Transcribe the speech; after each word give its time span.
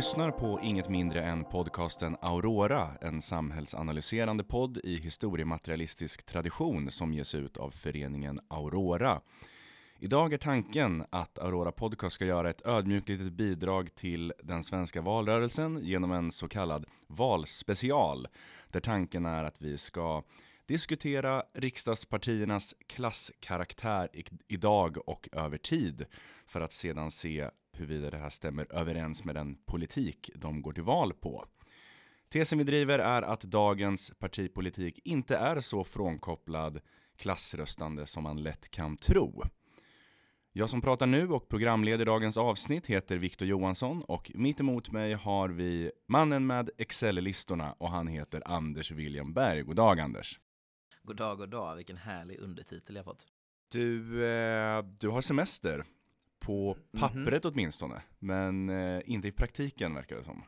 lyssnar 0.00 0.30
på 0.30 0.60
inget 0.62 0.88
mindre 0.88 1.22
än 1.22 1.44
podcasten 1.44 2.16
Aurora, 2.20 2.88
en 3.00 3.22
samhällsanalyserande 3.22 4.44
podd 4.44 4.78
i 4.84 5.00
historiematerialistisk 5.00 6.26
tradition 6.26 6.90
som 6.90 7.14
ges 7.14 7.34
ut 7.34 7.56
av 7.56 7.70
föreningen 7.70 8.40
Aurora. 8.48 9.20
Idag 9.98 10.32
är 10.32 10.38
tanken 10.38 11.04
att 11.10 11.38
Aurora 11.38 11.72
Podcast 11.72 12.14
ska 12.14 12.24
göra 12.24 12.50
ett 12.50 12.66
ödmjukt 12.66 13.08
litet 13.08 13.32
bidrag 13.32 13.94
till 13.94 14.32
den 14.42 14.64
svenska 14.64 15.00
valrörelsen 15.00 15.78
genom 15.82 16.12
en 16.12 16.32
så 16.32 16.48
kallad 16.48 16.86
valspecial, 17.06 18.28
där 18.70 18.80
tanken 18.80 19.26
är 19.26 19.44
att 19.44 19.62
vi 19.62 19.78
ska 19.78 20.22
diskutera 20.66 21.42
riksdagspartiernas 21.54 22.74
klasskaraktär 22.86 24.08
idag 24.48 25.08
och 25.08 25.28
över 25.32 25.58
tid, 25.58 26.06
för 26.46 26.60
att 26.60 26.72
sedan 26.72 27.10
se 27.10 27.50
huruvida 27.80 28.10
det 28.10 28.16
här 28.16 28.30
stämmer 28.30 28.72
överens 28.72 29.24
med 29.24 29.34
den 29.34 29.54
politik 29.54 30.30
de 30.34 30.62
går 30.62 30.72
till 30.72 30.82
val 30.82 31.12
på. 31.12 31.46
Tesen 32.28 32.58
vi 32.58 32.64
driver 32.64 32.98
är 32.98 33.22
att 33.22 33.40
dagens 33.40 34.12
partipolitik 34.18 34.98
inte 35.04 35.36
är 35.36 35.60
så 35.60 35.84
frånkopplad 35.84 36.80
klassröstande 37.16 38.06
som 38.06 38.22
man 38.22 38.42
lätt 38.42 38.70
kan 38.70 38.96
tro. 38.96 39.42
Jag 40.52 40.70
som 40.70 40.80
pratar 40.80 41.06
nu 41.06 41.28
och 41.28 41.48
programleder 41.48 42.04
dagens 42.04 42.36
avsnitt 42.36 42.86
heter 42.86 43.16
Viktor 43.16 43.48
Johansson 43.48 44.02
och 44.02 44.30
mitt 44.34 44.60
emot 44.60 44.90
mig 44.90 45.14
har 45.14 45.48
vi 45.48 45.92
mannen 46.08 46.46
med 46.46 46.70
Excel-listorna 46.78 47.72
och 47.72 47.90
han 47.90 48.06
heter 48.06 48.42
Anders 48.44 48.90
William 48.90 49.32
Berg. 49.32 49.62
God 49.62 49.76
dag 49.76 50.00
Anders! 50.00 50.40
God 51.02 51.16
dag, 51.16 51.38
god 51.38 51.50
dag. 51.50 51.76
Vilken 51.76 51.96
härlig 51.96 52.38
undertitel 52.38 52.96
jag 52.96 53.04
fått. 53.04 53.26
Du, 53.72 54.24
eh, 54.26 54.82
du 54.82 55.08
har 55.08 55.20
semester. 55.20 55.84
På 56.40 56.76
mhm. 56.92 57.00
pappret 57.00 57.26
mm 57.26 57.38
-hmm. 57.38 57.50
åtminstone, 57.52 58.02
men 58.18 58.70
eh, 58.70 59.02
inte 59.04 59.28
i 59.28 59.32
praktiken 59.32 59.94
verkar 59.94 60.16
det 60.16 60.24
som. 60.24 60.44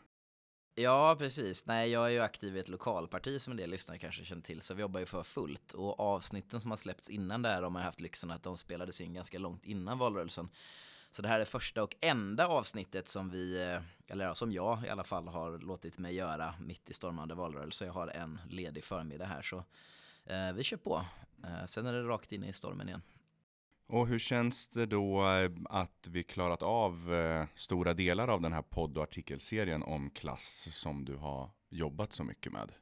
Ja, 0.74 1.16
precis. 1.18 1.66
Nej, 1.66 1.90
jag 1.90 2.06
är 2.06 2.10
ju 2.10 2.20
aktiv 2.20 2.56
i 2.56 2.60
ett 2.60 2.68
lokalparti 2.68 3.40
som 3.40 3.50
en 3.50 3.56
del 3.56 3.70
lyssnare 3.70 3.98
kanske 3.98 4.24
känner 4.24 4.42
till, 4.42 4.60
så 4.60 4.74
vi 4.74 4.80
jobbar 4.80 5.00
ju 5.00 5.06
för 5.06 5.22
fullt. 5.22 5.72
Och 5.72 6.00
avsnitten 6.00 6.60
som 6.60 6.70
har 6.70 6.78
släppts 6.78 7.10
innan 7.10 7.42
där, 7.42 7.62
de 7.62 7.74
har 7.74 7.82
haft 7.82 8.00
lyxen 8.00 8.30
att 8.30 8.42
de 8.42 8.58
spelades 8.58 9.00
in 9.00 9.14
ganska 9.14 9.38
långt 9.38 9.64
innan 9.64 9.98
valrörelsen. 9.98 10.48
Så 11.10 11.22
det 11.22 11.28
här 11.28 11.40
är 11.40 11.44
första 11.44 11.82
och 11.82 11.96
enda 12.00 12.46
avsnittet 12.46 13.08
som 13.08 13.30
vi, 13.30 13.72
eh, 13.72 14.12
eller 14.12 14.24
ja, 14.24 14.34
som 14.34 14.52
jag 14.52 14.86
i 14.86 14.88
alla 14.88 15.04
fall 15.04 15.28
har 15.28 15.58
låtit 15.58 15.98
mig 15.98 16.14
göra 16.14 16.54
mitt 16.60 16.90
i 16.90 16.92
stormande 16.92 17.34
valrörelse. 17.34 17.84
Jag 17.84 17.92
har 17.92 18.08
en 18.08 18.40
ledig 18.48 18.84
förmiddag 18.84 19.24
här, 19.24 19.42
så 19.42 19.64
eh, 20.24 20.52
vi 20.54 20.62
kör 20.62 20.76
på. 20.76 21.04
Eh, 21.44 21.66
sen 21.66 21.86
är 21.86 21.92
det 21.92 22.02
rakt 22.02 22.32
in 22.32 22.44
i 22.44 22.52
stormen 22.52 22.88
igen. 22.88 23.02
Och 23.92 24.06
hur 24.06 24.18
känns 24.18 24.68
det 24.68 24.86
då 24.86 25.26
eh, 25.26 25.50
att 25.64 26.08
vi 26.10 26.22
klarat 26.22 26.62
av 26.62 27.14
eh, 27.14 27.46
stora 27.54 27.94
delar 27.94 28.28
av 28.28 28.40
den 28.40 28.52
här 28.52 28.62
podd 28.62 28.96
och 28.96 29.02
artikelserien 29.02 29.82
om 29.82 30.10
klass 30.10 30.68
som 30.72 31.04
du 31.04 31.16
har 31.16 31.50
jobbat 31.70 32.12
så 32.12 32.24
mycket 32.24 32.52
med? 32.52 32.72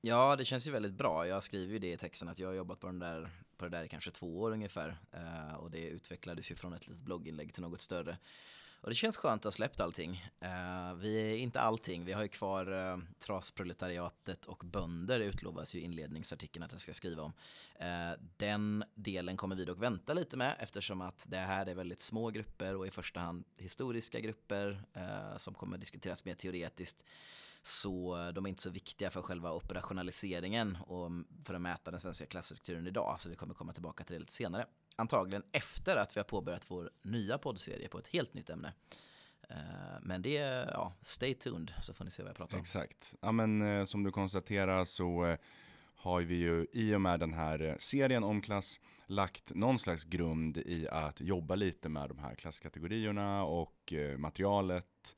Ja, 0.00 0.36
det 0.36 0.44
känns 0.44 0.66
ju 0.66 0.70
väldigt 0.70 0.92
bra. 0.92 1.26
Jag 1.26 1.42
skriver 1.42 1.72
ju 1.72 1.78
det 1.78 1.92
i 1.92 1.96
texten 1.96 2.28
att 2.28 2.38
jag 2.38 2.48
har 2.48 2.54
jobbat 2.54 2.80
på, 2.80 2.86
den 2.86 2.98
där, 2.98 3.30
på 3.56 3.64
det 3.64 3.70
där 3.70 3.84
i 3.84 3.88
kanske 3.88 4.10
två 4.10 4.40
år 4.40 4.50
ungefär. 4.50 4.98
Eh, 5.12 5.54
och 5.54 5.70
det 5.70 5.88
utvecklades 5.88 6.50
ju 6.50 6.54
från 6.54 6.72
ett 6.72 6.88
litet 6.88 7.04
blogginlägg 7.04 7.54
till 7.54 7.62
något 7.62 7.80
större. 7.80 8.18
Och 8.80 8.90
det 8.90 8.94
känns 8.94 9.16
skönt 9.16 9.40
att 9.40 9.44
ha 9.44 9.52
släppt 9.52 9.80
allting. 9.80 10.30
Uh, 10.42 10.94
vi 10.94 11.32
är 11.32 11.36
inte 11.36 11.60
allting, 11.60 12.04
vi 12.04 12.12
har 12.12 12.22
ju 12.22 12.28
kvar 12.28 12.72
uh, 12.72 12.98
trasproletariatet 13.18 14.46
och 14.46 14.62
bönder 14.64 15.20
utlovas 15.20 15.74
ju 15.74 15.80
inledningsartikeln 15.80 16.62
att 16.62 16.72
jag 16.72 16.80
ska 16.80 16.94
skriva 16.94 17.22
om. 17.22 17.32
Uh, 17.80 18.22
den 18.36 18.84
delen 18.94 19.36
kommer 19.36 19.56
vi 19.56 19.64
dock 19.64 19.82
vänta 19.82 20.14
lite 20.14 20.36
med 20.36 20.56
eftersom 20.58 21.00
att 21.00 21.24
det 21.28 21.36
här 21.36 21.66
är 21.66 21.74
väldigt 21.74 22.00
små 22.00 22.30
grupper 22.30 22.76
och 22.76 22.86
i 22.86 22.90
första 22.90 23.20
hand 23.20 23.44
historiska 23.56 24.20
grupper 24.20 24.84
uh, 24.96 25.36
som 25.36 25.54
kommer 25.54 25.78
diskuteras 25.78 26.24
mer 26.24 26.34
teoretiskt. 26.34 27.04
Så 27.62 28.16
de 28.34 28.46
är 28.46 28.48
inte 28.48 28.62
så 28.62 28.70
viktiga 28.70 29.10
för 29.10 29.22
själva 29.22 29.52
operationaliseringen 29.52 30.78
och 30.86 31.06
mm, 31.06 31.26
för 31.44 31.54
att 31.54 31.60
mäta 31.60 31.90
den 31.90 32.00
svenska 32.00 32.26
klasstrukturen 32.26 32.86
idag. 32.86 33.20
Så 33.20 33.28
vi 33.28 33.36
kommer 33.36 33.54
komma 33.54 33.72
tillbaka 33.72 34.04
till 34.04 34.14
det 34.14 34.20
lite 34.20 34.32
senare 34.32 34.66
antagligen 34.96 35.42
efter 35.52 35.96
att 35.96 36.16
vi 36.16 36.20
har 36.20 36.24
påbörjat 36.24 36.70
vår 36.70 36.90
nya 37.02 37.38
poddserie 37.38 37.88
på 37.88 37.98
ett 37.98 38.08
helt 38.08 38.34
nytt 38.34 38.50
ämne. 38.50 38.72
Eh, 39.48 39.56
men 40.02 40.22
det 40.22 40.36
är, 40.36 40.70
ja, 40.72 40.92
stay 41.02 41.34
tuned 41.34 41.72
så 41.82 41.94
får 41.94 42.04
ni 42.04 42.10
se 42.10 42.22
vad 42.22 42.30
jag 42.30 42.36
pratar 42.36 42.56
om. 42.56 42.60
Exakt. 42.60 43.14
Ja 43.20 43.32
men 43.32 43.62
eh, 43.62 43.84
som 43.84 44.02
du 44.02 44.10
konstaterar 44.10 44.84
så 44.84 45.26
eh, 45.26 45.38
har 45.94 46.20
vi 46.20 46.34
ju 46.34 46.66
i 46.72 46.94
och 46.94 47.00
med 47.00 47.20
den 47.20 47.32
här 47.32 47.76
serien 47.78 48.24
om 48.24 48.40
klass 48.40 48.80
lagt 49.06 49.54
någon 49.54 49.78
slags 49.78 50.04
grund 50.04 50.56
i 50.56 50.88
att 50.88 51.20
jobba 51.20 51.54
lite 51.54 51.88
med 51.88 52.08
de 52.08 52.18
här 52.18 52.34
klasskategorierna 52.34 53.44
och 53.44 53.94
materialet 54.18 55.16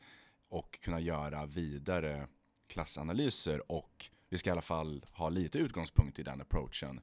och 0.49 0.81
kunna 0.81 1.01
göra 1.01 1.47
vidare 1.47 2.29
klassanalyser 2.67 3.73
och 3.73 4.11
vi 4.29 4.39
ska 4.39 4.51
i 4.51 4.53
alla 4.53 4.63
fall 4.63 5.05
ha 5.13 5.29
lite 5.29 5.59
utgångspunkt 5.59 6.19
i 6.19 6.23
den 6.23 6.41
approachen 6.41 7.01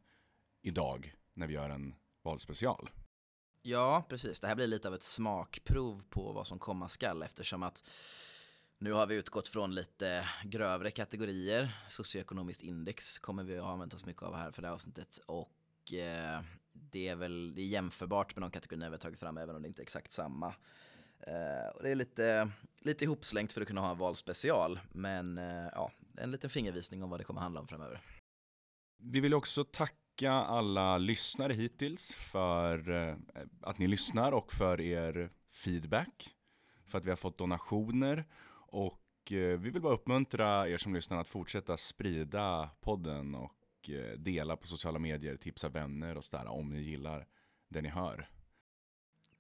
idag 0.62 1.14
när 1.34 1.48
vi 1.48 1.54
gör 1.54 1.70
en 1.70 1.96
valspecial. 2.26 2.90
Ja, 3.62 4.06
precis. 4.10 4.40
Det 4.40 4.48
här 4.48 4.56
blir 4.56 4.68
lite 4.68 4.88
av 4.88 4.94
ett 4.94 5.04
smakprov 5.04 6.04
på 6.10 6.32
vad 6.32 6.48
som 6.48 6.60
komma 6.60 6.90
skall 6.90 7.24
eftersom 7.24 7.64
att 7.64 7.84
nu 8.78 8.92
har 8.92 9.08
vi 9.08 9.16
utgått 9.16 9.48
från 9.48 9.76
lite 9.76 10.30
grövre 10.44 10.92
kategorier. 10.92 11.78
Socioekonomiskt 11.88 12.64
index 12.64 13.20
kommer 13.20 13.44
vi 13.44 13.58
att 13.58 13.66
använt 13.66 13.94
oss 13.94 14.06
mycket 14.06 14.24
av 14.24 14.36
här 14.36 14.52
för 14.52 14.62
det 14.62 14.68
här 14.68 14.76
avsnittet 14.76 15.20
och 15.26 15.94
eh, 15.94 16.42
det 16.72 17.08
är 17.08 17.16
väl 17.16 17.56
det 17.56 17.62
är 17.62 17.66
jämförbart 17.66 18.36
med 18.36 18.44
de 18.44 18.52
kategorierna 18.52 18.90
vi 18.90 18.94
har 18.94 19.00
tagit 19.00 19.20
fram 19.20 19.38
även 19.38 19.56
om 19.56 19.62
det 19.62 19.68
inte 19.68 19.82
är 19.82 19.84
exakt 19.84 20.12
samma. 20.12 20.48
Eh, 21.20 21.76
och 21.76 21.84
det 21.84 21.90
är 21.90 21.96
lite, 21.96 22.52
lite 22.80 23.04
ihopslängt 23.04 23.54
för 23.54 23.62
att 23.62 23.68
kunna 23.68 23.82
ha 23.82 23.92
en 23.92 23.98
valspecial 23.98 24.80
men 24.90 25.38
eh, 25.38 25.70
ja, 25.72 25.92
en 26.18 26.32
liten 26.32 26.50
fingervisning 26.50 27.04
om 27.04 27.10
vad 27.10 27.20
det 27.20 27.24
kommer 27.24 27.42
handla 27.42 27.60
om 27.60 27.68
framöver. 27.68 28.02
Vi 28.98 29.20
vill 29.20 29.34
också 29.34 29.64
tacka 29.64 30.05
tacka 30.16 30.32
alla 30.32 30.98
lyssnare 30.98 31.54
hittills 31.54 32.16
för 32.16 32.90
eh, 32.90 33.16
att 33.62 33.78
ni 33.78 33.88
lyssnar 33.88 34.32
och 34.32 34.54
för 34.54 34.82
er 34.82 35.30
feedback. 35.50 36.30
För 36.86 36.98
att 36.98 37.06
vi 37.06 37.10
har 37.10 37.18
fått 37.18 37.38
donationer 37.38 38.26
och 38.72 39.32
eh, 39.32 39.60
vi 39.60 39.70
vill 39.70 39.82
bara 39.82 39.94
uppmuntra 39.94 40.70
er 40.70 40.78
som 40.78 40.94
lyssnar 40.94 41.18
att 41.18 41.28
fortsätta 41.28 41.78
sprida 41.78 42.70
podden 42.82 43.36
och 43.36 43.90
eh, 43.90 44.18
dela 44.18 44.56
på 44.56 44.68
sociala 44.68 45.00
medier, 45.00 45.38
tipsa 45.38 45.70
vänner 45.70 46.18
och 46.18 46.26
sådär 46.26 46.48
om 46.48 46.70
ni 46.70 46.82
gillar 46.82 47.28
det 47.70 47.82
ni 47.82 47.90
hör. 47.90 48.30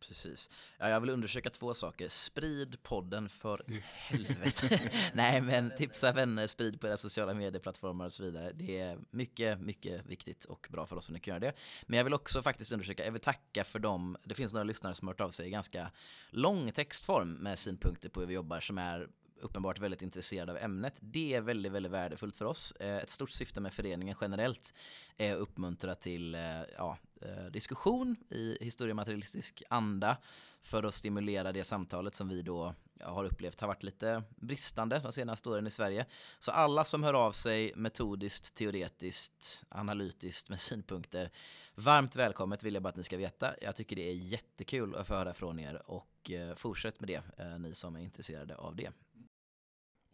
Precis. 0.07 0.49
Ja, 0.77 0.89
jag 0.89 1.01
vill 1.01 1.09
undersöka 1.09 1.49
två 1.49 1.73
saker. 1.73 2.09
Sprid 2.09 2.83
podden 2.83 3.29
för 3.29 3.63
helvete. 3.83 4.91
Nej, 5.13 5.41
men 5.41 5.71
tipsa 5.77 6.11
vänner, 6.11 6.47
sprid 6.47 6.81
på 6.81 6.87
era 6.87 6.97
sociala 6.97 7.33
medieplattformar 7.33 8.05
och 8.05 8.13
så 8.13 8.23
vidare. 8.23 8.51
Det 8.53 8.79
är 8.79 8.99
mycket, 9.09 9.59
mycket 9.59 10.05
viktigt 10.05 10.45
och 10.45 10.67
bra 10.71 10.85
för 10.85 10.95
oss 10.95 11.09
om 11.09 11.13
ni 11.13 11.19
kan 11.19 11.31
göra 11.31 11.39
det. 11.39 11.53
Men 11.83 11.97
jag 11.97 12.03
vill 12.03 12.13
också 12.13 12.41
faktiskt 12.41 12.71
undersöka, 12.71 13.05
jag 13.05 13.11
vill 13.11 13.21
tacka 13.21 13.63
för 13.63 13.79
dem, 13.79 14.17
det 14.23 14.35
finns 14.35 14.53
några 14.53 14.63
lyssnare 14.63 14.95
som 14.95 15.07
har 15.07 15.13
hört 15.13 15.21
av 15.21 15.29
sig 15.29 15.47
i 15.47 15.49
ganska 15.49 15.91
lång 16.29 16.71
textform 16.71 17.33
med 17.33 17.59
synpunkter 17.59 18.09
på 18.09 18.19
hur 18.19 18.27
vi 18.27 18.33
jobbar 18.33 18.59
som 18.59 18.77
är 18.77 19.07
uppenbart 19.45 19.79
väldigt 19.79 20.01
intresserade 20.01 20.51
av 20.51 20.57
ämnet. 20.57 20.93
Det 20.99 21.33
är 21.33 21.41
väldigt, 21.41 21.71
väldigt 21.71 21.91
värdefullt 21.91 22.35
för 22.35 22.45
oss. 22.45 22.71
Eh, 22.71 22.97
ett 22.97 23.09
stort 23.09 23.31
syfte 23.31 23.59
med 23.59 23.73
föreningen 23.73 24.15
generellt 24.21 24.73
är 25.17 25.33
att 25.33 25.39
uppmuntra 25.39 25.95
till 25.95 26.35
eh, 26.35 26.41
ja, 26.77 26.97
eh, 27.21 27.45
diskussion 27.51 28.15
i 28.29 28.57
historiematerialistisk 28.61 29.63
anda 29.69 30.17
för 30.61 30.83
att 30.83 30.93
stimulera 30.93 31.51
det 31.51 31.63
samtalet 31.63 32.15
som 32.15 32.29
vi 32.29 32.41
då 32.41 32.73
har 33.01 33.25
upplevt 33.25 33.61
har 33.61 33.67
varit 33.67 33.83
lite 33.83 34.23
bristande 34.35 34.99
de 34.99 35.13
senaste 35.13 35.49
åren 35.49 35.67
i 35.67 35.71
Sverige. 35.71 36.05
Så 36.39 36.51
alla 36.51 36.83
som 36.83 37.03
hör 37.03 37.13
av 37.13 37.31
sig 37.31 37.71
metodiskt, 37.75 38.55
teoretiskt, 38.55 39.65
analytiskt 39.69 40.49
med 40.49 40.59
synpunkter, 40.59 41.31
varmt 41.75 42.15
välkommet 42.15 42.63
vill 42.63 42.73
jag 42.73 42.83
bara 42.83 42.89
att 42.89 42.95
ni 42.95 43.03
ska 43.03 43.17
veta. 43.17 43.55
Jag 43.61 43.75
tycker 43.75 43.95
det 43.95 44.09
är 44.09 44.13
jättekul 44.13 44.95
att 44.95 45.07
få 45.07 45.13
höra 45.13 45.33
från 45.33 45.59
er 45.59 45.81
och 45.91 46.31
fortsätt 46.55 46.99
med 46.99 47.09
det, 47.09 47.57
ni 47.59 47.75
som 47.75 47.95
är 47.95 47.99
intresserade 47.99 48.55
av 48.55 48.75
det. 48.75 48.91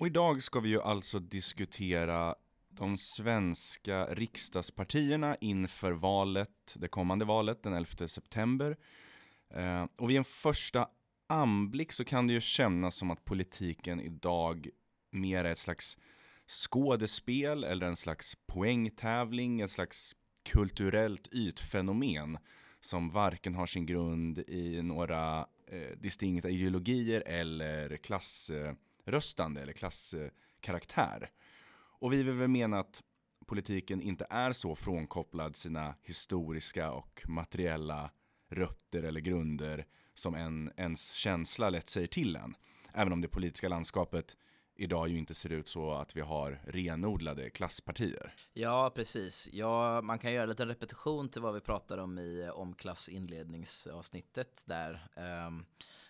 Och 0.02 0.08
idag 0.08 0.44
ska 0.44 0.60
vi 0.60 0.70
ju 0.70 0.82
alltså 0.82 1.20
diskutera 1.20 2.36
de 2.70 2.98
svenska 2.98 4.06
riksdagspartierna 4.06 5.36
inför 5.42 5.92
valet, 5.92 6.76
det 6.76 6.88
kommande 6.88 7.26
valet 7.26 7.64
den 7.64 7.74
11 7.74 8.08
september. 8.08 8.78
Eh, 9.50 9.86
och 9.98 10.10
vid 10.10 10.18
en 10.18 10.24
första 10.24 10.88
anblick 11.28 11.92
så 11.92 12.06
kan 12.06 12.28
det 12.28 12.34
ju 12.34 12.42
kännas 12.42 12.96
som 12.96 13.12
att 13.12 13.26
politiken 13.26 14.02
idag 14.02 14.70
mer 15.12 15.46
är 15.46 15.52
ett 15.52 15.60
slags 15.60 15.98
skådespel 16.48 17.64
eller 17.64 17.88
en 17.88 17.96
slags 17.96 18.38
poängtävling, 18.46 19.62
ett 19.62 19.72
slags 19.72 20.16
kulturellt 20.44 21.28
ytfenomen 21.28 22.38
som 22.80 23.10
varken 23.10 23.56
har 23.56 23.66
sin 23.66 23.86
grund 23.86 24.40
i 24.40 24.82
några 24.82 25.48
eh, 25.68 25.98
distinkta 25.98 26.50
ideologier 26.50 27.24
eller 27.26 27.98
klass 27.98 28.50
eh, 28.50 28.74
röstande 29.06 29.62
eller 29.62 29.74
klasskaraktär. 29.74 31.32
Och 32.00 32.14
vi 32.14 32.24
vill 32.24 32.36
väl 32.36 32.48
mena 32.48 32.80
att 32.80 33.04
politiken 33.46 34.02
inte 34.02 34.28
är 34.30 34.54
så 34.54 34.76
frånkopplad 34.76 35.56
sina 35.56 35.96
historiska 36.02 36.92
och 36.92 37.24
materiella 37.28 38.12
rötter 38.50 39.04
eller 39.04 39.22
grunder 39.22 39.86
som 40.14 40.36
en, 40.36 40.72
ens 40.78 41.12
känsla 41.14 41.70
lätt 41.70 41.90
säger 41.90 42.08
till 42.08 42.36
en. 42.36 42.56
Även 42.94 43.14
om 43.14 43.22
det 43.22 43.28
politiska 43.28 43.70
landskapet 43.70 44.38
idag 44.76 45.10
ju 45.10 45.18
inte 45.18 45.34
ser 45.34 45.52
ut 45.52 45.68
så 45.68 45.92
att 45.92 46.16
vi 46.16 46.22
har 46.22 46.62
renodlade 46.68 47.50
klasspartier. 47.50 48.34
Ja, 48.54 48.92
precis. 48.96 49.50
Ja, 49.52 50.02
man 50.02 50.20
kan 50.20 50.34
göra 50.34 50.46
lite 50.46 50.66
repetition 50.66 51.30
till 51.30 51.42
vad 51.42 51.54
vi 51.54 51.62
pratade 51.62 52.02
om 52.02 52.20
i 52.20 52.50
omklass 52.54 53.10
inledningsavsnittet 53.10 54.64
där. 54.66 55.08
Um, 55.48 55.66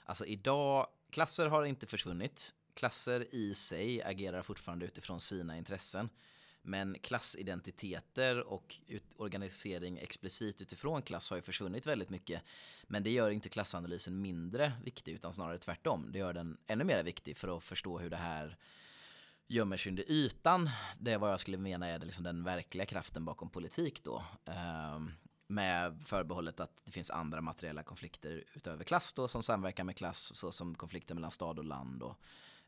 alltså 0.06 0.26
idag, 0.26 0.88
klasser 1.12 1.48
har 1.48 1.64
inte 1.64 1.88
försvunnit. 1.88 2.54
Klasser 2.82 3.36
i 3.36 3.56
sig 3.56 4.04
agerar 4.04 4.42
fortfarande 4.42 4.86
utifrån 4.86 5.22
sina 5.22 5.58
intressen. 5.58 6.10
Men 6.62 6.98
klassidentiteter 7.02 8.48
och 8.48 8.76
organisering 9.18 9.98
explicit 9.98 10.62
utifrån 10.62 11.02
klass 11.02 11.30
har 11.30 11.38
ju 11.38 11.42
försvunnit 11.42 11.88
väldigt 11.88 12.10
mycket. 12.10 12.42
Men 12.88 13.04
det 13.04 13.12
gör 13.12 13.30
inte 13.30 13.50
klassanalysen 13.50 14.22
mindre 14.22 14.74
viktig 14.84 15.14
utan 15.14 15.34
snarare 15.34 15.58
tvärtom. 15.58 16.12
Det 16.12 16.20
gör 16.20 16.34
den 16.34 16.58
ännu 16.68 16.84
mer 16.84 17.04
viktig 17.04 17.38
för 17.38 17.58
att 17.58 17.64
förstå 17.64 18.00
hur 18.00 18.10
det 18.10 18.18
här 18.18 18.58
gömmer 19.48 19.78
sig 19.78 19.90
under 19.90 20.12
ytan. 20.12 20.70
Det 21.00 21.12
är 21.12 21.18
vad 21.18 21.32
jag 21.32 21.40
skulle 21.40 21.58
mena 21.58 21.88
är 21.88 22.00
liksom 22.00 22.24
den 22.24 22.44
verkliga 22.44 22.86
kraften 22.86 23.26
bakom 23.26 23.50
politik 23.50 24.04
då. 24.04 24.26
Um, 24.96 25.12
med 25.48 26.02
förbehållet 26.06 26.60
att 26.60 26.86
det 26.86 26.92
finns 26.92 27.12
andra 27.12 27.42
materiella 27.42 27.84
konflikter 27.84 28.44
utöver 28.54 28.84
klass 28.84 29.14
då 29.14 29.28
som 29.28 29.44
samverkar 29.44 29.84
med 29.84 29.98
klass 29.98 30.36
såsom 30.36 30.76
konflikter 30.76 31.16
mellan 31.16 31.32
stad 31.32 31.60
och 31.60 31.66
land 31.66 32.04
och 32.04 32.18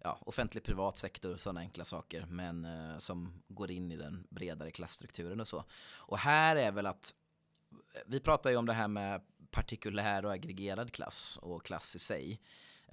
ja, 0.03 0.17
offentlig 0.21 0.63
privat 0.63 0.97
sektor, 0.97 1.37
sådana 1.37 1.59
enkla 1.59 1.85
saker, 1.85 2.25
men 2.29 2.65
eh, 2.65 2.97
som 2.97 3.43
går 3.47 3.71
in 3.71 3.91
i 3.91 3.95
den 3.95 4.27
bredare 4.29 4.71
klassstrukturen 4.71 5.39
och 5.39 5.47
så. 5.47 5.63
Och 5.95 6.17
här 6.17 6.55
är 6.55 6.71
väl 6.71 6.85
att 6.85 7.13
eh, 7.71 8.01
vi 8.05 8.19
pratar 8.19 8.49
ju 8.49 8.55
om 8.57 8.65
det 8.65 8.73
här 8.73 8.87
med 8.87 9.21
partikulär 9.51 10.25
och 10.25 10.33
aggregerad 10.33 10.91
klass 10.91 11.39
och 11.41 11.65
klass 11.65 11.95
i 11.95 11.99
sig. 11.99 12.41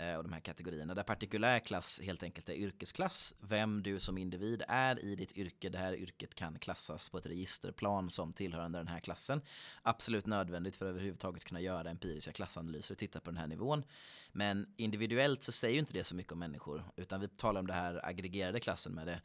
Eh, 0.00 0.16
och 0.16 0.22
de 0.22 0.32
här 0.32 0.40
kategorierna. 0.40 0.94
Där 0.94 1.02
partikulär 1.02 1.58
klass 1.58 2.00
helt 2.04 2.22
enkelt 2.22 2.48
är 2.48 2.54
yrkesklass. 2.54 3.34
Vem 3.40 3.82
du 3.82 4.00
som 4.00 4.18
individ 4.18 4.62
är 4.68 5.04
i 5.04 5.14
ditt 5.14 5.32
yrke. 5.32 5.68
Det 5.68 5.78
här 5.78 5.94
yrket 5.94 6.34
kan 6.34 6.58
klassas 6.58 7.08
på 7.08 7.18
ett 7.18 7.26
registerplan 7.26 8.10
som 8.10 8.32
tillhörande 8.32 8.78
den 8.78 8.88
här 8.88 9.00
klassen. 9.00 9.42
Absolut 9.82 10.26
nödvändigt 10.26 10.76
för 10.76 10.86
att 10.86 10.90
överhuvudtaget 10.90 11.44
kunna 11.44 11.60
göra 11.60 11.90
empiriska 11.90 12.32
klassanalyser 12.32 12.94
och 12.94 12.98
titta 12.98 13.20
på 13.20 13.30
den 13.30 13.38
här 13.38 13.46
nivån. 13.46 13.84
Men 14.32 14.74
individuellt 14.76 15.42
så 15.42 15.52
säger 15.52 15.74
ju 15.74 15.80
inte 15.80 15.92
det 15.92 16.04
så 16.04 16.14
mycket 16.14 16.32
om 16.32 16.38
människor. 16.38 16.84
Utan 16.96 17.20
vi 17.20 17.28
talar 17.28 17.60
om 17.60 17.66
det 17.66 17.72
här 17.72 18.06
aggregerade 18.06 18.60
klassen 18.60 18.92
med 18.92 19.06
det 19.06 19.20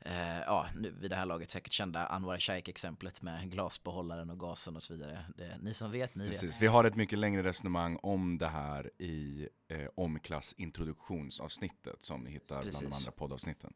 eh, 0.00 0.38
ja, 0.38 0.66
nu 0.74 0.90
vid 0.90 1.10
det 1.10 1.16
här 1.16 1.26
laget 1.26 1.50
säkert 1.50 1.72
kända 1.72 2.06
Anwar 2.06 2.38
Shaikh-exemplet 2.38 3.22
med 3.22 3.50
glasbehållaren 3.50 4.30
och 4.30 4.40
gasen 4.40 4.76
och 4.76 4.82
så 4.82 4.92
vidare. 4.92 5.24
Det, 5.36 5.58
ni 5.62 5.74
som 5.74 5.90
vet, 5.90 6.14
ni 6.14 6.28
Precis. 6.28 6.54
vet. 6.54 6.62
Vi 6.62 6.66
har 6.66 6.84
ett 6.84 6.96
mycket 6.96 7.18
längre 7.18 7.42
resonemang 7.42 7.98
om 8.02 8.38
det 8.38 8.48
här 8.48 8.90
i 8.98 9.48
eh, 9.68 9.86
omklassintroduktionsavsnittet 9.94 12.02
som 12.02 12.20
ni 12.20 12.30
hittar 12.30 12.62
Precis. 12.62 12.80
bland 12.80 12.94
de 12.94 12.96
andra 12.96 13.12
poddavsnitten. 13.12 13.72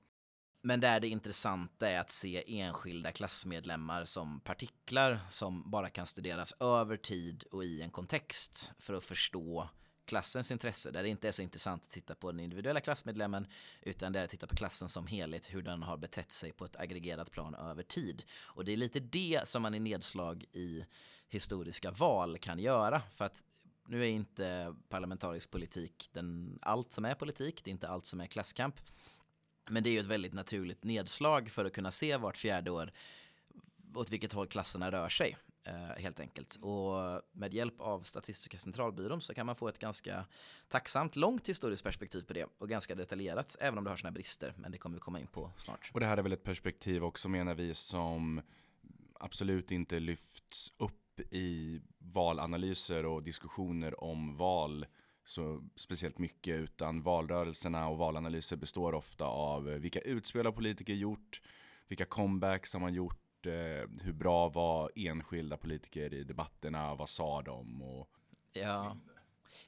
Men 0.62 0.80
där 0.80 1.00
det 1.00 1.08
intressanta 1.08 1.90
är 1.90 2.00
att 2.00 2.10
se 2.10 2.60
enskilda 2.60 3.12
klassmedlemmar 3.12 4.04
som 4.04 4.40
partiklar 4.40 5.20
som 5.28 5.70
bara 5.70 5.90
kan 5.90 6.06
studeras 6.06 6.52
över 6.60 6.96
tid 6.96 7.44
och 7.50 7.64
i 7.64 7.82
en 7.82 7.90
kontext 7.90 8.72
för 8.78 8.94
att 8.94 9.04
förstå 9.04 9.68
klassens 10.08 10.50
intresse, 10.50 10.90
där 10.90 11.02
det 11.02 11.08
inte 11.08 11.28
är 11.28 11.32
så 11.32 11.42
intressant 11.42 11.82
att 11.84 11.90
titta 11.90 12.14
på 12.14 12.30
den 12.30 12.40
individuella 12.40 12.80
klassmedlemmen, 12.80 13.46
utan 13.82 14.12
det 14.12 14.20
är 14.20 14.24
att 14.24 14.30
titta 14.30 14.46
på 14.46 14.56
klassen 14.56 14.88
som 14.88 15.06
helhet, 15.06 15.54
hur 15.54 15.62
den 15.62 15.82
har 15.82 15.96
betett 15.96 16.32
sig 16.32 16.52
på 16.52 16.64
ett 16.64 16.76
aggregerat 16.76 17.30
plan 17.30 17.54
över 17.54 17.82
tid. 17.82 18.22
Och 18.40 18.64
det 18.64 18.72
är 18.72 18.76
lite 18.76 19.00
det 19.00 19.48
som 19.48 19.62
man 19.62 19.74
i 19.74 19.80
nedslag 19.80 20.44
i 20.52 20.84
historiska 21.28 21.90
val 21.90 22.38
kan 22.38 22.58
göra, 22.58 23.02
för 23.16 23.24
att 23.24 23.44
nu 23.86 24.02
är 24.02 24.08
inte 24.08 24.74
parlamentarisk 24.88 25.50
politik 25.50 26.08
den, 26.12 26.58
allt 26.62 26.92
som 26.92 27.04
är 27.04 27.14
politik, 27.14 27.64
det 27.64 27.70
är 27.70 27.72
inte 27.72 27.88
allt 27.88 28.06
som 28.06 28.20
är 28.20 28.26
klasskamp. 28.26 28.80
Men 29.70 29.82
det 29.82 29.90
är 29.90 29.92
ju 29.92 30.00
ett 30.00 30.06
väldigt 30.06 30.32
naturligt 30.32 30.84
nedslag 30.84 31.50
för 31.50 31.64
att 31.64 31.72
kunna 31.72 31.90
se 31.90 32.16
vart 32.16 32.36
fjärde 32.36 32.70
år 32.70 32.92
åt 33.94 34.10
vilket 34.10 34.32
håll 34.32 34.46
klasserna 34.46 34.90
rör 34.90 35.08
sig. 35.08 35.36
Eh, 35.68 36.02
helt 36.02 36.20
enkelt. 36.20 36.56
Och 36.60 37.22
med 37.32 37.54
hjälp 37.54 37.80
av 37.80 38.02
Statistiska 38.02 38.58
centralbyrån 38.58 39.20
så 39.20 39.34
kan 39.34 39.46
man 39.46 39.56
få 39.56 39.68
ett 39.68 39.78
ganska 39.78 40.24
tacksamt 40.68 41.16
långt 41.16 41.48
historiskt 41.48 41.84
perspektiv 41.84 42.22
på 42.22 42.32
det 42.32 42.46
och 42.58 42.68
ganska 42.68 42.94
detaljerat, 42.94 43.56
även 43.60 43.78
om 43.78 43.84
det 43.84 43.90
har 43.90 43.96
sina 43.96 44.10
brister, 44.10 44.54
men 44.56 44.72
det 44.72 44.78
kommer 44.78 44.96
vi 44.96 45.00
komma 45.00 45.20
in 45.20 45.26
på 45.26 45.50
snart. 45.56 45.90
Och 45.94 46.00
det 46.00 46.06
här 46.06 46.16
är 46.16 46.22
väl 46.22 46.32
ett 46.32 46.42
perspektiv 46.42 47.04
också 47.04 47.28
menar 47.28 47.54
vi 47.54 47.74
som 47.74 48.42
absolut 49.20 49.70
inte 49.70 50.00
lyfts 50.00 50.72
upp 50.76 51.20
i 51.30 51.80
valanalyser 51.98 53.06
och 53.06 53.22
diskussioner 53.22 54.04
om 54.04 54.36
val 54.36 54.86
så 55.24 55.62
speciellt 55.76 56.18
mycket 56.18 56.56
utan 56.56 57.02
valrörelserna 57.02 57.88
och 57.88 57.98
valanalyser 57.98 58.56
består 58.56 58.94
ofta 58.94 59.24
av 59.24 59.64
vilka 59.64 60.00
utspel 60.00 60.46
har 60.46 60.52
politiker 60.52 60.94
gjort, 60.94 61.40
vilka 61.88 62.04
comebacks 62.04 62.72
har 62.72 62.80
man 62.80 62.94
gjort 62.94 63.27
eh, 63.46 63.88
hur 64.00 64.12
bra 64.12 64.48
var 64.48 64.90
enskilda 64.94 65.56
politiker 65.56 66.14
i 66.14 66.24
debatterna, 66.24 66.94
vad 66.94 67.08
sa 67.08 67.42
de? 67.42 67.82
Och... 67.82 68.10
Ja, 68.52 68.96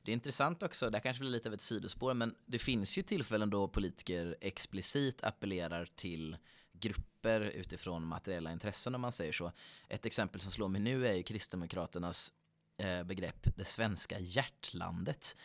det 0.03 0.13
är 0.13 0.15
intressant 0.15 0.63
också, 0.63 0.91
det 0.91 0.99
här 0.99 1.03
kanske 1.03 1.21
blir 1.21 1.31
lite 1.31 1.49
av 1.49 1.55
ett 1.55 1.61
sidospår, 1.61 2.15
men 2.15 2.35
det 2.47 2.59
finns 2.59 2.99
ju 2.99 3.03
tillfällen 3.03 3.51
då 3.51 3.69
politiker 3.69 4.37
explicit 4.41 5.25
appellerar 5.25 5.89
till 5.95 6.37
grupper 6.73 7.41
utifrån 7.41 8.07
materiella 8.07 8.53
intressen 8.53 8.95
om 8.95 9.01
man 9.01 9.13
säger 9.13 9.33
så. 9.33 9.53
Ett 9.89 10.07
exempel 10.07 10.41
som 10.41 10.53
slår 10.53 10.69
mig 10.69 10.81
nu 10.81 11.07
är 11.07 11.13
ju 11.13 11.23
Kristdemokraternas 11.23 12.33
eh, 12.77 13.03
begrepp 13.03 13.57
det 13.57 13.65
svenska 13.65 14.19
hjärtlandet. 14.19 15.37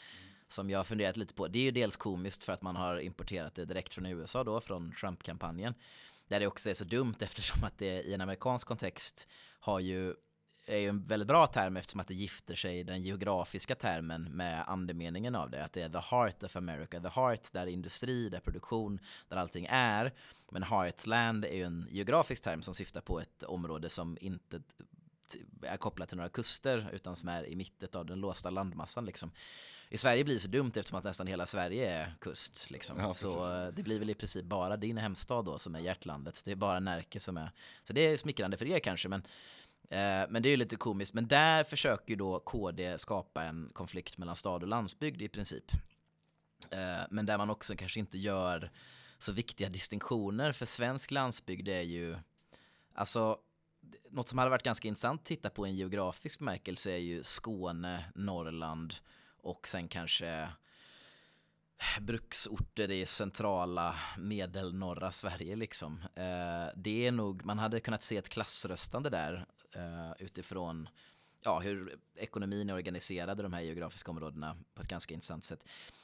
Som 0.48 0.70
jag 0.70 0.80
har 0.80 0.84
funderat 0.84 1.18
lite 1.18 1.34
på. 1.34 1.48
Det 1.48 1.60
är 1.60 1.64
ju 1.64 1.72
dels 1.72 1.96
komiskt 1.96 2.44
för 2.44 2.54
att 2.54 2.62
man 2.62 2.76
har 2.76 3.00
importerat 3.00 3.56
det 3.56 3.66
direkt 3.66 3.94
från 3.94 4.06
USA 4.06 4.44
då, 4.44 4.62
från 4.62 4.92
Trump-kampanjen. 4.92 5.74
Där 6.28 6.40
det 6.40 6.48
också 6.48 6.70
är 6.70 6.74
så 6.74 6.86
dumt 6.86 7.16
eftersom 7.20 7.64
att 7.64 7.78
det 7.78 8.02
i 8.02 8.14
en 8.14 8.22
amerikansk 8.22 8.68
kontext 8.68 9.28
har 9.60 9.80
ju 9.80 10.16
är 10.68 10.78
ju 10.78 10.90
en 10.90 11.08
väldigt 11.08 11.28
bra 11.28 11.48
term 11.48 11.78
eftersom 11.78 12.00
att 12.00 12.08
det 12.08 12.14
gifter 12.14 12.56
sig 12.56 12.84
den 12.84 13.02
geografiska 13.02 13.76
termen 13.76 14.24
med 14.24 14.64
andemeningen 14.68 15.36
av 15.36 15.50
det. 15.50 15.64
Att 15.64 15.74
det 15.74 15.82
är 15.82 15.90
the 15.90 16.16
heart 16.16 16.44
of 16.44 16.56
America, 16.56 17.00
the 17.00 17.08
heart 17.08 17.52
där 17.52 17.68
industri, 17.68 18.30
där 18.30 18.40
produktion, 18.40 19.00
där 19.28 19.38
allting 19.38 19.68
är. 19.70 20.14
Men 20.52 20.64
heartland 20.64 21.46
är 21.46 21.54
ju 21.54 21.64
en 21.64 21.88
geografisk 21.92 22.44
term 22.44 22.62
som 22.62 22.74
syftar 22.74 23.02
på 23.02 23.20
ett 23.20 23.44
område 23.44 23.90
som 23.90 24.18
inte 24.22 24.62
är 25.62 25.78
kopplat 25.78 26.10
till 26.10 26.18
några 26.18 26.30
kuster 26.30 26.90
utan 26.94 27.16
som 27.16 27.30
är 27.30 27.48
i 27.48 27.56
mitten 27.56 27.90
av 27.94 28.06
den 28.06 28.20
låsta 28.20 28.50
landmassan 28.50 29.06
liksom 29.06 29.32
i 29.90 29.98
Sverige 29.98 30.24
blir 30.24 30.36
det 30.36 30.40
så 30.40 30.48
dumt 30.48 30.72
eftersom 30.76 30.98
att 30.98 31.04
nästan 31.04 31.28
hela 31.28 31.46
Sverige 31.46 31.92
är 31.92 32.16
kust. 32.22 32.72
Liksom. 32.72 33.00
Ja, 33.00 33.14
så 33.14 33.54
eh, 33.54 33.68
det 33.68 33.84
blir 33.84 34.00
väl 34.00 34.10
i 34.10 34.14
princip 34.14 34.46
bara 34.46 34.78
din 34.78 34.98
hemstad 34.98 35.46
då 35.46 35.60
som 35.60 35.76
är 35.76 35.80
hjärtlandet. 35.80 36.42
Det 36.46 36.52
är 36.52 36.56
bara 36.56 36.80
Närke 36.80 37.20
som 37.20 37.38
är, 37.38 37.52
så 37.84 37.94
det 37.94 38.02
är 38.02 38.18
smickrande 38.18 38.58
för 38.58 38.66
er 38.66 38.80
kanske. 38.80 39.10
Men, 39.10 39.22
eh, 39.90 40.30
men 40.30 40.42
det 40.42 40.50
är 40.50 40.52
ju 40.52 40.58
lite 40.58 40.76
komiskt. 40.76 41.14
Men 41.14 41.28
där 41.28 41.64
försöker 41.64 42.10
ju 42.10 42.16
då 42.16 42.40
KD 42.40 42.98
skapa 42.98 43.44
en 43.44 43.70
konflikt 43.74 44.18
mellan 44.18 44.36
stad 44.36 44.64
och 44.64 44.70
landsbygd 44.70 45.22
i 45.22 45.28
princip. 45.28 45.72
Eh, 46.70 47.02
men 47.10 47.26
där 47.26 47.38
man 47.38 47.50
också 47.50 47.76
kanske 47.76 48.00
inte 48.00 48.18
gör 48.18 48.72
så 49.20 49.32
viktiga 49.32 49.70
distinktioner. 49.70 50.52
För 50.52 50.66
svensk 50.66 51.12
landsbygd 51.12 51.68
är 51.68 51.82
ju, 51.82 52.18
alltså 52.94 53.38
något 54.10 54.30
som 54.30 54.38
hade 54.38 54.50
varit 54.50 54.64
ganska 54.64 54.88
intressant 54.88 55.22
att 55.22 55.26
titta 55.26 55.50
på 55.50 55.68
i 55.68 55.70
en 55.70 55.76
geografisk 55.76 56.40
bemärkelse 56.40 56.92
är 56.92 56.98
ju 56.98 57.24
Skåne, 57.24 58.06
Norrland, 58.16 58.96
och 59.46 59.68
sen 59.68 59.88
kanske 59.88 60.50
bruksorter 62.02 62.92
i 62.92 63.06
centrala 63.06 63.96
medelnorra 64.18 65.12
Sverige 65.12 65.56
liksom. 65.56 66.02
Eh, 66.16 66.74
det 66.76 67.08
är 67.08 67.12
nog, 67.12 67.46
man 67.46 67.60
hade 67.60 67.80
kunnat 67.80 68.04
se 68.04 68.18
ett 68.18 68.30
klassröstande 68.30 69.10
där 69.10 69.46
eh, 69.76 70.12
utifrån 70.20 70.90
ja, 71.42 71.60
hur 71.60 72.00
ekonomin 72.16 72.70
är 72.70 72.74
organiserad 72.74 73.40
i 73.40 73.44
de 73.44 73.54
här 73.54 73.62
geografiska 73.62 74.12
områdena 74.12 74.58
på 74.74 74.82
ett 74.82 74.88
ganska 74.88 75.14
intressant 75.14 75.46
sätt. 75.46 75.64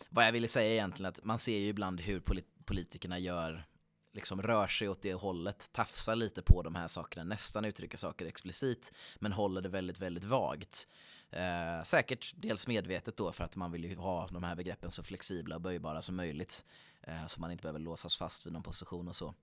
Vad 0.10 0.25
jag 0.25 0.31
ville 0.31 0.48
säga 0.48 0.69
är 0.69 0.74
egentligen 0.74 1.10
att 1.10 1.24
man 1.24 1.39
ser 1.39 1.57
ju 1.57 1.67
ibland 1.67 2.01
hur 2.01 2.19
polit 2.19 2.48
politikerna 2.65 3.19
gör 3.19 3.65
liksom 4.13 4.41
rör 4.41 4.67
sig 4.67 4.89
åt 4.89 5.01
det 5.01 5.13
hållet, 5.13 5.69
tafsar 5.71 6.15
lite 6.15 6.41
på 6.41 6.62
de 6.62 6.75
här 6.75 6.88
sakerna, 6.88 7.24
nästan 7.24 7.65
uttrycker 7.65 7.98
saker 7.98 8.25
explicit, 8.25 8.93
men 9.19 9.31
håller 9.31 9.62
det 9.62 9.69
väldigt, 9.69 10.00
väldigt 10.00 10.24
vagt. 10.24 10.88
Eh, 11.32 11.84
säkert 11.84 12.34
dels 12.36 12.68
medvetet 12.68 13.18
då 13.18 13.32
för 13.32 13.44
att 13.44 13.56
man 13.56 13.72
vill 13.72 13.84
ju 13.84 13.96
ha 13.96 14.28
de 14.28 14.44
här 14.44 14.56
begreppen 14.56 14.92
så 14.92 15.04
flexibla 15.04 15.56
och 15.56 15.62
böjbara 15.62 16.02
som 16.02 16.16
möjligt. 16.16 16.66
Eh, 17.02 17.26
så 17.28 17.40
man 17.40 17.52
inte 17.52 17.62
behöver 17.62 17.80
låsas 17.80 18.18
fast 18.18 18.46
vid 18.46 18.54
någon 18.54 18.64
position 18.64 19.08
och 19.08 19.16
så. 19.16 19.34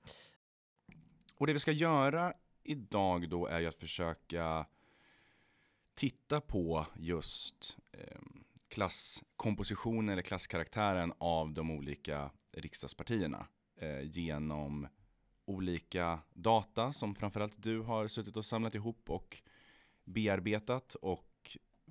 Och 1.34 1.46
det 1.46 1.52
vi 1.52 1.58
ska 1.58 1.72
göra 1.72 2.34
idag 2.62 3.28
då 3.28 3.46
är 3.46 3.60
ju 3.60 3.66
att 3.66 3.80
försöka 3.80 4.66
titta 5.94 6.40
på 6.40 6.86
just 6.96 7.76
eh, 7.92 8.20
klasskompositionen 8.68 10.08
eller 10.08 10.22
klasskaraktären 10.22 11.12
av 11.18 11.52
de 11.52 11.70
olika 11.70 12.30
riksdagspartierna 12.52 13.46
eh, 13.76 14.00
genom 14.02 14.88
olika 15.44 16.18
data 16.32 16.92
som 16.92 17.14
framförallt 17.14 17.54
du 17.56 17.80
har 17.80 18.08
suttit 18.08 18.36
och 18.36 18.44
samlat 18.44 18.74
ihop 18.74 19.10
och 19.10 19.42
bearbetat 20.04 20.94
och 20.94 21.27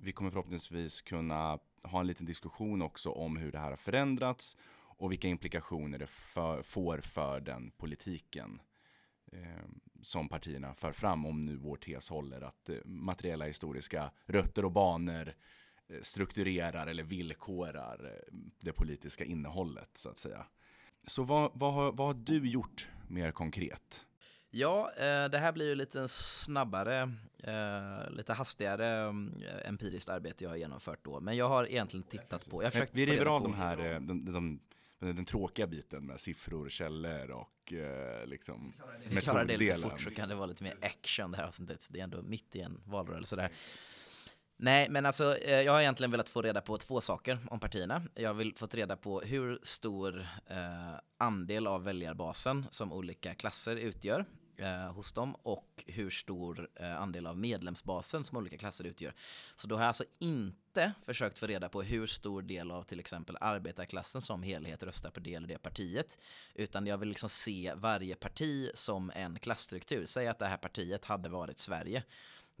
vi 0.00 0.12
kommer 0.12 0.30
förhoppningsvis 0.30 1.02
kunna 1.02 1.58
ha 1.82 2.00
en 2.00 2.06
liten 2.06 2.26
diskussion 2.26 2.82
också 2.82 3.10
om 3.10 3.36
hur 3.36 3.52
det 3.52 3.58
här 3.58 3.70
har 3.70 3.76
förändrats 3.76 4.56
och 4.98 5.12
vilka 5.12 5.28
implikationer 5.28 5.98
det 5.98 6.06
för, 6.06 6.62
får 6.62 6.98
för 6.98 7.40
den 7.40 7.70
politiken 7.70 8.60
eh, 9.32 9.64
som 10.02 10.28
partierna 10.28 10.74
för 10.74 10.92
fram 10.92 11.26
om 11.26 11.40
nu 11.40 11.56
vår 11.56 11.76
tes 11.76 12.08
håller 12.08 12.40
att 12.40 12.68
eh, 12.68 12.76
materiella 12.84 13.44
historiska 13.44 14.10
rötter 14.26 14.64
och 14.64 14.72
banor 14.72 15.34
eh, 15.88 16.00
strukturerar 16.02 16.86
eller 16.86 17.02
villkorar 17.02 18.04
eh, 18.04 18.34
det 18.60 18.72
politiska 18.72 19.24
innehållet 19.24 19.90
så 19.94 20.08
att 20.08 20.18
säga. 20.18 20.46
Så 21.06 21.22
vad, 21.22 21.50
vad, 21.54 21.74
har, 21.74 21.92
vad 21.92 22.06
har 22.06 22.14
du 22.14 22.48
gjort 22.48 22.88
mer 23.08 23.30
konkret? 23.30 24.07
Ja, 24.50 24.92
eh, 24.96 25.30
det 25.30 25.38
här 25.38 25.52
blir 25.52 25.68
ju 25.68 25.74
lite 25.74 26.08
snabbare, 26.08 27.12
eh, 27.42 28.10
lite 28.10 28.32
hastigare 28.32 29.06
eh, 29.06 29.68
empiriskt 29.68 30.08
arbete 30.08 30.44
jag 30.44 30.50
har 30.50 30.56
genomfört 30.56 31.04
då. 31.04 31.20
Men 31.20 31.36
jag 31.36 31.48
har 31.48 31.64
egentligen 31.66 32.04
tittat 32.04 32.50
på... 32.50 32.62
Jag 32.62 32.88
vi 32.92 33.06
river 33.06 33.26
av 33.26 33.42
de 33.42 33.54
här, 33.54 33.76
de, 33.76 34.24
de, 34.24 34.32
de, 34.32 34.60
den 35.14 35.24
tråkiga 35.24 35.66
biten 35.66 36.06
med 36.06 36.20
siffror, 36.20 36.68
källor 36.68 37.30
och 37.30 37.72
liksom 38.24 38.72
Vi 39.08 39.20
klarar 39.20 39.44
det 39.44 39.56
lite 39.56 39.76
fort 39.76 40.00
så 40.00 40.10
kan 40.10 40.28
det 40.28 40.34
vara 40.34 40.46
lite 40.46 40.64
mer 40.64 40.74
action 40.80 41.30
det 41.30 41.36
här 41.36 41.44
avsnittet. 41.44 41.88
Det 41.90 42.00
är 42.00 42.04
ändå 42.04 42.22
mitt 42.22 42.56
i 42.56 42.60
en 42.60 42.80
valrörelse 42.84 43.36
där. 43.36 43.50
Nej, 44.60 44.88
men 44.88 45.06
alltså 45.06 45.38
eh, 45.38 45.60
jag 45.60 45.72
har 45.72 45.80
egentligen 45.80 46.10
velat 46.10 46.28
få 46.28 46.42
reda 46.42 46.60
på 46.60 46.78
två 46.78 47.00
saker 47.00 47.38
om 47.50 47.60
partierna. 47.60 48.02
Jag 48.14 48.34
vill 48.34 48.54
få 48.56 48.66
reda 48.66 48.96
på 48.96 49.20
hur 49.20 49.58
stor 49.62 50.28
eh, 50.46 51.00
andel 51.18 51.66
av 51.66 51.84
väljarbasen 51.84 52.66
som 52.70 52.92
olika 52.92 53.34
klasser 53.34 53.76
utgör 53.76 54.24
eh, 54.56 54.92
hos 54.92 55.12
dem 55.12 55.34
och 55.34 55.84
hur 55.86 56.10
stor 56.10 56.68
eh, 56.74 57.00
andel 57.00 57.26
av 57.26 57.38
medlemsbasen 57.38 58.24
som 58.24 58.38
olika 58.38 58.58
klasser 58.58 58.84
utgör. 58.84 59.14
Så 59.56 59.68
då 59.68 59.74
har 59.74 59.82
jag 59.82 59.88
alltså 59.88 60.04
inte 60.18 60.92
försökt 61.06 61.38
få 61.38 61.46
reda 61.46 61.68
på 61.68 61.82
hur 61.82 62.06
stor 62.06 62.42
del 62.42 62.70
av 62.70 62.82
till 62.82 63.00
exempel 63.00 63.36
arbetarklassen 63.40 64.22
som 64.22 64.42
helhet 64.42 64.82
röstar 64.82 65.10
på 65.10 65.20
det 65.20 65.34
eller 65.34 65.48
det 65.48 65.58
partiet. 65.58 66.18
Utan 66.54 66.86
jag 66.86 66.98
vill 66.98 67.08
liksom 67.08 67.28
se 67.28 67.72
varje 67.76 68.14
parti 68.14 68.70
som 68.74 69.12
en 69.14 69.38
klassstruktur. 69.38 70.06
Säg 70.06 70.28
att 70.28 70.38
det 70.38 70.46
här 70.46 70.56
partiet 70.56 71.04
hade 71.04 71.28
varit 71.28 71.58
Sverige. 71.58 72.02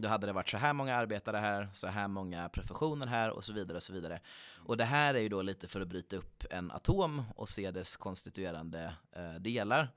Då 0.00 0.08
hade 0.08 0.26
det 0.26 0.32
varit 0.32 0.48
så 0.48 0.56
här 0.56 0.72
många 0.72 0.96
arbetare 0.96 1.36
här, 1.36 1.68
så 1.72 1.86
här 1.86 2.08
många 2.08 2.48
professioner 2.48 3.06
här 3.06 3.30
och 3.30 3.44
så 3.44 3.52
vidare 3.52 3.76
och 3.76 3.82
så 3.82 3.92
vidare. 3.92 4.20
Och 4.64 4.76
det 4.76 4.84
här 4.84 5.14
är 5.14 5.18
ju 5.18 5.28
då 5.28 5.42
lite 5.42 5.68
för 5.68 5.80
att 5.80 5.88
bryta 5.88 6.16
upp 6.16 6.44
en 6.50 6.70
atom 6.70 7.22
och 7.36 7.48
se 7.48 7.70
dess 7.70 7.96
konstituerande 7.96 8.94
eh, 9.12 9.34
delar. 9.34 9.88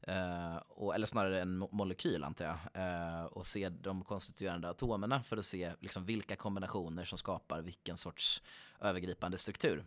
Eh, 0.00 0.56
och, 0.56 0.94
eller 0.94 1.06
snarare 1.06 1.40
en 1.40 1.58
molekyl 1.58 2.24
antar 2.24 2.44
jag, 2.44 2.58
Eh, 2.74 3.24
och 3.24 3.46
se 3.46 3.68
de 3.68 4.04
konstituerande 4.04 4.70
atomerna 4.70 5.22
för 5.22 5.36
att 5.36 5.46
se 5.46 5.72
liksom, 5.80 6.04
vilka 6.04 6.36
kombinationer 6.36 7.04
som 7.04 7.18
skapar 7.18 7.62
vilken 7.62 7.96
sorts 7.96 8.42
övergripande 8.80 9.38
struktur. 9.38 9.84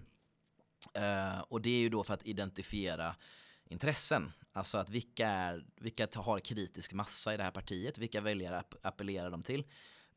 Eh, 0.93 1.39
och 1.39 1.61
det 1.61 1.69
är 1.69 1.79
ju 1.79 1.89
då 1.89 2.03
för 2.03 2.13
att 2.13 2.25
identifiera 2.25 3.15
intressen, 3.69 4.31
alltså 4.53 4.77
att 4.77 4.89
vilka, 4.89 5.27
är, 5.27 5.65
vilka 5.75 6.07
har 6.15 6.39
kritisk 6.39 6.93
massa 6.93 7.33
i 7.33 7.37
det 7.37 7.43
här 7.43 7.51
partiet, 7.51 7.97
vilka 7.97 8.21
väljare 8.21 8.63
appellerar 8.81 9.29
de 9.29 9.43
till. 9.43 9.63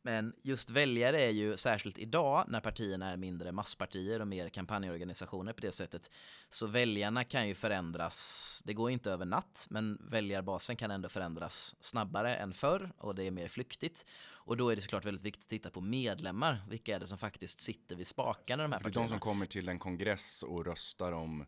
Men 0.02 0.32
just 0.42 0.70
väljare 0.70 1.22
är 1.22 1.30
ju 1.30 1.56
särskilt 1.56 1.98
idag 1.98 2.44
när 2.48 2.60
partierna 2.60 3.10
är 3.10 3.16
mindre 3.16 3.52
masspartier 3.52 4.20
och 4.20 4.28
mer 4.28 4.48
kampanjorganisationer 4.48 5.52
på 5.52 5.60
det 5.60 5.72
sättet. 5.72 6.10
Så 6.48 6.66
väljarna 6.66 7.24
kan 7.24 7.48
ju 7.48 7.54
förändras, 7.54 8.62
det 8.66 8.74
går 8.74 8.90
inte 8.90 9.10
över 9.10 9.26
natt, 9.26 9.66
men 9.70 9.98
väljarbasen 10.10 10.76
kan 10.76 10.90
ändå 10.90 11.08
förändras 11.08 11.74
snabbare 11.80 12.34
än 12.34 12.54
förr 12.54 12.92
och 12.98 13.14
det 13.14 13.24
är 13.24 13.30
mer 13.30 13.48
flyktigt. 13.48 14.06
Och 14.28 14.56
då 14.56 14.68
är 14.68 14.76
det 14.76 14.82
såklart 14.82 15.04
väldigt 15.04 15.24
viktigt 15.24 15.44
att 15.44 15.48
titta 15.48 15.70
på 15.70 15.80
medlemmar, 15.80 16.62
vilka 16.68 16.96
är 16.96 17.00
det 17.00 17.06
som 17.06 17.18
faktiskt 17.18 17.60
sitter 17.60 17.96
vid 17.96 18.06
spakarna 18.06 18.62
i 18.62 18.64
de 18.64 18.72
här 18.72 18.80
partierna. 18.80 19.06
De 19.06 19.10
som 19.10 19.20
kommer 19.20 19.46
till 19.46 19.68
en 19.68 19.78
kongress 19.78 20.42
och 20.42 20.64
röstar 20.64 21.12
om 21.12 21.46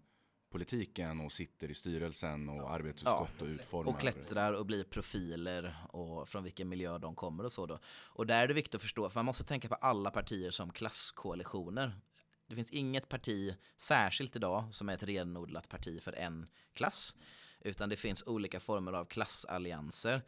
politiken 0.52 1.20
och 1.20 1.32
sitter 1.32 1.70
i 1.70 1.74
styrelsen 1.74 2.48
och 2.48 2.70
arbetsutskott 2.70 3.30
ja, 3.38 3.44
och 3.44 3.48
utformar. 3.48 3.92
Och 3.92 4.00
klättrar 4.00 4.52
och 4.52 4.66
blir 4.66 4.84
profiler 4.84 5.76
och 5.88 6.28
från 6.28 6.44
vilken 6.44 6.68
miljö 6.68 6.98
de 6.98 7.14
kommer 7.14 7.44
och 7.44 7.52
så 7.52 7.66
då. 7.66 7.78
Och 7.86 8.26
där 8.26 8.42
är 8.42 8.48
det 8.48 8.54
viktigt 8.54 8.74
att 8.74 8.82
förstå, 8.82 9.10
för 9.10 9.18
man 9.18 9.24
måste 9.24 9.44
tänka 9.44 9.68
på 9.68 9.74
alla 9.74 10.10
partier 10.10 10.50
som 10.50 10.72
klasskoalitioner. 10.72 12.00
Det 12.48 12.54
finns 12.54 12.70
inget 12.70 13.08
parti, 13.08 13.54
särskilt 13.78 14.36
idag, 14.36 14.68
som 14.72 14.88
är 14.88 14.94
ett 14.94 15.02
renodlat 15.02 15.68
parti 15.68 16.02
för 16.02 16.12
en 16.12 16.46
klass. 16.72 17.16
Utan 17.60 17.88
det 17.88 17.96
finns 17.96 18.22
olika 18.26 18.60
former 18.60 18.92
av 18.92 19.04
klassallianser. 19.04 20.22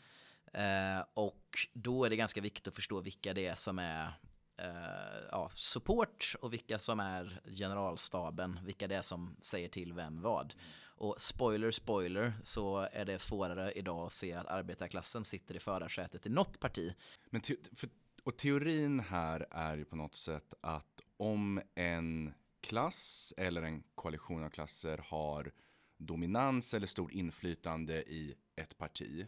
Eh, 0.52 1.04
och 1.14 1.68
då 1.72 2.04
är 2.04 2.10
det 2.10 2.16
ganska 2.16 2.40
viktigt 2.40 2.68
att 2.68 2.74
förstå 2.74 3.00
vilka 3.00 3.34
det 3.34 3.46
är 3.46 3.54
som 3.54 3.78
är 3.78 4.12
eh, 4.56 5.28
ja, 5.30 5.50
support 5.54 6.34
och 6.40 6.52
vilka 6.52 6.78
som 6.78 7.00
är 7.00 7.40
generalstaben, 7.46 8.60
vilka 8.64 8.88
det 8.88 8.94
är 8.96 9.02
som 9.02 9.36
säger 9.40 9.68
till 9.68 9.92
vem 9.92 10.20
vad. 10.20 10.54
Och 10.96 11.20
spoiler, 11.20 11.70
spoiler, 11.70 12.32
så 12.42 12.78
är 12.92 13.04
det 13.04 13.18
svårare 13.18 13.72
idag 13.72 14.06
att 14.06 14.12
se 14.12 14.32
att 14.32 14.46
arbetarklassen 14.46 15.24
sitter 15.24 15.56
i 15.56 15.58
förarsätet 15.58 16.26
i 16.26 16.28
något 16.28 16.60
parti. 16.60 16.94
Men 17.30 17.40
te 17.40 17.56
för, 17.76 17.88
och 18.24 18.36
teorin 18.36 19.00
här 19.00 19.46
är 19.50 19.76
ju 19.76 19.84
på 19.84 19.96
något 19.96 20.14
sätt 20.16 20.54
att 20.60 21.00
om 21.16 21.60
en 21.74 22.34
klass 22.60 23.34
eller 23.36 23.62
en 23.62 23.82
koalition 23.94 24.44
av 24.44 24.50
klasser 24.50 24.98
har 25.04 25.52
dominans 25.96 26.74
eller 26.74 26.86
stort 26.86 27.12
inflytande 27.12 28.02
i 28.02 28.34
ett 28.56 28.78
parti 28.78 29.26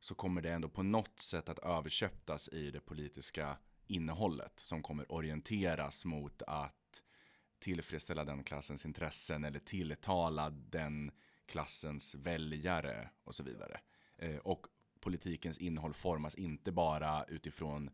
så 0.00 0.14
kommer 0.14 0.42
det 0.42 0.50
ändå 0.50 0.68
på 0.68 0.82
något 0.82 1.20
sätt 1.20 1.48
att 1.48 1.58
överköptas 1.58 2.48
i 2.48 2.70
det 2.70 2.80
politiska 2.80 3.56
innehållet 3.90 4.60
som 4.60 4.82
kommer 4.82 5.12
orienteras 5.12 6.04
mot 6.04 6.42
att 6.46 7.02
tillfredsställa 7.58 8.24
den 8.24 8.44
klassens 8.44 8.84
intressen 8.84 9.44
eller 9.44 9.58
tilltala 9.58 10.50
den 10.50 11.10
klassens 11.46 12.14
väljare 12.14 13.10
och 13.24 13.34
så 13.34 13.42
vidare. 13.42 13.80
Eh, 14.18 14.36
och 14.36 14.66
politikens 15.00 15.58
innehåll 15.58 15.94
formas 15.94 16.34
inte 16.34 16.72
bara 16.72 17.24
utifrån 17.24 17.90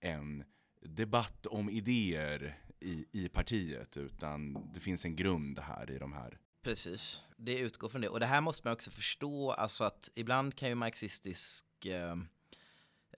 en 0.00 0.44
debatt 0.80 1.46
om 1.46 1.70
idéer 1.70 2.58
i, 2.80 3.06
i 3.12 3.28
partiet 3.28 3.96
utan 3.96 4.70
det 4.74 4.80
finns 4.80 5.04
en 5.04 5.16
grund 5.16 5.58
här 5.58 5.90
i 5.90 5.98
de 5.98 6.12
här 6.12 6.38
Precis, 6.62 7.22
det 7.36 7.58
utgår 7.58 7.88
från 7.88 8.00
det. 8.00 8.08
Och 8.08 8.20
det 8.20 8.26
här 8.26 8.40
måste 8.40 8.66
man 8.66 8.72
också 8.72 8.90
förstå, 8.90 9.50
alltså 9.52 9.84
att 9.84 10.10
ibland 10.14 10.54
kan 10.54 10.68
ju 10.68 10.74
marxistisk 10.74 11.64
Eh, 11.86 12.16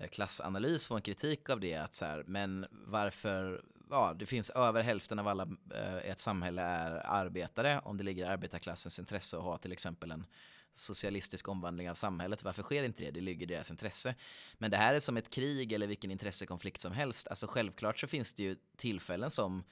Eh, 0.00 0.08
klassanalys 0.08 0.86
få 0.86 0.94
en 0.94 1.02
kritik 1.02 1.50
av 1.50 1.60
det. 1.60 1.74
Att 1.74 1.94
så 1.94 2.04
här, 2.04 2.24
men 2.26 2.66
varför, 2.70 3.62
ja 3.90 4.14
det 4.18 4.26
finns 4.26 4.50
över 4.50 4.82
hälften 4.82 5.18
av 5.18 5.28
alla 5.28 5.48
eh, 5.74 6.06
i 6.06 6.08
ett 6.08 6.20
samhälle 6.20 6.62
är 6.62 7.06
arbetare. 7.06 7.80
Om 7.84 7.96
det 7.96 8.04
ligger 8.04 8.24
i 8.24 8.28
arbetarklassens 8.28 8.98
intresse 8.98 9.36
att 9.36 9.42
ha 9.42 9.58
till 9.58 9.72
exempel 9.72 10.10
en 10.10 10.26
socialistisk 10.74 11.48
omvandling 11.48 11.90
av 11.90 11.94
samhället. 11.94 12.44
Varför 12.44 12.62
sker 12.62 12.84
inte 12.84 13.02
det? 13.02 13.10
Det 13.10 13.20
ligger 13.20 13.42
i 13.42 13.54
deras 13.54 13.70
intresse. 13.70 14.14
Men 14.58 14.70
det 14.70 14.76
här 14.76 14.94
är 14.94 15.00
som 15.00 15.16
ett 15.16 15.30
krig 15.30 15.72
eller 15.72 15.86
vilken 15.86 16.10
intressekonflikt 16.10 16.80
som 16.80 16.92
helst. 16.92 17.28
Alltså 17.28 17.46
självklart 17.46 17.98
så 17.98 18.06
finns 18.06 18.34
det 18.34 18.42
ju 18.42 18.56
tillfällen 18.76 19.30
som 19.30 19.64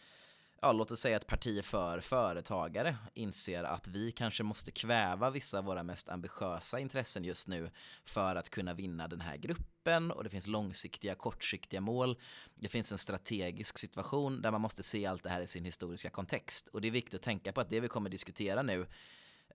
ja, 0.62 0.72
låt 0.72 0.90
oss 0.90 1.00
säga 1.00 1.16
ett 1.16 1.26
parti 1.26 1.64
för 1.64 2.00
företagare 2.00 2.96
inser 3.14 3.64
att 3.64 3.88
vi 3.88 4.12
kanske 4.12 4.42
måste 4.42 4.70
kväva 4.70 5.30
vissa 5.30 5.58
av 5.58 5.64
våra 5.64 5.82
mest 5.82 6.08
ambitiösa 6.08 6.80
intressen 6.80 7.24
just 7.24 7.48
nu 7.48 7.70
för 8.04 8.36
att 8.36 8.50
kunna 8.50 8.74
vinna 8.74 9.08
den 9.08 9.20
här 9.20 9.36
gruppen 9.36 10.10
och 10.10 10.24
det 10.24 10.30
finns 10.30 10.46
långsiktiga, 10.46 11.14
kortsiktiga 11.14 11.80
mål. 11.80 12.18
Det 12.54 12.68
finns 12.68 12.92
en 12.92 12.98
strategisk 12.98 13.78
situation 13.78 14.42
där 14.42 14.50
man 14.50 14.60
måste 14.60 14.82
se 14.82 15.06
allt 15.06 15.22
det 15.22 15.30
här 15.30 15.40
i 15.40 15.46
sin 15.46 15.64
historiska 15.64 16.10
kontext 16.10 16.68
och 16.68 16.80
det 16.80 16.88
är 16.88 16.92
viktigt 16.92 17.14
att 17.14 17.22
tänka 17.22 17.52
på 17.52 17.60
att 17.60 17.70
det 17.70 17.80
vi 17.80 17.88
kommer 17.88 18.10
diskutera 18.10 18.62
nu 18.62 18.86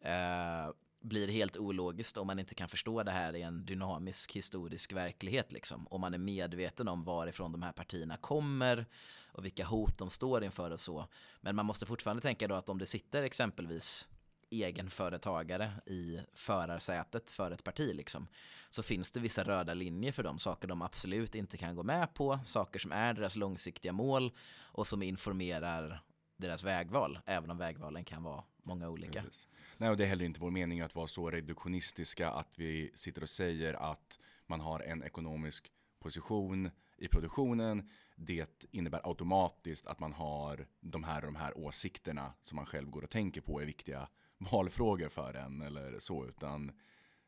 eh, 0.01 0.69
blir 1.03 1.27
helt 1.27 1.57
ologiskt 1.57 2.17
om 2.17 2.27
man 2.27 2.39
inte 2.39 2.55
kan 2.55 2.69
förstå 2.69 3.03
det 3.03 3.11
här 3.11 3.35
i 3.35 3.41
en 3.41 3.65
dynamisk 3.65 4.35
historisk 4.35 4.93
verklighet. 4.93 5.51
Liksom. 5.51 5.87
Om 5.87 6.01
man 6.01 6.13
är 6.13 6.17
medveten 6.17 6.87
om 6.87 7.03
varifrån 7.03 7.51
de 7.51 7.61
här 7.61 7.71
partierna 7.71 8.17
kommer 8.17 8.85
och 9.31 9.45
vilka 9.45 9.65
hot 9.65 9.97
de 9.97 10.09
står 10.09 10.43
inför 10.43 10.71
och 10.71 10.79
så. 10.79 11.07
Men 11.41 11.55
man 11.55 11.65
måste 11.65 11.85
fortfarande 11.85 12.21
tänka 12.21 12.47
då 12.47 12.55
att 12.55 12.69
om 12.69 12.79
det 12.79 12.85
sitter 12.85 13.23
exempelvis 13.23 14.09
egenföretagare 14.49 15.71
i 15.85 16.19
förarsätet 16.33 17.31
för 17.31 17.51
ett 17.51 17.63
parti 17.63 17.95
liksom, 17.95 18.27
så 18.69 18.83
finns 18.83 19.11
det 19.11 19.19
vissa 19.19 19.43
röda 19.43 19.73
linjer 19.73 20.11
för 20.11 20.23
dem, 20.23 20.39
saker 20.39 20.67
de 20.67 20.81
absolut 20.81 21.35
inte 21.35 21.57
kan 21.57 21.75
gå 21.75 21.83
med 21.83 22.13
på, 22.13 22.39
saker 22.45 22.79
som 22.79 22.91
är 22.91 23.13
deras 23.13 23.35
långsiktiga 23.35 23.93
mål 23.93 24.31
och 24.61 24.87
som 24.87 25.03
informerar 25.03 26.03
deras 26.43 26.63
vägval, 26.63 27.19
även 27.25 27.49
om 27.49 27.57
vägvalen 27.57 28.03
kan 28.03 28.23
vara 28.23 28.43
många 28.63 28.89
olika. 28.89 29.21
Precis. 29.21 29.47
Nej, 29.77 29.89
och 29.89 29.97
det 29.97 30.03
är 30.03 30.07
heller 30.07 30.25
inte 30.25 30.39
vår 30.39 30.51
mening 30.51 30.81
att 30.81 30.95
vara 30.95 31.07
så 31.07 31.29
reduktionistiska 31.29 32.29
att 32.29 32.59
vi 32.59 32.91
sitter 32.95 33.21
och 33.21 33.29
säger 33.29 33.73
att 33.73 34.19
man 34.45 34.59
har 34.59 34.79
en 34.79 35.03
ekonomisk 35.03 35.71
position 35.99 36.71
i 36.97 37.07
produktionen. 37.07 37.89
Det 38.15 38.65
innebär 38.71 39.01
automatiskt 39.03 39.87
att 39.87 39.99
man 39.99 40.13
har 40.13 40.67
de 40.79 41.03
här 41.03 41.17
och 41.17 41.33
de 41.33 41.35
här 41.35 41.57
åsikterna 41.57 42.33
som 42.41 42.55
man 42.55 42.65
själv 42.65 42.89
går 42.89 43.03
och 43.03 43.09
tänker 43.09 43.41
på 43.41 43.61
är 43.61 43.65
viktiga 43.65 44.07
valfrågor 44.37 45.09
för 45.09 45.33
en 45.33 45.61
eller 45.61 45.99
så, 45.99 46.27
utan 46.27 46.71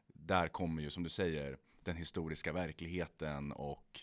där 0.08 0.48
kommer 0.48 0.82
ju 0.82 0.90
som 0.90 1.04
du 1.04 1.10
säger 1.10 1.58
den 1.84 1.96
historiska 1.96 2.54
verkligheten 2.54 3.52
och 3.52 4.02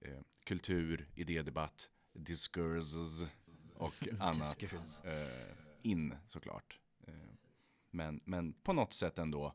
eh, 0.00 0.20
kultur, 0.44 1.08
idédebatt, 1.14 1.90
discourses 2.12 3.30
och 3.78 3.94
annat 4.20 4.62
eh, 5.04 5.12
in 5.82 6.14
såklart. 6.28 6.80
Eh, 7.06 7.14
men, 7.90 8.20
men 8.24 8.52
på 8.52 8.72
något 8.72 8.92
sätt 8.92 9.18
ändå 9.18 9.54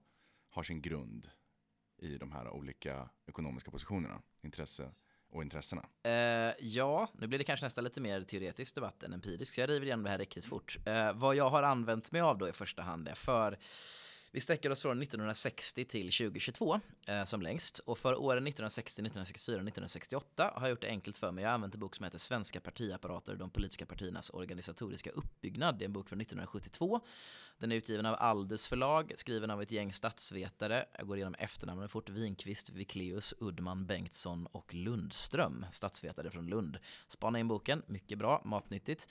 har 0.49 0.63
sin 0.63 0.81
grund 0.81 1.29
i 1.97 2.17
de 2.17 2.31
här 2.31 2.49
olika 2.49 3.09
ekonomiska 3.25 3.71
positionerna, 3.71 4.21
intresse 4.41 4.91
och 5.29 5.41
intressena. 5.41 5.81
Uh, 6.07 6.53
ja, 6.59 7.09
nu 7.13 7.27
blir 7.27 7.39
det 7.39 7.43
kanske 7.43 7.65
nästan 7.65 7.83
lite 7.83 8.01
mer 8.01 8.21
teoretisk 8.21 8.75
debatt 8.75 9.03
än 9.03 9.13
empirisk, 9.13 9.53
så 9.53 9.61
jag 9.61 9.69
river 9.69 9.85
igenom 9.85 10.03
det 10.03 10.09
här 10.09 10.17
riktigt 10.17 10.45
fort. 10.45 10.77
Uh, 10.87 11.13
vad 11.13 11.35
jag 11.35 11.49
har 11.49 11.63
använt 11.63 12.11
mig 12.11 12.21
av 12.21 12.37
då 12.37 12.49
i 12.49 12.53
första 12.53 12.81
hand 12.81 13.07
är 13.07 13.15
för 13.15 13.57
vi 14.33 14.39
sträcker 14.39 14.71
oss 14.71 14.81
från 14.81 15.01
1960 15.01 15.85
till 15.85 16.11
2022 16.11 16.79
eh, 17.07 17.23
som 17.23 17.41
längst. 17.41 17.79
Och 17.79 17.97
för 17.97 18.21
åren 18.21 18.47
1960, 18.47 19.01
1964 19.01 19.55
och 19.55 19.61
1968 19.61 20.51
har 20.55 20.61
jag 20.61 20.69
gjort 20.69 20.81
det 20.81 20.87
enkelt 20.87 21.17
för 21.17 21.31
mig. 21.31 21.43
Jag 21.43 21.49
har 21.49 21.53
använt 21.55 21.73
en 21.73 21.79
bok 21.79 21.95
som 21.95 22.03
heter 22.03 22.17
Svenska 22.17 22.59
partiapparater, 22.59 23.35
de 23.35 23.49
politiska 23.49 23.85
partiernas 23.85 24.29
organisatoriska 24.29 25.09
uppbyggnad. 25.09 25.79
Det 25.79 25.83
är 25.83 25.85
en 25.85 25.93
bok 25.93 26.09
från 26.09 26.21
1972. 26.21 27.01
Den 27.57 27.71
är 27.71 27.75
utgiven 27.75 28.05
av 28.05 28.15
Aldus 28.19 28.67
förlag, 28.67 29.13
skriven 29.15 29.51
av 29.51 29.61
ett 29.61 29.71
gäng 29.71 29.93
statsvetare. 29.93 30.85
Jag 30.97 31.07
går 31.07 31.17
igenom 31.17 31.35
efternamnen 31.39 31.89
fort. 31.89 32.09
Winqvist, 32.09 32.69
Wikleus, 32.69 33.33
Udman, 33.39 33.85
Bengtsson 33.85 34.45
och 34.45 34.73
Lundström, 34.73 35.65
statsvetare 35.71 36.31
från 36.31 36.47
Lund. 36.47 36.77
Spana 37.07 37.39
in 37.39 37.47
boken, 37.47 37.81
mycket 37.87 38.17
bra, 38.17 38.41
matnyttigt. 38.45 39.09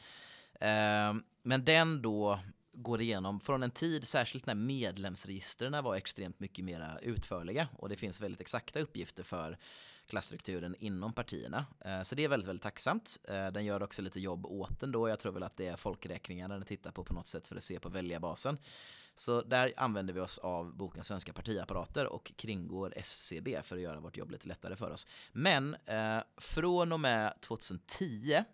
Eh, 0.60 1.14
men 1.42 1.64
den 1.64 2.02
då 2.02 2.38
går 2.72 3.00
igenom 3.00 3.40
från 3.40 3.62
en 3.62 3.70
tid, 3.70 4.08
särskilt 4.08 4.46
när 4.46 4.54
medlemsregistren 4.54 5.84
var 5.84 5.96
extremt 5.96 6.40
mycket 6.40 6.64
mer 6.64 6.98
utförliga 7.02 7.68
och 7.78 7.88
det 7.88 7.96
finns 7.96 8.20
väldigt 8.20 8.40
exakta 8.40 8.80
uppgifter 8.80 9.22
för 9.22 9.58
klassstrukturen 10.06 10.76
inom 10.78 11.12
partierna. 11.12 11.66
Eh, 11.80 12.02
så 12.02 12.14
det 12.14 12.24
är 12.24 12.28
väldigt, 12.28 12.48
väldigt 12.48 12.62
tacksamt. 12.62 13.18
Eh, 13.24 13.46
den 13.46 13.64
gör 13.64 13.82
också 13.82 14.02
lite 14.02 14.20
jobb 14.20 14.46
åt 14.46 14.80
den 14.80 14.92
då. 14.92 15.08
Jag 15.08 15.18
tror 15.18 15.32
väl 15.32 15.42
att 15.42 15.56
det 15.56 15.66
är 15.66 15.76
folkräkningarna 15.76 16.54
den 16.54 16.64
tittar 16.64 16.90
på 16.90 17.04
på 17.04 17.14
något 17.14 17.26
sätt 17.26 17.46
för 17.46 17.56
att 17.56 17.62
se 17.62 17.80
på 17.80 17.88
väljarbasen. 17.88 18.58
Så 19.16 19.42
där 19.42 19.72
använder 19.76 20.14
vi 20.14 20.20
oss 20.20 20.38
av 20.38 20.76
boken 20.76 21.04
Svenska 21.04 21.32
partiapparater 21.32 22.06
och 22.06 22.32
kringgår 22.36 22.92
SCB 22.96 23.62
för 23.62 23.76
att 23.76 23.82
göra 23.82 24.00
vårt 24.00 24.16
jobb 24.16 24.30
lite 24.30 24.48
lättare 24.48 24.76
för 24.76 24.90
oss. 24.90 25.06
Men 25.32 25.76
eh, 25.86 26.18
från 26.36 26.92
och 26.92 27.00
med 27.00 27.40
2010 27.40 28.44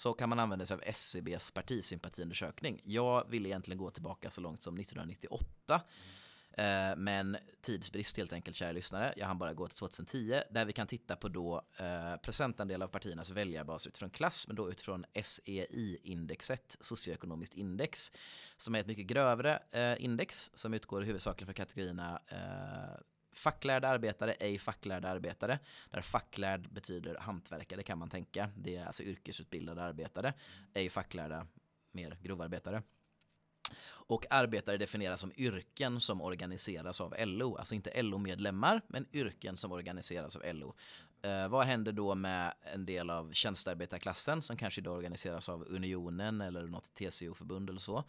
så 0.00 0.12
kan 0.12 0.28
man 0.28 0.38
använda 0.38 0.66
sig 0.66 0.74
av 0.74 0.82
SCBs 0.86 1.50
partisympatiundersökning. 1.50 2.80
Jag 2.84 3.30
vill 3.30 3.46
egentligen 3.46 3.78
gå 3.78 3.90
tillbaka 3.90 4.30
så 4.30 4.40
långt 4.40 4.62
som 4.62 4.78
1998. 4.78 5.82
Mm. 6.54 6.90
Eh, 6.92 6.96
men 6.96 7.36
tidsbrist 7.60 8.16
helt 8.16 8.32
enkelt, 8.32 8.56
kära 8.56 8.72
lyssnare. 8.72 9.14
Jag 9.16 9.26
hann 9.26 9.38
bara 9.38 9.54
gå 9.54 9.68
till 9.68 9.78
2010, 9.78 10.40
där 10.50 10.64
vi 10.64 10.72
kan 10.72 10.86
titta 10.86 11.16
på 11.16 11.28
då 11.28 11.62
eh, 11.76 12.16
procentandel 12.16 12.82
av 12.82 12.88
partiernas 12.88 13.30
väljarbas 13.30 13.86
utifrån 13.86 14.10
klass, 14.10 14.46
men 14.46 14.56
då 14.56 14.70
utifrån 14.70 15.04
SEI-indexet, 15.22 16.76
socioekonomiskt 16.80 17.54
index, 17.54 18.12
som 18.56 18.74
är 18.74 18.80
ett 18.80 18.86
mycket 18.86 19.06
grövre 19.06 19.62
eh, 19.70 20.04
index 20.04 20.50
som 20.54 20.74
utgår 20.74 21.02
huvudsakligen 21.02 21.46
från 21.46 21.66
kategorierna 21.66 22.20
eh, 22.28 23.00
facklärda 23.40 23.88
arbetare, 23.88 24.32
ej 24.32 24.58
facklärda 24.58 25.08
arbetare. 25.08 25.58
Där 25.90 26.00
facklärd 26.00 26.72
betyder 26.72 27.16
hantverkare 27.18 27.82
kan 27.82 27.98
man 27.98 28.10
tänka. 28.10 28.50
Det 28.56 28.76
är 28.76 28.86
alltså 28.86 29.02
yrkesutbildade 29.02 29.82
arbetare. 29.82 30.34
Ej 30.74 30.90
facklärda, 30.90 31.46
mer 31.92 32.18
grovarbetare. 32.22 32.82
Och 34.10 34.26
arbetare 34.30 34.76
definieras 34.76 35.20
som 35.20 35.32
yrken 35.36 36.00
som 36.00 36.20
organiseras 36.20 37.00
av 37.00 37.14
LO. 37.18 37.56
Alltså 37.56 37.74
inte 37.74 38.02
LO-medlemmar, 38.02 38.82
men 38.88 39.06
yrken 39.12 39.56
som 39.56 39.72
organiseras 39.72 40.36
av 40.36 40.42
LO. 40.54 40.74
Eh, 41.22 41.48
vad 41.48 41.66
händer 41.66 41.92
då 41.92 42.14
med 42.14 42.54
en 42.74 42.86
del 42.86 43.10
av 43.10 43.32
tjänstearbetarklassen 43.32 44.42
som 44.42 44.56
kanske 44.56 44.80
idag 44.80 44.96
organiseras 44.96 45.48
av 45.48 45.64
Unionen 45.68 46.40
eller 46.40 46.62
något 46.62 46.94
TCO-förbund 46.94 47.70
eller 47.70 47.80
så? 47.80 48.04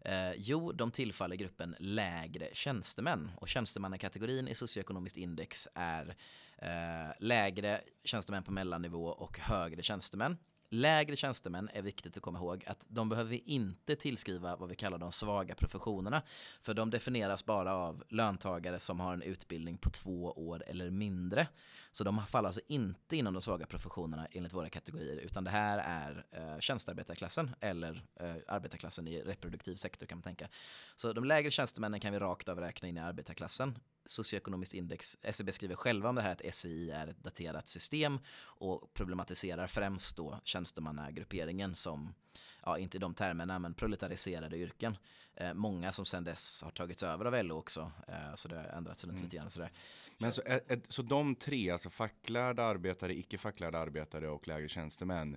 Eh, 0.00 0.32
jo, 0.36 0.72
de 0.72 0.90
tillfaller 0.90 1.36
gruppen 1.36 1.76
lägre 1.78 2.48
tjänstemän 2.52 3.30
och 3.36 3.48
tjänstemannakategorin 3.48 4.48
i 4.48 4.54
socioekonomiskt 4.54 5.16
index 5.16 5.68
är 5.74 6.16
eh, 6.58 7.12
lägre 7.18 7.80
tjänstemän 8.04 8.42
på 8.42 8.52
mellannivå 8.52 9.06
och 9.06 9.38
högre 9.38 9.82
tjänstemän. 9.82 10.36
Lägre 10.68 11.16
tjänstemän 11.16 11.70
är 11.72 11.82
viktigt 11.82 12.16
att 12.16 12.22
komma 12.22 12.38
ihåg 12.38 12.64
att 12.66 12.86
de 12.88 13.08
behöver 13.08 13.30
vi 13.30 13.42
inte 13.46 13.96
tillskriva 13.96 14.56
vad 14.56 14.68
vi 14.68 14.76
kallar 14.76 14.98
de 14.98 15.12
svaga 15.12 15.54
professionerna. 15.54 16.22
För 16.62 16.74
de 16.74 16.90
definieras 16.90 17.44
bara 17.44 17.74
av 17.74 18.04
löntagare 18.08 18.78
som 18.78 19.00
har 19.00 19.12
en 19.12 19.22
utbildning 19.22 19.78
på 19.78 19.90
två 19.90 20.32
år 20.32 20.62
eller 20.66 20.90
mindre. 20.90 21.48
Så 21.92 22.04
de 22.04 22.26
faller 22.26 22.46
alltså 22.46 22.60
inte 22.68 23.16
inom 23.16 23.34
de 23.34 23.42
svaga 23.42 23.66
professionerna 23.66 24.26
enligt 24.30 24.52
våra 24.52 24.70
kategorier, 24.70 25.16
utan 25.16 25.44
det 25.44 25.50
här 25.50 25.78
är 25.78 26.24
eh, 26.30 26.60
tjänstearbetarklassen 26.60 27.50
eller 27.60 28.02
eh, 28.20 28.36
arbetarklassen 28.48 29.08
i 29.08 29.22
reproduktiv 29.22 29.74
sektor 29.74 30.06
kan 30.06 30.18
man 30.18 30.22
tänka. 30.22 30.48
Så 30.96 31.12
de 31.12 31.24
lägre 31.24 31.50
tjänstemännen 31.50 32.00
kan 32.00 32.12
vi 32.12 32.18
rakt 32.18 32.48
av 32.48 32.60
räkna 32.60 32.88
in 32.88 32.96
i 32.96 33.00
arbetarklassen 33.00 33.78
socioekonomiskt 34.06 34.74
index. 34.74 35.18
SCB 35.22 35.50
e 35.50 35.52
skriver 35.52 35.74
själva 35.74 36.08
om 36.08 36.14
det 36.14 36.22
här 36.22 36.32
att 36.32 36.54
SCI 36.54 36.90
är 36.90 37.06
ett 37.06 37.24
daterat 37.24 37.68
system 37.68 38.18
och 38.38 38.94
problematiserar 38.94 39.66
främst 39.66 40.16
då 40.16 40.40
tjänstemannagrupperingen 40.44 41.74
som, 41.74 42.14
ja 42.62 42.78
inte 42.78 42.96
i 42.96 43.00
de 43.00 43.14
termerna, 43.14 43.58
men 43.58 43.74
proletariserade 43.74 44.56
yrken. 44.56 44.96
Eh, 45.34 45.54
många 45.54 45.92
som 45.92 46.04
sedan 46.04 46.24
dess 46.24 46.62
har 46.62 46.70
tagits 46.70 47.02
över 47.02 47.24
av 47.24 47.44
LO 47.44 47.58
också, 47.58 47.92
eh, 48.08 48.34
så 48.34 48.48
det 48.48 48.56
har 48.56 48.64
ändrats 48.64 49.04
mm. 49.04 49.16
lite 49.16 49.36
grann. 49.36 49.50
Sådär. 49.50 49.72
Men 50.18 50.32
så, 50.32 50.42
är, 50.44 50.80
så 50.88 51.02
de 51.02 51.34
tre, 51.34 51.70
alltså 51.70 51.90
facklärda 51.90 52.62
arbetare, 52.62 53.18
icke 53.18 53.38
facklärda 53.38 53.78
arbetare 53.78 54.28
och 54.28 54.48
lägre 54.48 54.68
tjänstemän, 54.68 55.36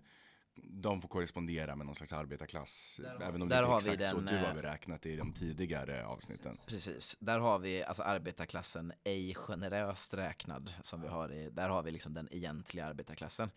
de 0.63 1.02
får 1.02 1.10
korrespondera 1.10 1.76
med 1.76 1.86
någon 1.86 1.95
slags 1.95 2.13
arbetarklass. 2.13 3.00
Där 3.04 3.28
även 3.28 3.41
om 3.41 3.50
det 3.50 3.56
inte 3.56 3.67
är 3.72 3.76
exakt 3.78 4.00
den, 4.00 4.10
så 4.10 4.36
du 4.36 4.38
har 4.38 4.54
beräknat 4.54 5.06
i 5.06 5.15
de 5.15 5.34
tidigare 5.34 6.06
avsnitten. 6.06 6.58
Precis, 6.67 7.17
där 7.19 7.39
har 7.39 7.60
vi 7.60 7.84
alltså 7.84 8.04
arbetarklassen 8.04 8.93
ej 9.04 9.36
generöst 9.36 10.13
räknad. 10.13 10.74
Som 10.82 11.02
vi 11.02 11.08
har 11.08 11.32
i, 11.32 11.50
där 11.50 11.69
har 11.69 11.84
vi 11.84 11.91
liksom 11.91 12.13
den 12.13 12.28
egentliga 12.32 12.86
arbetarklassen. 12.86 13.52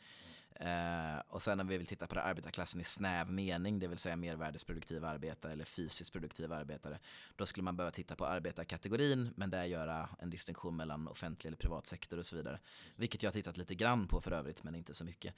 Uh, 0.60 1.20
och 1.28 1.42
sen 1.42 1.60
om 1.60 1.66
vi 1.68 1.78
vill 1.78 1.86
titta 1.86 2.06
på 2.06 2.14
det 2.14 2.22
arbetarklassen 2.22 2.80
i 2.80 2.84
snäv 2.84 3.32
mening, 3.32 3.78
det 3.78 3.88
vill 3.88 3.98
säga 3.98 4.16
mervärdesproduktiva 4.16 5.08
arbetare 5.08 5.52
eller 5.52 5.64
fysiskt 5.64 6.12
produktiva 6.12 6.56
arbetare, 6.56 6.98
då 7.36 7.46
skulle 7.46 7.64
man 7.64 7.76
behöva 7.76 7.90
titta 7.90 8.16
på 8.16 8.26
arbetarkategorin, 8.26 9.30
men 9.36 9.50
där 9.50 9.64
göra 9.64 10.08
en 10.18 10.30
distinktion 10.30 10.76
mellan 10.76 11.08
offentlig 11.08 11.48
eller 11.48 11.56
privat 11.56 11.86
sektor 11.86 12.18
och 12.18 12.26
så 12.26 12.36
vidare. 12.36 12.60
Vilket 12.96 13.22
jag 13.22 13.30
har 13.30 13.32
tittat 13.32 13.56
lite 13.56 13.74
grann 13.74 14.08
på 14.08 14.20
för 14.20 14.30
övrigt, 14.30 14.62
men 14.62 14.74
inte 14.74 14.94
så 14.94 15.04
mycket. 15.04 15.34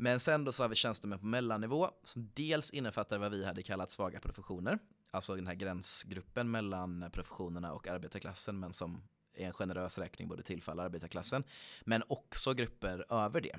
Men 0.00 0.20
sen 0.20 0.44
då 0.44 0.52
så 0.52 0.64
har 0.64 0.68
vi 0.68 0.76
tjänstemän 0.76 1.18
på 1.18 1.26
mellannivå, 1.26 1.90
som 2.04 2.30
dels 2.34 2.70
innefattar 2.70 3.18
vad 3.18 3.30
vi 3.30 3.44
hade 3.44 3.62
kallat 3.62 3.90
svaga 3.90 4.20
professioner, 4.20 4.78
alltså 5.10 5.34
den 5.34 5.46
här 5.46 5.54
gränsgruppen 5.54 6.50
mellan 6.50 7.10
professionerna 7.12 7.72
och 7.72 7.88
arbetarklassen, 7.88 8.60
men 8.60 8.72
som 8.72 9.02
är 9.34 9.46
en 9.46 9.52
generös 9.52 9.98
räkning 9.98 10.28
både 10.28 10.42
tillfalla 10.42 10.82
arbetarklassen, 10.82 11.44
men 11.84 12.02
också 12.08 12.54
grupper 12.54 13.12
över 13.12 13.40
det. 13.40 13.58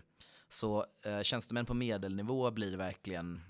Så 0.50 0.86
eh, 1.02 1.22
tjänstemän 1.22 1.66
på 1.66 1.74
medelnivå 1.74 2.52
blir 2.52 2.78
verkligen 2.78 3.42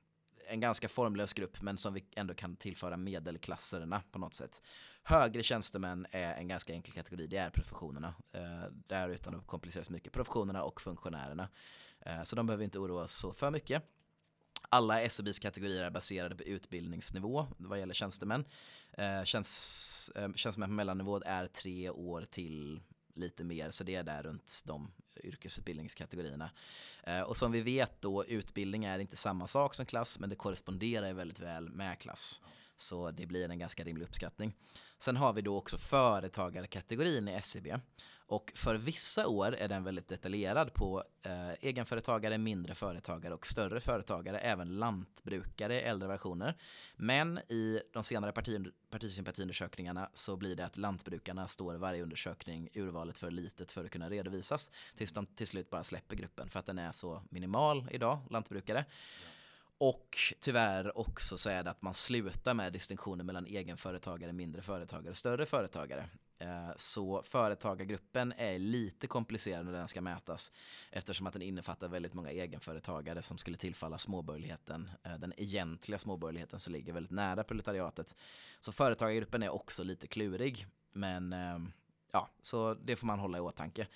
en 0.48 0.60
ganska 0.60 0.90
formlös 0.90 1.34
grupp 1.34 1.62
men 1.62 1.78
som 1.78 1.94
vi 1.94 2.06
ändå 2.16 2.34
kan 2.34 2.56
tillföra 2.56 2.98
medelklasserna 2.98 4.02
på 4.12 4.20
något 4.20 4.34
sätt. 4.34 4.62
Högre 5.04 5.44
tjänstemän 5.44 6.08
är 6.12 6.34
en 6.34 6.48
ganska 6.48 6.74
enkel 6.74 6.94
kategori, 6.94 7.28
det 7.28 7.38
är 7.38 7.50
professionerna. 7.50 8.14
Eh, 8.32 8.72
där 8.88 9.10
utan 9.10 9.36
att 9.36 9.48
kompliceras 9.48 9.90
mycket, 9.90 10.14
professionerna 10.14 10.64
och 10.64 10.82
funktionärerna. 10.82 11.50
Eh, 12.00 12.24
så 12.24 12.36
de 12.36 12.48
behöver 12.48 12.64
inte 12.64 12.80
oroa 12.80 13.08
sig 13.08 13.20
så 13.20 13.34
för 13.34 13.52
mycket. 13.52 13.84
Alla 14.70 15.02
SCBs 15.02 15.40
kategorier 15.40 15.84
är 15.84 15.90
baserade 15.90 16.36
på 16.36 16.44
utbildningsnivå 16.44 17.48
vad 17.58 17.80
gäller 17.80 17.94
tjänstemän. 17.94 18.46
Eh, 18.92 19.24
tjänst, 19.24 20.12
eh, 20.16 20.34
tjänstemän 20.36 20.70
på 20.70 20.74
mellannivå 20.74 21.22
är 21.26 21.48
tre 21.48 21.90
år 21.90 22.28
till 22.32 22.82
lite 23.16 23.44
mer, 23.44 23.72
så 23.72 23.84
det 23.84 23.96
är 23.96 24.04
där 24.04 24.24
runt 24.24 24.62
de 24.66 24.92
yrkesutbildningskategorierna. 25.24 26.52
Och 27.26 27.38
som 27.38 27.52
vi 27.52 27.62
vet 27.62 28.02
då, 28.02 28.26
utbildning 28.26 28.86
är 28.86 29.00
inte 29.00 29.18
samma 29.18 29.48
sak 29.48 29.76
som 29.76 29.86
klass, 29.86 30.20
men 30.20 30.30
det 30.30 30.36
korresponderar 30.36 31.14
väldigt 31.14 31.40
väl 31.40 31.70
med 31.70 32.00
klass. 32.00 32.42
Så 32.78 33.12
det 33.12 33.26
blir 33.26 33.50
en 33.50 33.60
ganska 33.60 33.84
rimlig 33.84 34.06
uppskattning. 34.06 34.54
Sen 35.00 35.18
har 35.18 35.34
vi 35.34 35.42
då 35.42 35.58
också 35.58 35.78
företagarkategorin 35.78 37.28
i 37.28 37.32
SCB. 37.32 37.78
Och 38.30 38.52
för 38.56 38.76
vissa 38.76 39.28
år 39.28 39.56
är 39.56 39.68
den 39.68 39.84
väldigt 39.84 40.08
detaljerad 40.08 40.74
på 40.74 41.04
eh, 41.24 41.50
egenföretagare, 41.50 42.38
mindre 42.38 42.76
företagare 42.76 43.34
och 43.34 43.48
större 43.48 43.80
företagare, 43.80 44.40
även 44.40 44.80
lantbrukare, 44.80 45.82
i 45.82 45.84
äldre 45.84 46.08
versioner. 46.08 46.58
Men 46.96 47.38
i 47.38 47.82
de 47.94 48.04
senare 48.04 48.32
parti, 48.32 48.68
partisympatiundersökningarna 48.90 50.10
så 50.14 50.36
blir 50.36 50.56
det 50.56 50.66
att 50.66 50.78
lantbrukarna 50.78 51.48
står 51.48 51.76
varje 51.76 52.04
undersökning 52.04 52.70
urvalet 52.74 53.18
för 53.18 53.32
litet 53.32 53.72
för 53.72 53.86
att 53.86 53.92
kunna 53.92 54.10
redovisas 54.10 54.72
tills 54.98 55.14
de 55.14 55.26
till 55.26 55.48
slut 55.48 55.70
bara 55.70 55.84
släpper 55.84 56.16
gruppen 56.16 56.50
för 56.50 56.60
att 56.60 56.66
den 56.66 56.80
är 56.80 56.92
så 56.92 57.24
minimal 57.30 57.88
idag, 57.92 58.20
lantbrukare. 58.30 58.86
Och 59.78 60.18
tyvärr 60.40 60.98
också 60.98 61.38
så 61.38 61.50
är 61.50 61.64
det 61.64 61.72
att 61.72 61.82
man 61.82 61.94
slutar 61.94 62.54
med 62.54 62.74
distinktionen 62.74 63.26
mellan 63.26 63.46
egenföretagare, 63.46 64.34
mindre 64.34 64.62
företagare 64.62 65.10
och 65.10 65.18
större 65.18 65.46
företagare. 65.46 66.10
Eh, 66.40 66.72
så 66.76 67.24
företagargruppen 67.24 68.34
är 68.38 68.60
lite 68.60 69.08
komplicerad 69.08 69.66
när 69.66 69.74
den 69.74 69.88
ska 69.88 70.02
mätas 70.02 70.52
eftersom 70.92 71.28
att 71.28 71.34
den 71.34 71.42
innefattar 71.42 71.88
väldigt 71.88 72.14
många 72.14 72.32
egenföretagare 72.32 73.22
som 73.22 73.38
skulle 73.38 73.58
tillfalla 73.58 73.98
småborgerligheten, 73.98 74.90
eh, 75.04 75.18
den 75.18 75.34
egentliga 75.38 76.00
småborgerligheten 76.00 76.60
som 76.60 76.74
ligger 76.74 76.94
väldigt 76.94 77.12
nära 77.12 77.44
proletariatet. 77.44 78.16
Så 78.60 78.72
företagargruppen 78.72 79.44
är 79.44 79.50
också 79.50 79.84
lite 79.84 80.08
klurig, 80.08 80.68
men 80.92 81.34
ehm, 81.34 81.72
ja, 82.12 82.30
så 82.42 82.74
det 82.74 82.96
får 82.96 83.08
man 83.08 83.20
hålla 83.20 83.38
i 83.38 83.42
åtanke. 83.42 83.88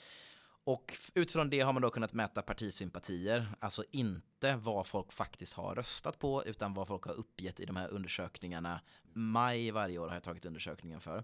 Och 0.66 0.98
utifrån 1.14 1.50
det 1.50 1.60
har 1.60 1.74
man 1.74 1.82
då 1.82 1.90
kunnat 1.90 2.14
mäta 2.14 2.42
partisympatier, 2.42 3.48
alltså 3.60 3.84
inte 3.92 4.56
vad 4.56 4.88
folk 4.88 5.12
faktiskt 5.12 5.54
har 5.54 5.76
röstat 5.76 6.20
på, 6.20 6.46
utan 6.46 6.74
vad 6.74 6.88
folk 6.88 7.04
har 7.04 7.14
uppgett 7.14 7.60
i 7.60 7.66
de 7.66 7.76
här 7.76 7.90
undersökningarna. 7.90 8.82
Maj 9.14 9.72
varje 9.72 10.00
år 10.00 10.08
har 10.08 10.14
jag 10.14 10.24
tagit 10.24 10.46
undersökningen 10.46 11.02
för. 11.02 11.24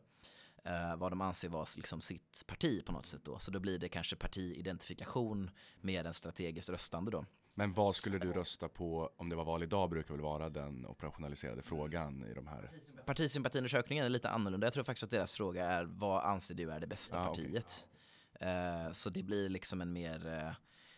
Uh, 0.68 0.96
vad 0.96 1.12
de 1.12 1.22
anser 1.22 1.50
vara 1.50 1.66
liksom 1.78 2.02
sitt 2.02 2.44
parti 2.48 2.86
på 2.86 2.92
något 2.92 3.06
sätt 3.06 3.22
då. 3.24 3.40
Så 3.40 3.52
då 3.52 3.60
blir 3.60 3.80
det 3.80 3.90
kanske 3.90 4.16
partiidentifikation 4.16 5.52
mer 5.82 6.06
än 6.06 6.14
strategiskt 6.14 6.70
röstande 6.70 7.12
då. 7.12 7.26
Men 7.56 7.74
vad 7.74 7.96
skulle 7.96 8.20
du 8.20 8.34
rösta 8.34 8.70
på 8.70 9.12
om 9.18 9.30
det 9.30 9.36
var 9.36 9.46
val 9.46 9.64
idag 9.64 9.90
brukar 9.90 10.14
väl 10.14 10.24
vara 10.24 10.50
den 10.50 10.86
operationaliserade 10.86 11.62
frågan 11.62 12.26
i 12.26 12.34
de 12.34 12.48
här? 12.48 12.70
Partisympatiundersökningen 13.06 14.06
är 14.06 14.10
lite 14.10 14.30
annorlunda. 14.30 14.68
Jag 14.68 14.74
tror 14.74 14.84
faktiskt 14.84 15.04
att 15.04 15.12
deras 15.12 15.36
fråga 15.36 15.66
är 15.66 15.84
vad 15.84 16.24
anser 16.24 16.56
du 16.56 16.72
är 16.72 16.80
det 16.80 16.88
bästa 16.88 17.20
ah, 17.20 17.26
partiet? 17.26 17.88
Okay. 18.36 18.50
Eh, 18.50 18.92
så 18.92 19.10
det 19.10 19.24
blir 19.24 19.50
liksom 19.50 19.82
en 19.82 19.94
mer, 19.94 20.28
uh, 20.28 20.54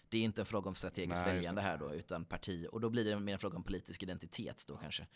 det 0.10 0.18
är 0.18 0.24
inte 0.24 0.42
en 0.42 0.46
fråga 0.46 0.70
om 0.70 0.76
strategiskt 0.76 1.22
Nej, 1.26 1.36
väljande 1.36 1.62
här 1.62 1.78
då, 1.78 1.94
utan 1.94 2.26
parti. 2.26 2.68
Och 2.72 2.82
då 2.82 2.90
blir 2.90 3.06
det 3.06 3.20
mer 3.20 3.34
en 3.34 3.40
fråga 3.40 3.58
om 3.58 3.64
politisk 3.64 4.04
identitet 4.04 4.66
då 4.68 4.78
kanske. 4.78 5.08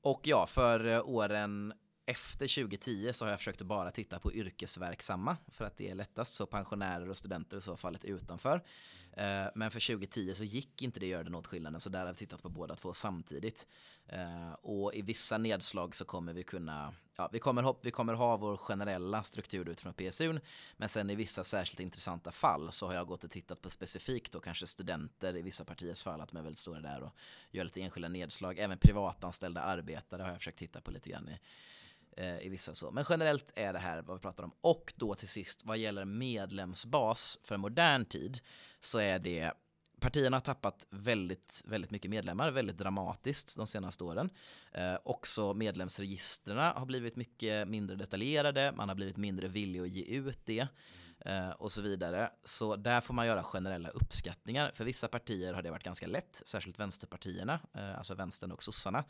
Och 0.00 0.20
ja, 0.24 0.46
för 0.46 0.86
uh, 0.86 1.08
åren 1.08 1.72
efter 2.06 2.62
2010 2.62 3.12
så 3.12 3.24
har 3.24 3.30
jag 3.30 3.38
försökt 3.38 3.60
att 3.60 3.66
bara 3.66 3.90
titta 3.90 4.18
på 4.18 4.32
yrkesverksamma 4.32 5.36
för 5.48 5.64
att 5.64 5.76
det 5.76 5.90
är 5.90 5.94
lättast. 5.94 6.34
Så 6.34 6.46
pensionärer 6.46 7.10
och 7.10 7.16
studenter 7.16 7.56
i 7.56 7.60
så 7.60 7.76
fallet 7.76 8.04
utanför. 8.04 8.62
Eh, 9.16 9.46
men 9.54 9.70
för 9.70 9.80
2010 9.86 10.34
så 10.34 10.44
gick 10.44 10.82
inte 10.82 11.00
det 11.00 11.06
att 11.06 11.10
göra 11.10 11.24
den 11.24 11.34
åtskillnaden 11.34 11.80
så 11.80 11.88
där 11.90 12.06
har 12.06 12.12
vi 12.12 12.14
tittat 12.14 12.42
på 12.42 12.48
båda 12.48 12.74
två 12.74 12.92
samtidigt. 12.92 13.66
Eh, 14.06 14.52
och 14.52 14.94
i 14.94 15.02
vissa 15.02 15.38
nedslag 15.38 15.96
så 15.96 16.04
kommer 16.04 16.32
vi 16.32 16.42
kunna, 16.42 16.94
ja 17.16 17.28
vi 17.32 17.38
kommer, 17.38 17.62
ha, 17.62 17.78
vi 17.82 17.90
kommer 17.90 18.14
ha 18.14 18.36
vår 18.36 18.56
generella 18.56 19.22
struktur 19.22 19.68
utifrån 19.68 19.94
PSU 19.94 20.40
men 20.76 20.88
sen 20.88 21.10
i 21.10 21.14
vissa 21.14 21.44
särskilt 21.44 21.80
intressanta 21.80 22.32
fall 22.32 22.72
så 22.72 22.86
har 22.86 22.94
jag 22.94 23.06
gått 23.06 23.24
och 23.24 23.30
tittat 23.30 23.62
på 23.62 23.70
specifikt 23.70 24.32
då 24.32 24.40
kanske 24.40 24.66
studenter 24.66 25.36
i 25.36 25.42
vissa 25.42 25.64
partiers 25.64 26.02
fall 26.02 26.20
att 26.20 26.28
de 26.28 26.36
är 26.36 26.42
väldigt 26.42 26.58
stora 26.58 26.80
där 26.80 27.02
och 27.02 27.14
gör 27.50 27.64
lite 27.64 27.82
enskilda 27.82 28.08
nedslag. 28.08 28.58
Även 28.58 28.78
privatanställda 28.78 29.60
arbetare 29.60 30.22
har 30.22 30.28
jag 30.28 30.38
försökt 30.38 30.58
titta 30.58 30.80
på 30.80 30.90
lite 30.90 31.10
grann 31.10 31.28
i 31.28 31.38
Eh, 32.16 32.46
i 32.46 32.48
vissa 32.48 32.74
så. 32.74 32.90
Men 32.90 33.04
generellt 33.08 33.52
är 33.54 33.72
det 33.72 33.78
här 33.78 34.02
vad 34.02 34.16
vi 34.16 34.20
pratar 34.20 34.44
om. 34.44 34.52
Och 34.60 34.92
då 34.96 35.14
till 35.14 35.28
sist 35.28 35.64
vad 35.64 35.78
gäller 35.78 36.04
medlemsbas 36.04 37.38
för 37.42 37.56
modern 37.56 38.04
tid 38.04 38.40
så 38.80 38.98
är 38.98 39.18
det 39.18 39.52
Partierna 40.00 40.36
har 40.36 40.40
tappat 40.40 40.86
väldigt, 40.90 41.62
väldigt 41.64 41.90
mycket 41.90 42.10
medlemmar, 42.10 42.50
väldigt 42.50 42.78
dramatiskt 42.78 43.56
de 43.56 43.66
senaste 43.66 44.04
åren. 44.04 44.30
Eh, 44.72 44.96
också 45.04 45.54
medlemsregistren 45.54 46.58
har 46.58 46.86
blivit 46.86 47.16
mycket 47.16 47.68
mindre 47.68 47.96
detaljerade, 47.96 48.72
man 48.72 48.88
har 48.88 48.96
blivit 48.96 49.16
mindre 49.16 49.48
villig 49.48 49.80
att 49.80 49.88
ge 49.88 50.02
ut 50.02 50.38
det 50.44 50.66
Eh, 51.24 51.50
och 51.50 51.72
så 51.72 51.80
vidare. 51.80 52.30
Så 52.44 52.76
där 52.76 53.00
får 53.00 53.14
man 53.14 53.26
göra 53.26 53.42
generella 53.42 53.88
uppskattningar. 53.88 54.70
För 54.74 54.84
vissa 54.84 55.08
partier 55.08 55.54
har 55.54 55.62
det 55.62 55.70
varit 55.70 55.82
ganska 55.82 56.06
lätt, 56.06 56.42
särskilt 56.46 56.80
vänsterpartierna, 56.80 57.60
eh, 57.74 57.98
alltså 57.98 58.14
vänstern 58.14 58.52
och 58.52 58.62
sossarna, 58.62 59.04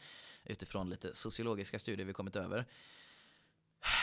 utifrån 0.45 0.91
lite 0.91 1.15
sociologiska 1.15 1.79
studier 1.79 2.07
vi 2.07 2.13
kommit 2.13 2.37
över. 2.37 2.67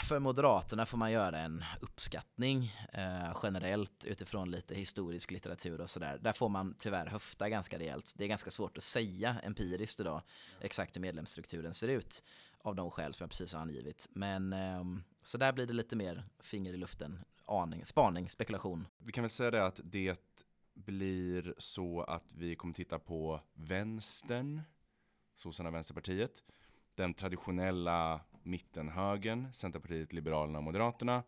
För 0.04 0.20
Moderaterna 0.20 0.86
får 0.86 0.98
man 0.98 1.12
göra 1.12 1.40
en 1.40 1.64
uppskattning 1.82 2.76
eh, 2.94 3.38
generellt 3.44 4.06
utifrån 4.06 4.52
lite 4.52 4.76
historisk 4.76 5.32
litteratur 5.32 5.82
och 5.82 5.90
sådär. 5.90 6.18
Där 6.22 6.34
får 6.34 6.50
man 6.50 6.76
tyvärr 6.80 7.06
höfta 7.06 7.50
ganska 7.50 7.80
rejält. 7.80 8.14
Det 8.18 8.24
är 8.24 8.28
ganska 8.28 8.52
svårt 8.52 8.78
att 8.78 8.84
säga 8.84 9.36
empiriskt 9.44 10.00
idag 10.00 10.22
exakt 10.60 10.96
hur 10.96 11.02
medlemsstrukturen 11.02 11.74
ser 11.74 11.88
ut 11.88 12.24
av 12.58 12.76
de 12.76 12.92
skäl 12.92 13.14
som 13.14 13.24
jag 13.24 13.30
precis 13.30 13.54
har 13.54 13.62
angivit. 13.62 14.08
Men 14.10 14.54
eh, 14.54 14.84
så 15.24 15.38
där 15.38 15.52
blir 15.52 15.66
det 15.66 15.74
lite 15.74 15.96
mer 15.96 16.24
finger 16.40 16.74
i 16.74 16.78
luften, 16.78 17.20
aning, 17.52 17.86
spaning, 17.86 18.30
spekulation. 18.30 18.88
Vi 18.98 19.12
kan 19.12 19.24
väl 19.24 19.32
säga 19.32 19.52
det 19.52 19.66
att 19.66 19.80
det 19.84 20.20
blir 20.74 21.56
så 21.58 22.02
att 22.02 22.34
vi 22.34 22.56
kommer 22.56 22.74
titta 22.74 23.00
på 23.00 23.42
vänstern, 23.54 24.62
sossarna 25.36 25.72
Vänsterpartiet, 25.72 26.44
den 26.96 27.14
traditionella 27.14 28.22
mittenhögern, 28.44 29.54
Centerpartiet, 29.54 30.14
Liberalerna 30.14 30.58
och 30.58 30.64
Moderaterna. 30.64 31.24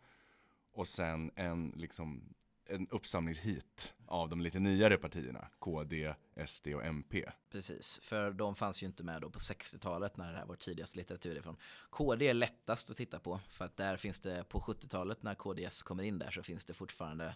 Och 0.71 0.87
sen 0.87 1.31
en, 1.35 1.73
liksom, 1.75 2.33
en 2.65 2.87
uppsamlingshit 2.87 3.93
av 4.05 4.29
de 4.29 4.41
lite 4.41 4.59
nyare 4.59 4.97
partierna, 4.97 5.47
KD, 5.59 6.13
SD 6.45 6.67
och 6.67 6.85
MP. 6.85 7.31
Precis, 7.51 7.99
för 8.03 8.31
de 8.31 8.55
fanns 8.55 8.83
ju 8.83 8.87
inte 8.87 9.03
med 9.03 9.21
då 9.21 9.29
på 9.29 9.39
60-talet 9.39 10.17
när 10.17 10.31
det 10.31 10.37
här 10.37 10.45
var 10.45 10.55
tidigaste 10.55 10.97
litteratur 10.97 11.37
ifrån. 11.37 11.57
KD 11.89 12.27
är 12.27 12.33
lättast 12.33 12.89
att 12.89 12.97
titta 12.97 13.19
på, 13.19 13.39
för 13.49 13.65
att 13.65 13.77
där 13.77 13.97
finns 13.97 14.19
det 14.19 14.43
på 14.49 14.59
70-talet 14.59 15.23
när 15.23 15.35
KDS 15.35 15.83
kommer 15.83 16.03
in 16.03 16.19
där 16.19 16.31
så 16.31 16.43
finns 16.43 16.65
det 16.65 16.73
fortfarande 16.73 17.35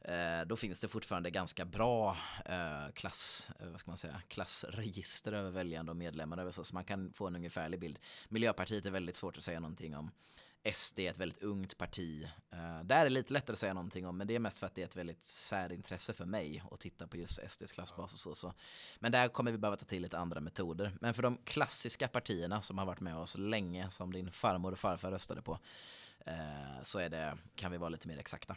eh, 0.00 0.46
då 0.46 0.56
finns 0.56 0.80
det 0.80 0.88
fortfarande 0.88 1.30
ganska 1.30 1.64
bra 1.64 2.16
eh, 2.44 2.92
klass, 2.94 3.50
eh, 3.60 3.68
vad 3.68 3.80
ska 3.80 3.90
man 3.90 3.98
säga, 3.98 4.22
klassregister 4.28 5.32
över 5.32 5.50
väljande 5.50 5.92
och 5.92 5.96
medlemmar 5.96 6.50
så, 6.50 6.64
så 6.64 6.74
man 6.74 6.84
kan 6.84 7.12
få 7.12 7.26
en 7.26 7.36
ungefärlig 7.36 7.80
bild. 7.80 7.98
Miljöpartiet 8.28 8.86
är 8.86 8.90
väldigt 8.90 9.16
svårt 9.16 9.36
att 9.36 9.44
säga 9.44 9.60
någonting 9.60 9.96
om. 9.96 10.10
SD 10.72 10.98
är 10.98 11.10
ett 11.10 11.18
väldigt 11.18 11.42
ungt 11.42 11.78
parti. 11.78 12.28
Uh, 12.52 12.84
där 12.84 13.00
är 13.00 13.04
det 13.04 13.10
lite 13.10 13.32
lättare 13.32 13.52
att 13.52 13.58
säga 13.58 13.74
någonting 13.74 14.06
om, 14.06 14.16
men 14.16 14.26
det 14.26 14.34
är 14.34 14.38
mest 14.38 14.58
för 14.58 14.66
att 14.66 14.74
det 14.74 14.82
är 14.82 14.86
ett 14.86 14.96
väldigt 14.96 15.22
särintresse 15.22 16.12
för 16.12 16.24
mig 16.24 16.62
att 16.70 16.80
titta 16.80 17.06
på 17.06 17.16
just 17.16 17.50
SDs 17.50 17.72
klassbas 17.72 18.14
och 18.14 18.20
så, 18.20 18.34
så. 18.34 18.54
Men 18.98 19.12
där 19.12 19.28
kommer 19.28 19.52
vi 19.52 19.58
behöva 19.58 19.76
ta 19.76 19.86
till 19.86 20.02
lite 20.02 20.18
andra 20.18 20.40
metoder. 20.40 20.96
Men 21.00 21.14
för 21.14 21.22
de 21.22 21.38
klassiska 21.44 22.08
partierna 22.08 22.62
som 22.62 22.78
har 22.78 22.86
varit 22.86 23.00
med 23.00 23.16
oss 23.16 23.38
länge, 23.38 23.90
som 23.90 24.12
din 24.12 24.30
farmor 24.30 24.72
och 24.72 24.78
farfar 24.78 25.10
röstade 25.10 25.42
på, 25.42 25.52
uh, 26.28 26.82
så 26.82 26.98
är 26.98 27.08
det, 27.08 27.38
kan 27.54 27.72
vi 27.72 27.78
vara 27.78 27.90
lite 27.90 28.08
mer 28.08 28.18
exakta. 28.18 28.56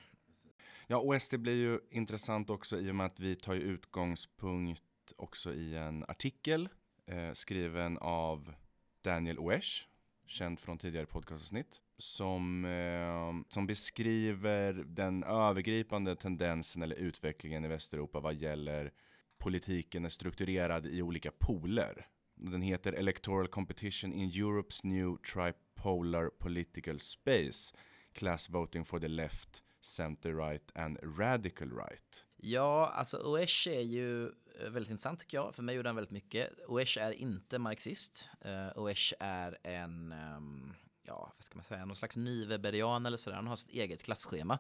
Ja, 0.88 0.98
och 0.98 1.22
SD 1.22 1.36
blir 1.36 1.56
ju 1.56 1.80
intressant 1.90 2.50
också 2.50 2.80
i 2.80 2.92
och 2.92 2.96
med 2.96 3.06
att 3.06 3.20
vi 3.20 3.36
tar 3.36 3.56
utgångspunkt 3.56 5.14
också 5.16 5.54
i 5.54 5.76
en 5.76 6.06
artikel 6.08 6.70
eh, 7.06 7.34
skriven 7.34 7.98
av 7.98 8.54
Daniel 9.02 9.40
Oesch, 9.40 9.88
känd 10.26 10.60
från 10.60 10.78
tidigare 10.78 11.06
podcastavsnitt, 11.06 11.82
som, 11.98 12.66
eh, 12.66 13.46
som 13.50 13.68
beskriver 13.68 14.74
den 14.74 15.24
övergripande 15.24 16.16
tendensen 16.16 16.82
eller 16.82 16.96
utvecklingen 16.96 17.66
i 17.66 17.68
Västeuropa 17.68 18.20
vad 18.20 18.36
gäller 18.36 18.92
politiken 19.38 20.06
är 20.06 20.10
strukturerad 20.10 20.86
i 20.86 21.02
olika 21.02 21.32
poler. 21.32 22.08
Den 22.36 22.62
heter 22.62 22.94
Electoral 22.94 23.48
Competition 23.48 24.14
in 24.14 24.32
Europe's 24.32 24.80
New 24.84 25.18
Tripolar 25.18 26.30
Political 26.30 27.00
Space, 27.00 27.76
Class 28.14 28.50
Voting 28.50 28.86
for 28.86 29.00
the 29.00 29.08
Left 29.08 29.64
center 29.82 30.34
right 30.34 30.72
and 30.76 31.00
radical 31.20 31.72
right? 31.72 32.26
Ja, 32.38 32.88
alltså 32.96 33.18
Oesh 33.18 33.68
är 33.68 33.82
ju 33.82 34.26
eh, 34.26 34.70
väldigt 34.70 34.90
intressant 34.90 35.20
tycker 35.20 35.38
jag. 35.38 35.56
För 35.56 35.64
mig 35.64 35.76
gjorde 35.76 35.90
han 35.90 35.96
väldigt 35.96 36.12
mycket. 36.12 36.50
Oesh 36.68 36.98
är 36.98 37.12
inte 37.12 37.60
marxist. 37.60 38.30
Eh, 38.42 38.52
uh, 38.52 38.72
Oesh 38.76 39.14
är 39.20 39.58
en, 39.64 40.14
um, 40.38 40.76
ja, 41.08 41.34
vad 41.38 41.44
ska 41.44 41.56
man 41.56 41.64
säga, 41.64 41.86
någon 41.86 41.96
slags 41.96 42.18
nyveberian 42.18 43.06
eller 43.06 43.18
sådär. 43.18 43.38
Han 43.38 43.48
har 43.48 43.56
sitt 43.56 43.72
eget 43.72 44.04
klasschema. 44.04 44.60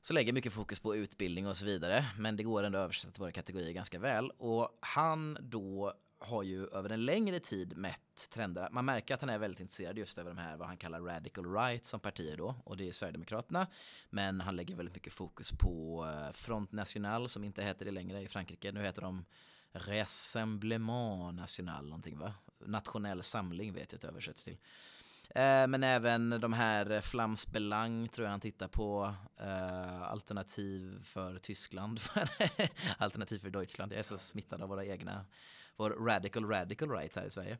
Så 0.00 0.14
lägger 0.14 0.32
mycket 0.32 0.52
fokus 0.52 0.80
på 0.80 0.96
utbildning 0.96 1.46
och 1.46 1.56
så 1.56 1.64
vidare. 1.64 2.06
Men 2.18 2.36
det 2.36 2.42
går 2.42 2.62
ändå 2.62 2.78
att 2.78 2.82
översätta 2.84 3.20
våra 3.20 3.32
kategorier 3.32 3.72
ganska 3.72 3.98
väl. 3.98 4.30
Och 4.30 4.78
han 4.80 5.38
då 5.40 5.94
har 6.18 6.42
ju 6.42 6.66
över 6.66 6.90
en 6.90 7.04
längre 7.04 7.40
tid 7.40 7.76
mätt 7.76 8.30
trender. 8.30 8.68
Man 8.70 8.84
märker 8.84 9.14
att 9.14 9.20
han 9.20 9.30
är 9.30 9.38
väldigt 9.38 9.60
intresserad 9.60 9.98
just 9.98 10.18
över 10.18 10.30
de 10.30 10.38
här 10.38 10.56
vad 10.56 10.68
han 10.68 10.76
kallar 10.76 11.00
radical 11.00 11.54
right 11.54 11.86
som 11.86 12.00
partier 12.00 12.36
då 12.36 12.54
och 12.64 12.76
det 12.76 12.88
är 12.88 12.92
Sverigedemokraterna. 12.92 13.66
Men 14.10 14.40
han 14.40 14.56
lägger 14.56 14.76
väldigt 14.76 14.94
mycket 14.94 15.12
fokus 15.12 15.52
på 15.52 16.04
eh, 16.06 16.32
Front 16.32 16.72
National 16.72 17.28
som 17.28 17.44
inte 17.44 17.62
heter 17.62 17.84
det 17.84 17.90
längre 17.90 18.20
i 18.20 18.28
Frankrike. 18.28 18.72
Nu 18.72 18.82
heter 18.82 19.02
de 19.02 19.24
Rassemblement 19.72 21.34
National 21.34 21.84
någonting 21.84 22.18
va? 22.18 22.34
Nationell 22.58 23.22
samling 23.22 23.72
vet 23.72 23.92
jag 23.92 23.96
att 23.96 24.02
det 24.02 24.08
översätts 24.08 24.44
till. 24.44 24.56
Eh, 25.34 25.66
men 25.66 25.82
även 25.82 26.30
de 26.40 26.52
här 26.52 27.00
Flamsbelang 27.00 28.08
tror 28.08 28.24
jag 28.24 28.30
han 28.30 28.40
tittar 28.40 28.68
på. 28.68 29.14
Eh, 29.40 30.02
alternativ 30.02 31.04
för 31.04 31.38
Tyskland. 31.38 32.00
alternativ 32.98 33.38
för 33.38 33.50
Deutschland. 33.50 33.92
Jag 33.92 33.98
är 33.98 34.02
så 34.02 34.18
smittad 34.18 34.62
av 34.62 34.68
våra 34.68 34.84
egna 34.84 35.26
vår 35.76 35.90
radical 35.90 36.48
radical 36.48 36.90
right 36.90 37.16
här 37.16 37.24
i 37.24 37.30
Sverige. 37.30 37.58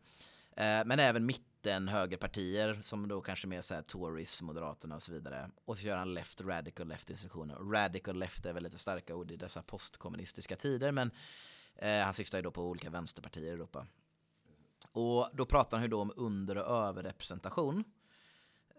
Eh, 0.56 0.84
men 0.86 1.00
även 1.00 1.26
mitten 1.26 1.88
högerpartier 1.88 2.78
som 2.82 3.08
då 3.08 3.20
kanske 3.20 3.46
mer 3.46 3.60
såhär 3.60 3.82
Tories, 3.82 4.42
Moderaterna 4.42 4.94
och 4.94 5.02
så 5.02 5.12
vidare. 5.12 5.50
Och 5.64 5.78
så 5.78 5.86
gör 5.86 5.96
han 5.96 6.14
left 6.14 6.40
radical 6.40 6.88
left 6.88 7.10
institutioner. 7.10 7.54
Radical 7.54 8.18
left 8.18 8.46
är 8.46 8.52
väl 8.52 8.62
lite 8.62 8.78
starka 8.78 9.14
ord 9.14 9.30
i 9.30 9.36
dessa 9.36 9.62
postkommunistiska 9.62 10.56
tider 10.56 10.92
men 10.92 11.10
han 12.04 12.14
syftar 12.14 12.38
ju 12.38 12.42
då 12.42 12.50
på 12.50 12.62
olika 12.62 12.90
vänsterpartier 12.90 13.44
i 13.44 13.48
Europa. 13.48 13.86
Och 14.92 15.28
då 15.32 15.44
pratar 15.46 15.76
han 15.76 15.84
ju 15.84 15.88
då 15.88 16.00
om 16.00 16.12
under 16.16 16.58
och 16.58 16.76
överrepresentation 16.76 17.84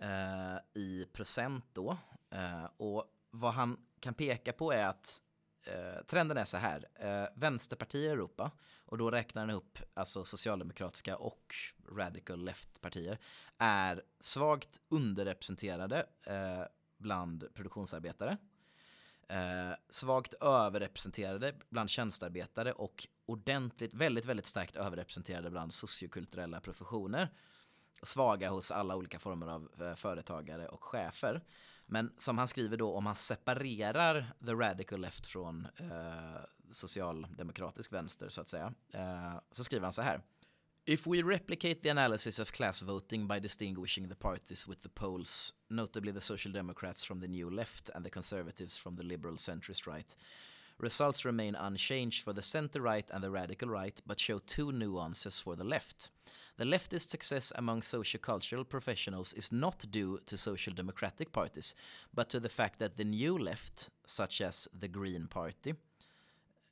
eh, 0.02 0.82
i 0.82 1.06
procent 1.14 1.66
då. 1.74 1.98
Eh, 2.30 2.66
och 2.78 3.06
vad 3.32 3.54
han 3.54 3.78
kan 4.00 4.14
peka 4.14 4.54
på 4.54 4.72
är 4.72 4.88
att 4.88 5.22
eh, 5.68 6.06
trenden 6.06 6.38
är 6.38 6.46
så 6.46 6.58
här. 6.58 6.88
Eh, 6.96 7.30
vänsterpartier 7.36 8.10
i 8.10 8.14
Europa, 8.14 8.52
och 8.86 8.98
då 8.98 9.12
räknar 9.12 9.42
han 9.42 9.56
upp 9.56 9.78
alltså 9.94 10.26
socialdemokratiska 10.26 11.18
och 11.18 11.56
radical 11.98 12.44
left-partier, 12.44 13.18
är 13.58 14.04
svagt 14.20 14.82
underrepresenterade 14.90 16.06
eh, 16.24 16.64
bland 16.98 17.54
produktionsarbetare. 17.54 18.38
Eh, 19.34 19.76
svagt 19.90 20.34
överrepresenterade 20.34 21.54
bland 21.70 21.90
tjänstearbetare 21.90 22.72
och 22.72 23.08
ordentligt, 23.26 23.94
väldigt, 23.94 24.26
väldigt 24.26 24.48
starkt 24.48 24.76
överrepresenterade 24.76 25.50
bland 25.50 25.74
sociokulturella 25.74 26.62
professioner. 26.62 27.30
Svaga 28.04 28.50
hos 28.50 28.72
alla 28.72 28.96
olika 28.96 29.20
former 29.20 29.48
av 29.48 29.70
eh, 29.82 29.96
företagare 29.96 30.68
och 30.68 30.84
chefer. 30.84 31.42
Men 31.86 32.14
som 32.18 32.38
han 32.38 32.48
skriver 32.48 32.78
då, 32.78 32.94
om 32.94 33.06
han 33.06 33.16
separerar 33.16 34.34
the 34.46 34.52
radical 34.52 35.02
left 35.02 35.28
från 35.28 35.68
eh, 35.78 36.42
socialdemokratisk 36.72 37.94
vänster 37.94 38.30
så 38.30 38.42
att 38.42 38.50
säga, 38.50 38.74
eh, 38.94 39.36
så 39.52 39.64
skriver 39.64 39.84
han 39.84 39.94
så 39.94 40.02
här. 40.02 40.22
If 40.86 41.08
we 41.08 41.22
replicate 41.22 41.82
the 41.82 41.92
analysis 41.92 42.40
of 42.40 42.52
class 42.52 42.82
voting 42.82 43.26
by 43.26 43.40
distinguishing 43.40 44.10
the 44.10 44.18
parties 44.18 44.68
with 44.68 44.84
the 44.84 44.90
polls, 44.90 45.54
notably 45.70 46.12
the 46.12 46.20
Social 46.20 46.52
Democrats 46.52 47.06
from 47.06 47.22
the 47.22 47.28
New 47.30 47.50
Left 47.50 47.90
and 47.96 48.04
the 48.04 48.10
Conservatives 48.10 48.76
from 48.76 48.98
the 48.98 49.04
Liberal 49.04 49.38
Centrist 49.38 49.88
Right, 49.88 50.14
results 50.78 51.24
remain 51.24 51.56
unchanged 51.56 52.22
for 52.22 52.34
the 52.34 52.42
center 52.42 52.82
right 52.82 53.10
and 53.14 53.24
the 53.24 53.32
radical 53.32 53.70
right, 53.70 54.02
but 54.06 54.20
show 54.20 54.40
two 54.40 54.74
nuances 54.74 55.40
for 55.40 55.56
the 55.56 55.64
left. 55.64 56.10
The 56.58 56.66
leftist 56.66 57.10
success 57.10 57.54
among 57.56 57.80
sociocultural 57.80 58.68
professionals 58.68 59.32
is 59.32 59.54
not 59.54 59.86
due 59.90 60.20
to 60.26 60.36
social 60.36 60.74
democratic 60.74 61.32
parties, 61.32 61.76
but 62.14 62.28
to 62.28 62.42
the 62.42 62.50
fact 62.50 62.80
that 62.80 62.98
the 62.98 63.06
new 63.06 63.38
left, 63.38 63.90
such 64.06 64.42
as 64.42 64.68
the 64.78 64.90
Green 64.90 65.28
Party, 65.28 65.76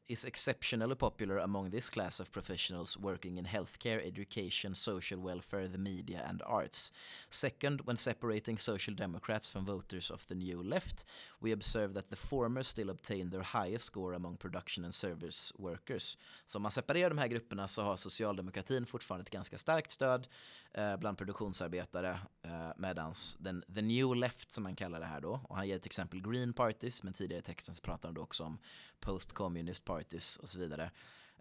is 0.08 0.26
exceptionally 0.26 0.96
popular 0.96 1.38
among 1.38 1.70
this 1.70 1.90
class 1.90 2.20
of 2.20 2.32
professionals 2.32 2.98
working 2.98 3.38
in 3.38 3.46
healthcare, 3.46 4.06
education, 4.06 4.76
social 4.76 5.20
welfare, 5.20 5.68
the 5.68 5.78
media, 5.78 6.26
and 6.28 6.42
arts. 6.46 6.92
Second, 7.30 7.82
when 7.86 7.98
separating 7.98 8.58
social 8.58 8.94
democrats 8.94 9.50
from 9.50 9.66
voters 9.66 10.10
of 10.10 10.28
the 10.28 10.36
new 10.36 10.62
left, 10.62 11.06
we 11.42 11.54
observe 11.54 11.94
that 11.94 12.10
the 12.10 12.16
former 12.16 12.64
still 12.64 12.90
obtain 12.90 13.32
their 13.32 13.44
highest 13.44 13.86
score 13.86 14.16
among 14.16 14.38
production 14.38 14.86
and 14.86 14.96
service 14.96 15.54
workers. 15.58 16.18
Så 16.46 16.58
om 16.58 16.62
man 16.62 16.72
separerar 16.72 17.10
de 17.10 17.18
här 17.18 17.28
grupperna 17.28 17.68
så 17.68 17.82
har 17.82 17.96
socialdemokratin 17.96 18.86
fortfarande 18.86 19.22
ett 19.22 19.30
ganska 19.30 19.58
starkt 19.58 19.92
stöd 19.92 20.28
eh, 20.72 20.98
bland 20.98 21.18
produktionsarbetare 21.18 22.20
eh, 22.42 22.72
medans 22.78 23.38
den 23.40 23.64
the 23.76 23.82
new 23.82 24.16
left 24.16 24.52
som 24.52 24.64
man 24.64 24.76
kallar 24.76 25.00
det 25.00 25.06
här 25.06 25.22
då, 25.22 25.42
och 25.44 25.56
han 25.56 25.68
ger 25.68 25.80
till 25.80 25.90
exempel 25.90 26.22
Green 26.22 26.54
Parties, 26.54 27.04
men 27.04 27.14
tidigare 27.14 27.40
i 27.40 27.44
texten 27.44 27.76
så 27.76 27.82
pratar 27.82 28.08
han 28.08 28.14
då 28.14 28.22
också 28.22 28.44
om 28.44 28.60
post-communist 29.00 29.86
parties 29.86 30.38
och 30.38 30.50
så 30.50 30.60
vidare. 30.60 30.92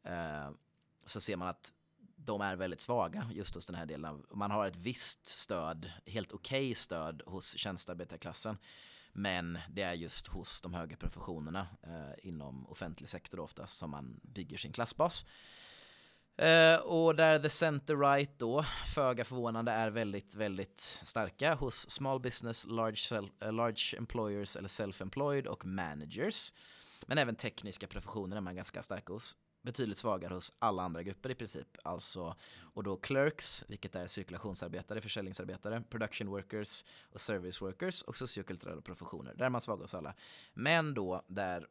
Eh, 0.04 0.50
så 1.06 1.20
ser 1.20 1.36
man 1.36 1.48
att 1.48 1.72
de 2.16 2.40
är 2.40 2.56
väldigt 2.56 2.80
svaga 2.80 3.30
just 3.32 3.54
hos 3.54 3.66
den 3.66 3.76
här 3.76 3.86
delen 3.86 4.26
man 4.30 4.50
har 4.50 4.66
ett 4.66 4.76
visst 4.76 5.26
stöd, 5.26 5.90
helt 6.06 6.32
okej 6.32 6.66
okay 6.66 6.74
stöd 6.74 7.22
hos 7.26 7.56
tjänstearbetarklassen. 7.56 8.58
Men 9.12 9.58
det 9.68 9.82
är 9.82 9.94
just 9.94 10.26
hos 10.26 10.60
de 10.60 10.74
högre 10.74 10.96
professionerna 10.96 11.66
eh, 11.82 12.28
inom 12.28 12.66
offentlig 12.66 13.08
sektor 13.08 13.40
ofta 13.40 13.66
som 13.66 13.90
man 13.90 14.20
bygger 14.22 14.58
sin 14.58 14.72
klassbas. 14.72 15.24
Eh, 16.40 16.80
och 16.80 17.16
där 17.16 17.38
the 17.38 17.50
center 17.50 17.96
right 17.96 18.38
då, 18.38 18.64
föga 18.94 19.24
förvånande, 19.24 19.72
är 19.72 19.90
väldigt, 19.90 20.34
väldigt 20.34 20.80
starka 20.80 21.54
hos 21.54 21.90
small 21.90 22.20
business, 22.20 22.66
large, 22.66 22.96
self, 22.96 23.30
uh, 23.42 23.48
eh, 23.48 23.52
large 23.52 23.96
employers 23.96 24.56
eller 24.56 24.68
self-employed 24.68 25.46
och 25.46 25.64
managers. 25.64 26.52
Men 27.06 27.18
även 27.18 27.36
tekniska 27.36 27.86
professioner 27.86 28.36
är 28.36 28.40
man 28.40 28.56
ganska 28.56 28.82
stark 28.82 29.08
hos. 29.08 29.36
Betydligt 29.62 29.98
svagare 29.98 30.34
hos 30.34 30.52
alla 30.58 30.82
andra 30.82 31.02
grupper 31.02 31.30
i 31.30 31.34
princip. 31.34 31.68
Alltså, 31.84 32.36
och 32.74 32.82
då 32.82 32.96
clerks, 32.96 33.64
vilket 33.68 33.94
är 33.94 34.06
cirkulationsarbetare, 34.06 35.00
försäljningsarbetare, 35.00 35.82
production 35.90 36.28
workers 36.28 36.84
och 37.12 37.20
service 37.20 37.62
workers 37.62 38.02
och 38.02 38.16
sociokulturella 38.16 38.80
professioner. 38.80 39.34
Där 39.34 39.44
är 39.44 39.50
man 39.50 39.60
svag 39.60 39.76
hos 39.76 39.94
alla. 39.94 40.14
Men 40.54 40.94
då 40.94 41.22
där 41.26 41.66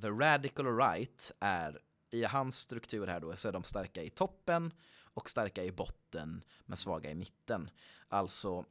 the 0.00 0.08
radical 0.08 0.76
right 0.76 1.32
är 1.40 1.80
i 2.10 2.24
hans 2.24 2.58
struktur 2.58 3.06
här 3.06 3.20
då 3.20 3.36
så 3.36 3.48
är 3.48 3.52
de 3.52 3.64
starka 3.64 4.02
i 4.02 4.10
toppen 4.10 4.72
och 5.00 5.30
starka 5.30 5.64
i 5.64 5.72
botten 5.72 6.44
men 6.66 6.76
svaga 6.76 7.10
i 7.10 7.14
mitten. 7.14 7.70
Alltså 8.08 8.64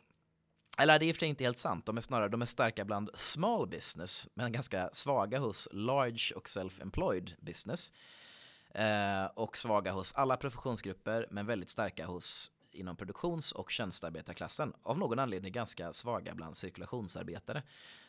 eller 0.78 1.00
det 1.00 1.06
är 1.06 1.08
i 1.08 1.12
och 1.12 1.16
för 1.16 1.20
sig 1.20 1.30
inte 1.30 1.44
helt 1.44 1.58
sant, 1.58 1.86
de 1.86 1.98
är 1.98 2.02
snarare 2.02 2.30
de 2.30 2.42
är 2.42 2.46
starka 2.46 2.86
bland 2.86 3.10
small 3.14 3.68
business 3.68 4.28
men 4.34 4.52
ganska 4.52 4.90
svaga 4.94 5.40
hos 5.40 5.68
large 5.72 6.34
och 6.36 6.48
self-employed 6.48 7.34
business. 7.42 7.94
Eh, 8.70 9.26
och 9.26 9.58
svaga 9.58 9.92
hos 9.92 10.14
alla 10.14 10.38
professionsgrupper 10.38 11.28
men 11.32 11.46
väldigt 11.46 11.70
starka 11.70 12.06
hos 12.06 12.52
inom 12.72 12.96
produktions 12.96 13.52
och 13.52 13.72
tjänstearbetarklassen. 13.72 14.74
Av 14.84 14.98
någon 14.98 15.20
anledning 15.20 15.52
ganska 15.52 15.94
svaga 15.94 16.36
bland 16.36 16.58
cirkulationsarbetare 16.58 17.64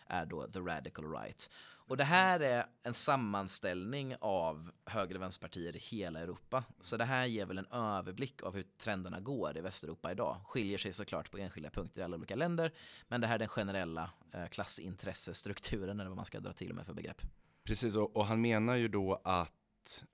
är 0.07 0.27
då 0.27 0.47
the 0.47 0.59
radical 0.59 1.13
right. 1.13 1.51
Och 1.89 1.97
det 1.97 2.05
här 2.05 2.41
är 2.41 2.67
en 2.83 2.95
sammanställning 2.95 4.17
av 4.21 4.71
höger 4.85 5.15
och 5.15 5.23
vänsterpartier 5.23 5.77
i 5.77 5.79
hela 5.79 6.21
Europa. 6.21 6.65
Så 6.81 6.97
det 6.97 7.05
här 7.05 7.27
ger 7.27 7.47
väl 7.47 7.59
en 7.59 7.73
överblick 7.73 8.43
av 8.43 8.55
hur 8.55 8.65
trenderna 8.79 9.21
går 9.21 9.59
i 9.59 9.61
Västeuropa 9.61 10.13
idag. 10.13 10.41
Skiljer 10.45 10.79
sig 10.79 10.93
såklart 10.93 11.31
på 11.31 11.39
enskilda 11.39 11.71
punkter 11.71 12.01
i 12.01 12.05
alla 12.05 12.17
olika 12.17 12.37
länder. 12.37 12.73
Men 13.09 13.21
det 13.21 13.27
här 13.27 13.35
är 13.35 13.39
den 13.39 13.49
generella 13.49 14.11
eh, 14.35 14.47
klassintressestrukturen 14.47 16.01
eller 16.01 16.11
vad 16.11 16.17
man 16.17 16.25
ska 16.25 16.41
dra 16.41 16.53
till 16.53 16.75
med 16.75 16.87
för 16.87 16.95
begrepp. 16.95 17.23
Precis, 17.65 17.97
och, 17.97 18.17
och 18.17 18.27
han 18.27 18.41
menar 18.41 18.77
ju 18.77 18.89
då 18.89 19.21
att 19.25 19.58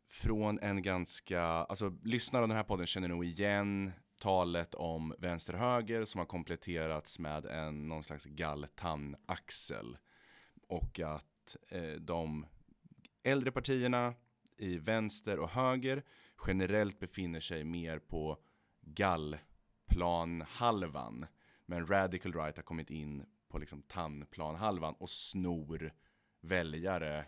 från 0.08 0.58
en 0.58 0.82
ganska, 0.82 1.42
alltså 1.42 1.92
lyssnare 2.02 2.42
av 2.42 2.48
den 2.48 2.56
här 2.56 2.64
podden 2.64 2.86
känner 2.86 3.08
nog 3.08 3.24
igen 3.24 3.92
talet 4.18 4.74
om 4.74 5.14
vänster-höger 5.18 6.04
som 6.04 6.18
har 6.18 6.26
kompletterats 6.26 7.18
med 7.18 7.46
en 7.46 7.88
någon 7.88 8.04
slags 8.04 8.24
galltann-axel. 8.24 9.96
Och 10.68 11.00
att 11.00 11.56
eh, 11.68 11.92
de 11.92 12.46
äldre 13.22 13.52
partierna 13.52 14.14
i 14.56 14.78
vänster 14.78 15.38
och 15.38 15.50
höger 15.50 16.02
generellt 16.46 16.98
befinner 16.98 17.40
sig 17.40 17.64
mer 17.64 17.98
på 17.98 18.38
gallplanhalvan. 18.80 21.26
Men 21.66 21.86
radical 21.86 22.32
right 22.32 22.56
har 22.56 22.62
kommit 22.62 22.90
in 22.90 23.26
på 23.48 23.58
liksom 23.58 23.82
tandplanhalvan 23.82 24.94
och 24.94 25.10
snor 25.10 25.92
väljare 26.40 27.26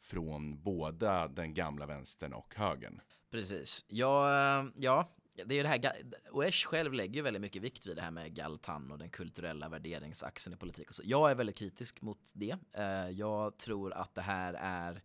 från 0.00 0.62
båda 0.62 1.28
den 1.28 1.54
gamla 1.54 1.86
vänstern 1.86 2.32
och 2.32 2.54
högern. 2.56 3.00
Precis. 3.30 3.84
Ja, 3.88 4.30
eh, 4.60 4.66
ja 4.76 5.06
det 5.44 5.54
är 5.54 5.56
ju 5.56 5.62
det 5.62 5.68
här, 5.68 6.02
Oesh 6.30 6.66
själv 6.66 6.92
lägger 6.92 7.14
ju 7.14 7.22
väldigt 7.22 7.42
mycket 7.42 7.62
vikt 7.62 7.86
vid 7.86 7.96
det 7.96 8.02
här 8.02 8.10
med 8.10 8.34
Galtan 8.34 8.92
och 8.92 8.98
den 8.98 9.10
kulturella 9.10 9.68
värderingsaxeln 9.68 10.54
i 10.54 10.56
politik. 10.56 10.88
Och 10.88 10.94
så. 10.94 11.02
Jag 11.04 11.30
är 11.30 11.34
väldigt 11.34 11.56
kritisk 11.56 12.02
mot 12.02 12.30
det. 12.34 12.56
Eh, 12.72 13.10
jag 13.10 13.56
tror 13.58 13.92
att 13.92 14.14
det 14.14 14.20
här 14.20 14.54
är 14.54 15.02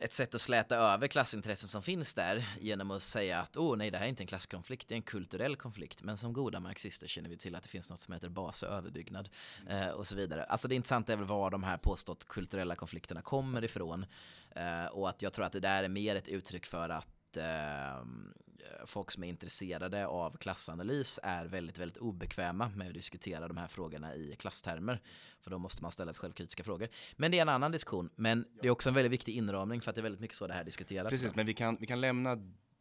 ett 0.00 0.12
sätt 0.12 0.34
att 0.34 0.40
släta 0.40 0.76
över 0.76 1.06
klassintressen 1.06 1.68
som 1.68 1.82
finns 1.82 2.14
där 2.14 2.48
genom 2.60 2.90
att 2.90 3.02
säga 3.02 3.40
att 3.40 3.56
oh 3.56 3.76
nej 3.76 3.90
det 3.90 3.98
här 3.98 4.04
är 4.04 4.08
inte 4.08 4.22
en 4.22 4.26
klasskonflikt, 4.26 4.88
det 4.88 4.94
är 4.94 4.96
en 4.96 5.02
kulturell 5.02 5.56
konflikt. 5.56 6.02
Men 6.02 6.18
som 6.18 6.32
goda 6.32 6.60
marxister 6.60 7.08
känner 7.08 7.28
vi 7.28 7.36
till 7.36 7.54
att 7.54 7.62
det 7.62 7.68
finns 7.68 7.90
något 7.90 8.00
som 8.00 8.14
heter 8.14 8.28
bas 8.28 8.62
och 8.62 8.68
överbyggnad 8.68 9.28
eh, 9.68 9.88
och 9.88 10.06
så 10.06 10.16
vidare. 10.16 10.44
Alltså 10.44 10.68
det 10.68 10.74
intressanta 10.74 11.12
är 11.12 11.16
väl 11.16 11.26
var 11.26 11.50
de 11.50 11.62
här 11.62 11.76
påstått 11.76 12.28
kulturella 12.28 12.74
konflikterna 12.74 13.22
kommer 13.22 13.64
ifrån 13.64 14.06
eh, 14.50 14.86
och 14.86 15.08
att 15.08 15.22
jag 15.22 15.32
tror 15.32 15.44
att 15.44 15.52
det 15.52 15.60
där 15.60 15.84
är 15.84 15.88
mer 15.88 16.16
ett 16.16 16.28
uttryck 16.28 16.66
för 16.66 16.88
att 16.88 17.19
eh, 17.36 18.86
folk 18.86 19.10
som 19.10 19.24
är 19.24 19.28
intresserade 19.28 20.06
av 20.06 20.36
klassanalys 20.36 21.20
är 21.22 21.46
väldigt, 21.46 21.78
väldigt 21.78 21.96
obekväma 21.96 22.68
med 22.68 22.88
att 22.88 22.94
diskutera 22.94 23.48
de 23.48 23.56
här 23.56 23.68
frågorna 23.68 24.14
i 24.14 24.36
klasstermer. 24.38 25.00
För 25.40 25.50
då 25.50 25.58
måste 25.58 25.82
man 25.82 25.92
ställa 25.92 26.12
självkritiska 26.12 26.64
frågor. 26.64 26.88
Men 27.16 27.30
det 27.30 27.38
är 27.38 27.42
en 27.42 27.48
annan 27.48 27.72
diskussion. 27.72 28.10
Men 28.16 28.44
det 28.62 28.68
är 28.68 28.70
också 28.70 28.88
en 28.88 28.94
väldigt 28.94 29.12
viktig 29.12 29.36
inramning 29.36 29.80
för 29.80 29.90
att 29.90 29.94
det 29.94 30.00
är 30.00 30.02
väldigt 30.02 30.20
mycket 30.20 30.36
så 30.36 30.46
det 30.46 30.54
här 30.54 30.64
diskuteras. 30.64 31.10
Precis, 31.10 31.34
men 31.34 31.46
vi 31.46 31.54
kan, 31.54 31.76
vi 31.80 31.86
kan 31.86 32.00
lämna 32.00 32.38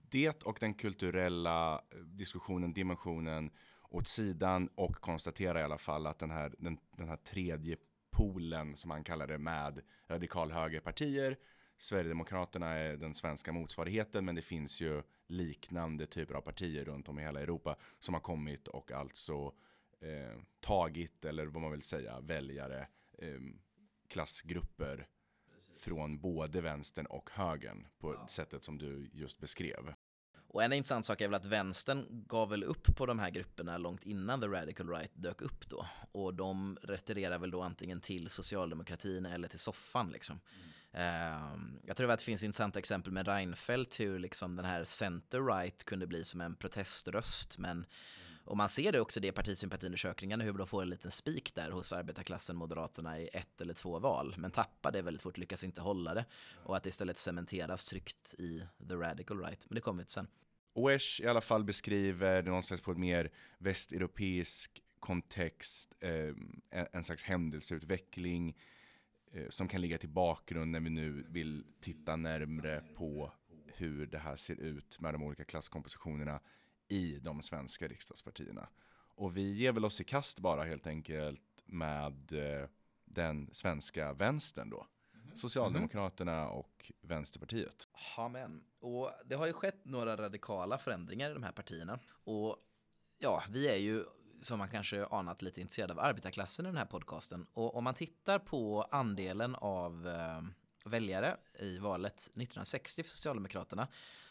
det 0.09 0.43
och 0.43 0.57
den 0.59 0.73
kulturella 0.73 1.73
eh, 1.73 1.99
diskussionen, 1.99 2.73
dimensionen 2.73 3.51
åt 3.89 4.07
sidan 4.07 4.69
och 4.75 4.95
konstatera 4.95 5.62
i 5.62 5.63
alla 5.63 5.77
fall 5.77 6.07
att 6.07 6.19
den 6.19 6.31
här, 6.31 6.55
den, 6.57 6.77
den 6.97 7.09
här 7.09 7.17
tredje 7.17 7.77
polen 8.12 8.75
som 8.75 8.88
man 8.88 9.03
kallar 9.03 9.27
det 9.27 9.38
med 9.38 9.81
radikal 10.09 10.51
högerpartier 10.51 11.38
Sverigedemokraterna 11.81 12.67
är 12.67 12.97
den 12.97 13.13
svenska 13.13 13.51
motsvarigheten, 13.51 14.25
men 14.25 14.35
det 14.35 14.41
finns 14.41 14.81
ju 14.81 15.03
liknande 15.27 16.05
typer 16.05 16.33
av 16.33 16.41
partier 16.41 16.85
runt 16.85 17.09
om 17.09 17.19
i 17.19 17.21
hela 17.21 17.41
Europa 17.41 17.75
som 17.99 18.13
har 18.13 18.21
kommit 18.21 18.67
och 18.67 18.91
alltså 18.91 19.53
eh, 19.99 20.41
tagit, 20.59 21.25
eller 21.25 21.45
vad 21.45 21.61
man 21.61 21.71
vill 21.71 21.81
säga, 21.81 22.19
väljare, 22.19 22.87
eh, 23.17 23.39
klassgrupper 24.07 25.07
från 25.75 26.19
både 26.19 26.61
vänstern 26.61 27.05
och 27.05 27.29
högern 27.33 27.87
på 27.99 28.13
ja. 28.13 28.27
sättet 28.27 28.63
som 28.63 28.77
du 28.77 29.09
just 29.13 29.39
beskrev. 29.39 29.93
Och 30.51 30.63
en 30.63 30.73
intressant 30.73 31.05
sak 31.05 31.21
är 31.21 31.27
väl 31.27 31.35
att 31.35 31.45
vänstern 31.45 32.05
gav 32.27 32.49
väl 32.49 32.63
upp 32.63 32.95
på 32.95 33.05
de 33.05 33.19
här 33.19 33.29
grupperna 33.29 33.77
långt 33.77 34.03
innan 34.03 34.41
the 34.41 34.47
radical 34.47 34.89
right 34.89 35.12
dök 35.13 35.41
upp 35.41 35.69
då. 35.69 35.85
Och 36.12 36.33
de 36.33 36.77
retirerar 36.81 37.39
väl 37.39 37.51
då 37.51 37.62
antingen 37.62 38.01
till 38.01 38.29
socialdemokratin 38.29 39.25
eller 39.25 39.47
till 39.47 39.59
soffan 39.59 40.12
liksom. 40.12 40.39
Mm. 40.91 41.79
jag 41.85 41.97
tror 41.97 42.12
att 42.12 42.19
det 42.19 42.25
finns 42.25 42.43
intressanta 42.43 42.79
exempel 42.79 43.13
med 43.13 43.27
Reinfeldt 43.27 43.99
hur 43.99 44.19
liksom 44.19 44.55
den 44.55 44.65
här 44.65 44.83
center-right 44.83 45.83
kunde 45.85 46.07
bli 46.07 46.25
som 46.25 46.41
en 46.41 46.55
proteströst. 46.55 47.57
Men 47.57 47.71
mm. 47.71 47.85
Och 48.49 48.57
man 48.57 48.69
ser 48.69 48.91
det 48.91 48.99
också 48.99 49.19
i 49.19 49.31
partisympatiundersökningarna 49.31 50.43
hur 50.43 50.53
de 50.53 50.67
får 50.67 50.81
en 50.81 50.89
liten 50.89 51.12
spik 51.12 51.55
där 51.55 51.71
hos 51.71 51.93
arbetarklassen, 51.93 52.55
Moderaterna 52.55 53.19
i 53.19 53.27
ett 53.33 53.62
eller 53.62 53.73
två 53.73 53.99
val. 53.99 54.35
Men 54.38 54.51
tappar 54.51 54.91
det 54.91 55.01
väldigt 55.01 55.21
fort, 55.21 55.38
lyckas 55.38 55.63
inte 55.63 55.81
hålla 55.81 56.13
det. 56.13 56.25
Och 56.63 56.77
att 56.77 56.83
det 56.83 56.89
istället 56.89 57.17
cementeras 57.17 57.85
tryggt 57.85 58.35
i 58.38 58.63
the 58.89 58.95
radical 58.95 59.39
right. 59.39 59.69
Men 59.69 59.75
det 59.75 59.81
kommer 59.81 60.03
vi 60.03 60.05
till 60.05 60.13
sen. 60.13 60.27
Oesh 60.73 61.21
i 61.21 61.27
alla 61.27 61.41
fall 61.41 61.63
beskriver 61.63 62.41
det 62.41 62.49
någonstans 62.49 62.81
på 62.81 62.91
ett 62.91 62.97
mer 62.97 63.31
västeuropeisk 63.57 64.83
kontext, 64.99 65.93
eh, 65.99 66.33
en 66.91 67.03
slags 67.03 67.23
händelseutveckling 67.23 68.57
eh, 69.31 69.49
som 69.49 69.67
kan 69.67 69.81
ligga 69.81 69.97
till 69.97 70.09
bakgrund 70.09 70.71
när 70.71 70.79
vi 70.79 70.89
nu 70.89 71.25
vill 71.29 71.65
titta 71.81 72.15
närmre 72.15 72.83
på 72.95 73.31
hur 73.65 74.05
det 74.05 74.19
här 74.19 74.35
ser 74.35 74.59
ut 74.59 74.99
med 74.99 75.13
de 75.13 75.23
olika 75.23 75.43
klasskompositionerna 75.43 76.39
i 76.89 77.19
de 77.19 77.41
svenska 77.41 77.88
riksdagspartierna. 77.88 78.69
Och 79.15 79.38
vi 79.38 79.54
ger 79.54 79.71
väl 79.71 79.86
oss 79.86 80.02
i 80.02 80.04
kast 80.04 80.39
bara 80.39 80.63
helt 80.63 80.88
enkelt 80.88 81.41
med 81.65 82.32
eh, 82.32 82.69
den 83.06 83.49
svenska 83.52 84.13
vänstern 84.13 84.69
då. 84.69 84.88
Mhm. 85.13 85.38
Socialdemokraterna 85.38 86.49
och 86.49 86.91
Vänsterpartiet. 87.02 87.88
Amen. 88.17 88.63
Och 88.80 89.12
det 89.25 89.36
har 89.36 89.47
ju 89.47 89.54
skett 89.54 89.86
några 89.86 90.17
radikala 90.17 90.78
förändringar 90.78 91.32
i 91.32 91.34
de 91.34 91.43
här 91.43 91.52
partierna. 91.52 91.99
Och 92.10 92.58
ja, 93.19 93.43
vi 93.49 93.67
är 93.67 93.75
ju 93.75 94.06
som 94.41 94.60
man 94.60 94.69
kanske 94.69 95.06
anat 95.06 95.41
lite 95.41 95.62
intresserade 95.62 95.93
av 95.93 95.99
arbetarklassen 95.99 96.65
i 96.65 96.69
den 96.69 96.78
här 96.78 96.86
podcasten. 96.86 97.45
Och 97.54 97.75
om 97.75 97.84
man 97.84 97.93
tittar 97.93 98.39
på 98.39 98.88
andelen 98.91 99.56
av 99.56 100.08
eh, 100.08 100.41
väljare 100.89 101.38
i 101.60 101.78
valet 101.78 102.13
1960 102.13 103.04
för 103.04 103.10
Socialdemokraterna 103.10 103.88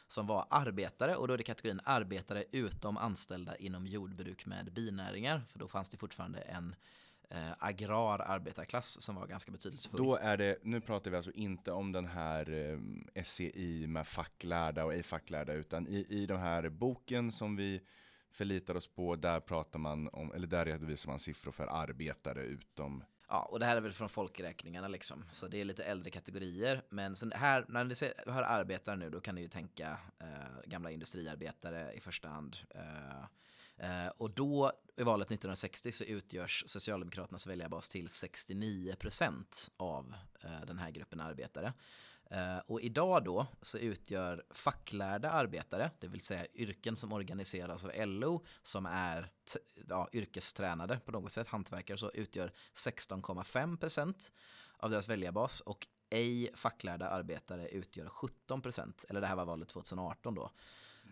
som 0.09 0.27
var 0.27 0.47
arbetare 0.51 1.17
och 1.17 1.29
då 1.29 1.35
är 1.35 1.39
det 1.39 1.45
kategorin 1.45 1.81
arbetare 1.85 2.45
utom 2.53 2.97
anställda 2.97 3.57
inom 3.57 3.87
jordbruk 3.87 4.47
med 4.47 4.73
binäringar. 4.73 5.43
För 5.49 5.59
då 5.59 5.69
fanns 5.69 5.91
det 5.91 5.97
fortfarande 5.97 6.41
en 6.41 6.75
eh, 7.31 7.53
agrar 7.59 8.19
arbetarklass 8.19 9.03
som 9.03 9.15
var 9.15 9.27
ganska 9.27 9.53
betydelsefull. 9.53 10.05
Då 10.05 10.17
är 10.17 10.37
det, 10.37 10.59
nu 10.63 10.81
pratar 10.81 11.11
vi 11.11 11.17
alltså 11.17 11.33
inte 11.33 11.73
om 11.73 11.93
den 11.93 12.05
här 12.05 12.51
eh, 12.51 13.23
SCI 13.25 13.87
med 13.87 14.07
facklärda 14.07 14.85
och 14.85 14.95
ej 14.95 15.03
facklärda 15.03 15.53
utan 15.53 15.87
i, 15.87 16.07
i 16.09 16.27
den 16.27 16.41
här 16.41 16.69
boken 16.69 17.33
som 17.33 17.57
vi 17.57 17.81
förlitar 18.31 18.75
oss 18.75 18.89
på, 18.89 19.17
där 19.17 19.41
pratar 19.41 19.79
man 19.79 20.09
om, 20.09 20.33
eller 20.33 20.47
där 20.47 20.65
redovisar 20.65 21.11
man 21.11 21.19
siffror 21.19 21.53
för 21.53 21.67
arbetare 21.67 22.43
utom 22.43 23.05
Ja, 23.29 23.43
och 23.43 23.61
det 23.61 23.67
här 23.67 23.77
är 23.77 23.81
väl 23.81 23.93
från 23.93 24.09
folkräkningarna 24.09 24.89
liksom. 24.89 25.25
Så 25.31 25.49
det 25.49 25.61
är 25.61 25.65
lite 25.65 25.85
äldre 25.85 26.11
kategorier. 26.11 26.83
Men 26.89 27.17
sen 27.17 27.33
här, 27.37 27.65
när 27.69 27.85
ni 27.85 27.95
hör 28.33 28.43
arbetare 28.43 28.97
nu, 28.97 29.11
då 29.11 29.21
kan 29.21 29.35
ni 29.35 29.41
ju 29.41 29.49
tänka 29.49 29.99
eh, 30.19 30.27
gamla 30.67 30.91
industriarbetare 30.91 31.93
i 31.93 32.01
första 32.01 32.29
hand. 32.29 32.57
Eh, 32.71 34.05
eh, 34.05 34.13
och 34.17 34.31
då, 34.31 34.73
i 34.97 35.03
valet 35.03 35.27
1960, 35.27 35.93
så 35.93 36.05
utgörs 36.05 36.65
Socialdemokraternas 36.67 37.47
väljarbas 37.47 37.89
till 37.89 38.09
69 38.09 38.95
procent 38.99 39.71
av 39.77 40.15
eh, 40.41 40.61
den 40.67 40.79
här 40.79 40.91
gruppen 40.91 41.21
arbetare. 41.21 41.73
Uh, 42.33 42.59
och 42.67 42.81
idag 42.81 43.25
då 43.25 43.47
så 43.63 43.79
utgör 43.79 44.45
facklärda 44.51 45.31
arbetare, 45.31 45.91
det 45.99 46.09
vill 46.09 46.21
säga 46.21 46.47
yrken 46.55 46.97
som 46.97 47.13
organiseras 47.13 47.85
av 47.85 47.93
LO, 48.07 48.45
som 48.63 48.87
är 48.87 49.31
ja, 49.89 50.09
yrkestränade 50.13 51.01
på 51.05 51.13
något 51.13 51.33
sätt, 51.33 51.49
hantverkare, 51.49 51.99
så 51.99 52.11
utgör 52.11 52.53
16,5% 52.75 54.31
av 54.77 54.91
deras 54.91 55.09
väljarbas 55.09 55.61
och 55.61 55.87
ej 56.11 56.51
facklärda 56.55 57.09
arbetare 57.09 57.69
utgör 57.69 58.07
17%, 58.07 59.05
eller 59.09 59.21
det 59.21 59.27
här 59.27 59.37
var 59.37 59.45
valet 59.45 59.69
2018 59.69 60.35
då, 60.35 60.51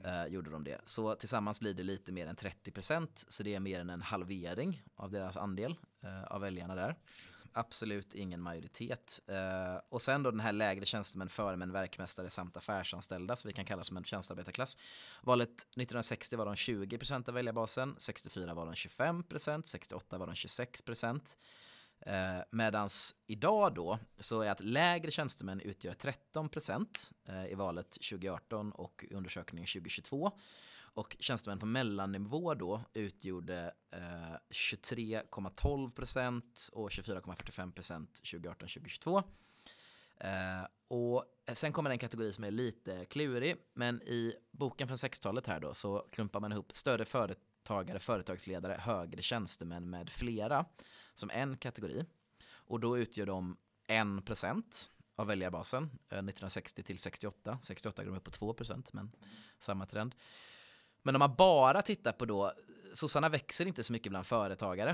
uh, 0.05 0.27
gjorde 0.33 0.51
de 0.51 0.65
det. 0.65 0.81
Så 0.85 1.15
tillsammans 1.15 1.61
blir 1.61 1.75
det 1.75 1.83
lite 1.83 2.13
mer 2.13 2.27
än 2.27 2.37
30%, 2.37 3.25
så 3.29 3.43
det 3.43 3.55
är 3.55 3.61
mer 3.61 3.81
än 3.81 3.91
en 3.91 4.03
halvering 4.03 4.83
av 4.95 5.11
deras 5.11 5.37
andel 5.37 5.77
uh, 6.05 6.25
av 6.25 6.41
väljarna 6.41 6.75
där 6.75 6.97
absolut 7.57 8.15
ingen 8.15 8.43
majoritet. 8.43 9.21
Eh, 9.27 9.81
och 9.89 10.03
sen 10.03 10.23
då 10.23 10.31
den 10.31 10.41
här 10.41 10.53
lägre 10.53 10.85
tjänstemän, 10.85 11.29
föremän, 11.29 11.73
verkmästare 11.73 12.31
samt 12.31 12.57
affärsanställda, 12.57 13.37
så 13.37 13.49
vi 13.49 13.55
kan 13.55 13.65
kalla 13.65 13.85
som 13.85 13.97
en 13.97 14.05
tjänstearbetarklass. 14.05 14.77
Valet 15.23 15.51
1960 15.51 16.37
var 16.37 16.47
de 16.47 16.55
20% 16.55 17.29
av 17.29 17.35
väljarbasen, 17.35 17.95
64 17.99 18.55
var 18.55 18.67
de 18.67 18.75
25%, 18.75 19.63
68 19.65 20.19
var 20.19 20.27
de 20.27 20.35
26%. 20.35 21.37
Eh, 22.01 22.39
medans 22.51 23.15
idag 23.27 23.75
då 23.75 23.99
så 24.19 24.41
är 24.41 24.51
att 24.51 24.61
lägre 24.61 25.11
tjänstemän 25.11 25.61
utgör 25.61 25.95
13% 25.95 27.13
eh, 27.29 27.47
i 27.47 27.55
valet 27.55 27.91
2018 27.91 28.73
och 28.73 29.05
undersökningen 29.11 29.67
2022. 29.67 30.33
Och 30.97 31.17
tjänstemän 31.19 31.59
på 31.59 31.67
mellannivå 31.67 32.55
då 32.55 32.85
utgjorde 32.95 33.75
eh, 33.91 34.37
23,12% 34.51 36.71
och 36.73 36.91
24,45% 36.91 38.07
2018-2022. 38.23 39.23
Eh, 40.17 40.65
och 40.89 41.25
sen 41.55 41.73
kommer 41.73 41.91
en 41.91 41.99
kategori 41.99 42.33
som 42.33 42.45
är 42.45 42.51
lite 42.51 43.05
klurig, 43.05 43.57
men 43.75 44.03
i 44.03 44.35
boken 44.51 44.89
från 44.89 44.97
60-talet 44.97 45.47
här 45.47 45.61
då 45.61 45.75
så 45.75 46.07
klumpar 46.13 46.41
man 46.41 46.53
ihop 46.53 46.73
större 46.73 47.05
företagare, 47.05 47.99
företagsledare, 47.99 48.77
högre 48.81 49.23
tjänstemän 49.23 49.91
med 49.91 50.11
flera 50.11 50.65
som 51.15 51.31
en 51.31 51.57
kategori. 51.57 52.05
Och 52.53 52.81
då 52.81 52.99
utgör 52.99 53.27
de 53.27 53.57
1% 53.89 54.91
av 55.17 55.27
väljarbasen 55.27 55.83
eh, 55.83 55.91
1960 55.91 56.83
till 56.83 56.99
68. 56.99 57.59
68 57.63 58.05
går 58.05 58.11
de 58.11 58.17
upp 58.17 58.25
på 58.25 58.31
2% 58.55 58.89
men 58.93 59.13
samma 59.59 59.87
trend. 59.87 60.15
Men 61.07 61.15
om 61.15 61.19
man 61.19 61.35
bara 61.35 61.83
tittar 61.83 62.13
på 62.13 62.25
då, 62.25 62.53
sossarna 62.93 63.29
växer 63.29 63.67
inte 63.67 63.83
så 63.83 63.93
mycket 63.93 64.11
bland 64.11 64.27
företagare. 64.27 64.91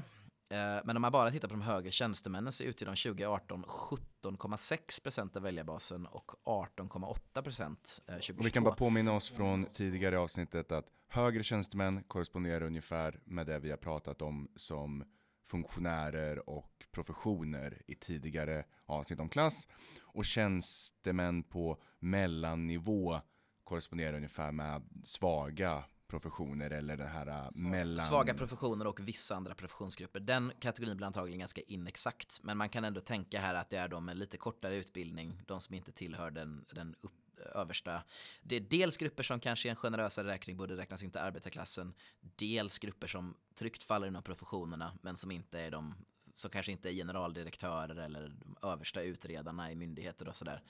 Eh, 0.50 0.80
men 0.84 0.96
om 0.96 1.02
man 1.02 1.12
bara 1.12 1.30
tittar 1.30 1.48
på 1.48 1.54
de 1.54 1.62
högre 1.62 1.90
tjänstemännen 1.90 2.52
så 2.52 2.64
utgör 2.64 2.86
de 2.86 2.96
2018 2.96 3.64
17,6% 3.64 5.36
av 5.36 5.42
väljarbasen 5.42 6.06
och 6.06 6.32
18,8% 6.44 7.76
2022. 8.06 8.40
Och 8.40 8.46
vi 8.46 8.50
kan 8.50 8.64
bara 8.64 8.74
påminna 8.74 9.12
oss 9.12 9.30
från 9.30 9.64
tidigare 9.64 10.18
avsnittet 10.18 10.72
att 10.72 10.86
högre 11.08 11.42
tjänstemän 11.42 12.02
korresponderar 12.02 12.62
ungefär 12.62 13.20
med 13.24 13.46
det 13.46 13.58
vi 13.58 13.70
har 13.70 13.76
pratat 13.76 14.22
om 14.22 14.48
som 14.56 15.04
funktionärer 15.46 16.48
och 16.48 16.86
professioner 16.90 17.82
i 17.86 17.94
tidigare 17.94 18.64
avsnitt 18.86 19.20
om 19.20 19.28
klass. 19.28 19.68
Och 20.00 20.24
tjänstemän 20.24 21.42
på 21.42 21.82
mellannivå 21.98 23.20
korresponderar 23.64 24.14
ungefär 24.16 24.52
med 24.52 24.82
svaga 25.04 25.84
professioner 26.12 26.70
eller 26.70 26.96
det 26.96 27.06
här 27.06 27.26
äh, 27.26 27.48
mellan... 27.54 28.06
Svaga 28.06 28.34
professioner 28.34 28.86
och 28.86 29.00
vissa 29.00 29.36
andra 29.36 29.54
professionsgrupper. 29.54 30.20
Den 30.20 30.52
kategorin 30.60 30.96
blir 30.96 31.06
antagligen 31.06 31.38
ganska 31.38 31.60
inexakt. 31.60 32.40
Men 32.42 32.56
man 32.56 32.68
kan 32.68 32.84
ändå 32.84 33.00
tänka 33.00 33.40
här 33.40 33.54
att 33.54 33.70
det 33.70 33.76
är 33.76 33.88
de 33.88 34.04
med 34.04 34.16
lite 34.16 34.36
kortare 34.36 34.76
utbildning, 34.76 35.42
de 35.46 35.60
som 35.60 35.74
inte 35.74 35.92
tillhör 35.92 36.30
den, 36.30 36.64
den 36.72 36.94
upp, 37.00 37.12
översta. 37.54 38.02
Det 38.42 38.56
är 38.56 38.60
dels 38.60 38.96
grupper 38.96 39.22
som 39.22 39.40
kanske 39.40 39.68
i 39.68 39.70
en 39.70 39.76
generösare 39.76 40.28
räkning 40.28 40.56
borde 40.56 40.76
räknas 40.76 41.02
in 41.02 41.10
till 41.10 41.20
arbetarklassen. 41.20 41.94
Dels 42.20 42.78
grupper 42.78 43.06
som 43.06 43.34
tryggt 43.54 43.82
faller 43.82 44.06
inom 44.06 44.22
professionerna 44.22 44.98
men 45.02 45.16
som 45.16 45.30
inte 45.30 45.60
är 45.60 45.70
de 45.70 45.94
som 46.34 46.50
kanske 46.50 46.72
inte 46.72 46.90
är 46.90 46.92
generaldirektörer 46.92 47.96
eller 47.96 48.28
de 48.28 48.56
översta 48.68 49.02
utredarna 49.02 49.72
i 49.72 49.74
myndigheter 49.74 50.28
och 50.28 50.36
sådär 50.36 50.62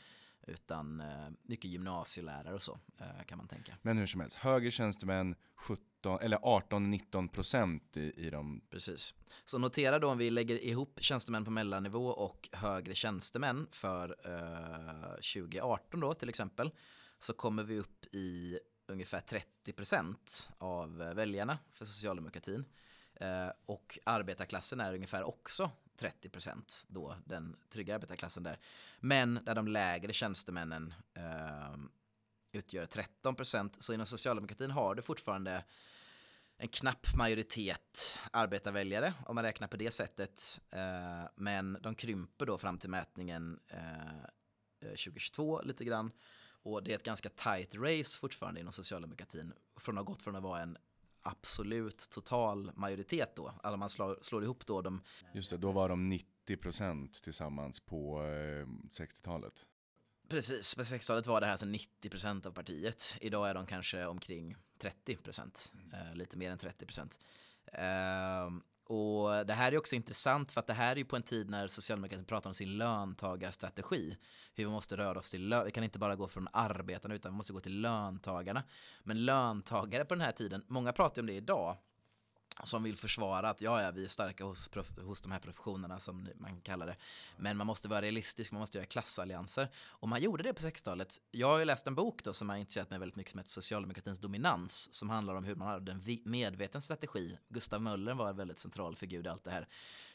utan 0.47 1.01
eh, 1.01 1.29
mycket 1.43 1.71
gymnasielärare 1.71 2.55
och 2.55 2.63
så 2.63 2.79
eh, 2.99 3.25
kan 3.27 3.39
man 3.39 3.49
tänka. 3.49 3.77
Men 3.83 3.99
hur 3.99 4.07
som 4.07 4.21
helst, 4.21 4.37
högre 4.37 4.71
tjänstemän 4.71 5.35
17 5.55 6.21
eller 6.21 6.37
18-19 6.37 7.29
procent 7.29 7.97
i, 7.97 8.13
i 8.17 8.31
de... 8.31 8.61
Precis. 8.71 9.15
Så 9.45 9.59
notera 9.59 9.99
då 9.99 10.09
om 10.09 10.19
vi 10.19 10.31
lägger 10.31 10.65
ihop 10.65 10.99
tjänstemän 11.01 11.45
på 11.45 11.51
mellannivå 11.51 12.07
och 12.07 12.49
högre 12.53 12.95
tjänstemän 12.95 13.67
för 13.71 14.17
eh, 14.25 15.11
2018 15.11 16.01
då 16.01 16.15
till 16.15 16.29
exempel 16.29 16.71
så 17.19 17.33
kommer 17.33 17.63
vi 17.63 17.79
upp 17.79 18.15
i 18.15 18.59
ungefär 18.87 19.21
30 19.21 19.73
procent 19.73 20.53
av 20.59 20.97
väljarna 20.97 21.59
för 21.73 21.85
socialdemokratin. 21.85 22.65
Eh, 23.15 23.49
och 23.67 23.99
arbetarklassen 24.05 24.81
är 24.81 24.95
ungefär 24.95 25.23
också 25.23 25.71
30 26.03 26.29
procent 26.29 26.85
då, 26.89 27.17
den 27.25 27.57
trygga 27.71 27.95
arbetarklassen 27.95 28.43
där. 28.43 28.59
Men 29.01 29.41
där 29.45 29.55
de 29.55 29.69
lägre 29.69 30.13
tjänstemännen 30.13 30.95
eh, 31.15 31.77
utgör 32.53 32.87
13 32.87 33.35
procent. 33.35 33.77
Så 33.83 33.95
inom 33.95 34.07
socialdemokratin 34.07 34.71
har 34.71 34.95
du 34.95 35.03
fortfarande 35.03 35.65
en 36.57 36.69
knapp 36.69 37.07
majoritet 37.17 38.19
arbetarväljare 38.33 39.15
om 39.27 39.35
man 39.35 39.45
räknar 39.45 39.69
på 39.69 39.77
det 39.77 39.91
sättet. 39.91 40.61
Eh, 40.71 41.25
men 41.35 41.79
de 41.83 41.95
krymper 41.95 42.47
då 42.47 42.59
fram 42.59 42.79
till 42.79 42.91
mätningen 42.91 43.61
eh, 43.69 44.23
eh, 44.81 44.89
2022 44.89 45.63
lite 45.63 45.85
grann. 45.85 46.13
Och 46.65 46.83
det 46.83 46.93
är 46.93 46.97
ett 46.97 47.05
ganska 47.05 47.29
tight 47.29 47.75
race 47.75 48.19
fortfarande 48.19 48.61
inom 48.61 48.73
socialdemokratin. 48.73 49.53
Från 49.77 49.99
att 49.99 50.05
ha 50.05 50.13
gått 50.13 50.23
från 50.23 50.37
att 50.37 50.43
vara 50.43 50.63
en 50.63 50.79
absolut 51.23 52.11
total 52.11 52.73
majoritet 52.75 53.37
då. 53.37 53.55
Alltså 53.63 53.77
man 53.77 53.91
slår, 53.91 54.19
slår 54.21 54.45
ihop 54.45 54.67
då 54.67 54.83
de... 54.83 55.01
Just 55.35 55.51
det, 55.51 55.57
då 55.57 55.73
var 55.73 55.89
de 55.89 56.09
90 56.09 56.57
procent 56.57 57.23
tillsammans 57.23 57.81
på 57.81 58.23
eh, 58.23 58.67
60-talet. 58.91 59.67
Precis, 60.29 60.75
på 60.75 60.83
60-talet 60.83 61.27
var 61.27 61.41
det 61.41 61.47
här 61.47 61.53
alltså 61.53 61.67
90 61.67 62.11
procent 62.11 62.47
av 62.47 62.53
partiet. 62.53 63.17
Idag 63.21 63.51
är 63.51 63.55
de 63.55 63.67
kanske 63.67 64.07
omkring 64.07 64.57
30 64.79 65.17
procent, 65.17 65.73
eh, 65.93 66.15
lite 66.15 66.37
mer 66.37 66.51
än 66.51 66.59
30 66.59 66.87
procent. 66.87 67.19
Eh, 67.67 68.51
och 68.93 69.47
det 69.47 69.53
här 69.53 69.73
är 69.73 69.79
också 69.79 69.95
intressant 69.95 70.53
för 70.53 70.61
att 70.61 70.67
det 70.67 70.73
här 70.73 70.93
är 70.93 70.97
ju 70.97 71.05
på 71.05 71.17
en 71.17 71.23
tid 71.23 71.51
när 71.51 71.69
socialdemokratin 71.69 72.25
pratar 72.25 72.51
om 72.51 72.55
sin 72.55 72.79
löntagarstrategi. 72.79 74.17
Hur 74.55 74.65
vi 74.65 74.71
måste 74.71 74.97
röra 74.97 75.19
oss 75.19 75.31
till 75.31 75.49
lön, 75.49 75.65
vi 75.65 75.71
kan 75.71 75.85
inte 75.85 75.99
bara 75.99 76.17
gå 76.17 76.29
från 76.29 76.49
arbetarna 76.53 77.15
utan 77.15 77.33
vi 77.33 77.37
måste 77.37 77.53
gå 77.53 77.61
till 77.61 77.81
löntagarna. 77.81 78.63
Men 79.03 79.25
löntagare 79.25 80.05
på 80.05 80.15
den 80.15 80.25
här 80.25 80.33
tiden, 80.33 80.65
många 80.67 80.93
pratar 80.93 81.23
om 81.23 81.27
det 81.27 81.33
idag, 81.33 81.77
som 82.63 82.83
vill 82.83 82.97
försvara 82.97 83.49
att 83.51 83.61
ja, 83.61 83.83
ja, 83.83 83.91
vi 83.91 84.05
är 84.05 84.09
starka 84.09 84.45
hos, 84.45 84.71
hos 85.05 85.21
de 85.21 85.33
här 85.33 85.39
professionerna 85.39 86.01
som 86.01 86.29
man 86.39 86.61
kallar 86.61 86.87
det. 86.87 86.97
Men 87.37 87.57
man 87.57 87.67
måste 87.67 87.89
vara 87.89 88.03
realistisk, 88.03 88.53
man 88.53 88.61
måste 88.61 88.79
göra 88.79 88.87
klassallianser. 88.87 89.69
Och 89.77 90.09
man 90.09 90.23
gjorde 90.23 90.43
det 90.43 90.55
på 90.55 90.63
60-talet. 90.63 91.21
Jag 91.31 91.49
har 91.49 91.59
ju 91.59 91.65
läst 91.65 91.87
en 91.87 91.95
bok 91.95 92.25
då 92.25 92.33
som 92.33 92.49
har 92.49 92.57
intresserat 92.57 92.91
mig 92.91 92.99
väldigt 92.99 93.17
mycket 93.17 93.31
som 93.31 93.39
heter 93.39 93.51
Socialdemokratins 93.51 94.19
dominans, 94.19 94.95
som 94.95 95.11
handlar 95.11 95.35
om 95.35 95.45
hur 95.45 95.55
man 95.55 95.69
hade 95.69 95.93
en 95.93 96.03
medveten 96.25 96.83
strategi. 96.83 97.39
Gustav 97.49 97.83
Möller 97.83 98.15
var 98.15 98.29
en 98.29 98.37
väldigt 98.37 98.59
central 98.59 98.97
figur 98.97 99.27
i 99.27 99.29
allt 99.29 99.45
det 99.45 99.51
här 99.51 99.69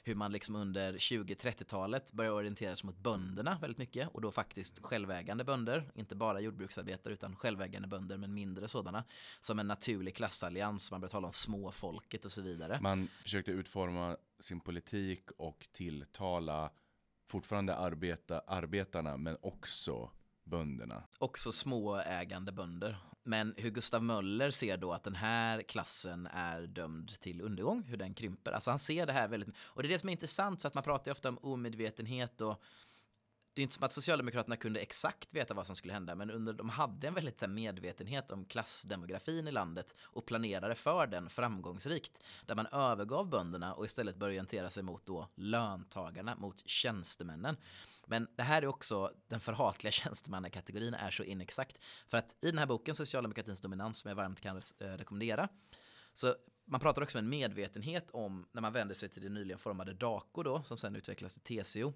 hur 0.07 0.15
man 0.15 0.31
liksom 0.31 0.55
under 0.55 0.93
20-30-talet 0.93 2.11
började 2.11 2.35
orientera 2.35 2.75
sig 2.75 2.85
mot 2.85 2.97
bönderna 2.97 3.57
väldigt 3.61 3.77
mycket 3.77 4.09
och 4.09 4.21
då 4.21 4.31
faktiskt 4.31 4.85
självägande 4.85 5.43
bönder, 5.43 5.91
inte 5.95 6.15
bara 6.15 6.39
jordbruksarbetare 6.39 7.13
utan 7.13 7.35
självägande 7.35 7.87
bönder 7.87 8.17
men 8.17 8.33
mindre 8.33 8.67
sådana, 8.67 9.03
som 9.41 9.59
en 9.59 9.67
naturlig 9.67 10.15
klassallians, 10.15 10.91
man 10.91 11.01
började 11.01 11.11
tala 11.11 11.27
om 11.27 11.33
småfolket 11.33 12.25
och 12.25 12.31
så 12.31 12.41
vidare. 12.41 12.79
Man 12.81 13.07
försökte 13.07 13.51
utforma 13.51 14.17
sin 14.39 14.59
politik 14.59 15.31
och 15.37 15.67
tilltala 15.71 16.71
fortfarande 17.25 17.75
arbeta, 17.75 18.39
arbetarna 18.39 19.17
men 19.17 19.37
också 19.41 20.11
bönderna. 20.43 21.03
Också 21.19 21.51
småägande 21.51 22.51
bönder. 22.51 22.97
Men 23.27 23.53
hur 23.57 23.69
Gustav 23.69 24.03
Möller 24.03 24.51
ser 24.51 24.77
då 24.77 24.93
att 24.93 25.03
den 25.03 25.15
här 25.15 25.61
klassen 25.61 26.27
är 26.33 26.61
dömd 26.61 27.19
till 27.19 27.41
undergång, 27.41 27.83
hur 27.83 27.97
den 27.97 28.13
krymper. 28.13 28.51
Alltså 28.51 28.69
han 28.69 28.79
ser 28.79 29.05
det 29.05 29.13
här 29.13 29.27
väldigt, 29.27 29.49
och 29.59 29.81
det 29.81 29.87
är 29.87 29.89
det 29.89 29.99
som 29.99 30.09
är 30.09 30.13
intressant 30.13 30.61
för 30.61 30.67
att 30.67 30.73
man 30.73 30.83
pratar 30.83 31.11
ju 31.11 31.11
ofta 31.11 31.29
om 31.29 31.37
omedvetenhet 31.41 32.41
och 32.41 32.61
det 33.57 33.61
är 33.61 33.63
inte 33.63 33.75
som 33.75 33.83
att 33.83 33.91
Socialdemokraterna 33.91 34.55
kunde 34.55 34.79
exakt 34.79 35.33
veta 35.33 35.53
vad 35.53 35.67
som 35.67 35.75
skulle 35.75 35.93
hända, 35.93 36.15
men 36.15 36.31
under, 36.31 36.53
de 36.53 36.69
hade 36.69 37.07
en 37.07 37.13
väldigt 37.13 37.41
här, 37.41 37.47
medvetenhet 37.47 38.31
om 38.31 38.45
klassdemografin 38.45 39.47
i 39.47 39.51
landet 39.51 39.95
och 40.01 40.25
planerade 40.25 40.75
för 40.75 41.07
den 41.07 41.29
framgångsrikt. 41.29 42.23
Där 42.45 42.55
man 42.55 42.65
övergav 42.65 43.29
bönderna 43.29 43.73
och 43.73 43.85
istället 43.85 44.15
började 44.15 44.33
orientera 44.33 44.69
sig 44.69 44.83
mot 44.83 45.05
då 45.05 45.29
löntagarna, 45.35 46.35
mot 46.35 46.69
tjänstemännen. 46.69 47.57
Men 48.05 48.27
det 48.35 48.43
här 48.43 48.61
är 48.61 48.67
också, 48.67 49.11
den 49.27 49.39
förhatliga 49.39 49.91
tjänstemannakategorin 49.91 50.93
är 50.93 51.11
så 51.11 51.23
inexakt. 51.23 51.79
För 52.07 52.17
att 52.17 52.35
i 52.41 52.49
den 52.49 52.59
här 52.59 52.65
boken, 52.65 52.95
Socialdemokratins 52.95 53.61
dominans, 53.61 53.97
som 53.97 54.09
jag 54.09 54.15
varmt 54.15 54.41
kan 54.41 54.61
eh, 54.79 54.87
rekommendera, 54.87 55.49
så 56.13 56.35
man 56.65 56.79
pratar 56.79 57.01
också 57.01 57.17
om 57.17 57.23
en 57.23 57.29
medvetenhet 57.29 58.11
om, 58.11 58.47
när 58.51 58.61
man 58.61 58.73
vänder 58.73 58.95
sig 58.95 59.09
till 59.09 59.21
det 59.21 59.29
nyligen 59.29 59.59
formade 59.59 59.93
DACO 59.93 60.43
då, 60.43 60.63
som 60.63 60.77
sen 60.77 60.95
utvecklas 60.95 61.39
till 61.39 61.63
TCO, 61.63 61.93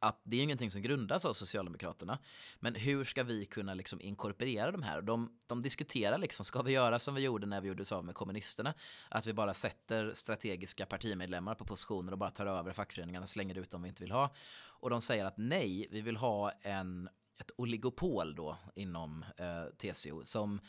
att 0.00 0.20
det 0.24 0.36
är 0.36 0.42
ingenting 0.42 0.70
som 0.70 0.82
grundas 0.82 1.24
av 1.24 1.32
Socialdemokraterna. 1.32 2.18
Men 2.60 2.74
hur 2.74 3.04
ska 3.04 3.24
vi 3.24 3.46
kunna 3.46 3.74
liksom 3.74 4.00
inkorporera 4.00 4.70
de 4.70 4.82
här? 4.82 5.02
De, 5.02 5.38
de 5.46 5.62
diskuterar 5.62 6.18
liksom, 6.18 6.44
ska 6.44 6.62
vi 6.62 6.72
göra 6.72 6.98
som 6.98 7.14
vi 7.14 7.20
gjorde 7.20 7.46
när 7.46 7.60
vi 7.60 7.68
gjorde 7.68 7.82
oss 7.82 7.92
av 7.92 8.04
med 8.04 8.14
kommunisterna? 8.14 8.74
Att 9.08 9.26
vi 9.26 9.32
bara 9.32 9.54
sätter 9.54 10.12
strategiska 10.14 10.86
partimedlemmar 10.86 11.54
på 11.54 11.64
positioner 11.64 12.12
och 12.12 12.18
bara 12.18 12.30
tar 12.30 12.46
över 12.46 12.72
fackföreningarna, 12.72 13.22
och 13.22 13.28
slänger 13.28 13.58
ut 13.58 13.70
dem 13.70 13.82
vi 13.82 13.88
inte 13.88 14.02
vill 14.02 14.12
ha. 14.12 14.34
Och 14.80 14.90
de 14.90 15.00
säger 15.00 15.24
att 15.24 15.36
nej, 15.36 15.88
vi 15.90 16.00
vill 16.00 16.16
ha 16.16 16.50
en, 16.50 17.08
ett 17.40 17.50
oligopol 17.56 18.34
då 18.34 18.58
inom 18.74 19.24
eh, 19.36 19.92
TCO 19.92 20.24
som 20.24 20.60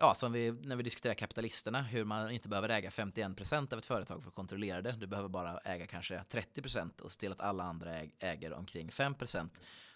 ja, 0.00 0.14
som 0.14 0.32
vi, 0.32 0.52
när 0.52 0.76
vi 0.76 0.82
diskuterar 0.82 1.14
kapitalisterna, 1.14 1.82
hur 1.82 2.04
man 2.04 2.30
inte 2.30 2.48
behöver 2.48 2.68
äga 2.68 2.90
51% 2.90 3.72
av 3.72 3.78
ett 3.78 3.86
företag 3.86 4.22
för 4.22 4.28
att 4.28 4.34
kontrollera 4.34 4.82
det. 4.82 4.92
Du 4.92 5.06
behöver 5.06 5.28
bara 5.28 5.58
äga 5.58 5.86
kanske 5.86 6.22
30% 6.30 7.00
och 7.00 7.12
se 7.12 7.20
till 7.20 7.32
att 7.32 7.40
alla 7.40 7.64
andra 7.64 8.00
äger 8.18 8.52
omkring 8.52 8.88
5% 8.88 9.48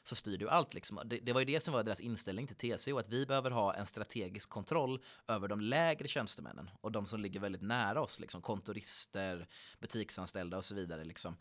så 0.05 0.15
styr 0.15 0.39
du 0.39 0.49
allt. 0.49 0.75
Liksom. 0.75 1.01
Det, 1.05 1.19
det, 1.19 1.33
var 1.33 1.41
ju 1.41 1.45
det 1.45 1.61
som 1.61 1.75
var 1.75 1.83
deras 1.83 2.01
inställning 2.01 2.47
till 2.47 2.57
TCO, 2.57 2.99
att 2.99 3.09
vi 3.09 3.27
behöver 3.27 3.51
ha 3.51 3.75
en 3.75 3.87
strategisk 3.87 4.51
kontroll 4.51 5.01
över 5.29 5.49
de 5.49 5.61
lägre 5.61 6.09
tjänstemännen 6.09 6.71
och 6.81 6.93
de 6.93 7.07
som 7.07 7.21
ligger 7.21 7.41
väldigt 7.41 7.63
nära 7.63 8.01
oss, 8.01 8.21
liksom, 8.21 8.43
kontorister, 8.43 9.49
butiksanställda 9.81 10.57
och 10.57 10.65
så 10.65 10.75
vidare. 10.75 11.05
Liksom. 11.05 11.37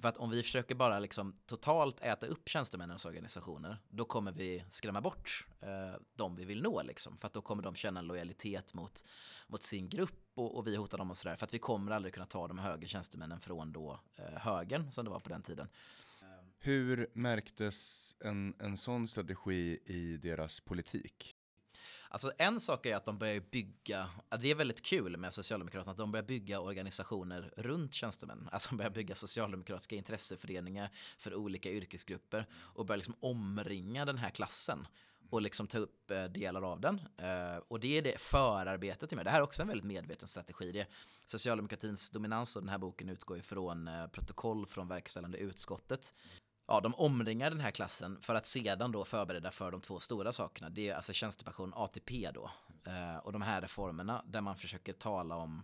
För 0.00 0.08
att 0.08 0.16
om 0.16 0.30
vi 0.30 0.42
försöker 0.42 0.74
bara 0.74 0.98
liksom, 0.98 1.32
totalt 1.46 2.00
äta 2.00 2.26
upp 2.26 2.48
tjänstemännens 2.48 3.04
organisationer, 3.04 3.78
då 3.88 4.04
kommer 4.04 4.32
vi 4.32 4.64
skrämma 4.70 5.00
bort 5.00 5.46
eh, 5.60 6.00
de 6.14 6.36
vi 6.36 6.44
vill 6.44 6.62
nå. 6.62 6.82
Liksom. 6.82 7.18
För 7.18 7.26
att 7.26 7.32
då 7.32 7.42
kommer 7.42 7.62
de 7.62 7.74
känna 7.74 8.00
en 8.00 8.06
lojalitet 8.06 8.74
mot, 8.74 9.04
mot 9.46 9.62
sin 9.62 9.88
grupp 9.88 10.22
och, 10.34 10.56
och 10.56 10.66
vi 10.66 10.76
hotar 10.76 10.98
dem 10.98 11.10
och 11.10 11.16
sådär. 11.16 11.36
För 11.36 11.44
att 11.44 11.54
vi 11.54 11.58
kommer 11.58 11.92
aldrig 11.92 12.14
kunna 12.14 12.26
ta 12.26 12.48
de 12.48 12.58
högre 12.58 12.88
tjänstemännen 12.88 13.40
från 13.40 13.72
då 13.72 14.00
eh, 14.16 14.38
högern, 14.40 14.90
som 14.90 15.04
det 15.04 15.10
var 15.10 15.20
på 15.20 15.28
den 15.28 15.42
tiden. 15.42 15.68
Hur 16.66 17.10
märktes 17.12 18.14
en, 18.20 18.54
en 18.58 18.76
sån 18.76 19.08
strategi 19.08 19.78
i 19.84 20.16
deras 20.16 20.60
politik? 20.60 21.36
Alltså 22.08 22.32
en 22.38 22.60
sak 22.60 22.86
är 22.86 22.96
att 22.96 23.04
de 23.04 23.18
börjar 23.18 23.40
bygga, 23.40 24.10
det 24.40 24.50
är 24.50 24.54
väldigt 24.54 24.82
kul 24.82 25.16
med 25.16 25.32
Socialdemokraterna, 25.32 25.92
att 25.92 25.98
de 25.98 26.12
börjar 26.12 26.24
bygga 26.24 26.60
organisationer 26.60 27.52
runt 27.56 27.94
tjänstemän. 27.94 28.48
Alltså 28.52 28.68
de 28.70 28.76
börjar 28.76 28.90
bygga 28.90 29.14
socialdemokratiska 29.14 29.96
intresseföreningar 29.96 30.90
för 31.18 31.34
olika 31.34 31.70
yrkesgrupper 31.70 32.46
och 32.54 32.86
börjar 32.86 32.98
liksom 32.98 33.16
omringa 33.20 34.04
den 34.04 34.18
här 34.18 34.30
klassen 34.30 34.86
och 35.30 35.42
liksom 35.42 35.66
ta 35.66 35.78
upp 35.78 36.10
eh, 36.10 36.24
delar 36.24 36.62
av 36.62 36.80
den. 36.80 37.00
Eh, 37.16 37.56
och 37.68 37.80
det 37.80 37.98
är 37.98 38.02
det 38.02 38.20
förarbetet. 38.20 39.10
Det 39.10 39.30
här 39.30 39.38
är 39.38 39.42
också 39.42 39.62
en 39.62 39.68
väldigt 39.68 39.86
medveten 39.86 40.28
strategi. 40.28 40.72
Det 40.72 40.86
socialdemokratins 41.24 42.10
dominans 42.10 42.56
och 42.56 42.62
den 42.62 42.68
här 42.68 42.78
boken 42.78 43.08
utgår 43.08 43.38
ifrån 43.38 43.84
från 43.84 43.88
eh, 43.88 44.06
protokoll 44.06 44.66
från 44.66 44.88
verkställande 44.88 45.38
utskottet 45.38 46.14
ja, 46.66 46.80
de 46.80 46.94
omringar 46.94 47.50
den 47.50 47.60
här 47.60 47.70
klassen 47.70 48.18
för 48.20 48.34
att 48.34 48.46
sedan 48.46 48.92
då 48.92 49.04
förbereda 49.04 49.50
för 49.50 49.70
de 49.70 49.80
två 49.80 50.00
stora 50.00 50.32
sakerna. 50.32 50.70
Det 50.70 50.88
är 50.88 50.94
alltså 50.94 51.12
tjänstepension, 51.12 51.72
ATP 51.74 52.30
då. 52.34 52.50
Eh, 52.86 53.16
och 53.16 53.32
de 53.32 53.42
här 53.42 53.60
reformerna 53.60 54.24
där 54.26 54.40
man 54.40 54.56
försöker 54.56 54.92
tala 54.92 55.36
om 55.36 55.62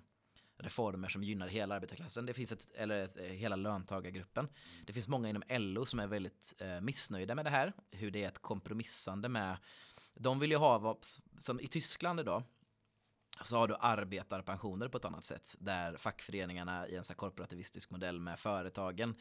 reformer 0.58 1.08
som 1.08 1.24
gynnar 1.24 1.48
hela 1.48 1.74
arbetarklassen. 1.74 2.26
Det 2.26 2.34
finns 2.34 2.52
ett, 2.52 2.70
eller 2.74 3.04
ett, 3.04 3.16
hela 3.18 3.56
löntagargruppen. 3.56 4.48
Det 4.86 4.92
finns 4.92 5.08
många 5.08 5.28
inom 5.28 5.42
LO 5.48 5.86
som 5.86 6.00
är 6.00 6.06
väldigt 6.06 6.54
eh, 6.58 6.80
missnöjda 6.80 7.34
med 7.34 7.44
det 7.44 7.50
här. 7.50 7.72
Hur 7.90 8.10
det 8.10 8.24
är 8.24 8.28
ett 8.28 8.42
kompromissande 8.42 9.28
med, 9.28 9.56
de 10.14 10.38
vill 10.38 10.50
ju 10.50 10.56
ha, 10.56 10.98
som 11.38 11.60
i 11.60 11.66
Tyskland 11.66 12.20
idag, 12.20 12.42
så 13.44 13.56
har 13.56 13.68
du 13.68 13.76
arbetarpensioner 13.80 14.88
på 14.88 14.98
ett 14.98 15.04
annat 15.04 15.24
sätt. 15.24 15.56
Där 15.58 15.96
fackföreningarna 15.96 16.88
i 16.88 16.96
en 16.96 17.04
så 17.04 17.14
korporativistisk 17.14 17.90
modell 17.90 18.18
med 18.18 18.38
företagen 18.38 19.14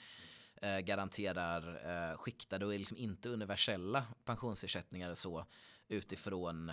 eh, 0.61 0.79
garanterar 0.79 1.81
eh, 2.11 2.17
skiktade 2.17 2.65
och 2.65 2.71
liksom 2.71 2.97
inte 2.97 3.29
universella 3.29 4.05
pensionsersättningar 4.25 5.15
så 5.15 5.45
utifrån 5.87 6.69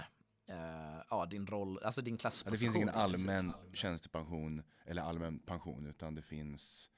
eh, 0.47 1.03
ja, 1.11 1.27
din 1.27 1.47
roll, 1.47 1.79
alltså 1.83 2.03
din 2.03 2.17
klassposition. 2.17 2.51
Ja, 2.51 2.57
det 2.57 2.59
finns 2.59 2.77
ingen 2.77 2.89
allmän 2.89 3.53
tjänstepension 3.73 4.63
eller 4.85 5.03
allmän 5.03 5.39
pension 5.39 5.87
utan 5.87 6.15
det 6.15 6.23
finns 6.23 6.91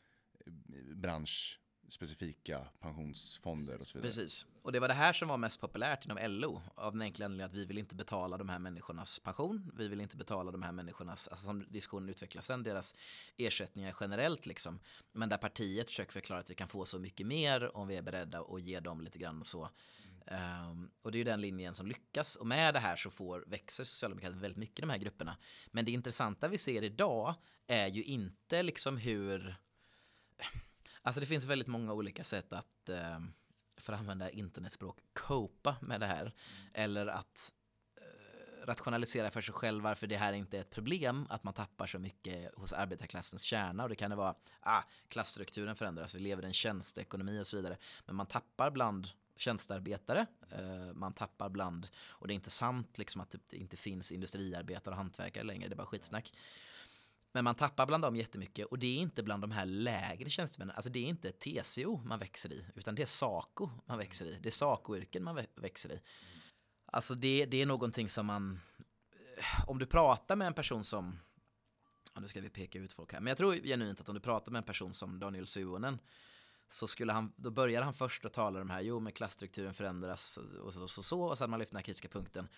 eh, 0.46 0.52
bransch 0.96 1.59
specifika 1.90 2.66
pensionsfonder 2.80 3.78
och 3.80 3.86
så 3.86 3.98
vidare. 3.98 4.08
Precis, 4.08 4.46
och 4.62 4.72
det 4.72 4.80
var 4.80 4.88
det 4.88 4.94
här 4.94 5.12
som 5.12 5.28
var 5.28 5.36
mest 5.36 5.60
populärt 5.60 6.04
inom 6.04 6.18
LO 6.20 6.62
av 6.74 6.92
den 6.92 7.02
enkla 7.02 7.24
anledningen 7.24 7.46
att 7.46 7.54
vi 7.54 7.64
vill 7.64 7.78
inte 7.78 7.94
betala 7.96 8.36
de 8.38 8.48
här 8.48 8.58
människornas 8.58 9.18
pension, 9.18 9.72
vi 9.76 9.88
vill 9.88 10.00
inte 10.00 10.16
betala 10.16 10.50
de 10.50 10.62
här 10.62 10.72
människornas, 10.72 11.28
alltså 11.28 11.44
som 11.44 11.66
diskussionen 11.68 12.08
utvecklas 12.08 12.46
sen, 12.46 12.62
deras 12.62 12.94
ersättningar 13.36 13.96
generellt 14.00 14.46
liksom. 14.46 14.80
Men 15.12 15.28
där 15.28 15.38
partiet 15.38 15.90
försöker 15.90 16.12
förklara 16.12 16.40
att 16.40 16.50
vi 16.50 16.54
kan 16.54 16.68
få 16.68 16.84
så 16.84 16.98
mycket 16.98 17.26
mer 17.26 17.76
om 17.76 17.88
vi 17.88 17.96
är 17.96 18.02
beredda 18.02 18.40
att 18.40 18.62
ge 18.62 18.80
dem 18.80 19.00
lite 19.00 19.18
grann 19.18 19.44
så. 19.44 19.68
Um, 20.70 20.90
och 21.02 21.12
det 21.12 21.16
är 21.16 21.18
ju 21.18 21.24
den 21.24 21.40
linjen 21.40 21.74
som 21.74 21.86
lyckas 21.86 22.36
och 22.36 22.46
med 22.46 22.74
det 22.74 22.80
här 22.80 22.96
så 22.96 23.10
får, 23.10 23.44
växer 23.46 23.84
Socialdemokraterna 23.84 24.40
väldigt 24.40 24.58
mycket 24.58 24.78
i 24.78 24.82
de 24.82 24.90
här 24.90 24.98
grupperna. 24.98 25.36
Men 25.66 25.84
det 25.84 25.90
intressanta 25.90 26.48
vi 26.48 26.58
ser 26.58 26.82
idag 26.82 27.34
är 27.66 27.86
ju 27.86 28.04
inte 28.04 28.62
liksom 28.62 28.96
hur 28.96 29.56
Alltså 31.02 31.20
det 31.20 31.26
finns 31.26 31.44
väldigt 31.44 31.68
många 31.68 31.92
olika 31.92 32.24
sätt 32.24 32.52
att, 32.52 32.88
ehm, 32.88 33.32
för 33.76 33.92
att 33.92 34.00
använda 34.00 34.30
internetspråk, 34.30 34.98
copa 35.12 35.76
med 35.80 36.00
det 36.00 36.06
här. 36.06 36.34
Eller 36.72 37.06
att 37.06 37.52
eh, 37.96 38.66
rationalisera 38.66 39.30
för 39.30 39.40
sig 39.40 39.54
själv 39.54 39.82
varför 39.84 40.06
det 40.06 40.16
här 40.16 40.32
inte 40.32 40.56
är 40.56 40.60
ett 40.60 40.70
problem, 40.70 41.26
att 41.30 41.44
man 41.44 41.54
tappar 41.54 41.86
så 41.86 41.98
mycket 41.98 42.54
hos 42.54 42.72
arbetarklassens 42.72 43.42
kärna. 43.42 43.82
Och 43.82 43.88
det 43.88 43.96
kan 43.96 44.10
det 44.10 44.16
vara, 44.16 44.34
ah, 44.60 44.82
klassstrukturen 45.08 45.76
förändras, 45.76 46.14
vi 46.14 46.20
lever 46.20 46.42
i 46.42 46.46
en 46.46 46.52
tjänsteekonomi 46.52 47.40
och 47.40 47.46
så 47.46 47.56
vidare. 47.56 47.76
Men 48.06 48.16
man 48.16 48.26
tappar 48.26 48.70
bland 48.70 49.08
tjänstearbetare. 49.36 50.26
Eh, 50.50 50.94
man 50.94 51.12
tappar 51.12 51.48
bland, 51.48 51.88
och 51.96 52.28
det 52.28 52.32
är 52.32 52.34
inte 52.34 52.50
sant 52.50 52.98
liksom 52.98 53.20
att 53.20 53.34
det 53.48 53.56
inte 53.56 53.76
finns 53.76 54.12
industriarbetare 54.12 54.92
och 54.92 54.96
hantverkare 54.96 55.44
längre, 55.44 55.68
det 55.68 55.74
är 55.74 55.76
bara 55.76 55.86
skitsnack. 55.86 56.32
Men 57.32 57.44
man 57.44 57.54
tappar 57.54 57.86
bland 57.86 58.04
dem 58.04 58.16
jättemycket 58.16 58.66
och 58.66 58.78
det 58.78 58.86
är 58.86 58.96
inte 58.96 59.22
bland 59.22 59.42
de 59.42 59.50
här 59.50 59.66
lägre 59.66 60.30
tjänstemännen. 60.30 60.76
Alltså 60.76 60.90
det 60.90 60.98
är 60.98 61.08
inte 61.08 61.32
TCO 61.32 62.02
man 62.04 62.18
växer 62.18 62.52
i, 62.52 62.64
utan 62.74 62.94
det 62.94 63.02
är 63.02 63.06
SACO 63.06 63.70
man 63.86 63.98
växer 63.98 64.26
i. 64.26 64.38
Det 64.42 64.48
är 64.48 64.50
SACO-yrken 64.50 65.22
man 65.22 65.46
växer 65.54 65.92
i. 65.92 66.00
Alltså 66.92 67.14
det, 67.14 67.46
det 67.46 67.62
är 67.62 67.66
någonting 67.66 68.08
som 68.08 68.26
man, 68.26 68.60
eh, 69.36 69.68
om 69.68 69.78
du 69.78 69.86
pratar 69.86 70.36
med 70.36 70.46
en 70.46 70.54
person 70.54 70.84
som, 70.84 71.18
ja, 72.14 72.20
nu 72.20 72.28
ska 72.28 72.40
vi 72.40 72.50
peka 72.50 72.78
ut 72.78 72.92
folk 72.92 73.12
här, 73.12 73.20
men 73.20 73.26
jag 73.26 73.38
tror 73.38 73.54
genuint 73.54 74.00
att 74.00 74.08
om 74.08 74.14
du 74.14 74.20
pratar 74.20 74.52
med 74.52 74.58
en 74.58 74.64
person 74.64 74.94
som 74.94 75.18
Daniel 75.18 75.46
Suonen, 75.46 76.00
så 76.68 76.86
skulle 76.86 77.12
han, 77.12 77.32
då 77.36 77.50
började 77.50 77.84
han 77.84 77.94
först 77.94 78.24
att 78.24 78.32
tala 78.32 78.60
om 78.60 78.66
de 78.68 78.72
här, 78.72 78.80
jo 78.80 79.00
men 79.00 79.12
klassstrukturen 79.12 79.74
förändras 79.74 80.36
och 80.36 80.72
så, 80.72 80.82
och 80.82 80.90
så, 80.90 81.00
och 81.00 81.04
så, 81.04 81.22
och 81.22 81.38
så 81.38 81.42
hade 81.42 81.50
man 81.50 81.60
lyft 81.60 81.70
den 81.70 81.76
här 81.76 81.82
kritiska 81.82 82.08
punkten. 82.08 82.48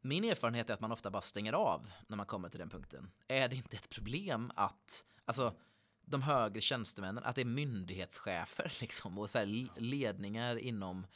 Min 0.00 0.24
erfarenhet 0.24 0.70
är 0.70 0.74
att 0.74 0.80
man 0.80 0.92
ofta 0.92 1.10
bara 1.10 1.22
stänger 1.22 1.52
av 1.52 1.90
när 2.06 2.16
man 2.16 2.26
kommer 2.26 2.48
till 2.48 2.58
den 2.58 2.70
punkten. 2.70 3.10
Är 3.28 3.48
det 3.48 3.56
inte 3.56 3.76
ett 3.76 3.90
problem 3.90 4.52
att, 4.54 5.04
alltså 5.24 5.54
de 6.04 6.22
högre 6.22 6.60
tjänstemännen, 6.60 7.24
att 7.24 7.34
det 7.34 7.40
är 7.40 7.44
myndighetschefer 7.44 8.72
liksom 8.80 9.18
och 9.18 9.30
så 9.30 9.66
ledningar 9.76 10.56
inom 10.56 11.06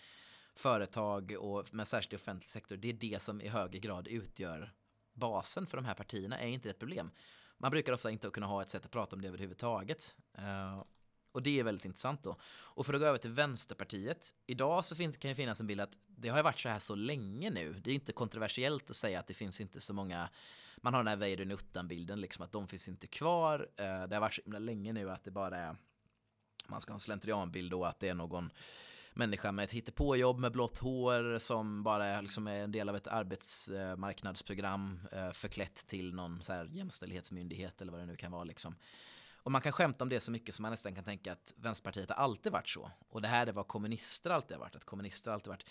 företag 0.55 1.37
och 1.39 1.75
med 1.75 1.89
särskilt 1.89 2.13
i 2.13 2.17
offentlig 2.17 2.51
sektor, 2.51 2.77
det 2.77 2.89
är 2.89 2.93
det 2.93 3.23
som 3.23 3.41
i 3.41 3.49
högre 3.49 3.79
grad 3.79 4.09
utgör 4.09 4.75
basen 5.13 5.67
för 5.67 5.77
de 5.77 5.85
här 5.85 5.95
partierna. 5.95 6.39
Är 6.39 6.47
inte 6.47 6.69
det 6.69 6.71
ett 6.71 6.79
problem? 6.79 7.11
Man 7.59 7.71
brukar 7.71 7.93
ofta 7.93 8.11
inte 8.11 8.31
kunna 8.31 8.47
ha 8.47 8.63
ett 8.63 8.71
sätt 8.71 8.85
att 8.85 8.91
prata 8.91 9.17
om 9.17 9.23
det 9.23 9.29
överhuvudtaget. 9.29 10.17
Och 11.35 11.43
det 11.43 11.61
är 11.61 11.65
väldigt 11.65 11.85
intressant 11.85 12.23
då. 12.23 12.37
Och 12.45 12.87
för 12.87 12.95
att 12.95 13.01
gå 13.01 13.07
över 13.07 13.19
till 13.19 13.31
Vänsterpartiet. 13.31 14.33
Idag 14.47 14.85
så 14.85 14.97
finns, 14.97 15.17
kan 15.17 15.29
det 15.29 15.35
finnas 15.35 15.61
en 15.61 15.67
bild 15.67 15.81
att 15.81 15.93
det 16.07 16.29
har 16.29 16.43
varit 16.43 16.61
så 16.61 16.69
här 16.69 16.79
så 16.79 16.95
länge 16.95 17.51
nu. 17.51 17.81
Det 17.85 17.91
är 17.91 17.95
inte 17.95 18.13
kontroversiellt 18.13 18.91
att 18.91 18.97
säga 18.97 19.21
att 19.21 19.27
det 19.27 19.35
finns 19.35 19.61
inte 19.61 19.81
så 19.81 19.95
många 19.95 20.29
man 20.77 20.95
har 20.95 21.01
den 21.01 21.09
här 21.09 21.17
Weider 21.17 21.53
Uttan-bilden, 21.53 22.21
liksom 22.21 22.45
att 22.45 22.53
de 22.53 22.69
finns 22.69 22.89
inte 22.89 23.07
kvar. 23.07 23.69
Eh, 23.77 23.85
det 23.85 24.17
har 24.17 24.21
varit 24.21 24.35
så 24.35 24.43
himla 24.45 24.59
länge 24.59 24.93
nu 24.93 25.11
att 25.11 25.25
det 25.25 25.31
bara 25.31 25.59
är, 25.59 25.77
man 26.67 26.81
ska 26.81 26.93
ha 26.93 26.97
en 26.97 27.01
slentrianbild 27.01 27.71
då, 27.71 27.85
att 27.85 28.01
det 28.01 28.09
är 28.09 28.15
någon 28.15 28.53
människa 29.15 29.53
med 29.53 29.65
ett 29.65 29.71
hittepåjobb 29.71 30.39
med 30.39 30.53
blått 30.53 30.79
hår 30.79 31.39
som 31.39 31.83
bara 31.83 32.21
liksom 32.21 32.47
är 32.47 32.65
en 32.65 32.73
del 32.73 32.89
av 32.89 32.97
ett 32.97 33.07
arbetsmarknadsprogram 33.07 35.01
eh, 35.13 35.31
förklätt 35.31 35.87
till 35.87 36.15
någon 36.15 36.43
så 36.43 36.53
här 36.53 36.65
jämställdhetsmyndighet 36.73 37.81
eller 37.81 37.93
vad 37.93 38.01
det 38.01 38.07
nu 38.07 38.17
kan 38.17 38.33
vara. 38.33 38.45
Liksom. 38.45 38.75
Och 39.45 39.53
man 39.53 39.61
kan 39.61 39.73
skämta 39.73 40.05
om 40.05 40.09
det 40.09 40.21
så 40.21 40.31
mycket 40.31 40.55
som 40.55 40.63
man 40.63 40.71
nästan 40.71 40.95
kan 40.95 41.05
tänka 41.05 41.33
att 41.33 41.55
Vänsterpartiet 41.57 42.09
har 42.09 42.17
alltid 42.17 42.53
varit 42.53 42.69
så. 42.69 42.91
Och 43.09 43.23
det 43.23 43.29
här 43.29 43.47
är 43.47 43.53
vad 43.53 43.69
kommunister 43.69 44.31
alltid 44.31 44.57
har 44.57 44.61
varit, 44.61 44.77
att 44.77 44.85
kommunister 44.85 45.31
alltid 45.31 45.49
varit. 45.49 45.67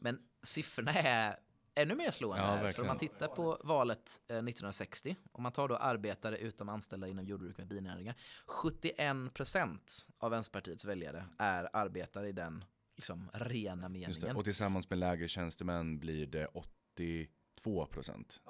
Men 0.00 0.18
siffrorna 0.42 0.92
är 0.92 1.36
ännu 1.74 1.94
mer 1.94 2.10
slående 2.10 2.44
ja, 2.44 2.56
här. 2.56 2.72
För 2.72 2.82
om 2.82 2.86
man 2.86 2.98
tittar 2.98 3.28
på 3.28 3.60
valet 3.64 4.20
1960, 4.24 5.10
eh, 5.10 5.16
om 5.32 5.42
man 5.42 5.52
tar 5.52 5.68
då 5.68 5.76
arbetare 5.76 6.38
utom 6.38 6.68
anställda 6.68 7.08
inom 7.08 7.24
jordbruk 7.24 7.58
med 7.58 7.66
binäringar, 7.66 8.14
71% 8.46 9.78
av 10.18 10.30
Vänsterpartiets 10.30 10.84
väljare 10.84 11.24
är 11.38 11.76
arbetare 11.76 12.28
i 12.28 12.32
den 12.32 12.64
liksom, 12.96 13.30
rena 13.32 13.88
meningen. 13.88 14.36
Och 14.36 14.44
tillsammans 14.44 14.90
med 14.90 14.98
lägre 14.98 15.28
tjänstemän 15.28 15.98
blir 15.98 16.26
det 16.26 16.46
82 16.46 17.86
procent. 17.86 18.40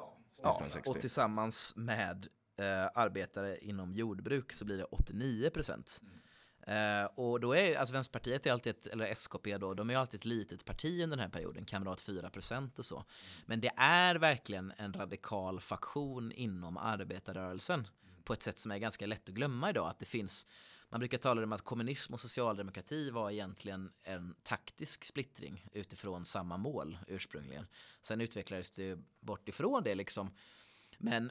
Ja, 0.42 0.62
och 0.86 1.00
tillsammans 1.00 1.76
med 1.76 2.28
eh, 2.62 2.90
arbetare 2.94 3.58
inom 3.58 3.92
jordbruk 3.92 4.52
så 4.52 4.64
blir 4.64 4.78
det 4.78 4.84
89 4.84 5.50
procent. 5.50 6.00
Mm. 6.02 6.18
Uh, 6.68 7.04
och 7.04 7.40
då 7.40 7.56
är 7.56 7.76
alltså 7.76 7.94
Vänsterpartiet 7.94 8.46
är 8.46 8.52
alltid 8.52 8.70
ett, 8.70 8.86
eller 8.86 9.04
SKP 9.04 9.58
då, 9.58 9.74
de 9.74 9.90
är 9.90 9.94
ju 9.94 10.00
alltid 10.00 10.20
ett 10.20 10.24
litet 10.24 10.64
parti 10.64 11.02
under 11.02 11.16
den 11.16 11.18
här 11.18 11.28
perioden, 11.28 11.64
Kamrat 11.64 12.02
4% 12.02 12.78
och 12.78 12.86
så. 12.86 12.96
Mm. 12.96 13.06
Men 13.46 13.60
det 13.60 13.70
är 13.76 14.14
verkligen 14.14 14.72
en 14.76 14.92
radikal 14.92 15.60
faktion 15.60 16.32
inom 16.32 16.76
arbetarrörelsen 16.76 17.80
mm. 17.80 18.22
på 18.24 18.32
ett 18.32 18.42
sätt 18.42 18.58
som 18.58 18.70
är 18.70 18.78
ganska 18.78 19.06
lätt 19.06 19.28
att 19.28 19.34
glömma 19.34 19.70
idag, 19.70 19.90
att 19.90 19.98
det 19.98 20.06
finns 20.06 20.46
man 20.92 20.98
brukar 20.98 21.18
tala 21.18 21.42
om 21.42 21.52
att 21.52 21.62
kommunism 21.62 22.14
och 22.14 22.20
socialdemokrati 22.20 23.10
var 23.10 23.30
egentligen 23.30 23.92
en 24.02 24.34
taktisk 24.42 25.04
splittring 25.04 25.66
utifrån 25.72 26.24
samma 26.24 26.56
mål 26.56 26.98
ursprungligen. 27.06 27.66
Sen 28.02 28.20
utvecklades 28.20 28.70
det 28.70 28.98
bort 29.20 29.48
ifrån 29.48 29.82
det 29.82 29.94
liksom. 29.94 30.30
Men 30.98 31.30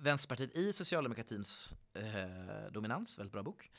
Vänsterpartiet 0.00 0.56
i 0.56 0.72
socialdemokratins 0.72 1.74
eh, 1.94 2.72
dominans, 2.72 3.18
väldigt 3.18 3.32
bra 3.32 3.42
bok. 3.42 3.70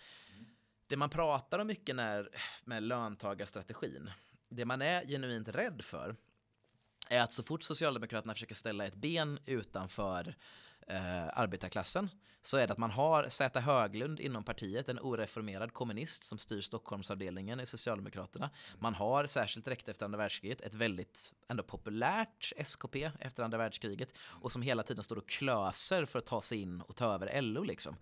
Det 0.87 0.97
man 0.97 1.09
pratar 1.09 1.59
om 1.59 1.67
mycket 1.67 1.95
när, 1.95 2.29
med 2.65 2.83
löntagarstrategin, 2.83 4.11
det 4.49 4.65
man 4.65 4.81
är 4.81 5.05
genuint 5.05 5.47
rädd 5.47 5.81
för 5.85 6.15
är 7.09 7.21
att 7.21 7.33
så 7.33 7.43
fort 7.43 7.63
Socialdemokraterna 7.63 8.33
försöker 8.33 8.55
ställa 8.55 8.85
ett 8.85 8.95
ben 8.95 9.39
utanför 9.45 10.35
eh, 10.89 11.27
arbetarklassen 11.33 12.09
så 12.41 12.57
är 12.57 12.67
det 12.67 12.73
att 12.73 12.79
man 12.79 12.91
har 12.91 13.29
Zäta 13.29 13.59
Höglund 13.59 14.19
inom 14.19 14.43
partiet, 14.43 14.89
en 14.89 14.99
oreformerad 14.99 15.73
kommunist 15.73 16.23
som 16.23 16.37
styr 16.37 16.61
Stockholmsavdelningen 16.61 17.59
i 17.59 17.65
Socialdemokraterna. 17.65 18.49
Man 18.79 18.93
har, 18.93 19.27
särskilt 19.27 19.65
direkt 19.65 19.89
efter 19.89 20.05
andra 20.05 20.17
världskriget, 20.17 20.61
ett 20.61 20.73
väldigt 20.73 21.35
ändå 21.47 21.63
populärt 21.63 22.53
SKP 22.57 23.11
efter 23.19 23.43
andra 23.43 23.57
världskriget 23.57 24.13
och 24.19 24.51
som 24.51 24.61
hela 24.61 24.83
tiden 24.83 25.03
står 25.03 25.15
och 25.15 25.29
klöser 25.29 26.05
för 26.05 26.19
att 26.19 26.25
ta 26.25 26.41
sig 26.41 26.61
in 26.61 26.81
och 26.81 26.95
ta 26.95 27.13
över 27.13 27.41
LO 27.41 27.63
liksom. 27.63 27.95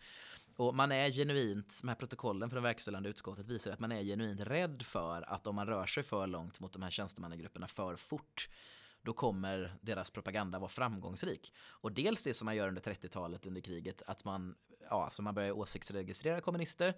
Och 0.55 0.75
man 0.75 0.91
är 0.91 1.11
genuint, 1.11 1.79
de 1.81 1.87
här 1.87 1.95
protokollen 1.95 2.49
från 2.49 2.63
verkställande 2.63 3.09
utskottet 3.09 3.47
visar 3.47 3.71
att 3.71 3.79
man 3.79 3.91
är 3.91 4.03
genuint 4.03 4.41
rädd 4.41 4.83
för 4.85 5.33
att 5.33 5.47
om 5.47 5.55
man 5.55 5.67
rör 5.67 5.85
sig 5.85 6.03
för 6.03 6.27
långt 6.27 6.59
mot 6.59 6.73
de 6.73 6.81
här 6.81 6.89
tjänstemannagrupperna 6.89 7.67
för 7.67 7.95
fort 7.95 8.49
då 9.07 9.13
kommer 9.13 9.77
deras 9.81 10.11
propaganda 10.11 10.59
vara 10.59 10.69
framgångsrik. 10.69 11.53
Och 11.69 11.91
dels 11.91 12.23
det 12.23 12.33
som 12.33 12.45
man 12.45 12.55
gör 12.55 12.67
under 12.67 12.81
30-talet 12.81 13.45
under 13.45 13.61
kriget, 13.61 14.01
att 14.07 14.25
man, 14.25 14.55
ja, 14.89 15.03
alltså 15.03 15.21
man 15.21 15.35
börjar 15.35 15.51
åsiktsregistrera 15.51 16.41
kommunister. 16.41 16.93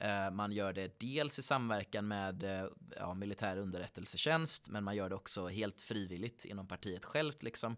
Eh, 0.00 0.30
man 0.30 0.52
gör 0.52 0.72
det 0.72 1.00
dels 1.00 1.38
i 1.38 1.42
samverkan 1.42 2.08
med 2.08 2.42
eh, 2.42 2.66
ja, 2.96 3.14
militär 3.14 3.56
underrättelsetjänst, 3.56 4.70
men 4.70 4.84
man 4.84 4.96
gör 4.96 5.08
det 5.08 5.14
också 5.14 5.48
helt 5.48 5.82
frivilligt 5.82 6.44
inom 6.44 6.68
partiet 6.68 7.04
självt 7.04 7.42
liksom, 7.42 7.76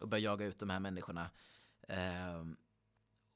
och 0.00 0.08
börjar 0.08 0.22
jaga 0.22 0.46
ut 0.46 0.60
de 0.60 0.70
här 0.70 0.80
människorna. 0.80 1.30
Eh, 1.88 2.44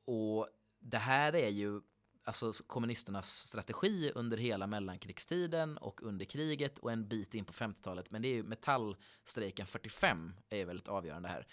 och 0.07 0.49
det 0.81 0.99
här 0.99 1.35
är 1.35 1.49
ju 1.49 1.81
alltså 2.25 2.53
kommunisternas 2.67 3.31
strategi 3.31 4.13
under 4.15 4.37
hela 4.37 4.67
mellankrigstiden 4.67 5.77
och 5.77 6.03
under 6.03 6.25
kriget 6.25 6.79
och 6.79 6.93
en 6.93 7.09
bit 7.09 7.35
in 7.35 7.45
på 7.45 7.53
50-talet. 7.53 8.11
Men 8.11 8.23
det 8.23 8.29
är 8.29 8.35
ju 8.35 8.43
metallstrejken 8.43 9.67
45 9.67 10.35
är 10.49 10.65
väldigt 10.65 10.89
avgörande 10.89 11.29
här. 11.29 11.47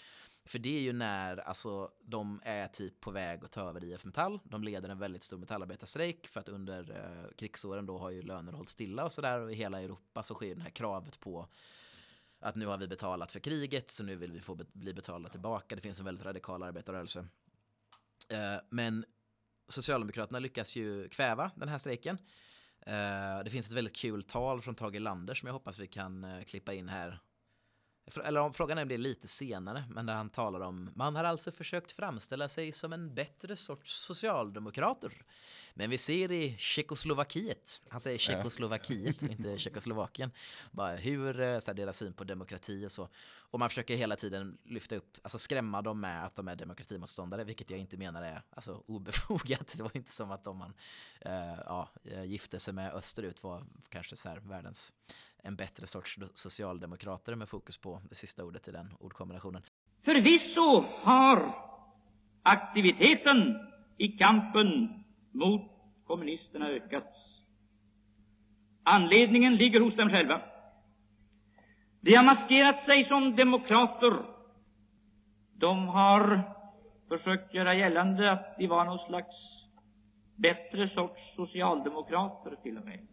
För 0.46 0.60
det 0.60 0.78
är 0.78 0.82
ju 0.82 0.94
när 0.94 1.38
alltså, 1.38 1.92
de 2.02 2.42
är 2.44 2.68
typ 2.68 3.00
på 3.00 3.12
väg 3.12 3.44
att 3.44 3.52
ta 3.52 3.62
över 3.62 3.84
IF 3.84 4.06
Metall. 4.06 4.40
De 4.44 4.64
leder 4.64 4.90
en 4.90 5.00
väldigt 5.00 5.24
stor 5.24 5.38
metallarbetarstrejk 5.38 6.28
för 6.28 6.40
att 6.40 6.50
under 6.50 6.92
eh, 6.92 7.36
krigsåren 7.38 7.86
då 7.86 7.98
har 7.98 8.10
ju 8.10 8.22
löner 8.22 8.52
hållit 8.52 8.70
stilla 8.70 9.06
och 9.06 9.12
sådär. 9.12 9.42
Och 9.42 9.52
i 9.52 9.56
hela 9.56 9.82
Europa 9.82 10.24
så 10.24 10.34
sker 10.34 10.56
det 10.56 10.62
här 10.62 10.70
kravet 10.70 11.20
på 11.20 11.48
att 12.40 12.56
nu 12.56 12.66
har 12.66 12.78
vi 12.78 12.88
betalat 12.88 13.32
för 13.32 13.40
kriget 13.40 13.92
så 13.92 14.04
nu 14.04 14.16
vill 14.16 14.32
vi 14.32 14.42
få 14.42 14.56
be 14.56 14.66
bli 14.74 14.94
betalda 14.94 15.30
tillbaka. 15.30 15.76
Det 15.76 15.82
finns 15.82 16.00
en 16.00 16.06
väldigt 16.06 16.26
radikal 16.26 16.64
arbetarrörelse. 16.64 17.20
Eh, 18.30 18.62
men 18.70 19.06
Socialdemokraterna 19.70 20.40
lyckas 20.40 20.76
ju 20.76 21.10
kväva 21.10 21.52
den 21.56 21.70
här 21.70 21.78
strejken. 21.78 22.18
Eh, 22.86 23.44
det 23.44 23.50
finns 23.52 23.68
ett 23.68 23.74
väldigt 23.74 23.96
kul 23.96 24.24
tal 24.24 24.62
från 24.62 24.76
Tage 24.76 25.00
Lander 25.00 25.34
som 25.34 25.48
jag 25.48 25.54
hoppas 25.54 25.80
vi 25.80 25.88
kan 25.88 26.24
eh, 26.24 26.44
klippa 26.44 26.74
in 26.74 26.90
här. 26.90 27.20
Eller 28.24 28.40
om 28.40 28.54
frågan 28.54 28.78
är 28.78 28.82
om 28.82 28.88
det 28.88 28.94
är 28.94 28.98
lite 28.98 29.28
senare, 29.28 29.84
men 29.90 30.06
där 30.06 30.14
han 30.14 30.30
talar 30.30 30.60
om 30.60 30.90
man 30.96 31.16
har 31.16 31.24
alltså 31.24 31.52
försökt 31.52 31.92
framställa 31.92 32.50
sig 32.50 32.72
som 32.72 32.94
en 32.94 33.14
bättre 33.14 33.56
sorts 33.56 33.92
socialdemokrater. 33.92 35.14
Men 35.74 35.90
vi 35.90 35.98
ser 35.98 36.32
i 36.32 36.56
Tjeckoslovakiet, 36.58 37.82
han 37.90 38.00
säger 38.00 38.18
Tjeckoslovakiet 38.18 39.24
och 39.24 39.30
inte 39.32 39.58
Tjeckoslovakien, 39.58 40.32
bara 40.72 40.96
hur, 40.96 41.40
eh, 41.40 41.60
så 41.60 41.72
här, 41.72 41.76
deras 41.76 41.98
syn 41.98 42.14
på 42.14 42.24
demokrati 42.24 42.86
och 42.86 42.92
så. 42.92 43.10
Och 43.52 43.60
man 43.60 43.70
försöker 43.70 43.96
hela 43.96 44.16
tiden 44.16 44.58
lyfta 44.66 44.96
upp, 44.96 45.18
alltså 45.22 45.38
skrämma 45.38 45.82
dem 45.82 46.02
med 46.02 46.26
att 46.26 46.36
de 46.36 46.48
är 46.48 46.56
demokratimotståndare, 46.56 47.44
vilket 47.44 47.70
jag 47.70 47.80
inte 47.80 47.98
menar 47.98 48.22
är 48.24 48.44
alltså, 48.50 48.84
obefogat. 48.86 49.74
Det 49.78 49.84
var 49.84 49.98
inte 49.98 50.12
som 50.12 50.32
att 50.32 50.48
om 50.48 50.58
man 50.58 50.74
uh, 51.26 51.60
ja, 51.66 51.90
eh, 52.04 52.24
gifte 52.24 52.60
sig 52.60 52.74
med 52.74 52.94
österut 52.94 53.44
var 53.44 53.66
kanske 53.90 54.16
så 54.16 54.30
här 54.30 54.38
världens 54.38 54.94
en 55.44 55.56
bättre 55.56 55.88
sorts 55.88 56.20
socialdemokrater 56.34 57.36
med 57.36 57.50
fokus 57.50 57.78
på 57.78 58.02
det 58.10 58.16
sista 58.16 58.44
ordet 58.44 58.68
i 58.68 58.72
den 58.72 58.94
ordkombinationen. 59.00 59.62
Förvisso 60.02 60.86
har 61.02 61.56
aktiviteten 62.44 63.58
i 63.98 64.08
kampen 64.08 64.90
mot 65.32 65.62
kommunisterna 66.08 66.70
ökats. 66.70 67.18
Anledningen 68.84 69.56
ligger 69.56 69.82
hos 69.82 69.96
dem 69.96 70.10
själva. 70.10 70.42
De 72.02 72.16
har 72.16 72.24
maskerat 72.24 72.86
sig 72.86 73.06
som 73.06 73.36
demokrater. 73.36 74.26
De 75.54 75.88
har 75.88 76.42
försökt 77.08 77.54
göra 77.54 77.74
gällande 77.74 78.32
att 78.32 78.56
de 78.58 78.68
var 78.68 78.86
någon 78.86 79.08
slags 79.08 79.36
bättre 80.36 80.90
sorts 80.90 81.36
socialdemokrater 81.36 82.56
till 82.64 82.78
och 82.78 82.86
med 82.86 83.08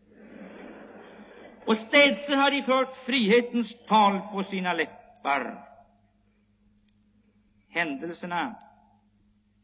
och 1.67 1.77
städse 1.77 2.35
har 2.37 2.51
de 2.51 2.63
fört 2.63 2.97
frihetens 3.07 3.75
tal 3.89 4.21
på 4.21 4.45
sina 4.45 4.73
läppar. 4.73 5.69
Händelserna 7.69 8.57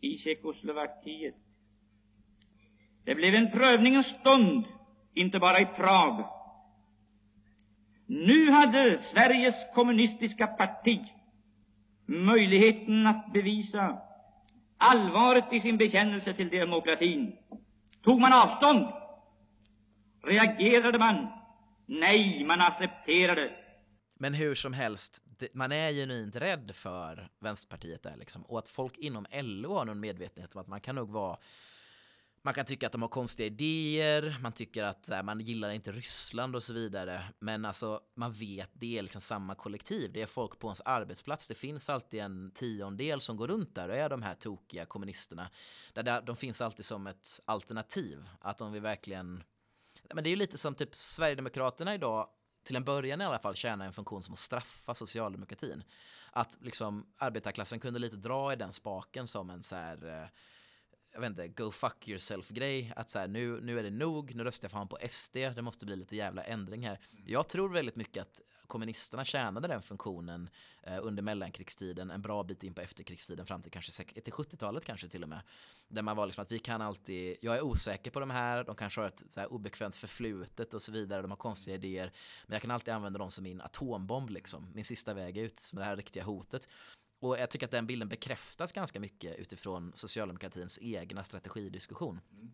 i 0.00 0.18
Tjeckoslovakien. 0.18 1.34
Det 3.04 3.14
blev 3.14 3.34
en 3.34 3.50
prövningens 3.50 4.06
stund, 4.06 4.64
inte 5.14 5.38
bara 5.38 5.60
i 5.60 5.66
Prag. 5.66 6.24
Nu 8.06 8.50
hade 8.50 9.02
Sveriges 9.14 9.54
kommunistiska 9.74 10.46
parti 10.46 11.00
möjligheten 12.06 13.06
att 13.06 13.32
bevisa 13.32 13.98
allvaret 14.78 15.52
i 15.52 15.60
sin 15.60 15.76
bekännelse 15.76 16.34
till 16.34 16.48
demokratin. 16.48 17.36
Tog 18.02 18.20
man 18.20 18.32
avstånd? 18.32 18.88
Reagerade 20.22 20.98
man? 20.98 21.41
Nej, 22.00 22.44
man 22.44 22.60
accepterar 22.60 23.36
det. 23.36 23.56
Men 24.14 24.34
hur 24.34 24.54
som 24.54 24.72
helst, 24.72 25.22
man 25.52 25.72
är 25.72 25.92
genuint 25.92 26.36
rädd 26.36 26.70
för 26.74 27.28
Vänsterpartiet 27.40 28.02
där 28.02 28.16
liksom. 28.16 28.42
Och 28.42 28.58
att 28.58 28.68
folk 28.68 28.98
inom 28.98 29.26
LO 29.32 29.74
har 29.74 29.84
någon 29.84 30.00
medvetenhet 30.00 30.54
om 30.54 30.60
att 30.60 30.66
man 30.66 30.80
kan 30.80 30.94
nog 30.94 31.10
vara 31.10 31.38
man 32.44 32.54
kan 32.54 32.64
tycka 32.64 32.86
att 32.86 32.92
de 32.92 33.02
har 33.02 33.08
konstiga 33.08 33.46
idéer, 33.46 34.38
man 34.40 34.52
tycker 34.52 34.84
att 34.84 35.08
här, 35.08 35.22
man 35.22 35.40
gillar 35.40 35.70
inte 35.70 35.92
Ryssland 35.92 36.56
och 36.56 36.62
så 36.62 36.72
vidare. 36.72 37.24
Men 37.38 37.64
alltså, 37.64 38.00
man 38.14 38.32
vet, 38.32 38.70
det 38.72 38.98
är 38.98 39.02
liksom 39.02 39.20
samma 39.20 39.54
kollektiv. 39.54 40.12
Det 40.12 40.22
är 40.22 40.26
folk 40.26 40.58
på 40.58 40.66
ens 40.68 40.80
arbetsplats. 40.80 41.48
Det 41.48 41.54
finns 41.54 41.90
alltid 41.90 42.20
en 42.20 42.50
tiondel 42.54 43.20
som 43.20 43.36
går 43.36 43.48
runt 43.48 43.74
där 43.74 43.88
och 43.88 43.96
är 43.96 44.08
de 44.08 44.22
här 44.22 44.34
tokiga 44.34 44.86
kommunisterna. 44.86 45.50
Där, 45.92 46.22
de 46.22 46.36
finns 46.36 46.60
alltid 46.60 46.84
som 46.84 47.06
ett 47.06 47.40
alternativ. 47.44 48.28
Att 48.40 48.58
de 48.58 48.72
vill 48.72 48.82
verkligen... 48.82 49.42
Men 50.14 50.24
det 50.24 50.28
är 50.28 50.32
ju 50.32 50.36
lite 50.36 50.58
som 50.58 50.74
typ 50.74 50.94
Sverigedemokraterna 50.94 51.94
idag, 51.94 52.28
till 52.64 52.76
en 52.76 52.84
början 52.84 53.20
i 53.20 53.24
alla 53.24 53.38
fall, 53.38 53.54
tjänar 53.54 53.86
en 53.86 53.92
funktion 53.92 54.22
som 54.22 54.32
att 54.32 54.38
straffa 54.38 54.94
socialdemokratin. 54.94 55.84
Att 56.30 56.58
liksom 56.60 57.06
arbetarklassen 57.18 57.80
kunde 57.80 57.98
lite 57.98 58.16
dra 58.16 58.52
i 58.52 58.56
den 58.56 58.72
spaken 58.72 59.28
som 59.28 59.50
en 59.50 59.62
så 59.62 59.76
här 59.76 60.22
eh, 60.22 60.28
jag 61.12 61.20
vet 61.20 61.30
inte, 61.30 61.48
go 61.48 61.70
fuck 61.70 62.08
yourself 62.08 62.48
grej. 62.48 62.92
Att 62.96 63.10
så 63.10 63.18
här, 63.18 63.28
nu, 63.28 63.60
nu 63.60 63.78
är 63.78 63.82
det 63.82 63.90
nog, 63.90 64.34
nu 64.34 64.44
röstar 64.44 64.66
jag 64.66 64.72
fan 64.72 64.88
på 64.88 64.98
SD, 65.08 65.36
det 65.36 65.62
måste 65.62 65.86
bli 65.86 65.96
lite 65.96 66.16
jävla 66.16 66.44
ändring 66.44 66.86
här. 66.86 66.98
Jag 67.26 67.48
tror 67.48 67.68
väldigt 67.68 67.96
mycket 67.96 68.22
att 68.22 68.40
kommunisterna 68.66 69.24
tjänade 69.24 69.68
den 69.68 69.82
funktionen 69.82 70.50
eh, 70.82 70.98
under 71.02 71.22
mellankrigstiden, 71.22 72.10
en 72.10 72.22
bra 72.22 72.42
bit 72.42 72.64
in 72.64 72.74
på 72.74 72.80
efterkrigstiden 72.80 73.46
fram 73.46 73.62
till 73.62 73.70
kanske 73.70 74.04
till 74.04 74.32
70-talet 74.32 74.84
kanske 74.84 75.08
till 75.08 75.22
och 75.22 75.28
med. 75.28 75.40
Där 75.88 76.02
man 76.02 76.16
var 76.16 76.26
liksom 76.26 76.42
att 76.42 76.52
vi 76.52 76.58
kan 76.58 76.82
alltid, 76.82 77.36
jag 77.40 77.56
är 77.56 77.62
osäker 77.62 78.10
på 78.10 78.20
de 78.20 78.30
här, 78.30 78.64
de 78.64 78.74
kanske 78.76 79.00
har 79.00 79.08
ett 79.08 79.22
så 79.30 79.40
här 79.40 79.52
obekvämt 79.52 79.94
förflutet 79.94 80.74
och 80.74 80.82
så 80.82 80.92
vidare, 80.92 81.22
de 81.22 81.30
har 81.30 81.38
konstiga 81.38 81.74
idéer, 81.74 82.12
men 82.46 82.52
jag 82.52 82.62
kan 82.62 82.70
alltid 82.70 82.94
använda 82.94 83.18
dem 83.18 83.30
som 83.30 83.44
min 83.44 83.60
atombomb 83.60 84.30
liksom, 84.30 84.70
min 84.74 84.84
sista 84.84 85.14
väg 85.14 85.36
ut 85.36 85.70
med 85.72 85.82
det 85.82 85.86
här 85.86 85.96
riktiga 85.96 86.24
hotet. 86.24 86.68
Och 87.20 87.38
jag 87.38 87.50
tycker 87.50 87.66
att 87.66 87.70
den 87.70 87.86
bilden 87.86 88.08
bekräftas 88.08 88.72
ganska 88.72 89.00
mycket 89.00 89.38
utifrån 89.38 89.92
socialdemokratins 89.94 90.78
egna 90.82 91.24
strategidiskussion. 91.24 92.20
Mm. 92.32 92.51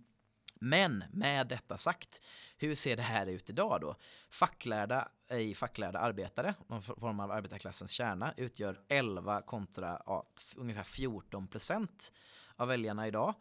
Men 0.58 1.04
med 1.12 1.46
detta 1.46 1.78
sagt, 1.78 2.20
hur 2.56 2.74
ser 2.74 2.96
det 2.96 3.02
här 3.02 3.26
ut 3.26 3.50
idag 3.50 3.80
då? 3.80 3.96
Facklärda, 4.30 5.08
ej 5.28 5.54
facklärda 5.54 5.98
arbetare, 5.98 6.54
någon 6.66 6.82
form 6.82 7.20
av 7.20 7.30
arbetarklassens 7.30 7.90
kärna, 7.90 8.34
utgör 8.36 8.80
11 8.88 9.42
kontra 9.42 10.02
ja, 10.06 10.26
ungefär 10.56 10.82
14 10.82 11.46
procent 11.48 12.12
av 12.56 12.68
väljarna 12.68 13.06
idag. 13.06 13.34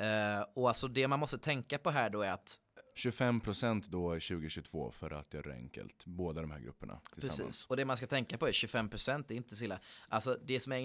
Uh, 0.00 0.44
och 0.54 0.68
alltså 0.68 0.88
det 0.88 1.08
man 1.08 1.20
måste 1.20 1.38
tänka 1.38 1.78
på 1.78 1.90
här 1.90 2.10
då 2.10 2.22
är 2.22 2.32
att 2.32 2.60
25 2.98 3.40
procent 3.40 3.86
då 3.86 4.08
2022 4.08 4.90
för 4.90 5.10
att 5.10 5.34
göra 5.34 5.48
det 5.48 5.54
enkelt. 5.54 6.04
Båda 6.04 6.40
de 6.40 6.50
här 6.50 6.58
grupperna 6.58 7.00
tillsammans. 7.14 7.40
Precis, 7.40 7.66
och 7.66 7.76
det 7.76 7.84
man 7.84 7.96
ska 7.96 8.06
tänka 8.06 8.38
på 8.38 8.48
är 8.48 8.52
25 8.52 8.88
procent, 8.88 9.28
det 9.28 9.34
är 9.34 9.36
inte 9.36 9.56
så 9.56 9.64
illa. 9.64 9.80
Alltså 10.08 10.38
det 10.44 10.60
som 10.60 10.72
är 10.72 10.78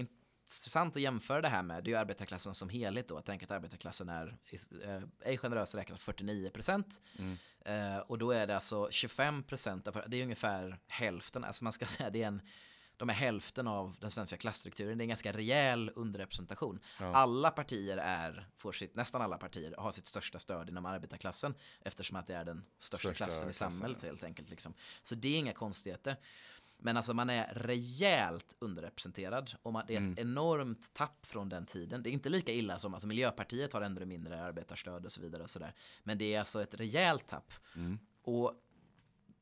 intressant 0.44 0.96
att 0.96 1.02
jämföra 1.02 1.42
det 1.42 1.50
här 1.50 1.64
med, 1.64 1.84
det 1.84 1.90
är 1.90 1.92
ju 1.92 1.98
arbetarklassen 1.98 2.56
som 2.56 2.70
helhet 2.70 3.08
då. 3.08 3.18
Att 3.18 3.26
tänka 3.26 3.46
att 3.46 3.52
arbetarklassen 3.52 4.10
är, 4.10 4.38
är 5.20 5.38
generöst 5.38 5.76
räknat 5.76 6.02
49 6.02 6.50
procent. 6.50 7.02
Mm. 7.20 7.38
Uh, 7.68 8.00
och 8.00 8.18
då 8.18 8.32
är 8.32 8.48
det 8.48 8.56
alltså 8.56 8.88
25 8.92 9.44
procent, 9.44 9.88
det 10.08 10.18
är 10.18 10.24
ungefär 10.24 10.80
hälften, 10.88 11.44
alltså 11.44 11.64
man 11.64 11.74
ska 11.74 11.86
säga 11.98 12.10
det 12.10 12.24
är 12.24 12.28
en 12.28 12.42
de 12.98 13.10
är 13.10 13.14
hälften 13.14 13.68
av 13.68 13.96
den 14.00 14.12
svenska 14.12 14.38
klassstrukturen. 14.38 14.98
Det 14.98 15.02
är 15.02 15.06
en 15.06 15.10
ganska 15.10 15.34
rejäl 15.34 15.92
underrepresentation. 15.96 16.80
Ja. 17.00 17.06
Alla 17.14 17.52
partier 17.52 17.98
är, 17.98 18.50
får 18.58 18.72
sitt, 18.72 18.96
nästan 18.96 19.22
alla 19.22 19.38
partier 19.38 19.76
har 19.78 19.92
sitt 19.92 20.08
största 20.08 20.40
stöd 20.40 20.70
inom 20.70 20.86
arbetarklassen 20.86 21.56
eftersom 21.82 22.18
att 22.18 22.28
det 22.28 22.36
är 22.36 22.46
den 22.46 22.66
största, 22.80 22.98
största 22.98 23.26
klassen 23.26 23.50
i 23.50 23.54
samhället 23.54 23.98
klassen. 23.98 24.10
helt 24.10 24.24
enkelt. 24.24 24.50
Liksom. 24.50 24.74
Så 25.04 25.16
det 25.16 25.28
är 25.28 25.38
inga 25.38 25.54
konstigheter. 25.54 26.16
Men 26.84 26.98
alltså 26.98 27.14
man 27.14 27.30
är 27.30 27.54
rejält 27.54 28.56
underrepresenterad 28.60 29.52
och 29.62 29.74
man, 29.74 29.84
det 29.88 29.94
är 29.94 29.98
ett 29.98 30.02
mm. 30.02 30.30
enormt 30.30 30.94
tapp 30.94 31.26
från 31.26 31.50
den 31.50 31.66
tiden. 31.66 32.04
Det 32.04 32.10
är 32.10 32.12
inte 32.12 32.30
lika 32.30 32.52
illa 32.52 32.80
som 32.80 32.94
alltså 32.94 33.08
Miljöpartiet 33.08 33.74
har 33.74 33.82
ändå 33.82 34.06
mindre 34.06 34.44
arbetarstöd 34.44 35.06
och 35.06 35.12
så 35.12 35.22
vidare 35.22 35.44
och 35.44 35.50
så 35.50 35.60
där. 35.60 35.74
Men 36.04 36.18
det 36.18 36.34
är 36.34 36.40
alltså 36.40 36.62
ett 36.62 36.74
rejält 36.74 37.28
tapp. 37.28 37.54
Mm. 37.76 38.00
Och 38.24 38.54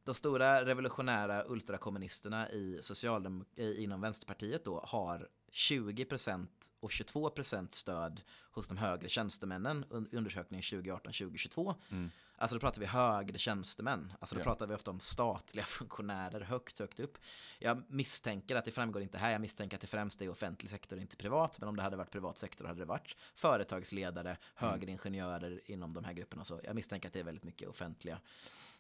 de 0.04 0.16
stora 0.16 0.66
revolutionära 0.66 1.44
ultrakommunisterna 1.48 2.52
i 2.52 2.78
socialdem 2.82 3.46
inom 3.56 4.02
Vänsterpartiet 4.02 4.66
då 4.66 4.84
har 4.88 5.30
20% 5.52 6.48
och 6.80 6.90
22% 6.90 7.68
stöd 7.72 8.22
hos 8.52 8.68
de 8.68 8.78
högre 8.78 9.10
tjänstemännen 9.10 9.86
under 9.90 10.18
undersökningen 10.18 10.62
2018-2022. 10.62 11.76
Mm. 11.90 12.10
Alltså 12.42 12.56
då 12.56 12.60
pratar 12.60 12.82
vi 12.82 12.88
högre 12.88 13.38
tjänstemän. 13.38 14.14
Alltså 14.20 14.36
då 14.36 14.42
ja. 14.42 14.44
pratar 14.44 14.68
vi 14.68 14.76
ofta 14.76 14.92
om 14.92 15.00
statliga 15.00 15.66
funktionärer 15.78 16.42
högt, 16.42 16.80
högt 16.80 17.00
upp. 17.00 17.18
Jag 17.60 17.84
misstänker 17.88 18.56
att 18.56 18.66
det 18.66 18.72
framgår 18.72 19.02
inte 19.02 19.18
här. 19.18 19.32
Jag 19.32 19.42
misstänker 19.42 19.78
att 19.78 19.82
det 19.82 19.88
främst 19.88 20.22
är 20.22 20.30
offentlig 20.30 20.70
sektor, 20.70 21.00
inte 21.00 21.16
privat. 21.16 21.60
Men 21.60 21.70
om 21.70 21.76
det 21.76 21.82
hade 21.82 21.98
varit 21.98 22.12
privat 22.12 22.38
sektor 22.38 22.66
hade 22.66 22.80
det 22.80 22.86
varit 22.86 23.16
företagsledare, 23.36 24.30
mm. 24.30 24.40
högre 24.56 24.92
ingenjörer 24.92 25.62
inom 25.66 25.94
de 25.94 26.04
här 26.04 26.14
grupperna. 26.14 26.44
Så 26.44 26.60
jag 26.64 26.76
misstänker 26.76 27.10
att 27.10 27.14
det 27.14 27.20
är 27.20 27.24
väldigt 27.24 27.44
mycket 27.44 27.70
offentliga. 27.70 28.20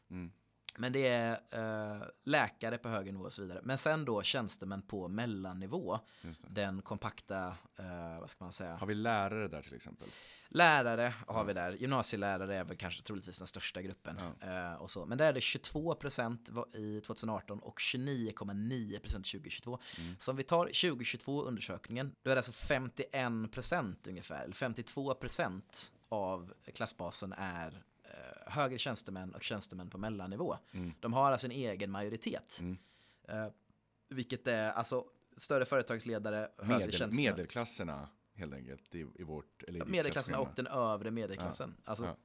Mm. 0.10 0.32
Men 0.78 0.92
det 0.92 1.08
är 1.08 1.32
eh, 1.52 2.02
läkare 2.24 2.78
på 2.78 2.90
högre 2.90 3.12
nivå 3.12 3.24
och 3.24 3.34
så 3.34 3.42
vidare. 3.42 3.62
Men 3.64 3.78
sen 3.78 4.06
då 4.06 4.24
tjänstemän 4.24 4.82
på 4.82 5.08
mellannivå. 5.08 6.00
Den 6.48 6.82
kompakta, 6.82 7.48
eh, 7.80 8.20
vad 8.20 8.30
ska 8.30 8.44
man 8.44 8.54
säga? 8.54 8.76
Har 8.76 8.88
vi 8.88 8.96
lärare 8.96 9.48
där 9.48 9.62
till 9.62 9.76
exempel? 9.76 10.08
Lärare 10.48 11.14
har 11.28 11.46
vi 11.46 11.54
där. 11.54 11.72
Gymnasielärare 11.72 12.58
är 12.58 12.64
väl 12.64 12.78
kanske 12.78 13.04
troligtvis 13.04 13.38
den 13.38 13.48
största 13.48 13.82
gruppen. 13.82 14.20
Ja. 14.42 14.72
Eh, 14.72 14.74
och 14.74 14.92
så. 14.92 15.06
Men 15.06 15.18
där 15.18 15.26
är 15.26 15.34
det 15.34 15.42
22 15.42 15.96
procent 15.96 16.50
i 16.74 17.02
2018 17.02 17.60
och 17.60 17.80
29,9 17.80 19.00
procent 19.00 19.26
2022. 19.26 19.80
Mm. 19.98 20.16
Så 20.20 20.32
om 20.32 20.38
vi 20.38 20.44
tar 20.44 20.66
2022 20.66 21.44
undersökningen, 21.44 22.16
då 22.22 22.30
är 22.30 22.36
det 22.36 22.40
alltså 22.40 22.52
51 22.52 23.52
procent 23.52 24.08
ungefär, 24.08 24.44
eller 24.44 24.54
52 24.54 25.14
procent 25.14 25.92
av 26.10 26.54
klassbasen 26.74 27.34
är 27.38 27.84
högre 28.46 28.78
tjänstemän 28.78 29.36
och 29.36 29.44
tjänstemän 29.44 29.90
på 29.90 29.98
mellannivå. 29.98 30.58
Mm. 30.72 30.94
De 31.00 31.14
har 31.14 31.32
alltså 31.32 31.48
en 31.48 31.52
egen 31.52 31.92
majoritet. 31.92 32.60
Mm. 32.62 32.78
Uh, 33.30 33.52
vilket 34.10 34.48
är 34.48 34.72
alltså 34.72 35.06
större 35.38 35.66
företagsledare, 35.66 36.50
högre 36.58 36.78
Medel, 36.78 36.92
tjänstemän. 36.92 37.16
Medelklasserna 37.16 38.10
helt 38.34 38.54
enkelt 38.54 38.96
i, 38.96 39.08
i 39.16 39.24
vårt... 39.24 39.64
Eller 39.64 39.88
i 39.88 39.90
medelklasserna 39.90 40.40
och 40.40 40.50
den 40.56 40.68
övre 40.68 41.12
medelklassen. 41.12 41.76
Ja. 41.78 41.90
Alltså 41.90 42.06
ja. 42.06 42.18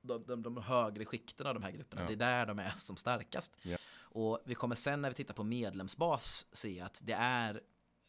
De, 0.00 0.24
de, 0.26 0.42
de, 0.42 0.56
högre 0.56 1.04
skikten 1.04 1.46
av 1.46 1.54
de 1.54 1.62
här 1.62 1.70
grupperna. 1.70 2.02
Ja. 2.02 2.08
Det 2.08 2.14
är 2.14 2.16
där 2.16 2.46
de 2.46 2.58
är 2.58 2.74
som 2.76 2.96
starkast. 2.96 3.56
Och 3.98 4.40
vi 4.44 4.54
kommer 4.54 4.74
sen 4.74 5.02
när 5.02 5.08
vi 5.08 5.14
tittar 5.14 5.34
på 5.34 5.44
medlemsbas 5.44 6.46
se 6.52 6.80
att 6.80 7.00
det 7.04 7.12
är 7.12 7.60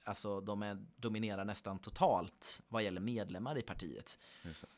Alltså 0.03 0.41
de 0.41 0.63
är, 0.63 0.85
dominerar 0.95 1.45
nästan 1.45 1.79
totalt 1.79 2.61
vad 2.67 2.83
gäller 2.83 3.01
medlemmar 3.01 3.57
i 3.57 3.61
partiet. 3.61 4.19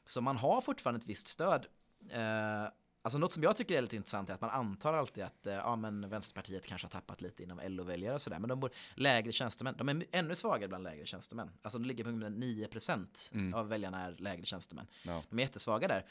Så 0.06 0.22
man 0.22 0.38
har 0.38 0.62
fortfarande 0.62 0.98
ett 1.00 1.08
visst 1.08 1.28
stöd. 1.28 1.68
Eh, 2.10 2.72
alltså 3.02 3.18
något 3.18 3.34
som 3.34 3.44
jag 3.44 3.56
tycker 3.56 3.78
är 3.78 3.82
lite 3.82 3.96
intressant 3.96 4.30
är 4.30 4.34
att 4.34 4.42
man 4.42 4.50
antar 4.50 4.94
alltid 4.94 5.24
att 5.24 5.48
eh, 5.48 5.54
ja, 5.54 5.76
men 5.76 6.10
Vänsterpartiet 6.10 6.66
kanske 6.66 6.86
har 6.86 6.92
tappat 6.92 7.22
lite 7.22 7.44
inom 7.44 7.60
LO-väljare 7.64 8.14
och 8.14 8.22
sådär. 8.22 8.40
Men 8.40 8.50
de 8.50 8.60
bor 8.60 8.72
lägre 8.96 9.32
tjänstemän. 9.32 9.76
De 9.78 9.90
är 9.90 10.06
ännu 10.12 10.36
svagare 10.36 10.68
bland 10.68 10.84
lägre 10.84 11.06
tjänstemän. 11.06 11.52
Alltså 11.62 11.80
de 11.80 11.86
ligger 11.86 12.04
på 12.04 12.10
ungefär 12.10 12.30
9% 12.30 13.34
mm. 13.34 13.54
av 13.54 13.68
väljarna 13.68 14.02
är 14.02 14.16
lägre 14.18 14.46
tjänstemän. 14.46 14.88
Ja. 15.06 15.24
De 15.30 15.40
är 15.40 15.44
jättesvaga 15.44 15.88
där. 15.88 16.06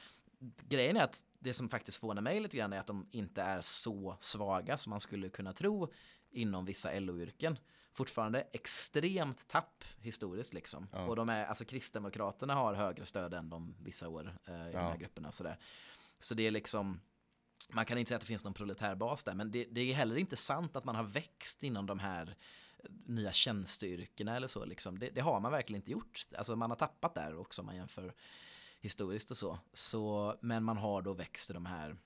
Grejen 0.68 0.97
är 0.97 1.05
att 1.05 1.22
det 1.38 1.55
som 1.55 1.68
faktiskt 1.68 1.99
förvånar 1.99 2.22
mig 2.22 2.41
lite 2.41 2.57
grann 2.57 2.72
är 2.72 2.80
att 2.80 2.86
de 2.86 3.07
inte 3.11 3.43
är 3.43 3.61
så 3.61 4.16
svaga 4.20 4.76
som 4.76 4.91
man 4.91 5.01
skulle 5.01 5.28
kunna 5.28 5.53
tro 5.53 5.93
inom 6.30 6.64
vissa 6.64 7.01
LO-yrken 7.01 7.59
fortfarande 8.01 8.40
extremt 8.53 9.48
tapp 9.48 9.84
historiskt 10.01 10.55
liksom. 10.55 10.88
Ja. 10.92 11.05
Och 11.05 11.16
de 11.16 11.28
är, 11.28 11.44
alltså 11.44 11.64
Kristdemokraterna 11.64 12.55
har 12.55 12.74
högre 12.74 13.07
stöd 13.07 13.34
än 13.34 13.51
de 13.51 13.74
vissa 13.82 14.09
år 14.09 14.36
eh, 14.46 14.55
i 14.55 14.57
ja. 14.57 14.78
de 14.78 14.78
här 14.78 14.96
grupperna. 14.96 15.32
Sådär. 15.32 15.59
Så 16.18 16.34
det 16.34 16.46
är 16.46 16.51
liksom, 16.51 17.01
man 17.68 17.84
kan 17.84 17.98
inte 17.98 18.09
säga 18.09 18.16
att 18.16 18.20
det 18.20 18.26
finns 18.26 18.44
någon 18.44 18.55
proletärbas 18.55 19.24
där, 19.24 19.34
men 19.34 19.51
det, 19.51 19.64
det, 19.70 19.80
är 19.80 19.94
heller 19.94 20.16
inte 20.16 20.36
sant 20.36 20.76
att 20.76 20.84
man 20.84 20.94
har 20.94 21.03
växt 21.03 21.62
inom 21.62 21.86
de 21.86 21.98
här 21.98 22.36
nya 23.07 23.32
tjänsteyrkena 23.32 24.36
eller 24.36 24.48
så. 24.48 24.64
Liksom. 24.64 24.98
Det, 24.98 25.11
det, 25.11 25.20
har 25.20 25.40
man 25.40 25.53
verkligen 25.53 25.80
inte 25.80 25.90
gjort. 25.90 26.26
Alltså 26.38 26.57
man 26.57 26.70
har 26.70 26.76
tappat 26.76 27.14
där 27.14 27.36
också 27.36 27.62
om 27.62 27.66
man 27.66 27.76
jämför 27.76 28.14
historiskt 28.80 29.30
och 29.30 29.36
så. 29.36 29.59
så 29.72 30.34
men 30.40 30.64
man 30.64 30.76
har 30.76 31.03
då 31.03 31.12
växt 31.12 31.51
i 31.51 31.53
de 31.53 31.66
här 31.66 31.96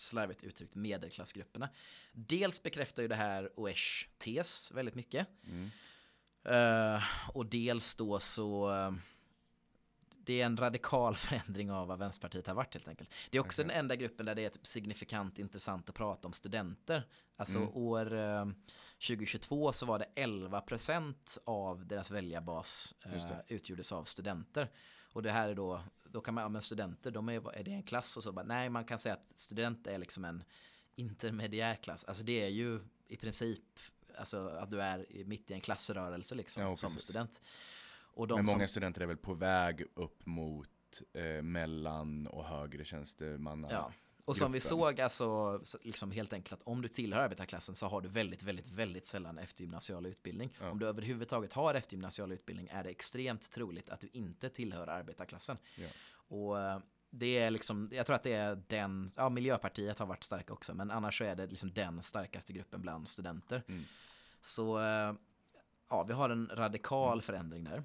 slarvigt 0.00 0.42
uttryckt 0.44 0.74
medelklassgrupperna. 0.74 1.68
Dels 2.12 2.62
bekräftar 2.62 3.02
ju 3.02 3.08
det 3.08 3.14
här 3.14 3.50
Oesh 3.56 4.08
tes 4.18 4.72
väldigt 4.72 4.94
mycket. 4.94 5.26
Mm. 5.46 5.70
Eh, 6.44 7.02
och 7.32 7.46
dels 7.46 7.94
då 7.94 8.20
så 8.20 8.72
eh, 8.74 8.92
det 10.18 10.40
är 10.40 10.46
en 10.46 10.56
radikal 10.56 11.16
förändring 11.16 11.70
av 11.72 11.88
vad 11.88 11.98
Vänsterpartiet 11.98 12.46
har 12.46 12.54
varit 12.54 12.74
helt 12.74 12.88
enkelt. 12.88 13.10
Det 13.30 13.38
är 13.38 13.40
också 13.42 13.62
Okej. 13.62 13.68
den 13.68 13.78
enda 13.78 13.96
gruppen 13.96 14.26
där 14.26 14.34
det 14.34 14.44
är 14.44 14.48
typ 14.48 14.66
signifikant 14.66 15.38
intressant 15.38 15.88
att 15.88 15.94
prata 15.94 16.28
om 16.28 16.32
studenter. 16.32 17.08
Alltså 17.36 17.58
Mm. 17.58 17.70
år 17.74 18.14
eh, 18.14 18.46
2022 19.06 19.72
så 19.72 19.86
var 19.86 19.98
det 19.98 20.06
11% 20.14 21.38
av 21.44 21.86
deras 21.86 22.10
väljarbas 22.10 22.94
eh, 23.04 23.36
utgjordes 23.48 23.92
av 23.92 24.04
studenter. 24.04 24.70
Och 25.14 25.22
det 25.22 25.30
här 25.30 25.48
är 25.48 25.54
då, 25.54 25.80
då 26.04 26.20
kan 26.20 26.34
man, 26.34 26.42
ja 26.42 26.48
men 26.48 26.62
studenter, 26.62 27.10
de 27.10 27.28
är, 27.28 27.56
är 27.56 27.64
det 27.64 27.70
en 27.70 27.82
klass 27.82 28.16
och 28.16 28.22
så 28.22 28.32
bara, 28.32 28.44
nej 28.44 28.70
man 28.70 28.84
kan 28.84 28.98
säga 28.98 29.14
att 29.14 29.32
student 29.34 29.86
är 29.86 29.98
liksom 29.98 30.24
en 30.24 30.44
intermediär 30.94 31.76
klass. 31.76 32.04
Alltså 32.04 32.24
det 32.24 32.44
är 32.44 32.48
ju 32.48 32.80
i 33.08 33.16
princip 33.16 33.62
alltså 34.18 34.48
att 34.48 34.70
du 34.70 34.82
är 34.82 35.24
mitt 35.24 35.50
i 35.50 35.54
en 35.54 35.60
klassrörelse 35.60 36.34
liksom 36.34 36.62
Ja, 36.62 36.76
som 36.76 36.90
student. 36.90 37.42
Och 37.96 38.28
de 38.28 38.38
Men 38.38 38.46
som, 38.46 38.54
många 38.54 38.68
studenter 38.68 39.00
är 39.00 39.06
väl 39.06 39.16
på 39.16 39.34
väg 39.34 39.84
upp 39.94 40.26
mot 40.26 41.02
eh, 41.12 41.42
mellan 41.42 42.26
och 42.26 42.44
högre 42.44 42.84
tjänstemanna. 42.84 43.68
Ja. 43.70 43.92
Och 44.24 44.36
som 44.36 44.52
vi 44.52 44.58
gruppen. 44.58 44.68
såg, 44.68 45.00
alltså, 45.00 45.60
så- 45.64 45.78
liksom 45.82 46.10
helt 46.10 46.32
enkelt 46.32 46.52
att 46.52 46.62
om 46.68 46.82
du 46.82 46.88
tillhör 46.88 47.20
arbetarklassen 47.20 47.74
så 47.74 47.86
har 47.86 48.00
du 48.00 48.08
väldigt, 48.08 48.42
väldigt, 48.42 48.68
väldigt 48.68 49.06
sällan 49.06 49.38
eftergymnasial 49.38 50.06
utbildning. 50.06 50.56
Ja. 50.60 50.70
Om 50.70 50.78
du 50.78 50.86
överhuvudtaget 50.86 51.52
har 51.52 51.74
eftergymnasial 51.74 52.32
utbildning 52.32 52.68
är 52.72 52.84
det 52.84 52.90
extremt 52.90 53.50
troligt 53.50 53.90
att 53.90 54.00
du 54.00 54.08
inte 54.12 54.48
tillhör 54.48 54.86
arbetarklassen. 54.86 55.58
Ja. 55.76 55.88
Och 56.28 56.60
eh, 56.60 56.78
det 57.10 57.38
är 57.38 57.50
liksom, 57.50 57.88
jag 57.92 58.06
tror 58.06 58.16
att 58.16 58.22
det 58.22 58.32
är 58.32 58.62
den, 58.68 59.10
ja 59.16 59.28
Miljöpartiet 59.28 59.98
har 59.98 60.06
varit 60.06 60.24
starka 60.24 60.52
också, 60.52 60.74
men 60.74 60.90
annars 60.90 61.18
så 61.18 61.24
är 61.24 61.34
det 61.34 61.46
liksom 61.46 61.72
den 61.72 62.02
starkaste 62.02 62.52
gruppen 62.52 62.82
bland 62.82 63.08
studenter. 63.08 63.62
Mm. 63.68 63.84
Så 64.42 64.78
eh, 64.78 65.14
ja, 65.90 66.02
vi 66.02 66.12
har 66.12 66.30
en 66.30 66.50
radikal 66.54 67.22
förändring 67.22 67.64
där. 67.64 67.82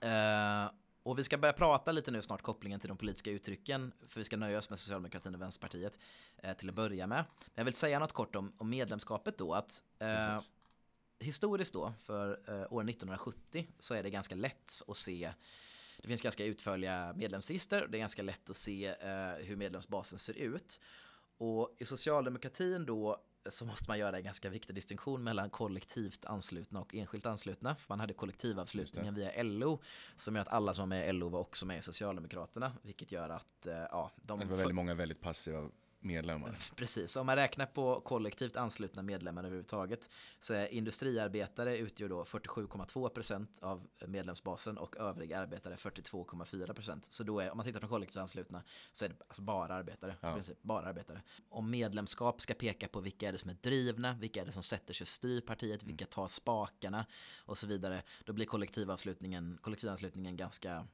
Eh, 0.00 0.70
och 1.04 1.18
vi 1.18 1.24
ska 1.24 1.38
börja 1.38 1.52
prata 1.52 1.92
lite 1.92 2.10
nu 2.10 2.22
snart 2.22 2.42
kopplingen 2.42 2.80
till 2.80 2.88
de 2.88 2.98
politiska 2.98 3.30
uttrycken, 3.30 3.92
för 4.08 4.20
vi 4.20 4.24
ska 4.24 4.36
nöja 4.36 4.58
oss 4.58 4.70
med 4.70 4.78
Socialdemokratin 4.78 5.34
och 5.34 5.40
Vänsterpartiet 5.40 5.98
eh, 6.36 6.56
till 6.56 6.68
att 6.68 6.74
börja 6.74 7.06
med. 7.06 7.24
Men 7.38 7.54
jag 7.54 7.64
vill 7.64 7.74
säga 7.74 7.98
något 7.98 8.12
kort 8.12 8.36
om, 8.36 8.52
om 8.58 8.70
medlemskapet 8.70 9.38
då, 9.38 9.54
att 9.54 9.82
eh, 9.98 10.40
historiskt 11.18 11.72
då, 11.72 11.92
för 12.02 12.28
eh, 12.48 12.72
år 12.72 12.82
1970, 12.90 13.66
så 13.78 13.94
är 13.94 14.02
det 14.02 14.10
ganska 14.10 14.34
lätt 14.34 14.82
att 14.88 14.96
se 14.96 15.32
det 16.04 16.08
finns 16.08 16.22
ganska 16.22 16.44
utförliga 16.44 17.12
medlemsregister 17.16 17.82
och 17.82 17.90
det 17.90 17.96
är 17.96 18.00
ganska 18.00 18.22
lätt 18.22 18.50
att 18.50 18.56
se 18.56 18.86
eh, 18.86 19.44
hur 19.44 19.56
medlemsbasen 19.56 20.18
ser 20.18 20.34
ut. 20.38 20.80
Och 21.38 21.76
i 21.78 21.84
socialdemokratin 21.84 22.86
då 22.86 23.22
så 23.48 23.64
måste 23.64 23.84
man 23.90 23.98
göra 23.98 24.16
en 24.16 24.24
ganska 24.24 24.48
viktig 24.48 24.74
distinktion 24.74 25.24
mellan 25.24 25.50
kollektivt 25.50 26.24
anslutna 26.24 26.80
och 26.80 26.94
enskilt 26.94 27.26
anslutna. 27.26 27.76
Man 27.86 28.00
hade 28.00 28.14
kollektivavslutningen 28.14 29.14
via 29.14 29.42
LO 29.42 29.80
som 30.16 30.34
gör 30.34 30.42
att 30.42 30.48
alla 30.48 30.74
som 30.74 30.82
är 30.82 30.86
med 30.86 31.08
i 31.08 31.12
LO 31.12 31.28
var 31.28 31.40
också 31.40 31.66
med 31.66 31.78
i 31.78 31.82
Socialdemokraterna. 31.82 32.72
Vilket 32.82 33.12
gör 33.12 33.28
att, 33.28 33.66
eh, 33.66 33.74
ja, 33.74 34.10
de... 34.16 34.40
Det 34.40 34.46
var 34.46 34.56
väldigt 34.56 34.74
många 34.74 34.94
väldigt 34.94 35.20
passiva 35.20 35.70
medlemmar. 36.04 36.56
Precis, 36.76 37.16
om 37.16 37.26
man 37.26 37.36
räknar 37.36 37.66
på 37.66 38.00
kollektivt 38.00 38.56
anslutna 38.56 39.02
medlemmar 39.02 39.44
överhuvudtaget 39.44 40.10
så 40.40 40.54
är 40.54 40.66
industriarbetare 40.66 41.78
utgör 41.78 42.08
då 42.08 42.24
47,2% 42.24 43.46
av 43.60 43.86
medlemsbasen 44.06 44.78
och 44.78 44.96
övriga 44.96 45.38
arbetare 45.38 45.74
42,4%. 45.74 47.00
Så 47.08 47.22
då 47.22 47.40
är, 47.40 47.50
om 47.50 47.56
man 47.56 47.66
tittar 47.66 47.80
på 47.80 47.88
kollektivt 47.88 48.20
anslutna 48.20 48.62
så 48.92 49.04
är 49.04 49.08
det 49.08 49.14
alltså 49.28 49.42
bara 49.42 49.74
arbetare. 49.74 50.16
Ja. 50.20 50.34
Princip, 50.34 50.62
bara 50.62 50.86
arbetare. 50.86 51.22
Om 51.48 51.70
medlemskap 51.70 52.40
ska 52.40 52.54
peka 52.54 52.88
på 52.88 53.00
vilka 53.00 53.28
är 53.28 53.32
det 53.32 53.38
som 53.38 53.50
är 53.50 53.56
drivna, 53.62 54.16
vilka 54.20 54.40
är 54.40 54.46
det 54.46 54.52
som 54.52 54.62
sätter 54.62 54.94
sig 54.94 55.04
och 55.04 55.08
styr 55.08 55.40
partiet, 55.40 55.82
vilka 55.82 56.06
tar 56.06 56.28
spakarna 56.28 57.06
och 57.36 57.58
så 57.58 57.66
vidare. 57.66 58.02
Då 58.24 58.32
blir 58.32 58.46
kollektivavslutningen, 58.46 59.58
kollektivanslutningen 59.62 60.36
ganska 60.36 60.86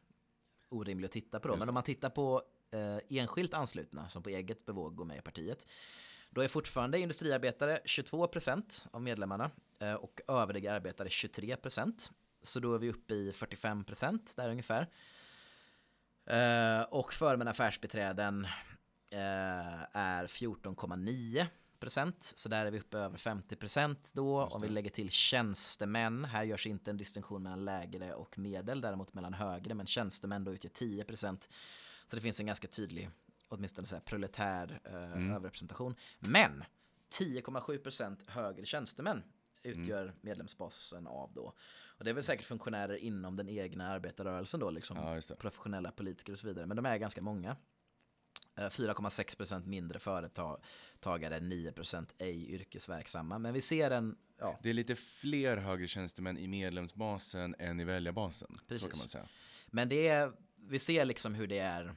orimlig 0.68 1.06
att 1.06 1.12
titta 1.12 1.40
på 1.40 1.48
då. 1.48 1.56
Men 1.56 1.68
om 1.68 1.74
man 1.74 1.82
tittar 1.82 2.10
på 2.10 2.42
eh, 2.70 2.98
enskilt 3.08 3.54
anslutna 3.54 4.08
som 4.08 4.22
på 4.22 4.28
eget 4.28 4.66
bevåg 4.66 4.96
går 4.96 5.04
med 5.04 5.18
i 5.18 5.22
partiet. 5.22 5.66
Då 6.30 6.40
är 6.40 6.48
fortfarande 6.48 6.98
industriarbetare 6.98 7.80
22% 7.84 8.86
av 8.90 9.02
medlemmarna 9.02 9.50
eh, 9.78 9.94
och 9.94 10.20
övriga 10.28 10.72
arbetare 10.72 11.08
23%. 11.08 12.10
Så 12.42 12.60
då 12.60 12.74
är 12.74 12.78
vi 12.78 12.90
uppe 12.90 13.14
i 13.14 13.32
45% 13.32 14.36
där 14.36 14.50
ungefär. 14.50 14.88
Eh, 16.26 16.82
och 16.82 17.12
förmän 17.12 17.48
affärsbiträden 17.48 18.44
eh, 19.10 19.82
är 19.92 20.26
14,9%. 20.26 22.14
Så 22.20 22.48
där 22.48 22.66
är 22.66 22.70
vi 22.70 22.80
uppe 22.80 22.98
över 22.98 23.18
50% 23.18 23.96
då. 24.12 24.42
Om 24.42 24.62
vi 24.62 24.68
lägger 24.68 24.90
till 24.90 25.10
tjänstemän, 25.10 26.24
här 26.24 26.42
görs 26.42 26.66
inte 26.66 26.90
en 26.90 26.96
distinktion 26.96 27.42
mellan 27.42 27.64
lägre 27.64 28.14
och 28.14 28.38
medel, 28.38 28.80
däremot 28.80 29.14
mellan 29.14 29.34
högre. 29.34 29.74
Men 29.74 29.86
tjänstemän 29.86 30.44
då 30.44 30.52
utgör 30.52 30.70
10%. 30.70 31.48
Så 32.10 32.16
det 32.16 32.22
finns 32.22 32.40
en 32.40 32.46
ganska 32.46 32.68
tydlig, 32.68 33.10
åtminstone 33.48 33.86
så 33.86 33.94
här 33.94 34.02
proletär 34.02 34.80
eh, 34.84 34.94
Mm. 35.12 35.30
överrepresentation. 35.30 35.94
Men 36.18 36.64
10,7% 37.18 38.30
högre 38.30 38.64
tjänstemän 38.66 39.22
utgör 39.62 40.14
medlemsbasen 40.20 41.06
av 41.06 41.32
då. 41.34 41.54
Och 41.98 42.04
det 42.04 42.10
är 42.10 42.14
väl 42.14 42.22
säkert 42.24 42.46
funktionärer 42.46 42.96
inom 42.96 43.36
den 43.36 43.48
egna 43.48 43.88
arbetarrörelsen 43.88 44.60
då, 44.60 44.70
liksom 44.70 44.96
Ja, 44.96 45.36
professionella 45.38 45.90
politiker 45.90 46.32
och 46.32 46.38
så 46.38 46.46
vidare. 46.46 46.66
Men 46.66 46.76
de 46.76 46.86
är 46.86 46.96
ganska 46.98 47.22
många. 47.22 47.56
Eh, 48.56 48.68
4,6% 48.70 49.66
mindre 49.66 49.98
företagare, 49.98 51.40
9% 51.40 52.06
ej 52.18 52.50
yrkesverksamma. 52.54 53.38
Men 53.38 53.54
vi 53.54 53.60
ser 53.60 53.90
en, 53.90 54.16
ja, 54.38 54.58
Det 54.62 54.68
är 54.70 54.74
lite 54.74 54.96
fler 54.96 55.56
högre 55.56 55.88
tjänstemän 55.88 56.38
i 56.38 56.46
medlemsbasen 56.48 57.54
än 57.58 57.80
i 57.80 57.84
väljarbasen. 57.84 58.48
Så 58.54 58.64
Precis. 58.68 58.88
kan 58.90 58.98
man 58.98 59.08
säga. 59.08 59.26
Men 59.66 59.88
det 59.88 60.08
är, 60.08 60.32
vi 60.70 60.78
ser 60.78 61.04
liksom 61.04 61.34
hur 61.34 61.46
det 61.46 61.58
är, 61.58 61.94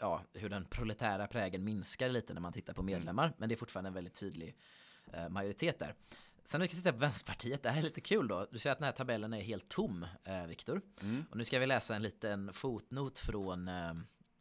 ja, 0.00 0.22
hur 0.32 0.48
den 0.48 0.64
proletära 0.64 1.26
prägen 1.26 1.64
minskar 1.64 2.08
lite 2.08 2.34
när 2.34 2.40
man 2.40 2.52
tittar 2.52 2.72
på 2.72 2.82
medlemmar. 2.82 3.32
Men 3.38 3.48
det 3.48 3.54
är 3.54 3.56
fortfarande 3.56 3.88
en 3.88 3.94
väldigt 3.94 4.14
tydlig 4.14 4.56
eh, 5.12 5.28
majoritet 5.28 5.78
där. 5.78 5.94
Sen 6.44 6.58
när 6.58 6.66
vi 6.66 6.68
ska 6.68 6.76
titta 6.76 6.92
på 6.92 6.98
Vänsterpartiet, 6.98 7.62
det 7.62 7.70
här 7.70 7.78
är 7.78 7.82
lite 7.82 8.00
kul 8.00 8.28
då. 8.28 8.46
Du 8.50 8.58
ser 8.58 8.70
att 8.70 8.78
den 8.78 8.84
här 8.84 8.92
tabellen 8.92 9.34
är 9.34 9.40
helt 9.40 9.68
tom, 9.68 10.06
eh, 10.24 10.46
Viktor. 10.46 10.80
Mm. 11.02 11.24
Och 11.30 11.36
nu 11.36 11.44
ska 11.44 11.58
vi 11.58 11.66
läsa 11.66 11.96
en 11.96 12.02
liten 12.02 12.52
fotnot 12.52 13.18
från, 13.18 13.68
eh, 13.68 13.90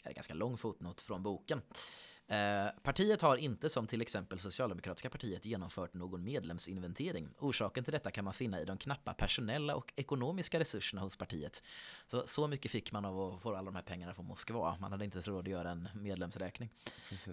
en 0.03 0.13
ganska 0.13 0.33
lång 0.33 0.57
fotnot 0.57 1.01
från 1.01 1.23
boken. 1.23 1.61
Eh, 2.31 2.69
partiet 2.83 3.21
har 3.21 3.37
inte 3.37 3.69
som 3.69 3.87
till 3.87 4.01
exempel 4.01 4.39
Socialdemokratiska 4.39 5.09
partiet 5.09 5.45
genomfört 5.45 5.93
någon 5.93 6.23
medlemsinventering. 6.23 7.29
Orsaken 7.39 7.83
till 7.83 7.93
detta 7.93 8.11
kan 8.11 8.25
man 8.25 8.33
finna 8.33 8.61
i 8.61 8.65
de 8.65 8.77
knappa 8.77 9.13
personella 9.13 9.75
och 9.75 9.93
ekonomiska 9.95 10.59
resurserna 10.59 11.01
hos 11.01 11.15
partiet. 11.15 11.63
Så, 12.07 12.27
så 12.27 12.47
mycket 12.47 12.71
fick 12.71 12.91
man 12.91 13.05
av 13.05 13.21
att 13.21 13.41
få 13.41 13.55
alla 13.55 13.65
de 13.65 13.75
här 13.75 13.83
pengarna 13.83 14.13
från 14.13 14.25
Moskva. 14.25 14.77
Man 14.79 14.91
hade 14.91 15.05
inte 15.05 15.19
råd 15.19 15.39
att 15.39 15.51
göra 15.51 15.71
en 15.71 15.89
medlemsräkning. 15.93 16.69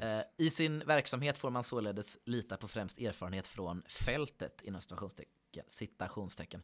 Eh, 0.00 0.46
I 0.46 0.50
sin 0.50 0.78
verksamhet 0.78 1.38
får 1.38 1.50
man 1.50 1.64
således 1.64 2.18
lita 2.24 2.56
på 2.56 2.68
främst 2.68 2.98
erfarenhet 2.98 3.46
från 3.46 3.82
fältet 3.88 4.62
inom 4.62 4.80
citationstecken, 4.80 5.64
citationstecken. 5.68 6.62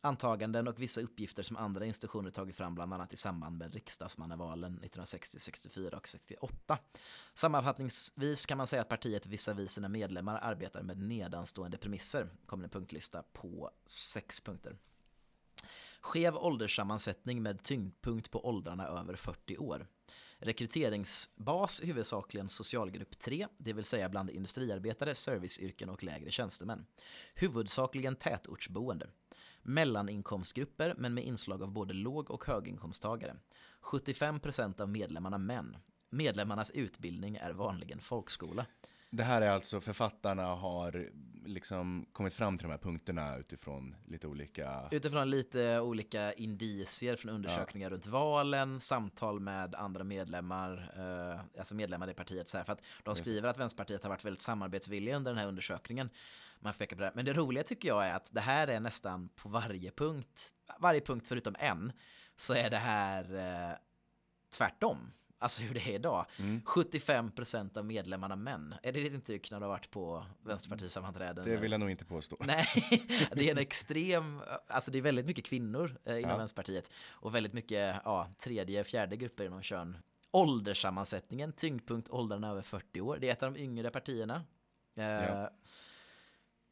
Antaganden 0.00 0.68
och 0.68 0.82
vissa 0.82 1.00
uppgifter 1.00 1.42
som 1.42 1.56
andra 1.56 1.86
institutioner 1.86 2.30
tagit 2.30 2.56
fram 2.56 2.74
bland 2.74 2.94
annat 2.94 3.12
i 3.12 3.16
samband 3.16 3.58
med 3.58 3.74
riksdagsmannavalen 3.74 4.72
1960, 4.72 5.38
64 5.40 5.96
och 5.96 6.08
68. 6.08 6.78
Sammanfattningsvis 7.34 8.46
kan 8.46 8.58
man 8.58 8.66
säga 8.66 8.82
att 8.82 8.88
partiet 8.88 9.26
visavi 9.26 9.68
sina 9.68 9.88
medlemmar 9.88 10.38
arbetar 10.42 10.82
med 10.82 10.98
nedanstående 10.98 11.78
premisser. 11.78 12.28
Kommer 12.46 12.64
en 12.64 12.70
punktlista 12.70 13.22
på 13.32 13.70
sex 13.84 14.40
punkter. 14.40 14.76
Skev 16.00 16.36
ålderssammansättning 16.36 17.42
med 17.42 17.62
tyngdpunkt 17.62 18.30
på 18.30 18.48
åldrarna 18.48 18.86
över 18.86 19.16
40 19.16 19.58
år. 19.58 19.86
Rekryteringsbas 20.38 21.80
huvudsakligen 21.84 22.48
socialgrupp 22.48 23.18
3, 23.18 23.48
det 23.56 23.72
vill 23.72 23.84
säga 23.84 24.08
bland 24.08 24.30
industriarbetare, 24.30 25.14
serviceyrken 25.14 25.88
och 25.88 26.04
lägre 26.04 26.30
tjänstemän. 26.30 26.86
Huvudsakligen 27.34 28.16
tätortsboende. 28.16 29.10
Mellaninkomstgrupper 29.62 30.94
men 30.98 31.14
med 31.14 31.24
inslag 31.24 31.62
av 31.62 31.72
både 31.72 31.94
låg 31.94 32.30
och 32.30 32.44
höginkomsttagare. 32.44 33.36
75% 33.82 34.80
av 34.80 34.88
medlemmarna 34.88 35.38
män. 35.38 35.76
Medlemmarnas 36.10 36.70
utbildning 36.70 37.36
är 37.36 37.52
vanligen 37.52 38.00
folkskola. 38.00 38.66
Det 39.10 39.22
här 39.22 39.42
är 39.42 39.50
alltså 39.50 39.80
författarna 39.80 40.42
har 40.42 41.10
liksom 41.46 42.06
kommit 42.12 42.34
fram 42.34 42.58
till 42.58 42.66
de 42.66 42.70
här 42.70 42.78
punkterna 42.78 43.36
utifrån 43.36 43.96
lite 44.06 44.26
olika... 44.26 44.88
Utifrån 44.90 45.30
lite 45.30 45.80
olika 45.80 46.32
indicier 46.32 47.16
från 47.16 47.30
undersökningar 47.30 47.90
runt 47.90 48.06
valen, 48.06 48.80
samtal 48.80 49.40
med 49.40 49.74
andra 49.74 50.04
medlemmar, 50.04 50.92
eh, 50.96 51.58
alltså 51.58 51.74
medlemmar 51.74 52.10
i 52.10 52.14
partiet. 52.14 52.48
Så 52.48 52.56
här, 52.56 52.64
för 52.64 52.72
att 52.72 52.82
de 53.02 53.14
skriver 53.14 53.48
att 53.48 53.58
Vänsterpartiet 53.58 54.02
har 54.02 54.10
varit 54.10 54.24
väldigt 54.24 54.42
samarbetsvilliga 54.42 55.16
under 55.16 55.30
den 55.30 55.38
här 55.38 55.48
undersökningen. 55.48 56.10
Man 56.60 56.72
får 56.72 56.78
peka 56.78 56.96
på 56.96 57.02
det. 57.02 57.12
Men 57.14 57.24
det 57.24 57.32
roliga 57.32 57.64
tycker 57.64 57.88
jag 57.88 58.06
är 58.06 58.14
att 58.14 58.28
det 58.34 58.40
här 58.40 58.68
är 58.68 58.80
nästan 58.80 59.28
på 59.28 59.48
varje 59.48 59.90
punkt, 59.90 60.50
varje 60.78 61.00
punkt 61.00 61.26
förutom 61.28 61.56
en, 61.58 61.92
så 62.36 62.54
är 62.54 62.70
det 62.70 62.76
här 62.76 63.34
eh, 63.70 63.76
tvärtom. 64.56 65.12
alltså 65.38 65.62
hur 65.62 65.74
det 65.74 65.80
är 65.80 65.94
idag. 65.94 66.26
Mm. 66.38 66.60
75% 66.66 67.78
av 67.78 67.84
medlemmarna 67.84 68.36
män. 68.36 68.74
Är 68.82 68.92
det 68.92 69.00
ditt 69.00 69.12
intryck 69.12 69.50
när 69.50 69.58
du 69.60 69.64
har 69.64 69.70
varit 69.70 69.90
på 69.90 70.26
Vänsterpartisammanträden? 70.42 71.44
Det 71.44 71.56
vill 71.56 71.70
jag 71.72 71.80
nog 71.80 71.90
inte 71.90 72.04
påstå. 72.04 72.36
Nej, 72.46 72.66
det 73.32 73.46
är 73.46 73.50
en 73.50 73.58
extrem, 73.58 74.40
alltså 74.66 74.90
det 74.90 74.98
är 74.98 75.02
väldigt 75.02 75.26
mycket 75.26 75.44
kvinnor 75.44 75.98
eh, 76.04 76.18
inom 76.18 76.30
Ja. 76.30 76.36
Vänsterpartiet 76.36 76.90
och 77.08 77.34
väldigt 77.34 77.52
mycket 77.52 77.96
ja, 78.04 78.28
tredje, 78.38 78.84
fjärde 78.84 79.16
grupper 79.16 79.44
inom 79.44 79.62
kön. 79.62 79.96
Ålderssammansättningen, 80.30 81.52
tyngdpunkt 81.52 82.08
åldern 82.10 82.44
över 82.44 82.62
40 82.62 83.00
år. 83.00 83.18
Det 83.20 83.28
är 83.28 83.32
ett 83.32 83.42
av 83.42 83.52
de 83.52 83.60
yngre 83.60 83.90
partierna. 83.90 84.44
Eh, 84.96 85.04
Ja. 85.04 85.50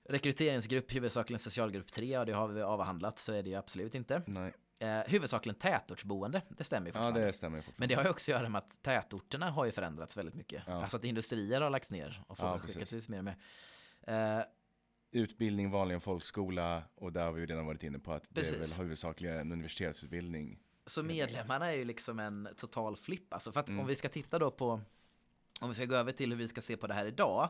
Rekryteringsgrupp 0.09 0.95
huvudsakligen 0.95 1.39
socialgrupp 1.39 1.93
3, 1.93 2.07
ja 2.07 2.25
det 2.25 2.33
har 2.33 2.49
vi 2.49 2.63
avhandlat 2.63 3.19
så 3.19 3.33
är 3.33 3.43
det 3.43 3.51
ju 3.51 3.57
absolut 3.57 3.95
inte. 3.95 4.23
Nej. 4.27 4.55
Eh, 4.81 5.01
huvudsakligen 5.07 5.59
tätortsboende, 5.59 6.43
det 6.49 6.65
stämmer 6.65 6.87
ju 6.87 6.91
Ja, 6.91 6.93
fortfarande. 6.95 7.27
det 7.27 7.33
stämmer 7.33 7.59
fortfarande. 7.59 7.77
Men 7.81 7.89
det 7.89 7.95
har 7.95 8.05
ju 8.05 8.11
också 8.11 8.33
att 8.33 8.39
göra 8.39 8.49
med 8.49 8.59
att 8.59 8.83
tätorterna 8.83 9.51
har 9.51 9.65
ju 9.65 9.73
förändrats 9.73 10.17
väldigt 10.17 10.35
mycket. 10.35 10.63
Ja. 10.67 10.83
Alltså 10.83 10.97
att 10.97 11.05
industrier 11.05 11.61
har 11.61 11.71
lagts 11.71 11.91
ner 11.91 12.23
och 12.27 12.39
folk 12.39 12.47
Ja, 12.49 12.51
har 12.53 12.59
precis. 12.59 12.75
skickats 12.75 12.93
ut 12.93 13.09
mer 13.09 13.19
och 13.19 13.25
mer. 13.25 13.37
Eh, 14.03 14.45
Utbildning, 15.11 15.71
vanligen 15.71 16.01
folkskola 16.01 16.83
och 16.95 17.13
där 17.13 17.25
har 17.25 17.33
vi 17.33 17.41
ju 17.41 17.47
redan 17.47 17.67
varit 17.67 17.83
inne 17.83 17.99
på 17.99 18.13
att 18.13 18.23
det 18.29 18.41
är 18.41 18.45
Precis. 18.45 18.79
väl 18.79 18.85
huvudsakligen 18.85 19.37
en 19.37 19.53
universitetsutbildning. 19.53 20.59
Så 20.87 21.03
medlemmarna 21.03 21.73
är 21.73 21.77
ju 21.77 21.85
liksom 21.85 22.19
en 22.19 22.49
total 22.57 22.97
flipp. 22.97 23.35
Alltså 23.35 23.53
för 23.53 23.61
att 23.61 23.69
Mm. 23.69 23.81
om 23.81 23.87
vi 23.87 23.97
ska 23.97 24.09
titta 24.09 24.39
då 24.39 24.51
på, 24.51 24.81
om 25.61 25.69
vi 25.69 25.75
ska 25.75 25.85
gå 25.85 25.95
över 25.95 26.13
till 26.13 26.31
hur 26.31 26.37
vi 26.37 26.49
ska 26.49 26.61
se 26.61 26.77
på 26.77 26.87
det 26.87 26.95
här 26.95 27.07
idag, 27.07 27.49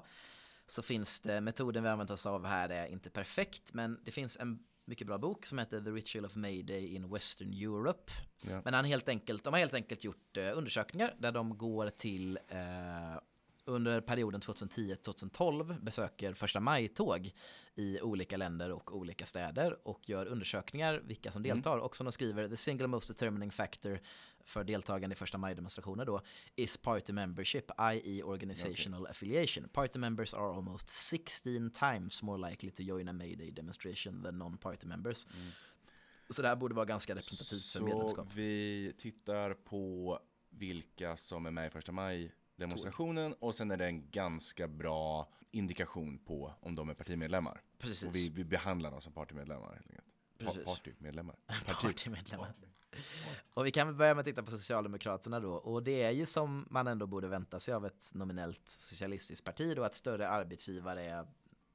så 0.66 0.82
finns 0.82 1.20
det, 1.20 1.40
metoden 1.40 1.82
vi 1.82 1.88
använt 1.88 2.10
oss 2.10 2.26
av 2.26 2.46
här 2.46 2.68
är 2.68 2.86
inte 2.86 3.10
perfekt, 3.10 3.74
men 3.74 4.00
det 4.04 4.10
finns 4.10 4.36
en 4.36 4.58
mycket 4.84 5.06
bra 5.06 5.18
bok 5.18 5.46
som 5.46 5.58
heter 5.58 5.80
The 5.80 5.90
Ritual 5.90 6.24
of 6.24 6.36
Mayday 6.36 6.94
in 6.94 7.12
Western 7.12 7.52
Europe. 7.52 8.12
Ja. 8.40 8.60
Men 8.64 8.74
han 8.74 8.84
helt 8.84 9.08
enkelt, 9.08 9.44
de 9.44 9.52
har 9.52 9.60
helt 9.60 9.74
enkelt 9.74 10.04
gjort 10.04 10.36
eh, 10.36 10.58
undersökningar 10.58 11.14
där 11.18 11.32
de 11.32 11.58
går 11.58 11.90
till 11.90 12.38
eh, 12.48 13.20
under 13.66 14.00
perioden 14.00 14.40
2010-2012 14.40 15.80
besöker 15.80 16.34
första 16.34 16.60
maj-tåg 16.60 17.32
i 17.74 18.00
olika 18.00 18.36
länder 18.36 18.72
och 18.72 18.96
olika 18.96 19.26
städer 19.26 19.88
och 19.88 20.08
gör 20.08 20.26
undersökningar 20.26 21.02
vilka 21.04 21.32
som 21.32 21.42
deltar. 21.42 21.78
Och 21.78 21.96
som 21.96 22.04
de 22.04 22.12
skriver, 22.12 22.48
the 22.48 22.56
single 22.56 22.86
most 22.86 23.08
determining 23.08 23.50
factor 23.50 24.00
för 24.46 24.64
deltagande 24.64 25.14
i 25.14 25.16
första 25.16 25.38
maj-demonstrationer 25.38 26.04
då 26.04 26.20
is 26.56 26.76
party 26.76 27.12
membership, 27.12 27.70
i.e. 27.92 28.22
organizational 28.22 29.06
affiliation. 29.06 29.68
Party 29.68 29.98
members 29.98 30.34
are 30.34 30.54
almost 30.56 30.88
16 30.88 31.70
times 31.70 32.22
more 32.22 32.50
likely 32.50 32.70
to 32.70 32.82
join 32.82 33.08
a 33.08 33.12
May-Day 33.12 33.50
demonstration 33.50 34.22
than 34.22 34.38
non-party 34.42 34.86
members. 34.86 35.26
Så 36.30 36.42
det 36.42 36.48
här 36.48 36.56
borde 36.56 36.74
vara 36.74 36.84
ganska 36.86 37.12
representativt 37.14 37.48
för 37.72 37.78
Så 37.78 37.84
medlemskap. 37.84 38.28
vi 38.34 38.92
tittar 38.98 39.54
på 39.54 40.18
vilka 40.50 41.16
som 41.16 41.46
är 41.46 41.50
med 41.50 41.66
i 41.66 41.70
första 41.70 41.92
maj 41.92 42.32
demonstrationen 42.56 43.32
och 43.32 43.54
sen 43.54 43.70
är 43.70 43.76
det 43.76 43.86
en 43.86 44.10
ganska 44.10 44.68
bra 44.68 45.32
indikation 45.50 46.18
på 46.18 46.54
om 46.60 46.74
de 46.74 46.88
är 46.90 46.94
partimedlemmar. 46.94 47.62
Precis. 47.78 48.08
Och 48.08 48.14
vi, 48.16 48.28
vi 48.28 48.44
behandlar 48.44 48.90
dem 48.90 49.00
som 49.00 49.12
partymedlemmar 49.12 49.72
helt 49.74 49.90
enkelt. 49.90 50.64
Pa-. 50.64 50.70
Partymedlemmar. 50.70 51.36
Parti- 51.46 51.82
Partymedlemmar. 51.82 52.54
Och 53.54 53.66
vi 53.66 53.70
kan 53.70 53.96
börja 53.96 54.14
med 54.14 54.20
att 54.20 54.26
titta 54.26 54.42
på 54.42 54.50
Socialdemokraterna 54.50 55.40
då. 55.40 55.52
Och 55.52 55.82
det 55.82 56.02
är 56.02 56.10
ju 56.10 56.26
som 56.26 56.66
man 56.70 56.86
ändå 56.86 57.06
borde 57.06 57.28
vänta 57.28 57.60
sig 57.60 57.74
av 57.74 57.86
ett 57.86 58.10
nominellt 58.14 58.68
socialistiskt 58.68 59.44
parti 59.44 59.76
då 59.76 59.82
att 59.82 59.94
större 59.94 60.28
arbetsgivare 60.28 61.04
är 61.04 61.26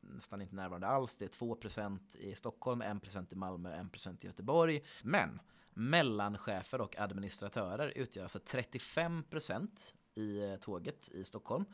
nästan 0.02 0.42
inte 0.42 0.56
närvarande 0.56 0.88
alls. 0.88 1.18
Det 1.18 1.26
är 1.26 1.30
2% 1.30 2.18
i 2.18 2.36
Stockholm, 2.36 2.82
1% 2.82 3.34
i 3.34 3.36
Malmö, 3.36 3.76
1% 3.76 4.18
i 4.22 4.28
Göteborg. 4.28 4.84
Men 5.02 5.40
mellanchefer 5.74 6.82
och 6.82 7.00
administratörer 7.00 7.88
utgör 7.96 8.24
alltså 8.24 8.40
35% 8.40 9.68
i 10.16 10.44
eh, 10.44 10.56
tåget 10.56 11.10
i 11.10 11.26
Stockholm. 11.26 11.66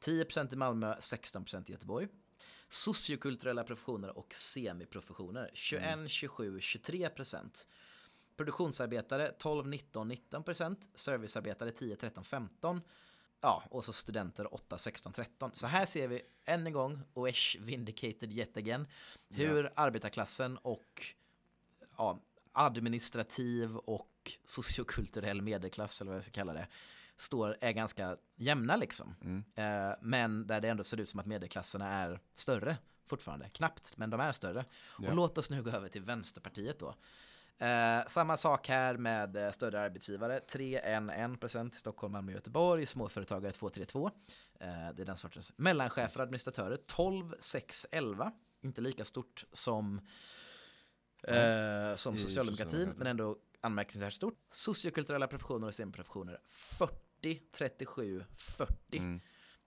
10% 0.00 0.52
i 0.52 0.56
Malmö, 0.56 0.94
16% 0.94 1.70
i 1.70 1.72
Göteborg. 1.72 2.08
Sociokulturella 2.68 3.64
professioner 3.64 4.18
och 4.18 4.34
semiprofessioner 4.34 5.50
21, 5.54 6.10
27, 6.10 6.60
23 6.60 7.08
procent. 7.08 7.66
Produktionsarbetare 8.40 9.32
12, 9.38 9.66
19, 9.66 10.08
19 10.08 10.42
procent. 10.42 10.88
Servicearbetare 10.94 11.70
10, 11.70 11.96
13, 11.96 12.24
15. 12.24 12.80
Ja, 13.40 13.62
och 13.70 13.84
så 13.84 13.92
studenter 13.92 14.54
8, 14.54 14.78
16, 14.78 15.12
13. 15.12 15.50
Så 15.54 15.66
här 15.66 15.86
ser 15.86 16.08
vi 16.08 16.22
än 16.44 16.66
en 16.66 16.72
gång, 16.72 17.00
Oesh 17.14 17.60
vindicated 17.60 18.32
yet 18.32 18.56
again, 18.56 18.86
hur 19.28 19.72
arbetarklassen 19.74 20.56
och 20.56 21.14
ja, 21.96 22.20
administrativ 22.52 23.76
och 23.76 24.32
sociokulturell 24.44 25.42
medelklass, 25.42 26.00
eller 26.00 26.10
vad 26.10 26.16
jag 26.16 26.24
ska 26.24 26.32
kalla 26.32 26.52
det, 26.52 26.66
står, 27.16 27.56
är 27.60 27.72
ganska 27.72 28.16
jämna 28.36 28.76
liksom. 28.76 29.14
Mm. 29.22 29.44
Eh, 29.54 29.96
men 30.00 30.46
där 30.46 30.60
det 30.60 30.68
ändå 30.68 30.84
ser 30.84 31.00
ut 31.00 31.08
som 31.08 31.20
att 31.20 31.26
medelklasserna 31.26 31.88
är 31.88 32.20
större 32.34 32.76
fortfarande. 33.06 33.48
Knappt, 33.48 33.96
men 33.96 34.10
de 34.10 34.20
är 34.20 34.32
större. 34.32 34.64
Ja. 34.98 35.08
Och 35.08 35.16
låt 35.16 35.38
oss 35.38 35.50
nu 35.50 35.62
gå 35.62 35.70
över 35.70 35.88
till 35.88 36.02
Vänsterpartiet 36.02 36.78
då. 36.78 36.94
Eh, 37.60 38.06
samma 38.06 38.36
sak 38.36 38.68
här 38.68 38.96
med 38.96 39.36
eh, 39.36 39.50
större 39.50 39.80
arbetsgivare. 39.80 40.40
3-1-1% 40.48 41.74
i 41.74 41.76
Stockholm, 41.76 42.12
Malmö 42.12 42.32
och 42.32 42.36
Göteborg. 42.36 42.86
Småföretagare 42.86 43.52
2-3-2. 43.52 44.10
Eh, 44.60 44.68
det 44.94 45.02
är 45.02 45.06
den 45.06 45.16
sortens. 45.16 45.52
Mellanchefer 45.56 46.20
och 46.20 46.22
administratörer 46.22 46.76
12-6-11. 46.76 48.32
Inte 48.62 48.80
lika 48.80 49.04
stort 49.04 49.44
som, 49.52 50.00
eh, 51.24 51.96
som 51.96 52.16
socialdemokratin, 52.16 52.92
men 52.96 53.06
ändå 53.06 53.38
anmärkningsvärt 53.60 54.12
stort. 54.12 54.38
Sociokulturella 54.52 55.26
professioner 55.26 55.66
och 55.66 55.74
semiprofessioner 55.74 56.40
40, 56.50 57.42
37, 57.52 58.24
40. 58.36 58.98
Mm. 58.98 59.20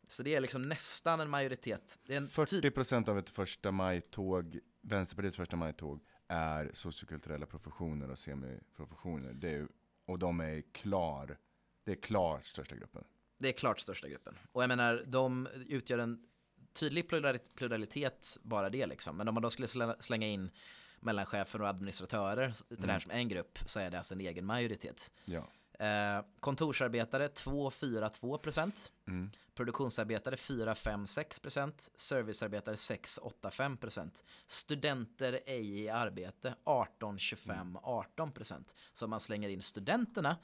Så 0.07 0.23
det 0.23 0.35
är 0.35 0.41
liksom 0.41 0.69
nästan 0.69 1.19
en 1.19 1.29
majoritet. 1.29 1.99
En 2.07 2.27
40 2.27 2.71
procent 2.71 3.09
av 3.09 3.19
ett 3.19 3.29
första 3.29 3.71
maj-tåg, 3.71 4.59
Vänsterpartiets 4.81 5.37
första 5.37 5.55
maj-tåg, 5.55 6.03
är 6.33 6.71
sociokulturella 6.73 7.45
professioner 7.45 8.09
och 8.11 8.19
semiprofessioner. 8.19 9.33
Det 9.33 9.49
är, 9.49 9.67
och 10.05 10.19
de 10.19 10.39
är 10.39 10.61
klar, 10.71 11.37
det 11.83 11.91
är 11.91 11.95
klart 11.95 12.45
största 12.45 12.75
gruppen. 12.75 13.03
Det 13.37 13.47
är 13.49 13.53
klart 13.53 13.79
största 13.79 14.07
gruppen. 14.09 14.37
Och 14.51 14.63
jag 14.63 14.67
menar, 14.67 15.03
de 15.07 15.47
utgör 15.67 15.97
en 15.99 16.25
tydlig 16.73 17.09
plurali- 17.09 17.39
pluralitet, 17.55 18.37
bara 18.43 18.69
det 18.69 18.85
liksom. 18.87 19.17
Men 19.17 19.27
om 19.27 19.33
man 19.33 19.43
då 19.43 19.49
skulle 19.49 19.67
slä- 19.67 20.01
slänga 20.01 20.27
in 20.27 20.51
mellanchefer 20.99 21.61
och 21.61 21.67
administratörer 21.67 22.51
till 22.67 22.81
det 22.87 22.91
här 22.91 22.99
som 22.99 23.11
en 23.11 23.27
grupp 23.27 23.59
så 23.65 23.79
är 23.79 23.91
det 23.91 23.97
alltså 23.97 24.13
en 24.13 24.21
egen 24.21 24.45
majoritet. 24.45 25.11
Ja. 25.25 25.47
Eh, 25.79 26.25
kontorsarbetare 26.39 27.27
2-4-2 27.27 28.37
procent. 28.37 28.91
Mm. 29.07 29.31
Produktionsarbetare 29.53 30.35
4-5-6 30.35 31.41
procent. 31.41 31.89
Servicearbetare 31.95 32.75
6-8-5 32.75 33.77
procent. 33.77 34.23
Studenter 34.47 35.39
ej 35.45 35.81
i 35.81 35.89
arbete 35.89 36.55
18-25-18 36.63 38.31
procent. 38.31 38.75
Så 38.93 39.05
om 39.05 39.09
man 39.09 39.19
slänger 39.19 39.49
in 39.49 39.61
studenterna, 39.61 40.37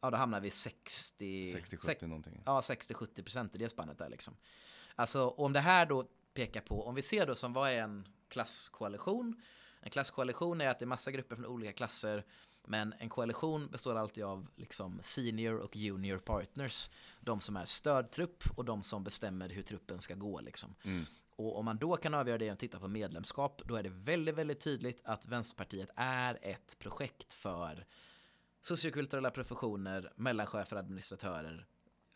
ja 0.00 0.10
då 0.10 0.16
hamnar 0.16 0.40
vi 0.40 0.50
60... 0.50 1.54
60-70 1.54 2.06
någonting. 2.06 2.42
Ja, 2.46 2.60
60-70 2.60 3.22
procent 3.22 3.54
i 3.54 3.58
det 3.58 3.68
spannet 3.68 3.98
där 3.98 4.08
liksom. 4.08 4.36
Alltså 4.94 5.28
om 5.28 5.52
det 5.52 5.60
här 5.60 5.86
då 5.86 6.08
pekar 6.34 6.60
på, 6.60 6.86
om 6.86 6.94
vi 6.94 7.02
ser 7.02 7.26
då 7.26 7.34
som 7.34 7.52
vad 7.52 7.70
är 7.70 7.82
en 7.82 8.08
klasskoalition? 8.28 9.42
En 9.80 9.90
klasskoalition 9.90 10.60
är 10.60 10.68
att 10.68 10.78
det 10.78 10.84
är 10.84 10.86
massa 10.86 11.10
grupper 11.10 11.36
från 11.36 11.46
olika 11.46 11.72
klasser, 11.72 12.24
men 12.66 12.94
en 12.98 13.08
koalition 13.08 13.68
består 13.68 13.96
alltid 13.96 14.24
av 14.24 14.46
liksom 14.56 14.98
senior 15.02 15.58
och 15.58 15.76
junior 15.76 16.18
partners. 16.18 16.90
De 17.20 17.40
som 17.40 17.56
är 17.56 17.64
stödtrupp 17.64 18.44
och 18.56 18.64
de 18.64 18.82
som 18.82 19.04
bestämmer 19.04 19.48
hur 19.48 19.62
truppen 19.62 20.00
ska 20.00 20.14
gå 20.14 20.40
liksom. 20.40 20.74
Mm. 20.82 21.04
Och 21.36 21.58
om 21.58 21.64
man 21.64 21.78
då 21.78 21.96
kan 21.96 22.14
avgöra 22.14 22.38
det 22.38 22.52
och 22.52 22.58
titta 22.58 22.80
på 22.80 22.88
medlemskap, 22.88 23.62
då 23.66 23.76
är 23.76 23.82
det 23.82 23.88
väldigt, 23.88 24.34
väldigt 24.34 24.60
tydligt 24.60 25.00
att 25.04 25.26
Vänsterpartiet 25.26 25.90
är 25.96 26.38
ett 26.42 26.78
projekt 26.78 27.32
för 27.32 27.86
sociokulturella 28.60 29.30
professioner, 29.30 30.12
mellanchefer, 30.16 30.76
administratörer, 30.76 31.66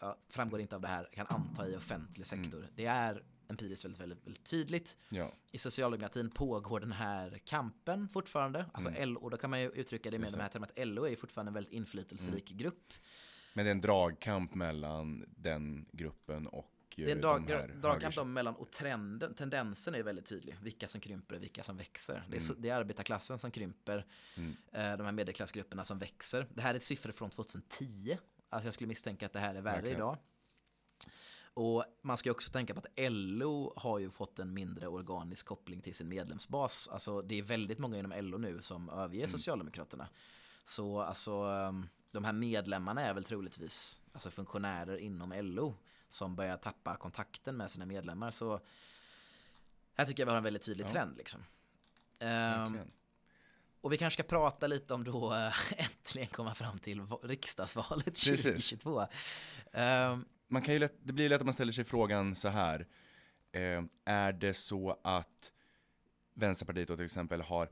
ja, 0.01 0.19
framgår 0.29 0.61
inte 0.61 0.75
av 0.75 0.81
det 0.81 0.89
här, 0.89 1.09
kan 1.13 1.27
anta 1.27 1.69
i 1.69 1.77
offentlig 1.77 2.27
sektor. 2.27 2.69
Det 2.75 2.87
är 2.87 3.25
empiriskt 3.49 3.85
väldigt, 3.85 4.01
väldigt, 4.01 4.27
väldigt 4.27 4.45
tydligt. 4.45 4.97
Ja. 5.09 5.33
I 5.51 5.59
socialdemokratin 5.59 6.31
pågår 6.31 6.81
den 6.81 6.93
här 6.93 7.41
kampen 7.45 8.09
fortfarande. 8.09 8.67
Alltså 8.73 8.91
LO, 9.05 9.21
och 9.21 9.31
då 9.31 9.37
kan 9.37 9.51
man 9.51 9.61
ju 9.61 9.71
uttrycka 9.71 10.11
det 10.11 10.19
med 10.19 10.27
Just 10.27 10.37
de 10.37 10.43
här 10.43 10.49
termerna 10.49 10.73
att 10.77 10.89
LO 10.89 11.05
är 11.05 11.11
ju 11.11 11.17
fortfarande 11.17 11.51
en 11.51 11.55
väldigt 11.55 11.73
inflytelserik 11.73 12.51
grupp. 12.51 12.93
Men 13.55 13.65
det 13.65 13.69
är 13.69 13.75
en 13.75 13.81
dragkamp 13.81 14.55
mellan 14.55 15.25
den 15.37 15.87
gruppen 15.93 16.47
och 16.47 16.71
Det 16.97 17.05
är 17.05 17.09
en 17.13 17.19
eh, 17.19 17.23
drag, 17.23 17.47
de 17.47 17.81
dragkamp 17.81 18.15
höger- 18.15 18.25
mellan 18.25 18.55
och 18.55 18.71
trenden, 18.71 19.35
tendensen 19.35 19.95
är 19.95 20.03
väldigt 20.03 20.27
tydlig. 20.27 20.57
Vilka 20.63 20.89
som 20.89 21.01
krymper 21.01 21.37
och 21.37 21.43
vilka 21.43 21.63
som 21.63 21.77
växer. 21.77 22.27
Det 22.31 22.37
är, 22.37 22.41
så, 22.41 22.55
det 22.55 22.69
är 22.69 22.75
arbetarklassen 22.75 23.39
som 23.39 23.51
krymper. 23.51 24.07
Mm. 24.37 24.57
Eh, 24.73 24.97
de 24.97 25.05
här 25.05 25.13
medelklassgrupperna 25.13 25.85
som 25.85 25.99
växer. 25.99 26.47
Det 26.55 26.63
här 26.63 26.75
är 26.75 26.79
siffror 26.79 27.13
från 27.13 27.31
2010. 27.31 28.19
Alltså 28.49 28.67
jag 28.67 28.75
skulle 28.75 28.89
misstänka 28.89 29.27
att 29.27 29.33
det 29.33 29.39
här 29.39 29.55
är 29.55 29.61
värre 29.61 29.75
Verkligen. 29.75 29.97
idag. 29.97 30.19
Och 31.55 31.85
man 32.03 32.17
ska 32.17 32.31
också 32.31 32.51
tänka 32.53 32.75
på 32.75 32.81
att 32.81 33.11
LO 33.13 33.73
har 33.77 33.99
ju 33.99 34.11
fått 34.11 34.39
en 34.39 34.55
mindre 34.55 34.87
organisk 34.89 35.47
koppling 35.47 35.81
till 35.81 35.95
sin 35.95 36.09
medlemsbas. 36.09 36.89
Alltså 36.89 37.23
det 37.23 37.39
är 37.39 37.43
väldigt 37.43 37.79
många 37.79 37.99
inom 37.99 38.13
LO 38.25 38.39
nu 38.39 38.63
som 38.63 38.89
överger 38.89 39.27
Socialdemokraterna. 39.27 40.09
Så 40.65 41.01
alltså, 41.01 41.43
um, 41.45 41.89
de 42.11 42.25
här 42.25 42.33
medlemmarna 42.33 43.01
är 43.03 43.15
väl 43.15 43.25
troligtvis 43.25 44.01
alltså 44.13 44.31
funktionärer 44.31 44.97
inom 44.97 45.33
LO 45.33 45.75
som 46.11 46.37
börjar 46.37 46.57
tappa 46.57 46.97
kontakten 46.97 47.57
med 47.57 47.71
sina 47.71 47.87
medlemmar. 47.87 48.31
Så 48.31 48.61
här 49.95 50.05
tycker 50.07 50.23
jag 50.23 50.27
vi 50.27 50.31
har 50.31 50.39
en 50.39 50.45
väldigt 50.45 50.63
tydlig 50.63 50.85
Ja. 50.85 50.89
trend. 50.89 51.17
Liksom. 51.17 51.41
Ehm, 52.19 52.79
och 53.81 53.93
vi 53.93 53.99
kanske 53.99 54.23
ska 54.23 54.29
prata 54.29 54.67
lite 54.67 54.95
om 54.95 55.05
då 55.05 55.33
äntligen 55.77 56.29
komma 56.29 56.55
fram 56.55 56.79
till 56.79 57.01
va- 57.01 57.19
riksdagsvalet 57.23 58.05
Precis. 58.05 58.43
2022. 58.43 59.07
Ehm, 59.73 60.25
man 60.49 60.63
kan 60.63 60.75
ju 60.75 60.81
lätt, 60.81 60.95
det 61.03 61.13
blir 61.13 61.29
lätt 61.29 61.41
att 61.41 61.47
man 61.47 61.55
ställer 61.55 61.73
sig 61.73 61.85
frågan 61.85 62.35
så 62.35 62.49
här. 62.49 62.87
Eh, 63.53 63.83
är 64.05 64.33
det 64.33 64.55
så 64.55 65.01
att 65.05 65.53
Vänsterpartiet 66.35 66.89
då 66.89 66.97
till 66.97 67.05
exempel 67.05 67.41
har 67.41 67.69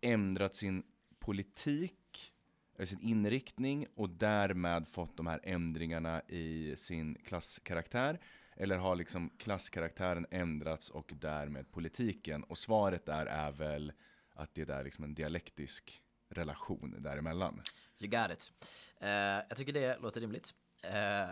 ändrat 0.00 0.54
sin 0.54 0.82
politik, 1.18 2.32
eller 2.74 2.86
sin 2.86 3.00
inriktning 3.00 3.86
och 3.94 4.10
därmed 4.10 4.88
fått 4.88 5.16
de 5.16 5.26
här 5.26 5.40
ändringarna 5.42 6.22
i 6.28 6.74
sin 6.76 7.14
klasskaraktär? 7.14 8.20
Eller 8.56 8.78
har 8.78 8.96
liksom 8.96 9.30
klasskaraktären 9.38 10.26
ändrats 10.30 10.90
och 10.90 11.12
därmed 11.14 11.72
politiken? 11.72 12.44
Och 12.44 12.58
svaret 12.58 13.06
där 13.06 13.26
är 13.26 13.52
väl 13.52 13.92
att 14.34 14.54
det 14.54 14.70
är 14.70 14.84
liksom 14.84 15.04
en 15.04 15.14
dialektisk 15.14 16.02
relation 16.28 16.94
däremellan. 16.98 17.62
You 18.00 18.10
got 18.10 18.30
it. 18.30 18.52
Uh, 19.02 19.08
jag 19.48 19.56
tycker 19.56 19.72
det 19.72 19.98
låter 20.00 20.20
rimligt. 20.20 20.54
Eh, 20.92 21.28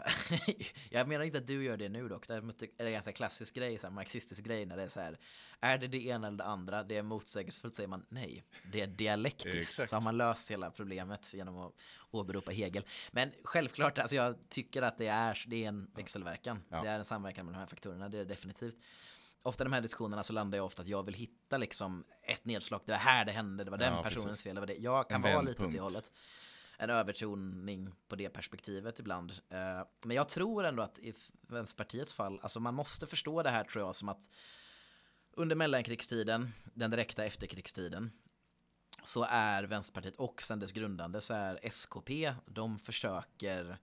jag 0.91 1.09
menar 1.09 1.25
inte 1.25 1.39
att 1.39 1.47
du 1.47 1.65
gör 1.65 1.77
det 1.77 1.89
nu 1.89 2.09
dock. 2.09 2.29
Däremot 2.29 2.63
är 2.63 2.69
det 2.77 2.87
en 2.87 2.93
ganska 2.93 3.13
klassisk 3.13 3.55
grej, 3.55 3.79
så 3.79 3.87
här, 3.87 3.95
marxistisk 3.95 4.45
grej 4.45 4.67
när 4.67 4.77
det 4.77 4.83
är 4.83 4.89
så 4.89 5.01
här. 5.01 5.19
Är 5.61 5.79
det 5.79 5.87
det 5.89 6.07
ena 6.07 6.27
eller 6.27 6.39
det 6.39 6.45
andra? 6.45 6.83
Det 6.83 6.97
är 6.97 7.03
motsägelsefullt 7.03 7.75
säger 7.75 7.89
man 7.89 8.07
nej. 8.09 8.45
Det 8.73 8.81
är 8.81 8.87
dialektiskt. 8.87 9.89
Så 9.89 9.97
har 9.97 10.01
man 10.01 10.17
löst 10.17 10.51
hela 10.51 10.71
problemet 10.71 11.35
genom 11.35 11.59
att 11.59 11.73
åberopa 12.11 12.51
Hegel. 12.51 12.85
Men 13.13 13.33
självklart, 13.45 13.99
alltså 13.99 14.17
jag 14.17 14.49
tycker 14.49 14.83
att 14.83 14.99
det 14.99 15.07
är, 15.07 15.45
det 15.47 15.65
är 15.65 15.69
en 15.69 15.91
växelverkan. 15.95 16.63
Ja. 16.69 16.83
Det 16.83 16.89
är 16.89 16.99
en 16.99 17.05
samverkan 17.05 17.47
med 17.47 17.55
de 17.55 17.59
här 17.59 17.67
faktorerna, 17.67 18.09
det 18.09 18.17
är 18.19 18.25
det 18.25 18.29
definitivt. 18.29 18.77
Ofta 19.43 19.63
i 19.63 19.67
de 19.67 19.73
här 19.73 19.81
diskussionerna 19.81 20.23
så 20.23 20.33
landar 20.33 20.59
jag 20.59 20.67
ofta 20.67 20.83
att 20.83 20.89
jag 20.89 21.03
vill 21.03 21.15
hitta 21.15 21.59
liksom 21.59 22.05
ett 22.23 22.45
nedslag. 22.45 22.81
Det 22.87 22.93
var 22.93 22.99
här 22.99 23.25
det 23.25 23.33
hände, 23.33 23.65
det 23.65 23.71
var 23.71 23.79
den 23.79 23.93
Ja, 23.93 24.03
personens 24.03 24.27
precis. 24.29 24.43
fel, 24.43 24.55
det 24.55 24.61
var 24.61 24.67
det. 24.67 24.75
Jag 24.75 25.09
kan 25.09 25.25
En 25.25 25.33
vara 25.33 25.43
lite 25.43 25.65
åt 25.65 25.73
det 25.73 25.81
hållet 25.81 26.13
en 26.85 26.91
övertoning 26.91 27.91
på 28.09 28.16
det 28.16 28.28
perspektivet 28.28 28.99
ibland. 28.99 29.30
Eh, 29.49 29.82
men 30.03 30.16
jag 30.16 30.28
tror 30.28 30.64
ändå 30.64 30.82
att 30.82 30.99
i 30.99 31.14
Vänsterpartiets 31.41 32.12
fall, 32.14 32.41
alltså 32.43 32.61
man 32.61 32.74
måste 32.74 33.07
förstå 33.07 33.43
det 33.43 33.51
här 33.51 33.64
tror 33.64 33.85
jag 33.85 33.97
som 33.97 34.09
att 34.09 34.30
under 35.32 35.57
mellankrigstiden, 35.57 36.53
den 36.74 36.91
direkta 36.91 37.24
efterkrigstiden, 37.24 38.11
så 39.05 39.26
är 39.30 39.62
Vänsterpartiet 39.62 40.16
och 40.16 40.43
sen 40.43 40.61
dess 40.61 40.72
grundande 40.72 41.20
så 41.20 41.35
är 41.35 41.59
SKP, 41.62 42.35
de 42.47 42.78
försöker 42.78 43.78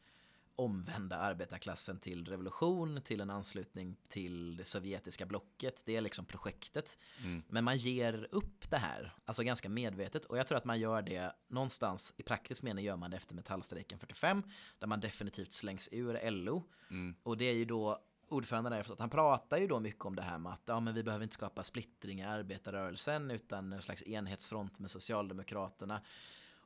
omvända 0.55 1.17
arbetarklassen 1.17 1.99
till 1.99 2.25
revolution, 2.25 3.01
till 3.01 3.21
en 3.21 3.29
anslutning 3.29 3.97
till 4.07 4.57
det 4.57 4.63
sovjetiska 4.63 5.25
blocket. 5.25 5.83
Det 5.85 5.95
är 5.95 6.01
liksom 6.01 6.25
projektet. 6.25 6.97
Mm. 7.23 7.43
Men 7.47 7.63
man 7.63 7.77
ger 7.77 8.27
upp 8.31 8.69
det 8.69 8.77
här, 8.77 9.13
alltså 9.25 9.43
ganska 9.43 9.69
medvetet. 9.69 10.25
Och 10.25 10.37
jag 10.37 10.47
tror 10.47 10.57
att 10.57 10.65
man 10.65 10.79
gör 10.79 11.01
det 11.01 11.35
någonstans, 11.47 12.13
i 12.17 12.23
praktisk 12.23 12.63
mening 12.63 12.85
gör 12.85 12.97
man 12.97 13.11
det 13.11 13.17
efter 13.17 13.35
metallstrejken 13.35 13.99
45, 13.99 14.43
där 14.79 14.87
man 14.87 14.99
definitivt 14.99 15.51
slängs 15.51 15.89
ur 15.91 16.31
LO. 16.31 16.63
Mm. 16.89 17.15
Och 17.23 17.37
det 17.37 17.45
är 17.45 17.55
ju 17.55 17.65
då 17.65 18.01
ordföranden 18.31 18.71
där, 18.71 18.85
han 18.99 19.09
pratar 19.09 19.57
ju 19.57 19.67
då 19.67 19.79
mycket 19.79 20.05
om 20.05 20.15
det 20.15 20.21
här 20.21 20.37
med 20.37 20.51
att 20.53 20.61
ja, 20.65 20.79
men 20.79 20.93
vi 20.93 21.03
behöver 21.03 21.23
inte 21.23 21.33
skapa 21.33 21.63
splittring 21.63 22.19
i 22.19 22.23
arbetarrörelsen 22.23 23.31
utan 23.31 23.73
en 23.73 23.81
slags 23.81 24.03
enhetsfront 24.03 24.79
med 24.79 24.91
Socialdemokraterna. 24.91 26.01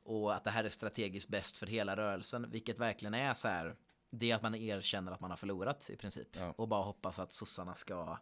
Och 0.06 0.34
att 0.34 0.44
det 0.44 0.50
här 0.50 0.64
är 0.64 0.68
strategiskt 0.68 1.28
bäst 1.28 1.56
för 1.56 1.66
hela 1.66 1.96
rörelsen, 1.96 2.50
vilket 2.50 2.78
verkligen 2.78 3.14
är 3.14 3.34
så 3.34 3.48
här, 3.48 3.76
det 4.10 4.30
är 4.30 4.34
att 4.36 4.42
man 4.42 4.54
erkänner 4.54 5.12
att 5.12 5.20
man 5.20 5.30
har 5.30 5.36
förlorat 5.36 5.90
i 5.90 5.96
princip. 5.96 6.28
Ja. 6.32 6.54
Och 6.56 6.68
bara 6.68 6.84
hoppas 6.84 7.18
att 7.18 7.32
sossarna 7.32 7.74
ska 7.74 8.18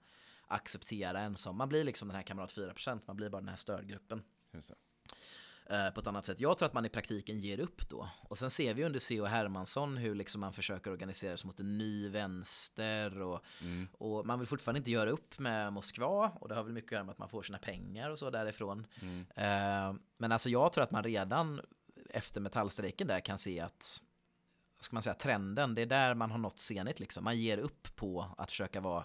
acceptera 0.47 1.21
en 1.21 1.37
som, 1.37 1.57
man 1.57 1.69
blir 1.69 1.85
liksom 1.85 2.09
den 2.09 2.15
här 2.17 2.23
kamrat 2.23 2.55
4%, 2.55 3.01
man 3.07 3.17
blir 3.17 3.29
bara 3.29 3.41
den 3.41 3.49
här 3.49 3.57
stödgruppen 3.57 4.23
eh, 5.67 5.91
på 5.91 6.01
ett 6.01 6.07
annat 6.07 6.25
sätt. 6.25 6.41
Jag 6.41 6.59
tror 6.59 6.67
att 6.67 6.73
man 6.75 6.87
i 6.87 6.89
praktiken 6.89 7.41
ger 7.41 7.61
upp 7.61 7.89
då. 7.89 8.09
Och 8.23 8.39
sen 8.39 8.51
ser 8.51 8.75
vi 8.75 8.85
under 8.85 8.99
C.O. 9.01 9.25
Hermansson 9.25 9.97
hur 9.97 10.15
liksom 10.15 10.41
man 10.41 10.53
försöker 10.53 10.91
organisera 10.91 11.37
sig 11.37 11.47
mot 11.47 11.61
en 11.61 11.79
ny 11.79 12.09
vänster 12.09 13.21
och, 13.23 13.41
Mm. 13.61 13.89
och 13.93 14.27
man 14.27 14.39
vill 14.39 14.49
fortfarande 14.49 14.79
inte 14.79 14.91
göra 14.91 15.11
upp 15.11 15.39
med 15.39 15.73
Moskva 15.73 16.33
och 16.41 16.49
det 16.49 16.55
har 16.55 16.63
väl 16.63 16.73
mycket 16.73 16.89
att 16.89 16.93
göra 16.93 17.05
med 17.05 17.13
att 17.13 17.19
man 17.19 17.29
får 17.29 17.43
sina 17.43 17.59
pengar 17.59 18.11
och 18.11 18.19
så 18.19 18.31
därifrån. 18.31 18.87
Mm. 19.03 19.27
Eh, 19.37 20.01
men 20.19 20.33
alltså 20.33 20.49
jag 20.51 20.73
tror 20.73 20.85
att 20.85 20.91
man 20.91 21.03
redan 21.05 21.61
efter 22.11 22.41
metallstrejken 22.41 23.07
där 23.07 23.21
kan 23.21 23.39
se 23.39 23.61
att 23.61 24.03
ska 24.81 24.97
man 24.97 25.03
säga, 25.03 25.15
trenden, 25.15 25.75
det 25.75 25.83
är 25.83 25.87
där 25.87 26.15
man 26.15 26.31
har 26.31 26.39
nått 26.39 26.59
senigt 26.59 27.01
liksom. 27.01 27.25
Man 27.25 27.37
ger 27.37 27.59
upp 27.59 27.97
på 27.97 28.35
att 28.39 28.51
försöka 28.51 28.81
vara 28.81 29.05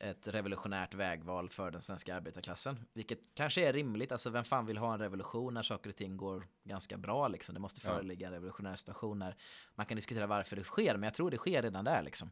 ett 0.00 0.28
revolutionärt 0.28 0.94
vägval 0.94 1.48
för 1.50 1.70
den 1.70 1.82
svenska 1.82 2.16
arbetarklassen. 2.16 2.84
Vilket 2.92 3.34
kanske 3.34 3.68
är 3.68 3.72
rimligt, 3.72 4.12
alltså 4.12 4.30
vem 4.30 4.44
fan 4.44 4.66
vill 4.66 4.78
ha 4.78 4.92
en 4.92 5.00
revolution 5.00 5.54
när 5.54 5.62
saker 5.62 5.90
och 5.90 5.96
ting 5.96 6.16
går 6.16 6.46
ganska 6.64 6.96
bra 6.96 7.28
liksom. 7.28 7.54
Det 7.54 7.60
måste 7.60 7.80
föreligga 7.80 8.26
en 8.26 8.32
revolutionär 8.32 8.76
situation 8.76 9.18
när 9.18 9.36
man 9.74 9.86
kan 9.86 9.96
diskutera 9.96 10.26
varför 10.26 10.56
det 10.56 10.64
sker, 10.64 10.94
men 10.94 11.02
jag 11.02 11.14
tror 11.14 11.30
det 11.30 11.36
sker 11.36 11.62
redan 11.62 11.84
där 11.84 12.02
liksom. 12.02 12.30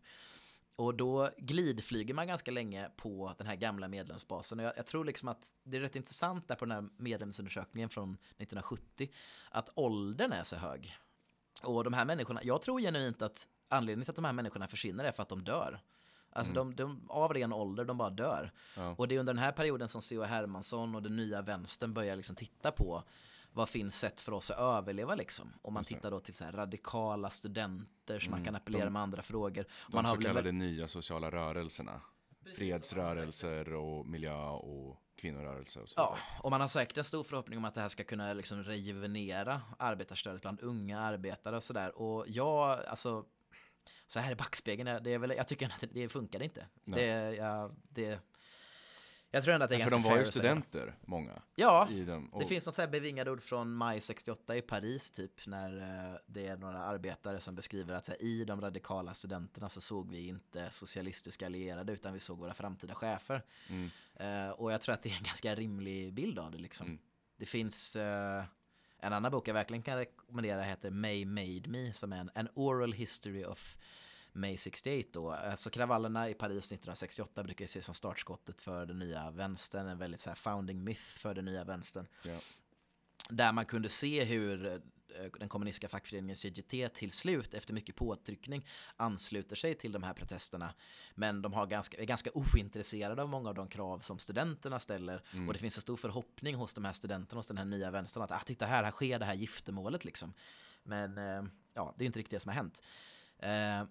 Och 0.76 0.94
då 0.94 1.30
glidflyger 1.38 2.14
man 2.14 2.26
ganska 2.26 2.50
länge 2.50 2.90
på 2.96 3.34
den 3.38 3.46
här 3.46 3.56
gamla 3.56 3.88
medlemsbasen. 3.88 4.60
Och 4.60 4.66
jag, 4.66 4.72
jag 4.76 4.86
tror 4.86 5.04
liksom 5.04 5.28
att 5.28 5.52
det 5.64 5.76
är 5.76 5.80
rätt 5.80 5.96
intressant 5.96 6.48
där 6.48 6.54
på 6.54 6.64
den 6.64 6.72
här 6.72 6.88
medlemsundersökningen 6.96 7.88
från 7.88 8.12
1970, 8.12 9.08
att 9.50 9.70
åldern 9.74 10.32
är 10.32 10.44
så 10.44 10.56
hög. 10.56 10.96
Och 11.62 11.84
de 11.84 11.92
här 11.92 12.04
människorna, 12.04 12.40
jag 12.44 12.62
tror 12.62 12.80
genuint 12.80 13.22
att 13.22 13.48
anledningen 13.68 14.04
till 14.04 14.10
att 14.10 14.16
de 14.16 14.24
här 14.24 14.32
människorna 14.32 14.68
försvinner 14.68 15.04
är 15.04 15.12
för 15.12 15.22
att 15.22 15.28
de 15.28 15.44
dör. 15.44 15.80
Alltså 16.30 16.54
de, 16.54 16.74
de, 16.74 17.10
av 17.10 17.34
ren 17.34 17.52
ålder, 17.52 17.84
de 17.84 17.98
bara 17.98 18.10
dör. 18.10 18.52
Ja. 18.76 18.94
Och 18.98 19.08
det 19.08 19.14
är 19.14 19.20
under 19.20 19.34
den 19.34 19.42
här 19.42 19.52
perioden 19.52 19.88
som 19.88 20.02
C.H. 20.02 20.24
Hermansson 20.24 20.94
och 20.94 21.02
den 21.02 21.16
nya 21.16 21.42
vänstern 21.42 21.94
börjar 21.94 22.16
liksom 22.16 22.36
titta 22.36 22.70
på 22.70 23.02
vad 23.56 23.68
finns 23.68 23.98
sätt 23.98 24.20
för 24.20 24.32
oss 24.32 24.50
att 24.50 24.58
överleva 24.58 25.14
liksom. 25.14 25.52
Och 25.62 25.72
man 25.72 25.84
tittar 25.84 26.10
då 26.10 26.20
till 26.20 26.34
så 26.34 26.44
här 26.44 26.52
radikala 26.52 27.30
studenter 27.30 28.18
som 28.20 28.30
man 28.30 28.38
Mm, 28.38 28.44
kan 28.44 28.56
appellera 28.56 28.84
de- 28.84 28.92
med 28.92 29.02
andra 29.02 29.22
frågor. 29.22 29.64
De 29.88 29.94
man 29.96 30.04
så 30.04 30.08
har 30.10 30.16
väl 30.16 30.26
en 30.26 30.30
kallade 30.30 30.52
nya 30.52 30.88
sociala 30.88 31.30
rörelserna. 31.30 32.00
Precis, 32.44 32.58
Fredsrörelser 32.58 33.72
och 33.72 34.06
miljö 34.06 34.48
och 34.48 35.02
kvinnorörelser 35.16 35.82
och 35.82 35.88
så 35.88 35.94
Ja, 35.96 36.18
och 36.42 36.50
man 36.50 36.60
har 36.60 36.68
säkert 36.68 36.96
en 36.98 37.04
stor 37.04 37.24
förhoppning 37.24 37.58
om 37.58 37.64
att 37.64 37.74
det 37.74 37.80
här 37.80 37.88
ska 37.88 38.04
kunna 38.04 38.32
liksom 38.32 38.64
rejuvenera 38.64 39.62
arbetarstödet 39.78 40.42
bland 40.42 40.60
unga 40.60 41.00
arbetare 41.00 41.56
och 41.56 41.62
sådär. 41.62 41.98
Och 41.98 42.24
jag, 42.28 42.84
alltså, 42.86 43.24
så 44.06 44.20
här 44.20 44.32
i 44.32 44.34
backspegeln, 44.34 45.02
det 45.02 45.10
är 45.14 45.18
väl, 45.18 45.30
jag 45.36 45.48
tycker 45.48 45.66
att 45.66 45.84
det, 45.92 46.08
funkar 46.08 46.42
inte. 46.42 46.66
Det, 46.84 47.34
ja, 47.34 47.70
det, 47.88 48.20
jag 49.30 49.42
tror 49.44 49.54
ändå 49.54 49.64
att 49.64 49.70
det 49.70 49.76
är 49.76 49.84
För 49.84 49.90
ganska 49.90 50.08
de 50.08 50.14
var 50.14 50.18
ju 50.18 50.26
studenter, 50.26 50.94
många. 51.04 51.42
Ja, 51.54 51.88
dem. 52.06 52.28
Och, 52.32 52.40
det 52.40 52.46
finns 52.46 52.66
något 52.66 52.74
så 52.74 52.82
här 52.82 52.88
bevingade 52.88 53.30
ord 53.30 53.42
från 53.42 53.72
maj 53.72 54.00
68 54.00 54.56
i 54.56 54.62
Paris 54.62 55.10
typ 55.10 55.46
när 55.46 55.80
eh, 56.12 56.18
det 56.26 56.46
är 56.46 56.56
några 56.56 56.84
arbetare 56.84 57.40
som 57.40 57.54
beskriver 57.54 57.94
att 57.94 58.04
så 58.04 58.12
här, 58.12 58.22
i 58.22 58.44
de 58.44 58.60
radikala 58.60 59.14
studenterna 59.14 59.68
så 59.68 59.80
såg 59.80 60.10
vi 60.10 60.28
inte 60.28 60.70
socialistiska 60.70 61.46
allierade 61.46 61.92
utan 61.92 62.12
vi 62.12 62.20
såg 62.20 62.38
våra 62.38 62.54
framtida 62.54 62.94
chefer. 62.94 63.42
Mm. 63.68 63.90
Eh, 64.14 64.50
och 64.50 64.72
jag 64.72 64.80
tror 64.80 64.94
att 64.94 65.02
det 65.02 65.10
är 65.10 65.16
en 65.16 65.22
ganska 65.22 65.54
rimlig 65.54 66.14
bild 66.14 66.38
av 66.38 66.50
det 66.50 66.58
liksom. 66.58 66.86
Mm. 66.86 66.98
Det 67.36 67.46
finns 67.46 67.96
eh, 67.96 68.44
en 68.98 69.12
annan 69.12 69.32
bok 69.32 69.48
jag 69.48 69.54
verkligen 69.54 69.82
kan 69.82 69.96
rekommendera 69.96 70.62
heter 70.62 70.90
May 70.90 71.24
Made 71.24 71.70
Me 71.70 71.92
som 71.92 72.12
är 72.12 72.16
en, 72.16 72.30
en 72.34 72.48
oral 72.54 72.92
history 72.92 73.44
of 73.44 73.78
May 74.36 74.56
68 74.56 75.08
då. 75.12 75.32
Alltså 75.32 75.70
kravallerna 75.70 76.28
i 76.28 76.34
Paris 76.34 76.64
1968 76.64 77.42
brukar 77.42 77.62
ju 77.62 77.64
ses 77.64 77.86
som 77.86 77.94
startskottet 77.94 78.60
för 78.60 78.86
den 78.86 78.98
nya 78.98 79.30
vänstern, 79.30 79.88
en 79.88 79.98
väldigt 79.98 80.20
så 80.20 80.30
här 80.30 80.34
founding 80.34 80.84
myth 80.84 81.18
för 81.18 81.34
den 81.34 81.44
nya 81.44 81.64
vänstern. 81.64 82.06
Ja. 82.24 82.38
Där 83.28 83.52
man 83.52 83.64
kunde 83.64 83.88
se 83.88 84.24
hur 84.24 84.66
eh, 84.66 84.80
den 85.38 85.48
kommunistiska 85.48 85.88
fackföreningen 85.88 86.36
CGT 86.36 86.88
till 86.88 87.10
slut 87.10 87.54
efter 87.54 87.74
mycket 87.74 87.96
påtryckning 87.96 88.66
ansluter 88.96 89.56
sig 89.56 89.74
till 89.74 89.92
de 89.92 90.02
här 90.02 90.14
protesterna. 90.14 90.74
Men 91.14 91.42
de 91.42 91.52
har 91.52 91.66
ganska, 91.66 91.96
är 91.96 92.04
ganska 92.04 92.30
ointresserade 92.34 93.22
av 93.22 93.28
många 93.28 93.48
av 93.48 93.54
de 93.54 93.68
krav 93.68 93.98
som 93.98 94.18
studenterna 94.18 94.80
ställer. 94.80 95.22
Mm. 95.32 95.48
Och 95.48 95.52
det 95.52 95.60
finns 95.60 95.76
en 95.76 95.82
stor 95.82 95.96
förhoppning 95.96 96.54
hos 96.54 96.74
de 96.74 96.84
här 96.84 96.92
studenterna, 96.92 97.38
hos 97.38 97.46
den 97.46 97.58
här 97.58 97.64
nya 97.64 97.90
vänstern 97.90 98.22
att 98.22 98.32
ah, 98.32 98.42
titta 98.44 98.66
här, 98.66 98.84
här 98.84 98.90
sker 98.90 99.18
det 99.18 99.24
här 99.24 99.34
giftermålet 99.34 100.04
liksom. 100.04 100.34
Men 100.82 101.18
eh, 101.18 101.44
ja, 101.74 101.94
det 101.98 102.04
är 102.04 102.06
inte 102.06 102.18
riktigt 102.18 102.30
det 102.30 102.40
som 102.40 102.48
har 102.48 102.56
hänt. 102.56 102.82
Eh, 103.38 103.88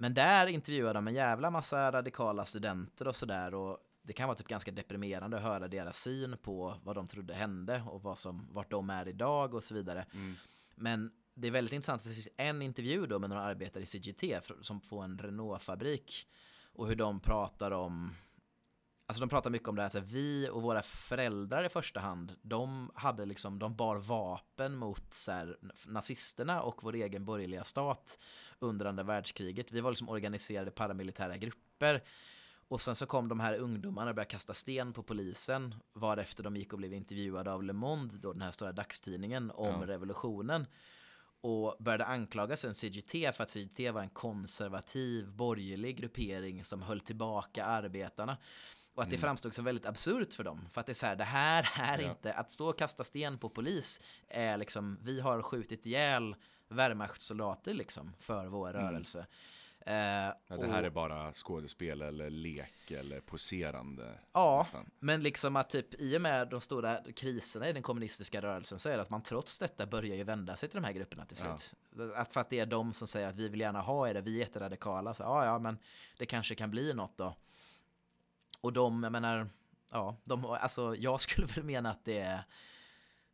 men 0.00 0.14
där 0.14 0.46
intervjuar 0.46 0.94
de 0.94 1.08
en 1.08 1.14
jävla 1.14 1.50
massa 1.50 1.92
radikala 1.92 2.44
studenter 2.44 3.08
och 3.08 3.16
sådär. 3.16 3.54
Och 3.54 3.78
det 4.02 4.12
kan 4.12 4.28
vara 4.28 4.36
typ 4.36 4.48
ganska 4.48 4.70
deprimerande 4.70 5.36
att 5.36 5.42
höra 5.42 5.68
deras 5.68 6.02
syn 6.02 6.36
på 6.42 6.80
vad 6.84 6.96
de 6.96 7.06
trodde 7.06 7.34
hände 7.34 7.82
och 7.86 8.02
vad 8.02 8.18
som, 8.18 8.48
vart 8.50 8.70
de 8.70 8.90
är 8.90 9.08
idag 9.08 9.54
och 9.54 9.64
så 9.64 9.74
vidare. 9.74 10.06
Mm. 10.14 10.34
Men 10.74 11.12
det 11.34 11.48
är 11.48 11.52
väldigt 11.52 11.72
intressant 11.72 12.02
för 12.02 12.08
det 12.08 12.14
finns 12.14 12.28
en 12.36 12.62
intervju 12.62 13.06
då 13.06 13.18
med 13.18 13.30
några 13.30 13.42
arbetare 13.42 13.82
i 13.82 13.86
CGT 13.86 14.24
som 14.60 14.80
får 14.80 15.04
en 15.04 15.18
Renault-fabrik 15.18 16.26
och 16.72 16.88
hur 16.88 16.96
de 16.96 17.20
pratar 17.20 17.70
om 17.70 18.10
Alltså 19.10 19.20
de 19.20 19.28
pratar 19.28 19.50
mycket 19.50 19.68
om 19.68 19.76
det 19.76 19.82
här, 19.82 19.88
så 19.88 19.98
här, 19.98 20.04
vi 20.04 20.48
och 20.52 20.62
våra 20.62 20.82
föräldrar 20.82 21.64
i 21.64 21.68
första 21.68 22.00
hand, 22.00 22.36
de 22.42 22.90
hade 22.94 23.26
liksom, 23.26 23.58
de 23.58 23.76
bar 23.76 23.96
vapen 23.96 24.76
mot 24.76 25.14
så 25.14 25.32
här, 25.32 25.56
nazisterna 25.86 26.62
och 26.62 26.84
vår 26.84 26.94
egen 26.94 27.24
borgerliga 27.24 27.64
stat 27.64 28.18
under 28.58 28.86
andra 28.86 29.02
världskriget. 29.02 29.72
Vi 29.72 29.80
var 29.80 29.90
liksom 29.90 30.08
organiserade 30.08 30.70
paramilitära 30.70 31.36
grupper. 31.36 32.04
Och 32.68 32.80
sen 32.80 32.94
så 32.94 33.06
kom 33.06 33.28
de 33.28 33.40
här 33.40 33.58
ungdomarna 33.58 34.10
och 34.10 34.14
började 34.14 34.30
kasta 34.30 34.54
sten 34.54 34.92
på 34.92 35.02
polisen, 35.02 35.74
varefter 35.92 36.42
de 36.42 36.56
gick 36.56 36.72
och 36.72 36.78
blev 36.78 36.92
intervjuade 36.94 37.52
av 37.52 37.62
Le 37.62 37.72
Monde, 37.72 38.16
då 38.18 38.32
den 38.32 38.42
här 38.42 38.50
stora 38.50 38.72
dagstidningen, 38.72 39.50
om 39.50 39.80
Ja. 39.80 39.86
revolutionen 39.86 40.66
och 41.40 41.76
började 41.78 42.04
anklaga 42.04 42.56
sen 42.56 42.74
CGT 42.74 43.32
för 43.32 43.42
att 43.42 43.50
CGT 43.50 43.90
var 43.90 44.00
en 44.02 44.10
konservativ 44.10 45.32
borgerlig 45.32 45.96
gruppering 45.96 46.64
som 46.64 46.82
höll 46.82 47.00
tillbaka 47.00 47.64
arbetarna. 47.64 48.36
Och 48.94 49.02
att 49.02 49.10
det 49.10 49.18
framstod 49.18 49.54
som 49.54 49.64
väldigt 49.64 49.86
absurt 49.86 50.34
för 50.34 50.44
dem. 50.44 50.68
För 50.72 50.80
att 50.80 50.86
det 50.86 50.92
är 50.92 50.94
så 50.94 51.06
här, 51.06 51.16
det 51.16 51.24
här 51.24 51.66
är 51.98 51.98
Ja. 52.02 52.10
inte, 52.10 52.34
att 52.34 52.50
stå 52.50 52.68
och 52.68 52.78
kasta 52.78 53.04
sten 53.04 53.38
på 53.38 53.48
polis 53.48 54.00
är 54.28 54.56
liksom, 54.56 54.98
vi 55.02 55.20
har 55.20 55.42
skjutit 55.42 55.86
ihjäl 55.86 56.36
Wehrmachtssoldater 56.68 57.74
liksom 57.74 58.12
för 58.20 58.46
vår 58.46 58.72
rörelse. 58.72 59.26
Eh, 59.86 59.94
Ja, 59.94 60.34
det 60.48 60.66
här 60.66 60.80
och- 60.80 60.86
är 60.86 60.90
bara 60.90 61.32
skådespel 61.32 62.02
eller 62.02 62.30
lek 62.30 62.90
eller 62.90 63.20
poserande. 63.20 64.18
Ja, 64.32 64.58
nästan. 64.58 64.90
men 64.98 65.22
liksom 65.22 65.56
att 65.56 65.70
typ 65.70 65.94
i 65.94 66.16
och 66.16 66.20
med 66.20 66.48
de 66.48 66.60
stora 66.60 67.00
kriserna 67.16 67.68
i 67.68 67.72
den 67.72 67.82
kommunistiska 67.82 68.42
rörelsen 68.42 68.78
så 68.78 68.88
är 68.88 68.96
det 68.96 69.02
att 69.02 69.10
man 69.10 69.22
trots 69.22 69.58
detta 69.58 69.86
börjar 69.86 70.16
ju 70.16 70.24
vända 70.24 70.56
sig 70.56 70.68
till 70.68 70.80
de 70.80 70.84
här 70.86 70.92
grupperna 70.92 71.24
till 71.26 71.36
Ja. 71.44 71.56
slut. 71.58 71.74
Att 72.16 72.32
för 72.32 72.40
att 72.40 72.50
det 72.50 72.58
är 72.60 72.66
de 72.66 72.92
som 72.92 73.08
säger 73.08 73.28
att 73.28 73.36
vi 73.36 73.48
vill 73.48 73.60
gärna 73.60 73.80
ha 73.80 74.08
er, 74.08 74.14
vi 74.14 74.34
är 74.34 74.38
jätteradikala, 74.38 75.14
så 75.14 75.22
ja, 75.22 75.44
ja, 75.44 75.58
men 75.58 75.78
det 76.18 76.26
kanske 76.26 76.54
kan 76.54 76.70
bli 76.70 76.94
något 76.94 77.16
då. 77.18 77.36
Och 78.60 78.72
de, 78.72 79.02
jag 79.02 79.12
menar, 79.12 79.48
ja, 79.90 80.16
de, 80.24 80.44
alltså 80.44 80.96
jag 80.96 81.20
skulle 81.20 81.46
väl 81.54 81.64
mena 81.64 81.90
att 81.90 82.04
det 82.04 82.18
är 82.18 82.44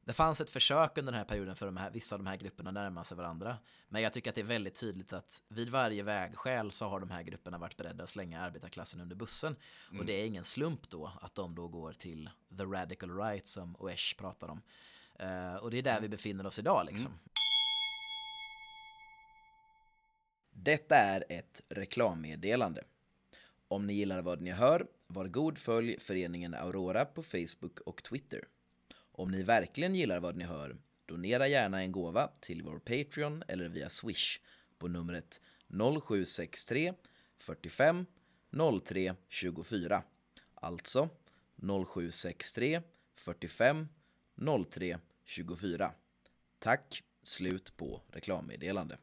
det 0.06 0.12
fanns 0.12 0.40
ett 0.40 0.50
försök 0.50 0.98
under 0.98 1.12
den 1.12 1.18
här 1.18 1.24
perioden 1.24 1.56
för 1.56 1.66
de 1.66 1.76
här, 1.76 1.90
vissa 1.90 2.14
av 2.14 2.18
de 2.18 2.26
här 2.26 2.36
grupperna 2.36 2.70
att 2.70 2.74
närma 2.74 3.04
sig 3.04 3.16
varandra. 3.16 3.58
Men 3.88 4.02
jag 4.02 4.12
tycker 4.12 4.30
att 4.30 4.34
det 4.34 4.40
är 4.40 4.44
väldigt 4.44 4.74
tydligt 4.74 5.12
att 5.12 5.42
vid 5.48 5.68
varje 5.68 6.02
vägskäl 6.02 6.72
så 6.72 6.88
har 6.88 7.00
de 7.00 7.10
här 7.10 7.22
grupperna 7.22 7.58
varit 7.58 7.76
beredda 7.76 8.04
att 8.04 8.10
slänga 8.10 8.40
arbetarklassen 8.40 9.00
under 9.00 9.16
bussen. 9.16 9.56
Och 9.98 10.04
det 10.04 10.12
är 10.12 10.26
ingen 10.26 10.44
slump 10.44 10.90
då 10.90 11.12
att 11.20 11.34
de 11.34 11.54
då 11.54 11.68
går 11.68 11.92
till 11.92 12.30
the 12.58 12.64
radical 12.64 13.16
right 13.16 13.48
som 13.48 13.76
Oesh 13.76 14.16
pratar 14.18 14.48
om. 14.48 14.62
Eh, 15.18 15.54
och 15.54 15.70
det 15.70 15.78
är 15.78 15.82
där 15.82 16.00
vi 16.00 16.08
befinner 16.08 16.46
oss 16.46 16.58
idag 16.58 16.86
liksom. 16.86 17.18
Detta 20.50 20.96
är 20.96 21.24
ett 21.28 21.62
reklammeddelande. 21.68 22.84
Om 23.68 23.86
ni 23.86 23.92
gillar 23.92 24.22
vad 24.22 24.40
ni 24.40 24.50
hör, 24.50 24.86
var 25.06 25.26
god 25.26 25.58
följ 25.58 26.00
föreningen 26.00 26.54
Aurora 26.54 27.04
på 27.04 27.22
Facebook 27.22 27.80
och 27.80 28.02
Twitter. 28.02 28.44
Om 29.12 29.30
ni 29.30 29.42
verkligen 29.42 29.94
gillar 29.94 30.20
vad 30.20 30.36
ni 30.36 30.44
hör, 30.44 30.76
donera 31.06 31.48
gärna 31.48 31.82
en 31.82 31.92
gåva 31.92 32.30
till 32.40 32.62
vår 32.62 32.78
Patreon 32.78 33.42
eller 33.48 33.68
via 33.68 33.90
Swish 33.90 34.40
på 34.78 34.88
numret 34.88 35.40
0763 35.68 36.92
45 37.38 38.06
03 38.84 39.14
24. 39.28 40.02
Alltså 40.54 41.08
0763 41.56 42.82
45 43.14 43.88
03 44.70 44.98
24. 45.24 45.92
Tack, 46.58 47.02
slut 47.22 47.76
på 47.76 48.02
reklammeddelande. 48.08 48.98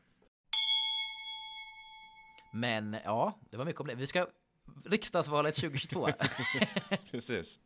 Men 2.53 2.97
ja, 3.03 3.39
det 3.49 3.57
var 3.57 3.65
mycket 3.65 3.81
om 3.81 3.87
det. 3.87 3.95
Vi 3.95 4.07
ska 4.07 4.27
riksdagsvalet 4.85 5.55
2022. 5.55 6.07
Precis. 7.11 7.59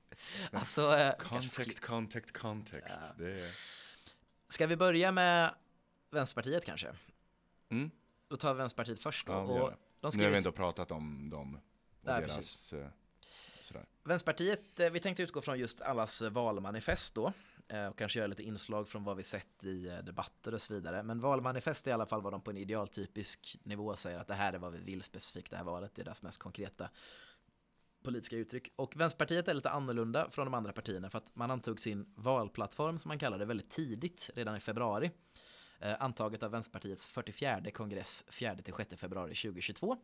alltså, 0.51 0.95
eh, 0.97 1.13
Context, 1.15 1.79
context, 1.79 2.37
context. 2.37 2.99
Det 3.17 3.31
är... 3.31 3.51
Ska 4.49 4.67
vi 4.67 4.75
börja 4.75 5.11
med 5.11 5.53
Vänsterpartiet 6.11 6.65
kanske? 6.65 6.93
Mm. 7.69 7.91
Då 8.27 8.35
tar 8.37 8.53
vi 8.53 8.57
Vänsterpartiet 8.57 8.99
först 8.99 9.27
då. 9.27 9.33
Ja, 9.33 9.37
och 9.39 9.49
de 9.49 9.55
Nu 9.61 9.75
har 10.01 10.11
skriver, 10.11 10.29
vi 10.29 10.37
ändå 10.37 10.51
pratat 10.51 10.91
om 10.91 11.29
dem 11.29 11.55
och 11.55 11.61
Ja, 12.09 12.19
deras... 12.19 12.35
precis. 12.35 12.73
eh, 12.73 12.87
Sådär. 13.61 13.85
Vänsterpartiet, 14.03 14.79
eh, 14.79 14.89
vi 14.89 14.99
tänkte 14.99 15.23
utgå 15.23 15.41
från 15.41 15.59
just 15.59 15.81
allas 15.81 16.21
valmanifest 16.21 17.15
då. 17.15 17.33
Eh, 17.69 17.87
och 17.87 17.97
kanske 17.97 18.19
göra 18.19 18.27
lite 18.27 18.43
inslag 18.43 18.87
från 18.87 19.03
vad 19.03 19.17
vi 19.17 19.23
sett 19.23 19.63
i 19.63 19.87
eh, 19.87 19.97
debatter 19.97 20.53
och 20.53 20.61
så 20.61 20.73
vidare. 20.73 21.03
Men 21.03 21.19
valmanifest 21.19 21.87
är 21.87 21.91
i 21.91 21.93
alla 21.93 22.05
fall 22.05 22.21
vad 22.21 22.33
de 22.33 22.41
på 22.41 22.51
en 22.51 22.57
idealtypisk 22.57 23.57
nivå 23.63 23.95
säger 23.95 24.19
att 24.19 24.27
det 24.27 24.33
här 24.33 24.53
är 24.53 24.57
vad 24.57 24.71
vi 24.71 24.79
vill 24.79 25.03
specifikt 25.03 25.51
det 25.51 25.57
här 25.57 25.63
valet. 25.63 25.95
Det 25.95 26.01
är 26.01 26.03
deras 26.03 26.21
mest 26.21 26.37
konkreta 26.37 26.89
politiska 28.03 28.35
uttryck. 28.35 28.73
Och 28.75 28.95
Vänsterpartiet 28.95 29.47
är 29.47 29.53
lite 29.53 29.69
annorlunda 29.69 30.29
från 30.31 30.45
de 30.45 30.53
andra 30.53 30.73
partierna 30.73 31.09
för 31.09 31.17
att 31.17 31.35
man 31.35 31.51
antog 31.51 31.79
sin 31.79 32.13
valplattform 32.15 32.99
som 32.99 33.09
man 33.09 33.19
kallar 33.19 33.37
det 33.37 33.45
väldigt 33.45 33.69
tidigt, 33.69 34.29
redan 34.35 34.57
i 34.57 34.59
februari. 34.59 35.11
Eh, 35.79 35.95
antaget 35.99 36.43
av 36.43 36.51
Vänsterpartiets 36.51 37.07
44 37.07 37.71
kongress 37.71 38.25
4-6 38.29 38.95
februari 38.95 39.35
2022. 39.35 39.97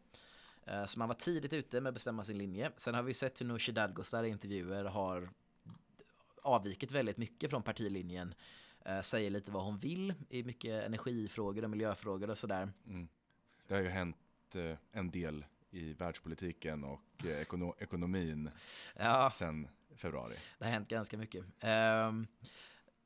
Så 0.87 0.99
man 0.99 1.07
var 1.07 1.15
tidigt 1.15 1.53
ute 1.53 1.81
med 1.81 1.89
att 1.89 1.93
bestämma 1.93 2.23
sin 2.23 2.37
linje. 2.37 2.71
Sen 2.77 2.95
har 2.95 3.03
vi 3.03 3.13
sett 3.13 3.41
hur 3.41 3.45
Nooshi 3.45 3.71
Dadgostar 3.71 4.23
i 4.23 4.29
intervjuer 4.29 4.83
har 4.83 5.29
avvikit 6.43 6.91
väldigt 6.91 7.17
mycket 7.17 7.49
från 7.49 7.63
partilinjen. 7.63 8.33
Eh, 8.85 9.01
Säger 9.01 9.29
lite 9.29 9.51
vad 9.51 9.63
hon 9.63 9.77
vill 9.77 10.13
i 10.29 10.43
mycket 10.43 10.85
energifrågor 10.85 11.63
och 11.63 11.69
miljöfrågor 11.69 12.29
och 12.29 12.37
sådär. 12.37 12.71
Mm. 12.87 13.07
Det 13.67 13.73
har 13.73 13.81
ju 13.81 13.89
hänt 13.89 14.17
eh, 14.55 14.77
en 14.91 15.11
del 15.11 15.45
i 15.71 15.93
världspolitiken 15.93 16.83
och 16.83 17.01
eh, 17.25 17.41
ekono 17.41 17.75
ekonomin 17.79 18.49
Ja, 18.95 19.31
sedan 19.31 19.67
februari. 19.95 20.35
det 20.59 20.65
har 20.65 20.71
hänt 20.71 20.87
ganska 20.89 21.17
mycket. 21.17 21.45
Ehm, 21.59 22.27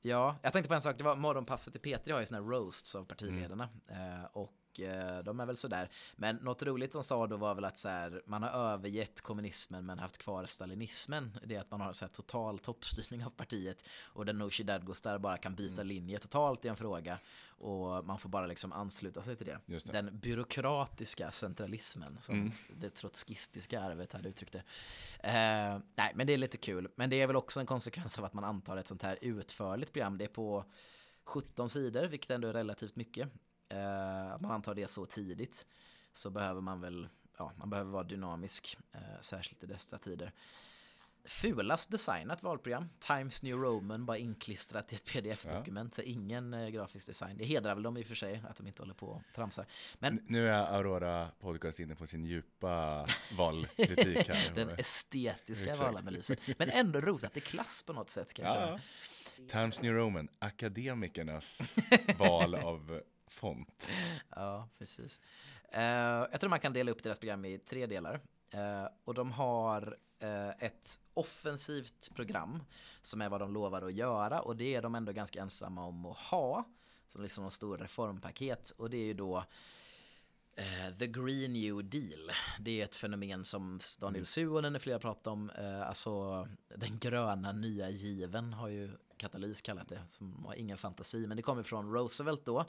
ja, 0.01 0.35
jag 0.41 0.53
tänkte 0.53 0.67
på 0.67 0.73
en 0.73 0.81
sak. 0.81 0.97
Det 0.97 1.03
var 1.03 1.15
morgonpasset 1.15 1.75
i 1.75 1.79
P3 1.79 2.11
har 2.13 2.19
ju 2.19 2.25
här 2.35 2.41
roasts 2.41 2.95
av 2.95 3.05
partiledarna. 3.05 3.69
Eh, 3.88 4.23
och 4.33 4.53
eh, 4.80 5.19
de 5.23 5.39
är 5.39 5.45
väl 5.45 5.57
sådär. 5.57 5.89
Men 6.15 6.36
något 6.36 6.63
roligt 6.63 6.91
de 6.91 7.03
sa 7.03 7.28
då 7.28 7.38
var 7.38 7.55
väl 7.55 7.65
att 7.65 7.78
så 7.78 7.89
här, 7.89 8.21
man 8.25 8.43
har 8.43 8.49
övergett 8.49 9.21
kommunismen 9.21 9.86
men 9.86 9.99
haft 9.99 10.17
kvar 10.17 10.45
stalinismen. 10.45 11.39
Det 11.45 11.55
är 11.55 11.61
att 11.61 11.71
man 11.71 11.82
har 11.82 11.93
så 11.93 12.05
här, 12.05 12.09
total 12.09 12.59
toppstyrning 12.59 13.25
av 13.25 13.30
partiet. 13.30 13.86
Och 14.03 14.25
den 14.25 14.38
Nooshi 14.38 14.63
Dadgostar 14.63 15.17
bara 15.17 15.38
kan 15.38 15.55
byta 15.55 15.84
linje 15.84 16.19
totalt 16.19 16.65
i 16.65 16.67
en 16.67 16.75
fråga. 16.75 17.19
Och 17.59 18.05
man 18.05 18.17
får 18.19 18.30
bara 18.30 18.45
liksom 18.47 18.73
ansluta 18.73 19.21
sig 19.21 19.36
till 19.36 19.45
det. 19.45 19.59
Det. 19.65 19.91
Den 19.91 20.19
byråkratiska 20.19 21.32
centralismen 21.32 22.17
som 22.21 22.36
Mm. 22.36 22.51
det 22.80 22.89
trotskistiska 22.89 23.82
arvet 23.82 24.13
hade 24.13 24.30
uttryckt 24.30 24.53
det. 24.53 24.63
Eh, 25.19 25.80
nej, 25.95 26.11
men 26.15 26.28
det 26.28 26.34
är 26.34 26.38
lite 26.38 26.57
kul. 26.57 26.89
Men 26.95 27.09
det 27.09 27.21
är 27.21 27.28
väl 27.28 27.36
också 27.36 27.59
en 27.59 27.65
konsekvens 27.65 28.17
av 28.19 28.25
att 28.25 28.34
man 28.34 28.43
antar 28.43 28.78
ett 28.78 28.88
sånt 28.88 29.01
här 29.03 29.17
utförligt 29.21 29.93
program. 29.93 30.17
Det 30.17 30.23
är 30.23 30.30
på 30.30 30.65
17 31.23 31.69
sidor, 31.69 32.03
vilket 32.07 32.32
ändå 32.32 32.47
är 32.47 32.53
relativt 32.53 32.95
mycket. 32.95 33.30
Eh, 33.70 34.32
att 34.32 34.41
man 34.41 34.51
antar 34.51 34.76
det 34.76 34.87
så 34.87 35.05
tidigt 35.05 35.66
så 36.13 36.29
behöver 36.29 36.62
man 36.62 36.82
väl, 36.82 37.08
ja, 37.37 37.51
man 37.58 37.70
behöver 37.70 37.91
vara 37.91 38.04
dynamisk, 38.04 38.78
eh, 38.91 39.00
särskilt 39.21 39.63
i 39.63 39.66
dessa 39.66 39.97
tider. 39.97 40.32
Fulast 41.25 41.91
designat 41.91 42.43
valprogram, 42.43 42.89
Times 43.00 43.43
New 43.43 43.58
Roman, 43.58 44.05
bara 44.05 44.17
inklistrat 44.17 44.93
i 44.93 44.96
ett 44.96 45.05
pdf-dokument, 45.05 45.96
så 45.96 46.01
ingen 46.01 46.54
eh, 46.54 46.67
grafisk 46.70 47.08
design. 47.08 47.37
Det 47.37 47.46
hedrar 47.46 47.74
väl 47.75 47.83
dem 47.83 47.97
i 47.97 48.04
och 48.04 48.08
för 48.08 48.16
sig, 48.16 48.43
att 48.50 48.58
de 48.58 48.67
inte 48.67 48.82
håller 48.82 48.93
på 48.93 49.08
och 49.08 49.21
tramsar. 49.36 49.66
Men 50.00 50.13
N- 50.13 50.25
Nu 50.28 50.50
är 50.50 50.54
Aurora 50.75 51.32
Podcast 51.39 51.79
inne 51.79 51.96
på 51.96 52.08
sin 52.08 52.25
djupa 52.25 53.05
valkritik 53.37 54.28
här. 54.28 54.51
Den 54.55 54.70
estetiska 54.70 55.74
valanalysen. 55.75 56.37
Men 56.58 56.70
ändå 56.70 57.01
rotat 57.01 57.37
i 57.37 57.39
klass 57.39 57.82
på 57.82 57.93
något 57.93 58.09
sätt 58.09 58.33
kanske. 58.33 58.62
Ja. 58.62 58.79
Times 59.47 59.82
New 59.82 59.93
Roman, 59.93 60.28
akademikernas 60.39 61.75
val 62.17 62.55
av 62.55 63.01
font. 63.28 63.89
Ja, 64.36 64.70
precis. 64.78 65.20
Eh, 65.71 66.28
jag 66.32 66.39
tror 66.39 66.49
man 66.49 66.59
kan 66.59 66.74
dela 66.74 66.91
upp 66.91 67.04
deras 67.04 67.20
program 67.20 67.45
i 67.45 67.58
tre 67.58 67.86
delar. 67.86 68.21
Eh, 68.51 68.87
och 69.04 69.13
de 69.13 69.32
har 69.32 69.97
eh, 70.20 70.49
ett 70.49 70.99
offensivt 71.13 72.16
program 72.16 72.63
som 73.01 73.21
är 73.21 73.29
vad 73.29 73.41
de 73.41 73.54
lovar 73.54 73.82
att 73.82 73.93
göra 73.93 74.41
och 74.41 74.55
det 74.55 74.75
är 74.75 74.82
de 74.82 74.95
ändå 74.95 75.12
ganska 75.12 75.41
ensamma 75.41 75.86
om 75.86 76.05
att 76.05 76.17
ha. 76.17 76.63
Som 77.12 77.24
liksom 77.24 77.45
en 77.45 77.51
stor 77.51 77.78
reformpaket 77.78 78.70
och 78.70 78.89
det 78.89 78.97
är 78.97 79.05
ju 79.05 79.13
då 79.13 79.43
The 80.99 81.08
Green 81.08 81.54
New 81.54 81.89
Deal. 81.89 82.32
Det 82.59 82.82
är 82.82 82.83
ett 82.83 82.95
fenomen 82.95 83.45
som 83.45 83.79
Daniel 83.99 84.25
Suhonen 84.25 84.75
och 84.75 84.82
flera 84.82 84.99
pratat 84.99 85.28
om. 85.28 85.51
Alltså 85.86 86.47
den 86.75 86.99
gröna 86.99 87.51
nya 87.51 87.89
given 87.89 88.54
har 88.54 88.67
ju 88.67 88.91
Katalys 89.17 89.62
kallat 89.62 89.89
det. 89.89 90.01
Som 90.08 90.45
har 90.45 90.55
ingen 90.55 90.78
fantasi 90.78 91.28
men 91.28 91.37
det 91.37 91.43
kommer 91.43 91.63
från 91.63 91.93
Roosevelt 91.93 92.45
då. 92.45 92.66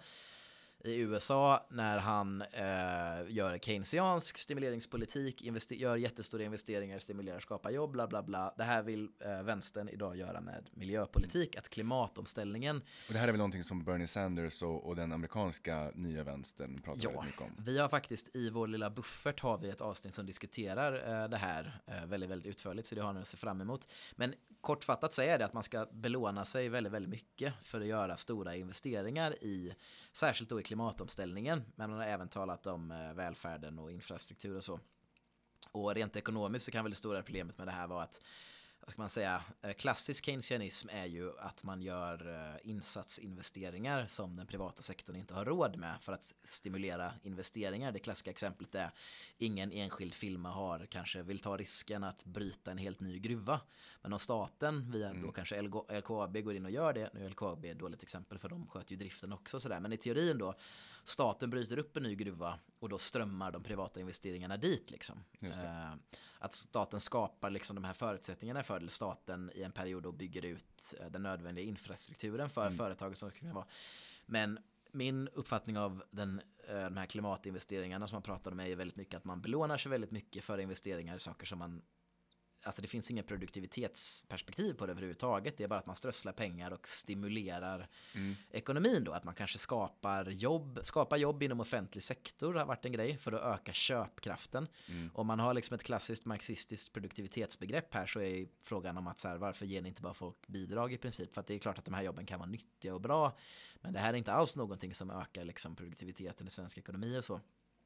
I 0.85 1.01
USA 1.01 1.67
när 1.71 1.99
han 1.99 2.43
eh, 2.43 3.35
gör 3.35 3.59
keynesiansk 3.59 4.39
stimuleringspolitik, 4.39 5.43
gör 5.71 5.97
jättestora 5.97 6.43
investeringar, 6.43 6.99
stimulerar, 6.99 7.41
skapar 7.41 7.71
jobb, 7.71 7.91
bla 7.91 8.07
bla 8.07 8.23
bla. 8.23 8.55
Det 8.57 8.65
här 8.65 8.83
vill 8.83 9.09
eh, 9.21 9.43
vänstern 9.43 9.89
idag 9.89 10.17
göra 10.17 10.41
med 10.41 10.71
miljöpolitik, 10.75 11.57
att 11.57 11.69
klimatomställningen. 11.69 12.77
Och 12.77 13.13
det 13.13 13.19
här 13.19 13.29
är 13.29 13.33
väl 13.33 13.39
någonting 13.39 13.65
som 13.65 13.85
Bernie 13.85 14.07
Sanders 14.07 14.63
och, 14.63 14.87
och 14.87 14.97
den 14.97 15.13
amerikanska 15.13 15.91
nya 15.95 16.25
vänstern 16.25 16.83
pratar 16.83 17.01
ja, 17.03 17.11
väldigt 17.11 17.27
mycket 17.27 17.43
om. 17.43 17.65
Vi 17.65 17.79
har 17.79 17.89
faktiskt 17.89 18.37
i 18.37 18.51
vår 18.51 18.67
lilla 18.67 18.91
buffert 18.91 19.41
har 19.41 19.59
vi 19.59 19.69
ett 19.69 19.81
avsnitt 19.81 20.15
som 20.15 20.27
diskuterar 20.27 21.23
eh, 21.23 21.29
det 21.29 21.37
här 21.37 21.81
eh, 21.87 22.07
väldigt, 22.07 22.31
väldigt 22.31 22.47
utförligt, 22.47 22.89
så 22.89 22.95
det 22.95 23.01
har 23.01 23.13
ni 23.13 23.21
att 23.21 23.29
se 23.29 23.37
fram 23.37 23.61
emot. 23.61 23.87
Men 24.17 24.35
kortfattat 24.61 25.19
är 25.19 25.39
det 25.39 25.45
att 25.45 25.53
man 25.53 25.63
ska 25.63 25.87
belåna 25.93 26.45
sig 26.45 26.69
väldigt, 26.69 26.93
väldigt 26.93 27.11
mycket 27.11 27.55
för 27.63 27.81
att 27.81 27.87
göra 27.87 28.17
stora 28.17 28.57
investeringar 28.57 29.45
i, 29.45 29.75
särskilt 30.19 30.51
då 30.51 30.61
i 30.61 30.63
klimatomställningen, 30.63 31.63
men 31.77 31.91
man 31.91 31.99
har 31.99 32.07
även 32.07 32.29
talat 32.29 32.67
om 32.67 32.91
eh, 32.91 33.13
välfärden 33.13 33.79
och 33.79 33.93
infrastruktur 33.93 34.57
och 34.57 34.65
så. 34.65 34.81
Och 35.73 35.95
rent 35.95 36.17
ekonomiskt 36.17 36.65
så 36.65 36.71
kan 36.71 36.85
väl 36.85 36.91
det 36.91 36.97
stora 36.99 37.23
problemet 37.23 37.59
med 37.59 37.67
det 37.67 37.73
här 37.73 37.87
vara 37.87 38.03
att 38.03 38.21
vad 38.89 38.93
ska 38.93 39.03
man 39.03 39.11
säga, 39.11 39.43
eh, 39.63 39.73
klassisk 39.73 40.25
keynesianism 40.25 40.89
är 40.93 41.07
ju 41.07 41.39
att 41.39 41.65
man 41.65 41.83
gör 41.83 42.29
eh, 42.29 42.71
insatsinvesteringar 42.71 44.07
som 44.07 44.37
den 44.37 44.47
privata 44.47 44.83
sektorn 44.83 45.17
inte 45.17 45.35
har 45.35 45.45
råd 45.45 45.77
med 45.77 45.97
för 46.01 46.13
att 46.13 46.35
stimulera 46.45 47.13
investeringar. 47.23 47.93
Det 47.93 47.99
klassiska 47.99 48.31
exemplet 48.31 48.75
är 48.75 48.91
ingen 49.39 49.73
enskild 49.73 50.15
firma 50.15 50.51
har 50.51 50.87
kanske 50.87 51.23
vill 51.23 51.39
ta 51.39 51.57
risken 51.57 52.05
att 52.05 52.25
bryta 52.25 52.71
en 52.71 52.79
helt 52.79 53.01
ny 53.01 53.19
gruva. 53.19 53.61
Men 54.03 54.13
om 54.13 54.19
staten 54.19 54.91
via 54.91 55.09
mm. 55.09 55.23
då 55.23 55.33
kanske 55.33 55.63
LKAB 55.63 56.37
går 56.45 56.55
in 56.55 56.65
och 56.65 56.71
gör 56.71 56.93
det, 56.93 57.11
nu 57.15 57.25
är 57.25 57.31
LKAB 57.31 57.65
ett 57.65 57.79
dåligt 57.79 58.03
exempel 58.03 58.39
för 58.39 58.49
de 58.49 58.67
sköter 58.67 58.93
ju 58.93 58.97
driften 58.97 59.33
också 59.33 59.61
sådär, 59.61 59.81
men 59.81 59.93
i 59.93 59.97
teorin 59.97 60.39
då 60.39 60.55
staten 61.05 61.51
bryter 61.51 61.79
upp 61.79 61.97
en 61.97 62.03
ny 62.03 62.15
gruva 62.15 62.59
och 62.79 62.89
då 62.89 62.99
strömmar 62.99 63.53
de 63.53 63.63
privata 63.63 64.01
investeringarna 64.01 64.57
dit 64.57 64.91
liksom. 64.91 65.25
Eh, 65.41 65.95
att 66.39 66.55
staten 66.55 67.01
skapar 67.01 67.51
liksom 67.51 67.77
de 67.77 67.85
här 67.85 67.93
förutsättningarna 67.93 68.63
för 68.63 68.78
det, 68.87 68.93
staten 68.93 69.51
i 69.55 69.63
en 69.63 69.73
period 69.73 70.07
och 70.07 70.15
bygger 70.15 70.45
ut 70.45 70.95
eh, 71.01 71.07
den 71.07 71.23
nödvändiga 71.23 71.65
infrastrukturen 71.65 72.51
för 72.51 72.67
mm. 72.67 72.79
företag 72.79 73.17
som 73.17 73.31
kan 73.31 73.55
vara. 73.55 73.67
Men 74.27 74.59
min 74.93 75.29
uppfattning 75.29 75.79
av 75.79 76.03
den, 76.11 76.41
eh, 76.69 76.85
de 76.85 76.97
här 76.97 77.07
klimatinvesteringarna 77.07 78.07
som 78.07 78.17
man 78.17 78.23
pratar 78.23 78.51
om 78.53 78.61
är 78.61 78.77
väldigt 78.77 78.97
mycket 78.97 79.15
att 79.15 79.25
man 79.25 79.41
belånar 79.41 79.79
sig 79.79 79.91
väldigt 79.91 80.11
mycket 80.11 80.45
för 80.45 80.59
investeringar 80.59 81.17
i 81.17 81.21
saker 81.21 81.47
som 81.47 81.59
man 81.59 81.83
alltså 82.63 82.83
det 82.83 82.89
finns 82.89 83.11
inget 83.11 83.27
produktivitetsperspektiv 83.27 84.75
på 84.75 84.87
det 84.87 84.93
överhuvudtaget. 84.93 85.57
Det 85.57 85.65
är 85.65 85.69
bara 85.69 85.79
att 85.79 85.87
man 85.87 85.97
strösslar 85.97 86.33
pengar 86.33 86.71
och 86.71 86.89
stimulerar 86.89 87.89
mm. 88.15 88.37
ekonomin 88.51 89.05
då. 89.05 89.13
Att 89.13 89.25
man 89.25 89.35
kanske 89.35 89.59
skapar 89.59 90.31
jobb, 90.31 90.81
skapar 90.83 91.17
jobb 91.17 91.43
inom 91.43 91.61
offentlig 91.61 92.03
sektor 92.03 92.55
har 92.55 92.67
varit 92.67 92.85
en 92.85 92.93
grej 92.93 93.17
för 93.17 93.33
att 93.33 93.61
öka 93.61 93.73
köpkraften. 93.73 94.69
Mm. 94.89 95.11
Om 95.15 95.27
man 95.27 95.41
har 95.41 95.55
liksom 95.55 95.75
ett 95.75 95.83
klassiskt 95.83 96.25
marxistiskt 96.25 96.93
produktivitetsbegrepp 96.93 97.95
här 97.95 98.07
så 98.07 98.21
är 98.21 98.49
frågan 98.63 98.97
om 98.99 99.07
att 99.07 99.21
så 99.21 99.29
här, 99.29 99.37
varför 99.37 99.67
ger 99.67 99.83
ni 99.83 99.89
inte 99.89 100.03
bara 100.03 100.15
folk 100.15 100.47
bidrag 100.47 100.93
i 100.93 100.99
princip? 100.99 101.35
För 101.35 101.41
att 101.41 101.47
det 101.47 101.55
är 101.55 101.59
klart 101.59 101.79
att 101.79 101.85
de 101.85 101.95
här 101.95 102.03
jobben 102.03 102.27
kan 102.27 102.39
vara 102.39 102.51
nyttiga 102.51 102.95
och 102.95 103.01
bra. 103.01 103.37
Men 103.81 103.93
det 103.93 103.99
här 103.99 104.13
är 104.13 104.17
inte 104.17 104.33
alls 104.33 104.57
någonting 104.57 104.95
som 104.95 105.11
ökar 105.11 105.45
liksom 105.45 105.77
produktiviteten 105.77 106.47
i 106.47 106.51
svensk 106.51 106.79
ekonomi 106.79 107.19
och 107.19 107.25
så. 107.25 107.41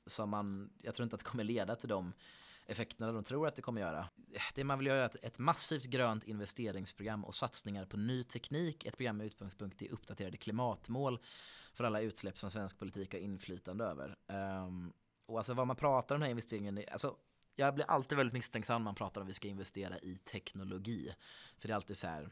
Så 0.06 0.26
man, 0.26 0.70
jag 0.82 0.94
tror 0.94 1.04
inte 1.04 1.14
att 1.14 1.20
det 1.20 1.30
kommer 1.30 1.44
leda 1.44 1.76
till 1.76 1.88
de 1.88 2.12
effekterna 2.66 3.12
de 3.12 3.24
tror 3.24 3.46
att 3.46 3.56
det 3.56 3.62
kommer 3.62 3.80
göra. 3.80 4.08
Det 4.54 4.64
man 4.64 4.78
vill 4.78 4.86
göra 4.86 5.04
är 5.04 5.10
ett 5.22 5.38
massivt 5.38 5.84
grönt 5.84 6.24
investeringsprogram 6.24 7.24
och 7.24 7.34
satsningar 7.34 7.84
på 7.84 7.96
ny 7.96 8.24
teknik, 8.24 8.84
ett 8.84 8.96
program 8.96 9.16
med 9.16 9.26
utgångspunkt 9.26 9.82
i 9.82 9.88
uppdaterade 9.88 10.36
klimatmål 10.36 11.18
för 11.72 11.84
alla 11.84 12.00
utsläpp 12.00 12.38
som 12.38 12.50
svensk 12.50 12.78
politik 12.78 13.12
har 13.12 13.20
inflytande 13.20 13.84
över. 13.84 14.16
Um, 14.26 14.92
och 15.26 15.38
alltså 15.38 15.54
vad 15.54 15.66
man 15.66 15.76
pratar 15.76 16.14
om 16.14 16.20
den 16.20 16.26
här 16.26 16.30
investeringen, 16.30 16.84
alltså 16.92 17.16
jag 17.56 17.74
blir 17.74 17.90
alltid 17.90 18.18
väldigt 18.18 18.34
misstänksam 18.34 18.82
när 18.82 18.84
man 18.84 18.94
pratar 18.94 19.20
om 19.20 19.24
att 19.26 19.30
vi 19.30 19.34
ska 19.34 19.48
investera 19.48 19.98
i 19.98 20.18
teknologi. 20.24 21.14
För 21.58 21.68
det 21.68 21.72
är 21.72 21.76
alltid 21.76 21.96
så 21.96 22.06
här, 22.06 22.30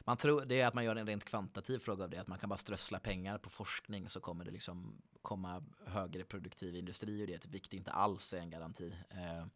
man 0.00 0.16
tror, 0.16 0.44
det 0.44 0.60
är 0.60 0.66
att 0.66 0.74
man 0.74 0.84
gör 0.84 0.96
en 0.96 1.06
rent 1.06 1.24
kvantitativ 1.24 1.78
fråga 1.78 2.04
av 2.04 2.10
det, 2.10 2.18
att 2.18 2.28
man 2.28 2.38
kan 2.38 2.48
bara 2.48 2.58
strössla 2.58 2.98
pengar 2.98 3.38
på 3.38 3.50
forskning 3.50 4.08
så 4.08 4.20
kommer 4.20 4.44
det 4.44 4.50
liksom 4.50 5.02
komma 5.22 5.64
högre 5.86 6.24
produktiv 6.24 6.76
industri 6.76 7.22
Och 7.22 7.26
det, 7.26 7.46
vilket 7.46 7.72
inte 7.72 7.90
alls 7.90 8.32
är 8.32 8.38
en 8.38 8.50
garanti. 8.50 8.94
Eh, 9.10 9.46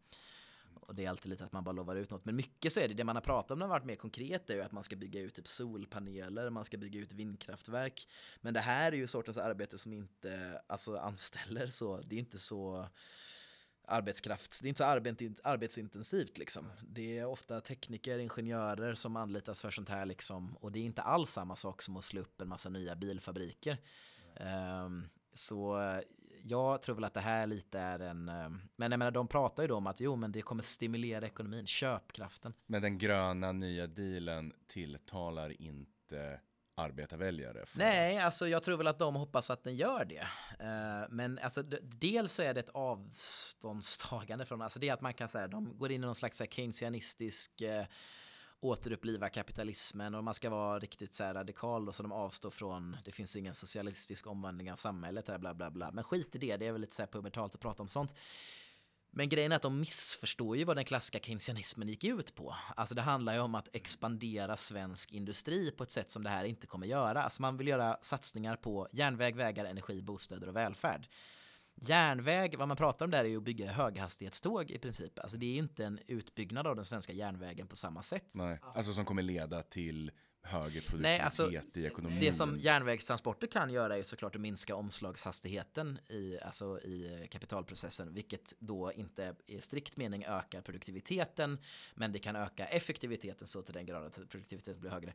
och 0.87 0.95
det 0.95 1.05
är 1.05 1.09
alltid 1.09 1.29
lite 1.29 1.45
att 1.45 1.51
man 1.51 1.63
bara 1.63 1.71
lovar 1.71 1.95
ut 1.95 2.09
något. 2.09 2.25
Men 2.25 2.35
mycket 2.35 2.73
så 2.73 2.79
är 2.79 2.87
det, 2.87 2.93
det 2.93 3.03
man 3.03 3.15
har 3.15 3.21
pratat 3.21 3.51
om 3.51 3.59
när 3.59 3.65
det 3.65 3.73
har 3.73 3.79
varit 3.79 3.85
mer 3.85 3.95
konkret 3.95 4.49
är 4.49 4.55
ju 4.55 4.61
att 4.61 4.71
man 4.71 4.83
ska 4.83 4.95
bygga 4.95 5.21
ut 5.21 5.33
typ 5.33 5.47
solpaneler, 5.47 6.49
man 6.49 6.65
ska 6.65 6.77
bygga 6.77 6.99
ut 6.99 7.13
vindkraftverk. 7.13 8.07
Men 8.41 8.53
det 8.53 8.59
här 8.59 8.91
är 8.91 8.95
ju 8.95 9.07
sortens 9.07 9.37
arbete 9.37 9.77
som 9.77 9.93
inte 9.93 10.61
alltså, 10.67 10.97
anställer 10.97 11.67
så, 11.67 12.01
det 12.01 12.15
är 12.15 12.19
inte 12.19 12.39
så 12.39 12.87
arbetskraft. 13.87 14.59
Det 14.61 14.67
är 14.67 14.69
inte 14.69 15.33
så 15.43 15.49
arbetsintensivt 15.49 16.37
liksom. 16.37 16.71
Det 16.81 17.17
är 17.17 17.25
ofta 17.25 17.61
tekniker, 17.61 18.19
ingenjörer 18.19 18.95
som 18.95 19.15
anlitas 19.15 19.61
för 19.61 19.71
sånt 19.71 19.89
här 19.89 20.05
liksom. 20.05 20.57
Och 20.57 20.71
det 20.71 20.79
är 20.79 20.83
inte 20.83 21.01
alls 21.01 21.31
samma 21.31 21.55
sak 21.55 21.81
som 21.81 21.97
att 21.97 22.03
slå 22.03 22.21
upp 22.21 22.41
en 22.41 22.47
massa 22.47 22.69
nya 22.69 22.95
bilfabriker. 22.95 23.77
Um, 24.85 25.09
så 25.33 25.77
jag 26.43 26.81
tror 26.81 26.95
väl 26.95 27.03
att 27.03 27.13
det 27.13 27.21
här 27.21 27.47
lite 27.47 27.79
är 27.79 27.99
en, 27.99 28.29
um, 28.29 28.61
men 28.75 28.91
jag 28.91 28.99
menar 28.99 29.11
de 29.11 29.27
pratar 29.27 29.63
ju 29.63 29.67
då 29.67 29.75
om 29.75 29.87
att 29.87 29.99
jo 29.99 30.15
men 30.15 30.31
det 30.31 30.41
kommer 30.41 30.63
stimulera 30.63 31.25
ekonomin, 31.25 31.67
köpkraften. 31.67 32.53
Men 32.65 32.81
den 32.81 32.97
gröna 32.97 33.51
nya 33.51 33.87
dealen 33.87 34.53
tilltalar 34.67 35.61
inte 35.61 36.39
arbetarväljare? 36.77 37.65
För... 37.65 37.77
Nej, 37.77 38.17
alltså 38.17 38.47
jag 38.47 38.63
tror 38.63 38.77
väl 38.77 38.87
att 38.87 38.99
de 38.99 39.15
hoppas 39.15 39.49
att 39.49 39.63
den 39.63 39.75
gör 39.75 40.05
det. 40.05 40.27
Eh, 40.59 41.09
men 41.09 41.39
alltså 41.39 41.63
dels 41.81 42.33
så 42.33 42.43
är 42.43 42.53
det 42.53 42.59
ett 42.59 42.69
avståndstagande 42.69 44.45
från, 44.45 44.61
alltså 44.61 44.79
det 44.79 44.89
är 44.89 44.93
att 44.93 45.01
man 45.01 45.13
kan 45.13 45.29
säga, 45.29 45.47
de 45.47 45.77
går 45.77 45.91
in 45.91 46.03
i 46.03 46.05
någon 46.05 46.15
slags 46.15 46.41
keynesianistisk 46.49 47.61
eh, 47.61 47.85
återuppliva 48.59 49.29
kapitalismen 49.29 50.15
och 50.15 50.23
man 50.23 50.33
ska 50.33 50.49
vara 50.49 50.79
riktigt 50.79 51.15
så 51.15 51.23
här 51.23 51.33
radikal 51.33 51.87
och 51.87 51.95
så 51.95 52.03
de 52.03 52.11
avstår 52.11 52.49
från 52.49 52.97
det 53.05 53.11
finns 53.11 53.35
ingen 53.35 53.53
socialistisk 53.53 54.27
omvandling 54.27 54.71
av 54.71 54.75
samhället 54.75 55.27
här 55.27 55.37
bla 55.37 55.53
bla 55.53 55.71
bla 55.71 55.91
men 55.91 56.03
skit 56.03 56.35
i 56.35 56.37
det 56.37 56.57
det 56.57 56.67
är 56.67 56.71
väl 56.71 56.81
lite 56.81 56.95
så 56.95 57.01
här 57.01 57.07
pubertalt 57.07 57.55
att 57.55 57.61
prata 57.61 57.83
om 57.83 57.87
sånt 57.87 58.15
men 59.17 59.29
grejen 59.29 59.51
är 59.51 59.55
att 59.55 59.61
de 59.61 59.79
missförstår 59.79 60.57
ju 60.57 60.63
vad 60.63 60.77
den 60.77 60.85
klassiska 60.85 61.19
keynesianismen 61.19 61.87
gick 61.87 62.03
ut 62.03 62.35
på. 62.35 62.55
Alltså 62.75 62.95
det 62.95 63.01
handlar 63.01 63.33
ju 63.33 63.39
om 63.39 63.55
att 63.55 63.75
expandera 63.75 64.57
svensk 64.57 65.11
industri 65.11 65.71
på 65.71 65.83
ett 65.83 65.91
sätt 65.91 66.11
som 66.11 66.23
det 66.23 66.29
här 66.29 66.43
inte 66.43 66.67
kommer 66.67 66.87
göra. 66.87 67.23
Alltså 67.23 67.41
man 67.41 67.57
vill 67.57 67.67
göra 67.67 67.97
satsningar 68.01 68.55
på 68.55 68.87
järnväg, 68.91 69.35
vägar, 69.35 69.65
energi, 69.65 70.01
bostäder 70.01 70.49
och 70.49 70.55
välfärd. 70.55 71.07
Järnväg, 71.75 72.55
vad 72.57 72.67
man 72.67 72.77
pratar 72.77 73.05
om 73.05 73.11
där 73.11 73.23
är 73.23 73.29
ju 73.29 73.37
att 73.37 73.43
bygga 73.43 73.71
höghastighetståg 73.71 74.71
i 74.71 74.79
princip. 74.79 75.19
Alltså 75.19 75.37
det 75.37 75.45
är 75.45 75.57
inte 75.57 75.85
en 75.85 75.99
utbyggnad 76.07 76.67
av 76.67 76.75
den 76.75 76.85
svenska 76.85 77.13
järnvägen 77.13 77.67
på 77.67 77.75
samma 77.75 78.01
sätt. 78.01 78.25
Nej, 78.31 78.59
alltså 78.75 78.93
som 78.93 79.05
kommer 79.05 79.23
leda 79.23 79.63
till 79.63 80.11
högre 80.47 80.81
produktivitet 80.81 81.01
Nej, 81.01 81.19
alltså, 81.19 81.51
i 81.73 81.85
ekonomin. 81.85 82.19
Det 82.19 82.33
som 82.33 82.57
järnvägstransporter 82.57 83.47
kan 83.47 83.69
göra 83.69 83.97
är 83.97 84.03
såklart 84.03 84.35
att 84.35 84.41
minska 84.41 84.75
omslagshastigheten 84.75 85.99
i, 86.09 86.39
alltså 86.39 86.79
i 86.79 87.27
kapitalprocessen, 87.31 88.13
vilket 88.13 88.53
då 88.59 88.91
inte 88.93 89.35
i 89.45 89.61
strikt 89.61 89.97
mening 89.97 90.25
ökar 90.25 90.61
produktiviteten, 90.61 91.57
men 91.95 92.11
det 92.11 92.19
kan 92.19 92.35
öka 92.35 92.65
effektiviteten 92.65 93.47
så 93.47 93.61
till 93.61 93.73
den 93.73 93.85
grad 93.85 94.05
att 94.05 94.29
produktiviteten 94.29 94.81
blir 94.81 94.91
högre. 94.91 95.13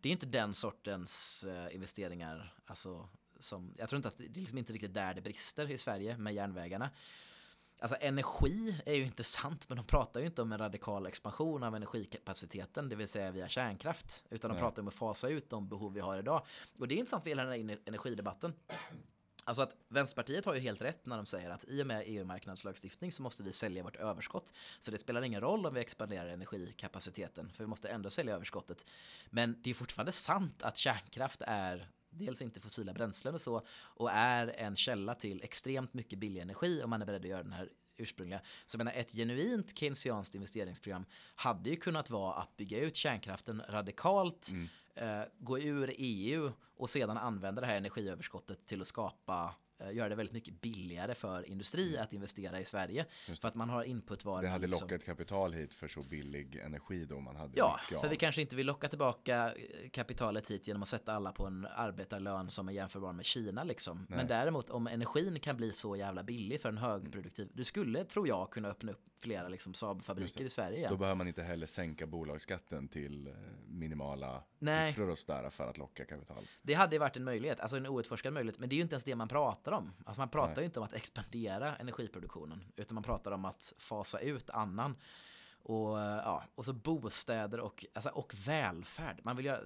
Det 0.00 0.08
är 0.08 0.12
inte 0.12 0.26
den 0.26 0.54
sortens 0.54 1.44
uh, 1.48 1.74
investeringar, 1.74 2.54
alltså 2.66 3.08
som, 3.38 3.74
jag 3.78 3.88
tror 3.88 3.96
inte 3.96 4.08
att 4.08 4.18
det 4.18 4.24
är 4.24 4.40
liksom 4.40 4.58
inte 4.58 4.72
riktigt 4.72 4.94
där 4.94 5.14
det 5.14 5.20
brister 5.20 5.70
i 5.70 5.78
Sverige 5.78 6.16
med 6.16 6.34
järnvägarna. 6.34 6.90
Alltså 7.78 7.96
energi 8.00 8.80
är 8.86 8.94
ju 8.94 9.04
intressant 9.04 9.68
men 9.68 9.76
de 9.76 9.86
pratar 9.86 10.20
ju 10.20 10.26
inte 10.26 10.42
om 10.42 10.52
en 10.52 10.58
radikal 10.58 11.06
expansion 11.06 11.62
av 11.62 11.76
energikapaciteten, 11.76 12.88
det 12.88 12.96
vill 12.96 13.08
säga 13.08 13.30
via 13.30 13.48
kärnkraft, 13.48 14.24
utan 14.30 14.48
de 14.48 14.54
Nej. 14.54 14.62
pratar 14.62 14.82
om 14.82 14.88
att 14.88 14.94
fasa 14.94 15.28
ut 15.28 15.50
de 15.50 15.68
behov 15.68 15.92
vi 15.92 16.00
har 16.00 16.18
idag. 16.18 16.46
Och 16.78 16.88
det 16.88 16.94
är 16.94 16.96
intressant 16.96 17.22
för 17.22 17.30
hela 17.30 17.44
den 17.44 17.68
här 17.68 17.78
energidebatten. 17.84 18.54
Alltså 19.44 19.62
att 19.62 19.76
Vänsterpartiet 19.88 20.44
har 20.44 20.54
ju 20.54 20.60
helt 20.60 20.82
rätt 20.82 21.06
när 21.06 21.16
de 21.16 21.26
säger 21.26 21.50
att 21.50 21.64
i 21.68 21.82
och 21.82 21.86
med 21.86 22.02
EU-marknadslagstiftning 22.06 23.12
så 23.12 23.22
måste 23.22 23.42
vi 23.42 23.52
sälja 23.52 23.82
vårt 23.82 23.96
överskott. 23.96 24.52
Så 24.78 24.90
det 24.90 24.98
spelar 24.98 25.22
ingen 25.22 25.40
roll 25.40 25.66
om 25.66 25.74
vi 25.74 25.80
expanderar 25.80 26.28
energikapaciteten, 26.28 27.52
för 27.54 27.64
vi 27.64 27.68
måste 27.68 27.88
ändå 27.88 28.10
sälja 28.10 28.34
överskottet. 28.34 28.86
Men 29.30 29.62
det 29.62 29.70
är 29.70 29.74
fortfarande 29.74 30.12
sant 30.12 30.62
att 30.62 30.76
kärnkraft 30.76 31.42
är 31.46 31.88
dels 32.18 32.42
inte 32.42 32.60
fossila 32.60 32.92
bränslen 32.92 33.34
och 33.34 33.40
så 33.40 33.66
och 33.70 34.10
är 34.10 34.46
en 34.46 34.76
källa 34.76 35.14
till 35.14 35.42
extremt 35.42 35.94
mycket 35.94 36.18
billig 36.18 36.40
energi 36.40 36.82
om 36.82 36.90
man 36.90 37.02
är 37.02 37.06
beredd 37.06 37.22
att 37.22 37.28
göra 37.28 37.42
den 37.42 37.52
här 37.52 37.70
ursprungliga. 37.96 38.40
Så 38.66 38.74
jag 38.74 38.78
menar, 38.78 38.92
ett 38.92 39.12
genuint 39.12 39.78
keynesianskt 39.78 40.34
investeringsprogram 40.34 41.04
hade 41.34 41.70
ju 41.70 41.76
kunnat 41.76 42.10
vara 42.10 42.34
att 42.34 42.56
bygga 42.56 42.80
ut 42.80 42.96
kärnkraften 42.96 43.62
radikalt, 43.68 44.50
mm. 44.52 44.68
eh, 44.94 45.26
gå 45.38 45.58
ur 45.58 45.94
EU 45.98 46.52
och 46.76 46.90
sedan 46.90 47.16
använda 47.16 47.60
det 47.60 47.66
här 47.66 47.76
energiöverskottet 47.76 48.66
till 48.66 48.80
att 48.80 48.86
skapa 48.86 49.54
göra 49.92 50.08
det 50.08 50.14
väldigt 50.14 50.32
mycket 50.32 50.60
billigare 50.60 51.14
för 51.14 51.48
industri 51.48 51.98
att 51.98 52.12
investera 52.12 52.60
i 52.60 52.64
Sverige. 52.64 53.06
För 53.40 53.48
att 53.48 53.54
man 53.54 53.68
har 53.68 53.84
inputvaror. 53.84 54.42
Det 54.42 54.48
hade 54.48 54.66
liksom- 54.66 54.88
lockat 54.88 55.04
kapital 55.04 55.52
hit 55.52 55.74
för 55.74 55.88
så 55.88 56.00
billig 56.02 56.56
energi 56.56 57.04
då 57.04 57.20
man 57.20 57.36
hade 57.36 57.52
Ja, 57.54 57.80
för 58.00 58.08
vi 58.08 58.16
kanske 58.16 58.40
inte 58.40 58.56
vill 58.56 58.66
locka 58.66 58.88
tillbaka 58.88 59.52
eh, 59.54 59.90
kapitalet 59.90 60.50
hit 60.50 60.66
genom 60.68 60.82
att 60.82 60.88
sätta 60.88 61.12
alla 61.12 61.32
på 61.32 61.46
en 61.46 61.66
arbetarlön 61.76 62.50
som 62.50 62.68
är 62.68 62.72
jämförbar 62.72 63.12
med 63.12 63.24
Kina 63.24 63.64
liksom. 63.64 64.06
Men 64.08 64.26
däremot 64.26 64.70
om 64.70 64.86
energin 64.86 65.40
kan 65.40 65.56
bli 65.56 65.72
så 65.72 65.96
jävla 65.96 66.22
billig 66.22 66.60
för 66.60 66.68
en 66.68 66.78
högproduktiv, 66.78 67.48
du 67.52 67.64
skulle, 67.64 68.04
tror 68.04 68.28
jag, 68.28 68.50
kunna 68.50 68.68
öppna 68.68 68.92
upp 68.92 69.00
flera 69.18 69.48
liksom 69.48 69.74
Saab-fabriker 69.74 70.44
i 70.44 70.48
Sverige 70.50 70.76
igen. 70.78 70.90
Då 70.90 70.96
behöver 70.96 71.14
man 71.14 71.28
inte 71.28 71.42
heller 71.42 71.66
sänka 71.66 72.06
bolagsskatten 72.06 72.88
till 72.88 73.26
eh, 73.26 73.32
minimala 73.66 74.42
Nej. 74.58 74.92
siffror 74.92 75.10
och 75.10 75.18
sådär 75.18 75.50
för 75.50 75.70
att 75.70 75.78
locka 75.78 76.04
kapital. 76.04 76.44
Det 76.62 76.74
hade 76.74 76.98
varit 76.98 77.16
en 77.16 77.24
möjlighet, 77.24 77.60
alltså 77.60 77.76
en 77.76 77.86
outforskad 77.86 78.32
möjlighet, 78.32 78.58
men 78.58 78.68
det 78.68 78.74
är 78.74 78.76
ju 78.76 78.82
inte 78.82 78.94
ens 78.94 79.04
det 79.04 79.16
man 79.16 79.28
pratar 79.28 79.72
om. 79.76 79.92
Alltså 80.04 80.20
man 80.20 80.28
pratar 80.28 80.54
Nej. 80.54 80.62
ju 80.62 80.64
inte 80.64 80.80
om 80.80 80.86
att 80.86 80.92
expandera 80.92 81.76
energiproduktionen, 81.76 82.64
utan 82.76 82.94
man 82.94 83.04
pratar 83.04 83.32
om 83.32 83.44
att 83.44 83.72
fasa 83.78 84.18
ut 84.18 84.50
annan. 84.50 84.96
Och, 85.62 86.00
eh, 86.00 86.16
ja, 86.16 86.44
och 86.54 86.64
så 86.64 86.72
bostäder 86.72 87.60
och, 87.60 87.86
alltså, 87.94 88.10
och 88.10 88.34
välfärd. 88.46 89.20
Man 89.22 89.36
vill 89.36 89.46
ju 89.46 89.56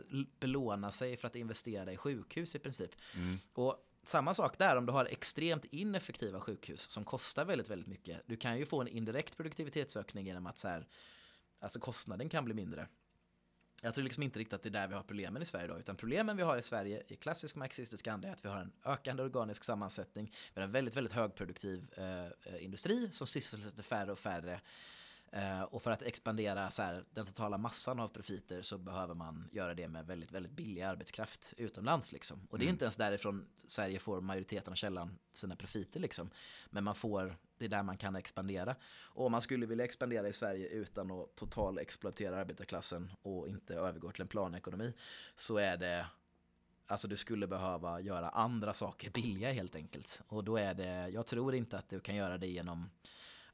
belåna 0.41 0.91
sig 0.91 1.17
för 1.17 1.29
att 1.29 1.37
investera 1.37 1.93
i 1.93 1.97
sjukhus 1.97 2.55
i 2.55 2.59
princip. 2.59 2.91
Och 3.53 3.89
samma 4.05 4.35
sak 4.35 4.59
där, 4.59 4.77
om 4.77 4.87
du 4.87 4.93
har 4.93 5.05
extremt 5.05 5.65
ineffektiva 5.65 6.41
sjukhus 6.41 6.83
som 6.83 7.05
kostar 7.05 7.45
väldigt, 7.45 7.71
väldigt 7.71 7.89
mycket. 7.89 8.23
Du 8.27 8.37
kan 8.37 8.59
ju 8.59 8.67
få 8.67 8.81
en 8.81 8.89
indirekt 8.89 9.37
produktivitetsökning 9.37 10.27
genom 10.27 10.47
att 10.47 10.59
så 10.59 10.69
här, 10.69 10.87
alltså 11.61 11.81
kostnaden 11.81 12.29
kan 12.29 12.45
bli 12.45 12.55
mindre. 12.55 12.89
Jag 13.83 13.95
tror 13.95 14.05
liksom 14.05 14.23
inte 14.23 14.39
riktigt 14.39 14.53
att 14.53 14.63
det 14.63 14.69
är 14.69 14.71
där 14.71 14.89
vi 14.89 14.95
har 14.95 15.03
problemen 15.03 15.43
i 15.43 15.47
Sverige 15.47 15.65
idag, 15.65 15.79
utan 15.79 15.97
problemen 15.97 16.37
vi 16.37 16.43
har 16.43 16.57
i 16.57 16.63
Sverige 16.63 17.03
i 17.09 17.17
klassisk 17.17 17.57
marxistisk 17.57 18.07
anda 18.07 18.29
är 18.29 18.33
att 18.33 18.45
vi 18.45 18.49
har 18.49 18.61
en 18.61 18.73
ökande 18.85 19.23
organisk 19.23 19.65
sammansättning, 19.65 20.33
vi 20.55 20.61
har 20.61 20.67
en 20.67 20.73
väldigt, 20.73 20.97
väldigt 20.97 21.13
högproduktiv 21.13 21.87
eh, 21.97 22.27
eh, 22.27 22.65
industri 22.65 23.09
som 23.13 23.27
sysselsätter 23.27 23.83
färre 23.83 24.13
och 24.13 24.19
färre. 24.19 24.61
Eh, 25.33 25.63
och 25.63 25.83
för 25.83 25.91
att 25.91 26.03
expandera 26.03 26.71
så 26.71 26.83
här, 26.83 27.05
den 27.11 27.27
totala 27.27 27.59
massan 27.59 28.01
av 28.01 28.09
profiter 28.09 28.63
så 28.63 28.79
behöver 28.79 29.15
man 29.15 29.49
göra 29.53 29.75
det 29.75 29.89
med 29.89 30.07
väldigt, 30.07 30.33
väldigt 30.33 30.53
billig 30.53 30.83
arbetskraft 30.83 31.55
utomlands. 31.57 32.13
Liksom. 32.13 32.47
Och 32.51 32.59
det 32.59 32.65
är 32.65 32.69
inte 32.69 32.85
ens 32.85 32.97
därifrån 32.97 33.47
Sverige 33.67 33.99
får 33.99 34.21
majoriteten 34.21 34.73
av 34.73 34.75
källan 34.75 35.19
sina 35.33 35.57
profiter. 35.57 36.01
Liksom. 36.01 36.31
Men 36.71 36.85
man 36.85 36.95
får, 36.95 37.37
det 37.59 37.65
är 37.65 37.69
där 37.69 37.83
man 37.83 37.97
kan 37.97 38.17
expandera. 38.17 38.77
Och 39.01 39.27
om 39.27 39.33
man 39.33 39.43
skulle 39.43 39.67
vilja 39.67 39.85
expandera 39.85 40.29
i 40.29 40.33
Sverige 40.33 40.69
utan 40.69 41.11
att 41.11 41.37
total 41.37 41.79
exploatera 41.79 42.37
arbetarklassen 42.37 43.13
och 43.23 43.49
inte 43.49 43.75
övergå 43.75 44.11
till 44.11 44.23
en 44.23 44.29
planekonomi 44.29 44.95
så 45.37 45.57
är 45.57 45.77
det 45.77 46.07
Alltså 46.91 47.09
du 47.09 47.17
skulle 47.17 47.47
behöva 47.47 48.01
göra 48.01 48.29
andra 48.29 48.75
saker 48.75 49.11
billiga 49.11 49.53
helt 49.53 49.77
enkelt. 49.77 50.23
Och 50.29 50.45
då 50.45 50.57
är 50.57 50.75
det, 50.75 51.09
jag 51.09 51.27
tror 51.27 51.55
inte 51.55 51.79
att 51.79 51.89
du 51.89 52.01
kan 52.01 52.17
göra 52.17 52.39
det 52.39 52.47
genom 52.47 52.91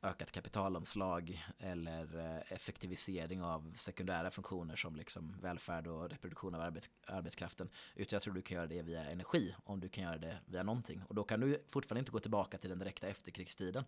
ökat 0.05 0.33
kapitalomslag 0.33 1.45
eller 1.59 2.19
eh, 2.19 2.53
effektivisering 2.53 3.43
av 3.43 3.73
sekundära 3.77 4.31
funktioner 4.31 4.77
som 4.77 4.97
liksom 4.97 5.37
välfärd 5.41 5.87
och 5.87 6.11
reproduktion 6.11 6.55
av 6.55 6.61
arbets 6.61 6.91
arbetskraften. 7.07 7.69
Utan 7.95 8.17
jag 8.17 8.23
tror 8.23 8.35
du 8.35 8.43
kan 8.43 8.55
göra 8.55 8.67
det 8.67 8.83
via 8.83 9.05
energi 9.05 9.55
om 9.65 9.81
du 9.81 9.89
kan 9.89 10.05
göra 10.05 10.19
det 10.19 10.39
via 10.47 10.63
någonting. 10.63 11.03
Och 11.09 11.15
då 11.15 11.25
kan 11.25 11.41
du 11.41 11.65
fortfarande 11.69 11.99
inte 11.99 12.13
gå 12.13 12.21
tillbaka 12.21 12.59
till 12.59 12.71
den 12.71 12.79
direkta 12.79 13.09
efterkrigstiden. 13.09 13.85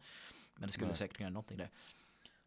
Men 0.55 0.67
det 0.67 0.73
skulle 0.73 0.87
Nej. 0.87 0.97
säkert 0.97 1.17
kunna 1.17 1.25
göra 1.25 1.33
någonting 1.33 1.59
där. 1.59 1.71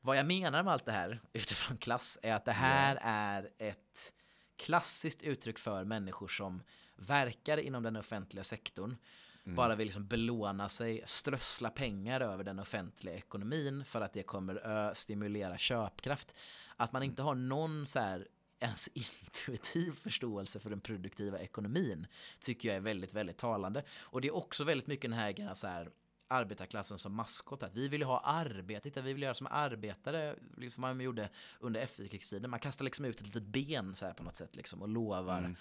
Vad 0.02 0.18
jag 0.18 0.26
menar 0.26 0.64
med 0.64 0.74
allt 0.74 0.86
det 0.86 0.92
här 0.92 1.20
utifrån 1.34 1.78
klass 1.78 2.18
är 2.22 2.34
att 2.34 2.46
det 2.46 2.52
här 2.52 3.00
är 3.02 3.50
ett 3.58 4.14
klassiskt 4.56 5.22
uttryck 5.22 5.60
för 5.60 5.84
människor 5.84 6.28
som 6.28 6.64
verkar 6.96 7.58
inom 7.58 7.84
den 7.84 7.96
offentliga 7.96 8.44
sektorn 8.44 8.98
bara 9.56 9.76
vill 9.76 9.88
liksom 9.88 10.08
belåna 10.08 10.70
sig, 10.70 11.04
strössla 11.06 11.70
pengar 11.70 12.22
över 12.22 12.44
den 12.44 12.60
offentliga 12.60 13.16
ekonomin 13.16 13.86
för 13.86 14.02
att 14.02 14.14
det 14.14 14.24
kommer 14.24 14.94
stimulera 14.94 15.58
köpkraft. 15.58 16.38
Att 16.76 16.94
man 16.94 17.04
inte 17.04 17.22
har 17.22 17.36
någon 17.36 17.88
så 17.88 18.00
här 18.00 18.28
ens 18.60 18.88
intuitiv 18.94 19.92
förståelse 19.92 20.60
för 20.60 20.70
den 20.70 20.82
produktiva 20.82 21.40
ekonomin 21.40 22.08
tycker 22.40 22.68
jag 22.68 22.78
är 22.78 22.82
väldigt, 22.82 23.14
väldigt 23.14 23.38
talande. 23.38 23.84
Och 24.00 24.22
det 24.22 24.28
är 24.28 24.36
också 24.36 24.64
väldigt 24.64 24.88
mycket 24.88 25.12
den 25.12 25.20
här, 25.20 25.54
så 25.54 25.68
här 25.68 25.92
arbetarklassen 26.28 26.98
som 26.98 27.14
maskot. 27.14 27.64
Att 27.64 27.76
vi 27.76 27.88
vill 27.88 28.04
ha 28.04 28.20
arbete, 28.20 28.84
titta, 28.84 29.02
vi 29.02 29.14
vill 29.14 29.24
göra 29.24 29.34
som 29.34 29.48
arbetare, 29.48 30.36
liksom 30.58 30.82
man 30.82 31.02
gjorde 31.02 31.30
under 31.60 31.82
efterkrigstiden. 31.82 32.50
Man 32.50 32.60
kastar 32.60 32.86
liksom 32.86 33.06
ut 33.06 33.20
ett 33.20 33.26
litet 33.26 33.44
ben 33.44 33.96
så 33.96 34.06
här 34.06 34.14
på 34.14 34.24
något 34.24 34.36
sätt 34.36 34.56
liksom, 34.56 34.82
och 34.82 34.88
lovar 34.88 35.56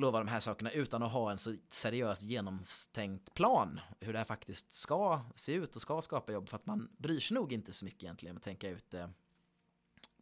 lovar 0.00 0.20
de 0.20 0.28
här 0.28 0.40
sakerna 0.40 0.70
utan 0.70 1.02
att 1.02 1.12
ha 1.12 1.30
en 1.30 1.38
så 1.38 1.56
seriöst 1.68 2.22
genomtänkt 2.22 3.34
plan 3.34 3.80
hur 4.00 4.12
det 4.12 4.18
här 4.18 4.24
faktiskt 4.24 4.72
ska 4.72 5.20
se 5.34 5.52
ut 5.52 5.76
och 5.76 5.82
ska 5.82 6.02
skapa 6.02 6.32
jobb 6.32 6.48
för 6.48 6.56
att 6.56 6.66
man 6.66 6.88
bryr 6.98 7.20
sig 7.20 7.34
nog 7.34 7.52
inte 7.52 7.72
så 7.72 7.84
mycket 7.84 8.02
egentligen 8.02 8.36
att 8.36 8.42
tänka 8.42 8.68
ut 8.68 8.90
det. 8.90 9.10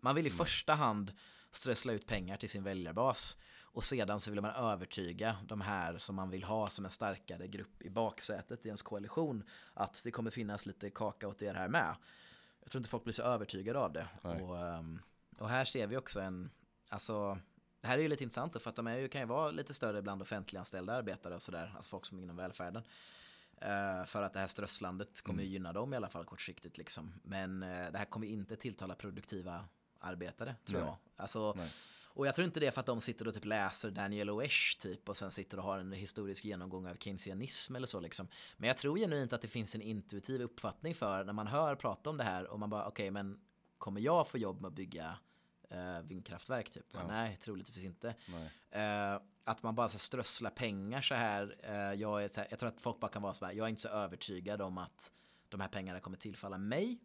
Man 0.01 0.15
vill 0.15 0.27
i 0.27 0.31
första 0.31 0.75
hand 0.75 1.13
strössla 1.53 1.93
ut 1.93 2.07
pengar 2.07 2.37
till 2.37 2.51
sin 2.51 2.63
väljarbas 2.63 3.37
och 3.63 3.85
sedan 3.85 4.21
så 4.21 4.31
vill 4.31 4.41
man 4.41 4.51
övertyga 4.51 5.37
de 5.47 5.61
här 5.61 5.99
som 5.99 6.17
man 6.17 6.31
vill 6.31 6.45
ha 6.45 6.67
som 6.67 6.85
en 6.85 6.91
starkare 6.91 7.47
grupp 7.47 7.83
i 7.83 7.91
baksätet 7.91 8.65
i 8.65 8.69
ens 8.69 8.83
koalition 8.83 9.45
att 9.75 10.01
det 10.05 10.11
kommer 10.11 10.31
finnas 10.31 10.67
lite 10.67 10.91
kaka 10.91 11.29
åt 11.29 11.43
er 11.43 11.55
här 11.55 11.69
med. 11.69 11.97
Jag 12.61 12.71
tror 12.71 12.81
inte 12.81 12.91
folk 12.91 13.05
blir 13.05 13.15
så 13.15 13.23
övertygade 13.23 13.79
av 13.79 13.93
det. 13.93 14.09
Och, 14.23 14.59
ehm, 14.59 15.01
och 15.39 15.49
här 15.49 15.65
ser 15.65 15.87
vi 15.87 15.97
också 15.97 16.21
en, 16.21 16.51
alltså 16.89 17.39
det 17.81 17.89
här 17.89 17.99
är 17.99 18.03
ju 18.03 18.09
lite 18.09 18.25
intressant 18.25 18.53
då, 18.53 18.59
för 18.59 18.71
att 18.71 18.77
de 18.77 18.87
är 18.87 18.97
ju, 18.97 19.09
kan 19.09 19.21
ju 19.21 19.27
vara 19.27 19.51
lite 19.51 19.75
större 19.75 20.03
bland 20.03 20.23
offentliganställda 20.23 20.95
arbetare 20.95 21.35
och 21.35 21.43
sådär, 21.43 21.73
alltså 21.77 21.91
folk 21.91 22.07
som 22.07 22.19
är 22.19 22.23
inom 22.23 22.37
välfärden. 22.37 22.83
Eh, 23.61 24.05
för 24.05 24.23
att 24.23 24.33
det 24.33 24.39
här 24.41 24.47
strösslandet 24.47 25.23
kommer 25.23 25.43
ju 25.43 25.49
gynna 25.49 25.73
dem 25.73 25.93
i 25.93 25.97
alla 25.97 26.09
fall 26.09 26.25
kortsiktigt 26.25 26.79
liksom. 26.79 27.15
Men 27.23 27.63
eh, 27.63 27.93
det 27.93 27.99
här 27.99 28.05
kommer 28.05 28.27
inte 28.27 28.57
tilltala 28.57 28.95
produktiva 28.95 29.65
arbetare, 29.99 30.55
tror 30.65 30.81
Nej. 30.81 30.89
jag. 30.89 30.97
Alltså, 31.17 31.55
Nej. 31.57 31.73
och 32.05 32.27
jag 32.27 32.35
tror 32.35 32.45
inte 32.45 32.61
det 32.61 32.67
är 32.67 32.71
för 32.71 32.81
att 32.81 32.87
de 32.87 33.01
sitter 33.01 33.29
och 33.29 33.35
typ 33.35 33.45
läser 33.45 33.91
Daniel 33.91 34.31
Oesch 34.31 34.79
typ 34.81 35.09
och 35.09 35.17
sen 35.17 35.31
sitter 35.31 35.59
och 35.59 35.65
har 35.65 35.79
en 35.79 35.93
historisk 35.93 36.45
genomgång 36.45 36.87
av 36.87 36.95
keynesianism 36.95 37.77
eller 37.77 37.87
så 37.87 38.01
liksom. 38.01 38.29
Men 38.57 38.69
jag 38.69 38.77
tror 38.77 38.99
genuint 38.99 39.33
att 39.33 39.43
det 39.43 39.49
finns 39.49 39.75
en 39.75 39.83
intuitiv 39.83 40.43
uppfattning 40.43 40.95
för 40.95 41.25
när 41.25 41.33
man 41.33 41.47
hör 41.47 41.75
prata 41.75 42.11
om 42.11 42.17
det 42.17 42.25
här 42.25 42.47
och 42.47 42.61
man 42.61 42.71
bara 42.71 42.87
okej 42.87 43.11
men 43.11 43.41
kommer 43.79 44.01
jag 44.01 44.29
få 44.29 44.39
jobb 44.39 44.61
med 44.61 44.69
att 44.69 44.75
bygga 44.75 45.19
eh, 45.69 46.01
vindkraftverk 46.01 46.71
typ? 46.71 46.87
Ja. 46.93 47.07
Nej, 47.07 47.39
troligtvis 47.43 47.85
inte. 47.85 48.15
Eh, 48.71 49.21
att 49.45 49.63
man 49.63 49.75
bara 49.75 49.89
så 49.89 49.95
här 49.95 49.99
strösslar 49.99 50.51
pengar 50.51 51.01
så 51.03 51.15
här. 51.15 51.57
Eh, 51.63 52.01
jag, 52.01 52.25
är 52.25 52.29
så 52.29 52.41
här 52.41 52.47
jag 52.51 52.59
tror 52.59 52.69
att 52.69 52.81
folk 52.81 53.01
bara 53.01 53.11
kan 53.11 53.23
vara 53.23 53.35
så 53.35 53.45
här. 53.45 53.53
Jag 53.53 53.65
är 53.65 53.69
inte 53.69 53.83
så 53.83 53.89
övertygad 53.89 54.63
om 54.63 54.79
att 54.79 55.13
de 55.49 55.61
här 55.61 55.69
pengarna 55.69 56.01
kommer 56.01 56.17
tillfalla 56.17 56.59
mig. 56.59 56.99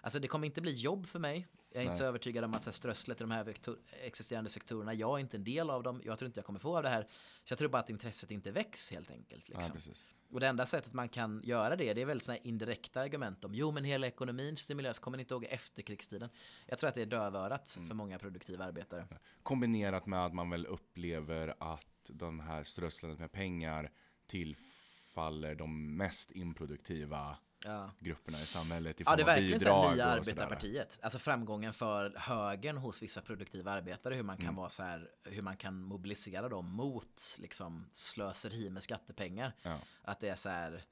Alltså 0.00 0.18
det 0.18 0.28
kommer 0.28 0.46
inte 0.46 0.60
bli 0.60 0.72
jobb 0.72 1.06
för 1.06 1.18
mig. 1.18 1.46
Jag 1.72 1.80
är 1.80 1.84
Nej. 1.84 1.86
inte 1.86 1.98
så 1.98 2.04
övertygad 2.04 2.44
om 2.44 2.54
att 2.54 2.62
så 2.64 2.70
här, 2.70 2.74
strösslet 2.74 3.20
i 3.20 3.24
de 3.24 3.30
här 3.30 3.44
vektor- 3.44 3.78
existerande 4.02 4.50
sektorerna, 4.50 4.94
jag 4.94 5.16
är 5.16 5.20
inte 5.20 5.36
en 5.36 5.44
del 5.44 5.70
av 5.70 5.82
dem. 5.82 6.02
Jag 6.04 6.18
tror 6.18 6.26
inte 6.26 6.38
jag 6.38 6.44
kommer 6.46 6.58
få 6.58 6.76
av 6.76 6.82
det 6.82 6.88
här. 6.88 7.02
Så 7.44 7.52
jag 7.52 7.58
tror 7.58 7.68
bara 7.68 7.78
att 7.82 7.90
intresset 7.90 8.30
inte 8.30 8.50
väcks 8.50 8.90
helt 8.90 9.10
enkelt. 9.10 9.48
Ja, 9.48 9.56
Liksom. 9.58 9.74
precis. 9.74 10.06
Och 10.30 10.40
det 10.40 10.46
enda 10.48 10.66
sättet 10.66 10.92
man 10.92 11.08
kan 11.08 11.40
göra 11.44 11.76
det, 11.76 11.94
det 11.94 12.02
är 12.02 12.06
väldigt 12.06 12.24
sådana 12.24 12.38
indirekta 12.42 13.00
argument 13.00 13.44
om 13.44 13.54
jo 13.54 13.70
men 13.70 13.84
hela 13.84 14.06
ekonomin 14.06 14.56
stimuleras, 14.56 14.98
kommer 14.98 15.16
ni 15.16 15.20
inte 15.22 15.34
ihåg 15.34 15.44
efterkrigstiden? 15.44 16.28
Jag 16.66 16.78
tror 16.78 16.88
att 16.88 16.94
det 16.94 17.02
är 17.02 17.06
dövörat 17.06 17.74
Mm. 17.76 17.88
för 17.88 17.94
många 17.94 18.18
produktiva 18.18 18.64
arbetare. 18.64 19.06
Kombinerat 19.42 20.06
med 20.06 20.24
att 20.26 20.34
man 20.34 20.50
väl 20.50 20.66
upplever 20.66 21.54
att 21.60 21.86
den 22.08 22.40
här 22.40 22.64
strösslandet 22.64 23.20
med 23.20 23.32
pengar 23.32 23.90
tillfaller 24.26 25.54
de 25.54 25.96
mest 25.96 26.30
improduktiva 26.30 27.36
Ja. 27.64 27.90
grupperna 27.98 28.40
i 28.40 28.46
samhället 28.46 29.00
i 29.00 29.04
Ja, 29.06 29.16
det 29.16 29.22
är 29.22 29.26
verkligen 29.26 29.60
så 29.60 29.64
bidrag 29.64 29.88
här 29.88 29.94
nya 29.94 30.04
arbetarpartiet. 30.06 30.98
Alltså 31.02 31.18
framgången 31.18 31.72
för 31.72 32.14
högern 32.16 32.76
hos 32.76 33.02
vissa 33.02 33.20
produktiva 33.20 33.70
arbetare, 33.72 34.14
hur 34.14 34.22
man 34.22 34.36
kan 34.36 34.44
Mm. 34.46 34.56
vara 34.56 34.68
så 34.68 34.82
här, 34.82 35.10
hur 35.24 35.42
man 35.42 35.56
kan 35.56 35.82
mobilisera 35.82 36.48
dem 36.48 36.66
mot 36.66 37.36
liksom 37.38 37.86
slöseri 37.92 38.70
med 38.70 38.82
skattepengar. 38.82 39.52
Ja. 39.62 39.78
Att 40.02 40.20
det 40.20 40.28
är 40.28 40.36
så 40.36 40.48
här, 40.48 40.84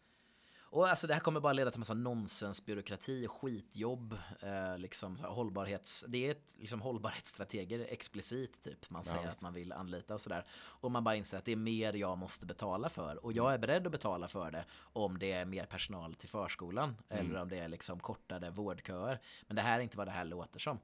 och 0.70 0.88
alltså 0.88 1.06
det 1.06 1.14
här 1.14 1.20
kommer 1.20 1.40
bara 1.40 1.52
leda 1.52 1.70
till 1.70 1.78
massa 1.78 1.94
nonsensbyråkrati, 1.94 3.28
skitjobb, 3.28 4.18
eh, 4.40 4.78
liksom 4.78 5.16
hållbarhets, 5.16 6.04
det 6.08 6.26
är 6.26 6.30
ett, 6.30 6.54
liksom 6.58 6.80
hållbarhetsstrateger 6.80 7.86
explicit 7.88 8.62
typ. 8.62 8.90
Man 8.90 9.04
säger 9.04 9.24
just 9.24 9.36
att 9.36 9.42
man 9.42 9.52
vill 9.52 9.72
anlita 9.72 10.14
och 10.14 10.20
sådär. 10.20 10.46
Och 10.52 10.90
man 10.90 11.04
bara 11.04 11.14
inser 11.14 11.38
att 11.38 11.44
det 11.44 11.52
är 11.52 11.56
mer 11.56 11.92
jag 11.92 12.18
måste 12.18 12.46
betala 12.46 12.88
för. 12.88 13.24
Och 13.24 13.32
jag 13.32 13.54
är 13.54 13.58
beredd 13.58 13.86
att 13.86 13.92
betala 13.92 14.28
för 14.28 14.50
det 14.50 14.64
om 14.80 15.18
det 15.18 15.32
är 15.32 15.44
mer 15.44 15.66
personal 15.66 16.14
till 16.14 16.28
förskolan. 16.28 16.96
Eller 17.08 17.40
om 17.40 17.48
det 17.48 17.58
är 17.58 17.68
liksom 17.68 18.00
kortare 18.00 18.50
vårdköer. 18.50 19.20
Men 19.46 19.56
det 19.56 19.62
här 19.62 19.78
är 19.78 19.82
inte 19.82 19.96
vad 19.96 20.06
det 20.06 20.12
här 20.12 20.24
låter 20.24 20.58
som. 20.60 20.78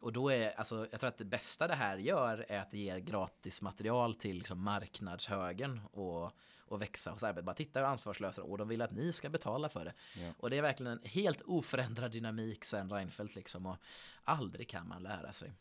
Och 0.00 0.12
då 0.12 0.32
är, 0.32 0.58
alltså, 0.58 0.86
jag 0.90 1.00
tror 1.00 1.08
att 1.08 1.18
det 1.18 1.24
bästa 1.24 1.68
det 1.68 1.74
här 1.74 1.98
gör 1.98 2.46
är 2.48 2.60
att 2.60 2.70
det 2.70 2.78
ger 2.78 2.98
gratis 2.98 3.62
material 3.62 4.14
till 4.14 4.36
liksom 4.36 4.62
marknadshögern 4.62 5.80
och, 5.92 6.32
och 6.70 6.82
växa 6.82 7.10
hos 7.10 7.22
arbetet. 7.22 7.44
Bara 7.44 7.54
titta 7.54 7.80
hur 7.80 7.86
ansvarslösa 7.86 8.42
och 8.42 8.58
de 8.58 8.68
vill 8.68 8.82
att 8.82 8.90
ni 8.90 9.12
ska 9.12 9.28
betala 9.28 9.68
för 9.68 9.84
det. 9.84 9.94
Ja. 10.16 10.32
Och 10.38 10.50
det 10.50 10.58
är 10.58 10.62
verkligen 10.62 10.92
en 10.92 11.00
helt 11.04 11.42
oförändrad 11.42 12.10
dynamik 12.10 12.64
sen 12.64 12.90
Reinfeldt 12.90 13.34
liksom 13.34 13.66
och 13.66 13.76
aldrig 14.24 14.68
kan 14.68 14.88
man 14.88 15.02
lära 15.02 15.32
sig. 15.32 15.52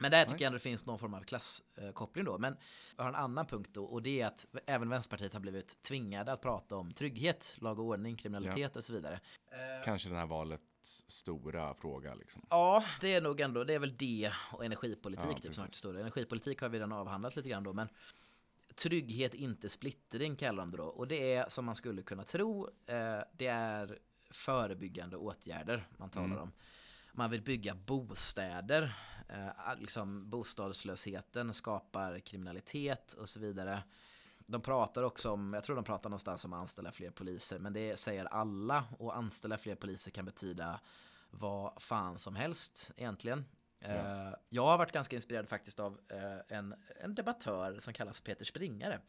Men 0.00 0.10
där 0.10 0.24
tycker 0.24 0.40
jag 0.40 0.46
ändå 0.46 0.56
det 0.56 0.62
finns 0.62 0.86
någon 0.86 0.98
form 0.98 1.14
av 1.14 1.20
klasskoppling 1.20 2.24
då. 2.24 2.38
Men 2.38 2.56
jag 2.96 3.04
har 3.04 3.08
en 3.08 3.14
annan 3.14 3.46
punkt 3.46 3.70
då 3.72 3.84
och 3.84 4.02
det 4.02 4.20
är 4.20 4.26
att 4.26 4.46
även 4.66 4.88
Vänsterpartiet 4.88 5.32
har 5.32 5.40
blivit 5.40 5.82
tvingade 5.82 6.32
att 6.32 6.42
prata 6.42 6.76
om 6.76 6.92
trygghet, 6.92 7.56
lag 7.60 7.78
och 7.78 7.84
ordning, 7.84 8.16
kriminalitet 8.16 8.70
ja. 8.74 8.78
och 8.78 8.84
så 8.84 8.92
vidare. 8.92 9.20
Kanske 9.84 10.08
det 10.08 10.16
här 10.16 10.26
valets 10.26 11.04
stora 11.06 11.74
fråga 11.74 12.14
liksom. 12.14 12.46
Ja, 12.50 12.84
det 13.00 13.14
är 13.14 13.20
nog 13.20 13.40
ändå, 13.40 13.64
det 13.64 13.74
är 13.74 13.78
väl 13.78 13.96
det 13.96 14.32
och 14.52 14.64
energipolitik 14.64 15.30
ja, 15.30 15.38
typ 15.38 15.54
som 15.54 15.62
varit 15.62 15.74
stora. 15.74 16.00
Energipolitik 16.00 16.60
har 16.60 16.68
vi 16.68 16.76
redan 16.76 16.92
avhandlat 16.92 17.36
lite 17.36 17.48
grann 17.48 17.64
då, 17.64 17.72
men 17.72 17.88
trygghet, 18.74 19.34
inte 19.34 19.68
splittring 19.68 20.36
kallar 20.36 20.62
de 20.62 20.70
det 20.70 20.76
då. 20.76 20.84
Och 20.84 21.08
det 21.08 21.34
är 21.34 21.48
som 21.48 21.64
man 21.64 21.74
skulle 21.74 22.02
kunna 22.02 22.24
tro, 22.24 22.68
eh, 22.86 23.20
det 23.32 23.46
är 23.46 23.98
förebyggande 24.30 25.16
åtgärder 25.16 25.88
man 25.96 26.10
talar 26.10 26.26
mm. 26.26 26.38
om. 26.38 26.52
Man 27.12 27.30
vill 27.30 27.42
bygga 27.42 27.74
bostäder, 27.74 28.94
eh, 29.28 29.78
liksom 29.78 30.30
bostadslösheten 30.30 31.54
skapar 31.54 32.18
kriminalitet 32.18 33.12
och 33.12 33.28
så 33.28 33.40
vidare. 33.40 33.82
De 34.46 34.60
pratar 34.60 35.02
också 35.02 35.30
om, 35.30 35.54
jag 35.54 35.64
tror 35.64 35.76
de 35.76 35.84
pratar 35.84 36.10
någonstans 36.10 36.44
om 36.44 36.52
att 36.52 36.60
anställa 36.60 36.92
fler 36.92 37.10
poliser, 37.10 37.58
men 37.58 37.72
det 37.72 37.96
säger 38.00 38.24
alla 38.24 38.84
och 38.98 39.16
anställa 39.16 39.58
fler 39.58 39.74
poliser 39.74 40.10
kan 40.10 40.24
betyda 40.24 40.80
vad 41.30 41.82
fan 41.82 42.18
som 42.18 42.36
helst 42.36 42.92
egentligen. 42.96 43.44
Ja. 43.88 43.94
Eh, 43.94 44.34
jag 44.48 44.66
har 44.66 44.78
varit 44.78 44.92
ganska 44.92 45.16
inspirerad 45.16 45.48
faktiskt 45.48 45.80
av 45.80 46.00
eh, 46.08 46.56
en, 46.58 46.74
en 47.00 47.14
debattör 47.14 47.78
som 47.78 47.92
kallas 47.92 48.20
Peter 48.20 48.44
Springare. 48.44 49.00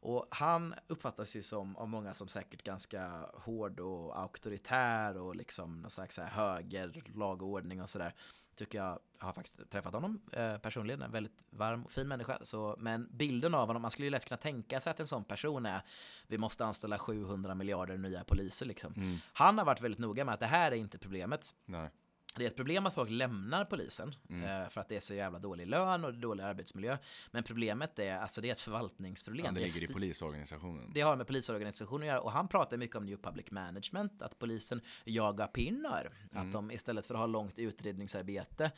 Och 0.00 0.26
han 0.30 0.74
uppfattas 0.86 1.36
ju 1.36 1.42
som 1.42 1.76
av 1.76 1.88
många 1.88 2.14
som 2.14 2.28
säkert 2.28 2.62
ganska 2.62 3.26
hård 3.34 3.80
och 3.80 4.20
auktoritär 4.20 5.18
och 5.18 5.36
liksom 5.36 5.82
någon 5.82 5.90
slags 5.90 6.18
höger, 6.18 7.02
lag 7.14 7.42
och 7.42 7.90
sådär. 7.90 8.14
Tycker 8.54 8.78
jag, 8.78 8.98
jag 9.18 9.26
har 9.26 9.32
faktiskt 9.32 9.70
träffat 9.70 9.94
honom 9.94 10.20
eh, 10.32 10.58
personligen, 10.58 11.02
en 11.02 11.10
väldigt 11.10 11.44
varm 11.50 11.84
och 11.84 11.92
fin 11.92 12.08
människa. 12.08 12.38
Så, 12.42 12.76
men 12.78 13.08
bilden 13.12 13.54
av 13.54 13.66
honom, 13.66 13.82
man 13.82 13.90
skulle 13.90 14.06
ju 14.06 14.10
lätt 14.10 14.24
kunna 14.24 14.38
tänka 14.38 14.80
sig 14.80 14.90
att 14.90 15.00
en 15.00 15.06
sån 15.06 15.24
person 15.24 15.66
är, 15.66 15.82
vi 16.26 16.38
måste 16.38 16.64
anställa 16.64 16.98
700 16.98 17.54
miljarder 17.54 17.96
nya 17.96 18.24
poliser 18.24 18.66
liksom. 18.66 18.92
Mm. 18.96 19.18
Han 19.32 19.58
har 19.58 19.64
varit 19.64 19.80
väldigt 19.80 20.00
noga 20.00 20.24
med 20.24 20.34
att 20.34 20.40
det 20.40 20.46
här 20.46 20.72
är 20.72 20.76
inte 20.76 20.98
problemet. 20.98 21.54
Nej. 21.64 21.90
Det 22.36 22.44
är 22.44 22.48
ett 22.48 22.56
problem 22.56 22.86
att 22.86 22.94
folk 22.94 23.10
lämnar 23.10 23.64
polisen 23.64 24.14
mm. 24.30 24.62
Eh, 24.62 24.68
för 24.68 24.80
att 24.80 24.88
det 24.88 24.96
är 24.96 25.00
så 25.00 25.14
jävla 25.14 25.38
dålig 25.38 25.66
lön 25.66 26.04
och 26.04 26.14
dålig 26.14 26.44
arbetsmiljö. 26.44 26.98
Men 27.30 27.42
problemet 27.42 27.98
är, 27.98 28.16
alltså 28.18 28.40
det 28.40 28.48
är 28.48 28.52
ett 28.52 28.60
förvaltningsproblem. 28.60 29.46
Ja, 29.46 29.52
det 29.52 29.60
ligger 29.60 29.90
i 29.90 29.92
polisorganisationen. 29.92 30.90
Det 30.94 31.00
har 31.00 31.16
med 31.16 31.26
polisorganisationen 31.26 32.02
att 32.02 32.06
göra 32.06 32.20
och 32.20 32.32
han 32.32 32.48
pratar 32.48 32.76
mycket 32.76 32.96
om 32.96 33.06
New 33.06 33.16
Public 33.16 33.50
Management, 33.50 34.22
att 34.22 34.38
polisen 34.38 34.80
jagar 35.04 35.46
pinnar. 35.46 36.12
Mm. 36.32 36.46
Att 36.46 36.52
de 36.52 36.70
istället 36.70 37.06
för 37.06 37.14
att 37.14 37.20
ha 37.20 37.26
långt 37.26 37.58
utredningsarbete 37.58 38.70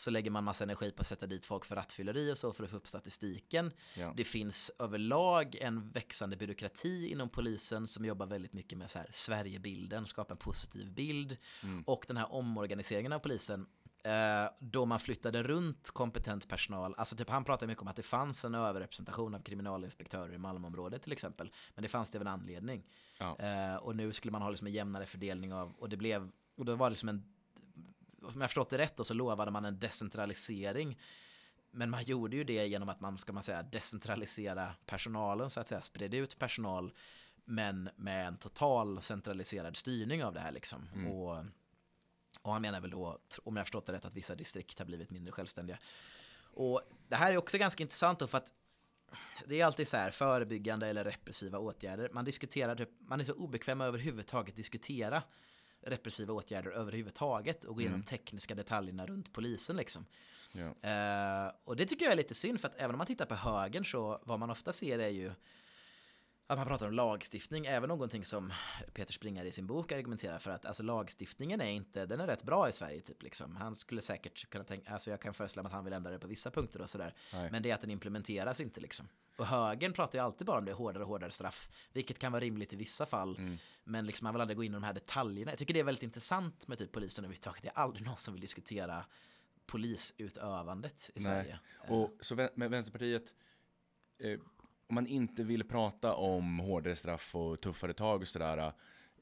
så 0.00 0.10
lägger 0.10 0.30
man 0.30 0.44
massa 0.44 0.64
energi 0.64 0.90
på 0.90 1.00
att 1.00 1.06
sätta 1.06 1.26
dit 1.26 1.46
folk 1.46 1.64
för 1.64 1.76
rattfylleri 1.76 2.32
och 2.32 2.38
så 2.38 2.52
för 2.52 2.64
att 2.64 2.70
få 2.70 2.76
upp 2.76 2.86
statistiken. 2.86 3.72
Ja. 3.96 4.12
Det 4.16 4.24
finns 4.24 4.70
överlag 4.78 5.56
en 5.60 5.90
växande 5.90 6.36
byråkrati 6.36 7.08
inom 7.08 7.28
polisen 7.28 7.88
som 7.88 8.04
jobbar 8.04 8.26
väldigt 8.26 8.52
mycket 8.52 8.78
med 8.78 8.90
så 8.90 8.98
här 8.98 9.08
Sverigebilden, 9.10 10.06
skapa 10.06 10.34
en 10.34 10.38
positiv 10.38 10.92
bild. 10.92 11.36
Mm. 11.62 11.82
Och 11.86 12.04
den 12.08 12.16
här 12.16 12.32
omorganiseringen 12.32 13.12
av 13.12 13.18
polisen 13.18 13.66
eh, 14.04 14.50
då 14.58 14.84
man 14.84 15.00
flyttade 15.00 15.42
runt 15.42 15.90
kompetent 15.90 16.48
personal, 16.48 16.94
alltså 16.98 17.16
typ 17.16 17.30
han 17.30 17.44
pratade 17.44 17.66
mycket 17.66 17.82
om 17.82 17.88
att 17.88 17.96
det 17.96 18.02
fanns 18.02 18.44
en 18.44 18.54
överrepresentation 18.54 19.34
av 19.34 19.40
kriminalinspektörer 19.40 20.34
i 20.34 20.38
Malmöområdet 20.38 21.02
till 21.02 21.12
exempel, 21.12 21.52
men 21.74 21.82
det 21.82 21.88
fanns 21.88 22.10
det 22.10 22.18
av 22.18 22.22
en 22.22 22.28
anledning. 22.28 22.84
Ja. 23.18 23.38
Eh, 23.38 23.76
och 23.76 23.96
nu 23.96 24.12
skulle 24.12 24.32
man 24.32 24.42
ha 24.42 24.50
liksom 24.50 24.66
en 24.66 24.72
jämnare 24.72 25.06
fördelning 25.06 25.54
av, 25.54 25.74
och 25.78 25.88
det 25.88 25.96
blev, 25.96 26.30
och 26.56 26.64
då 26.64 26.76
var 26.76 26.86
det 26.86 26.90
liksom 26.90 27.08
en 27.08 27.24
om 28.22 28.40
jag 28.40 28.50
förstått 28.50 28.70
det 28.70 28.78
rätt 28.78 28.96
då, 28.96 29.04
så 29.04 29.14
lovade 29.14 29.50
man 29.50 29.64
en 29.64 29.78
decentralisering. 29.78 30.98
Men 31.70 31.90
man 31.90 32.02
gjorde 32.02 32.36
ju 32.36 32.44
det 32.44 32.66
genom 32.66 32.88
att 32.88 33.00
man, 33.00 33.18
ska 33.18 33.32
man 33.32 33.42
säga, 33.42 33.62
decentralisera 33.62 34.74
personalen, 34.86 35.50
så 35.50 35.60
att 35.60 35.68
säga, 35.68 35.80
spred 35.80 36.14
ut 36.14 36.38
personal, 36.38 36.92
men 37.44 37.90
med 37.96 38.26
en 38.26 38.36
total 38.36 39.02
centraliserad 39.02 39.76
styrning 39.76 40.24
av 40.24 40.34
det 40.34 40.40
här 40.40 40.52
liksom. 40.52 40.88
Mm. 40.94 41.12
Och, 41.12 41.44
och 42.42 42.52
han 42.52 42.62
menar 42.62 42.80
väl 42.80 42.90
då, 42.90 43.18
om 43.44 43.56
jag 43.56 43.66
förstått 43.66 43.86
det 43.86 43.92
rätt, 43.92 44.04
att 44.04 44.16
vissa 44.16 44.34
distrikt 44.34 44.78
har 44.78 44.86
blivit 44.86 45.10
mindre 45.10 45.32
självständiga. 45.32 45.78
Och 46.42 46.82
det 47.08 47.16
här 47.16 47.32
är 47.32 47.36
också 47.36 47.58
ganska 47.58 47.82
intressant 47.82 48.18
då, 48.18 48.26
för 48.26 48.38
att 48.38 48.52
det 49.46 49.60
är 49.60 49.64
alltid 49.64 49.88
så 49.88 49.96
här 49.96 50.10
förebyggande 50.10 50.86
eller 50.86 51.04
repressiva 51.04 51.58
åtgärder. 51.58 52.10
Man 52.12 52.24
diskuterar 52.24 52.76
typ, 52.76 52.90
man 52.98 53.20
är 53.20 53.24
så 53.24 53.32
obekväm 53.32 53.80
överhuvudtaget 53.80 54.56
diskutera 54.56 55.22
repressiva 55.80 56.34
åtgärder 56.34 56.70
överhuvudtaget 56.70 57.64
och 57.64 57.74
gå 57.74 57.80
igenom 57.80 57.94
mm. 57.94 58.06
tekniska 58.06 58.54
detaljerna 58.54 59.06
runt 59.06 59.32
polisen 59.32 59.76
liksom. 59.76 60.06
Ja. 60.52 61.46
Uh, 61.46 61.52
och 61.64 61.76
det 61.76 61.86
tycker 61.86 62.04
jag 62.04 62.12
är 62.12 62.16
lite 62.16 62.34
synd 62.34 62.60
för 62.60 62.68
att 62.68 62.74
även 62.76 62.90
om 62.94 62.98
man 62.98 63.06
tittar 63.06 63.26
på 63.26 63.34
högern 63.34 63.84
så 63.84 64.22
vad 64.24 64.38
man 64.38 64.50
ofta 64.50 64.72
ser 64.72 64.98
är 64.98 65.08
ju 65.08 65.32
att 66.46 66.58
man 66.58 66.66
pratar 66.66 66.86
om 66.86 66.92
lagstiftning, 66.92 67.66
även 67.66 67.88
någonting 67.88 68.24
som 68.24 68.52
Peter 68.94 69.12
Springare 69.12 69.48
i 69.48 69.52
sin 69.52 69.66
bok 69.66 69.92
argumenterar 69.92 70.38
för 70.38 70.50
att 70.50 70.66
alltså 70.66 70.82
lagstiftningen 70.82 71.60
är 71.60 71.70
inte, 71.70 72.06
den 72.06 72.20
är 72.20 72.26
rätt 72.26 72.42
bra 72.42 72.68
i 72.68 72.72
Sverige 72.72 73.00
typ 73.00 73.22
liksom. 73.22 73.56
Han 73.56 73.74
skulle 73.74 74.00
säkert 74.00 74.50
kunna 74.50 74.64
tänka, 74.64 74.92
alltså 74.92 75.10
jag 75.10 75.20
kan 75.20 75.34
föreställa 75.34 75.62
mig 75.62 75.68
att 75.68 75.74
han 75.74 75.84
vill 75.84 75.92
ändra 75.92 76.10
det 76.10 76.18
på 76.18 76.26
vissa 76.26 76.50
punkter 76.50 76.80
och 76.80 76.90
sådär. 76.90 77.14
Men 77.50 77.62
det 77.62 77.70
är 77.70 77.74
att 77.74 77.80
den 77.80 77.90
implementeras 77.90 78.60
inte 78.60 78.80
liksom. 78.80 79.08
Och 79.38 79.46
högern 79.46 79.92
pratar 79.92 80.18
ju 80.18 80.24
alltid 80.24 80.46
bara 80.46 80.58
om 80.58 80.64
det, 80.64 80.72
hårdare 80.72 81.02
och 81.02 81.08
hårdare 81.08 81.30
straff, 81.30 81.70
vilket 81.92 82.18
kan 82.18 82.32
vara 82.32 82.40
rimligt 82.40 82.72
i 82.72 82.76
vissa 82.76 83.06
fall. 83.06 83.36
Mm. 83.36 83.56
Men 83.84 84.06
liksom 84.06 84.24
man 84.24 84.34
vill 84.34 84.40
aldrig 84.40 84.56
gå 84.56 84.64
in 84.64 84.72
i 84.72 84.74
de 84.74 84.82
här 84.82 84.94
detaljerna. 84.94 85.52
Jag 85.52 85.58
tycker 85.58 85.74
det 85.74 85.80
är 85.80 85.84
väldigt 85.84 86.02
intressant 86.02 86.68
med 86.68 86.78
typ 86.78 86.92
polisen 86.92 87.24
överhuvudtaget. 87.24 87.62
Det 87.62 87.68
är 87.68 87.78
aldrig 87.78 88.06
någon 88.06 88.16
som 88.16 88.34
vill 88.34 88.40
diskutera 88.40 89.04
polisutövandet 89.66 91.10
i 91.10 91.12
Nej. 91.14 91.22
Sverige. 91.22 91.58
Och 91.88 92.16
så 92.20 92.48
med 92.54 92.70
Vänsterpartiet, 92.70 93.34
eh, 94.18 94.40
om 94.86 94.94
man 94.94 95.06
inte 95.06 95.42
vill 95.42 95.64
prata 95.64 96.14
om 96.14 96.58
hårdare 96.58 96.96
straff 96.96 97.34
och 97.34 97.60
tuffare 97.60 97.92
tag 97.92 98.20
och 98.20 98.28
sådär, 98.28 98.72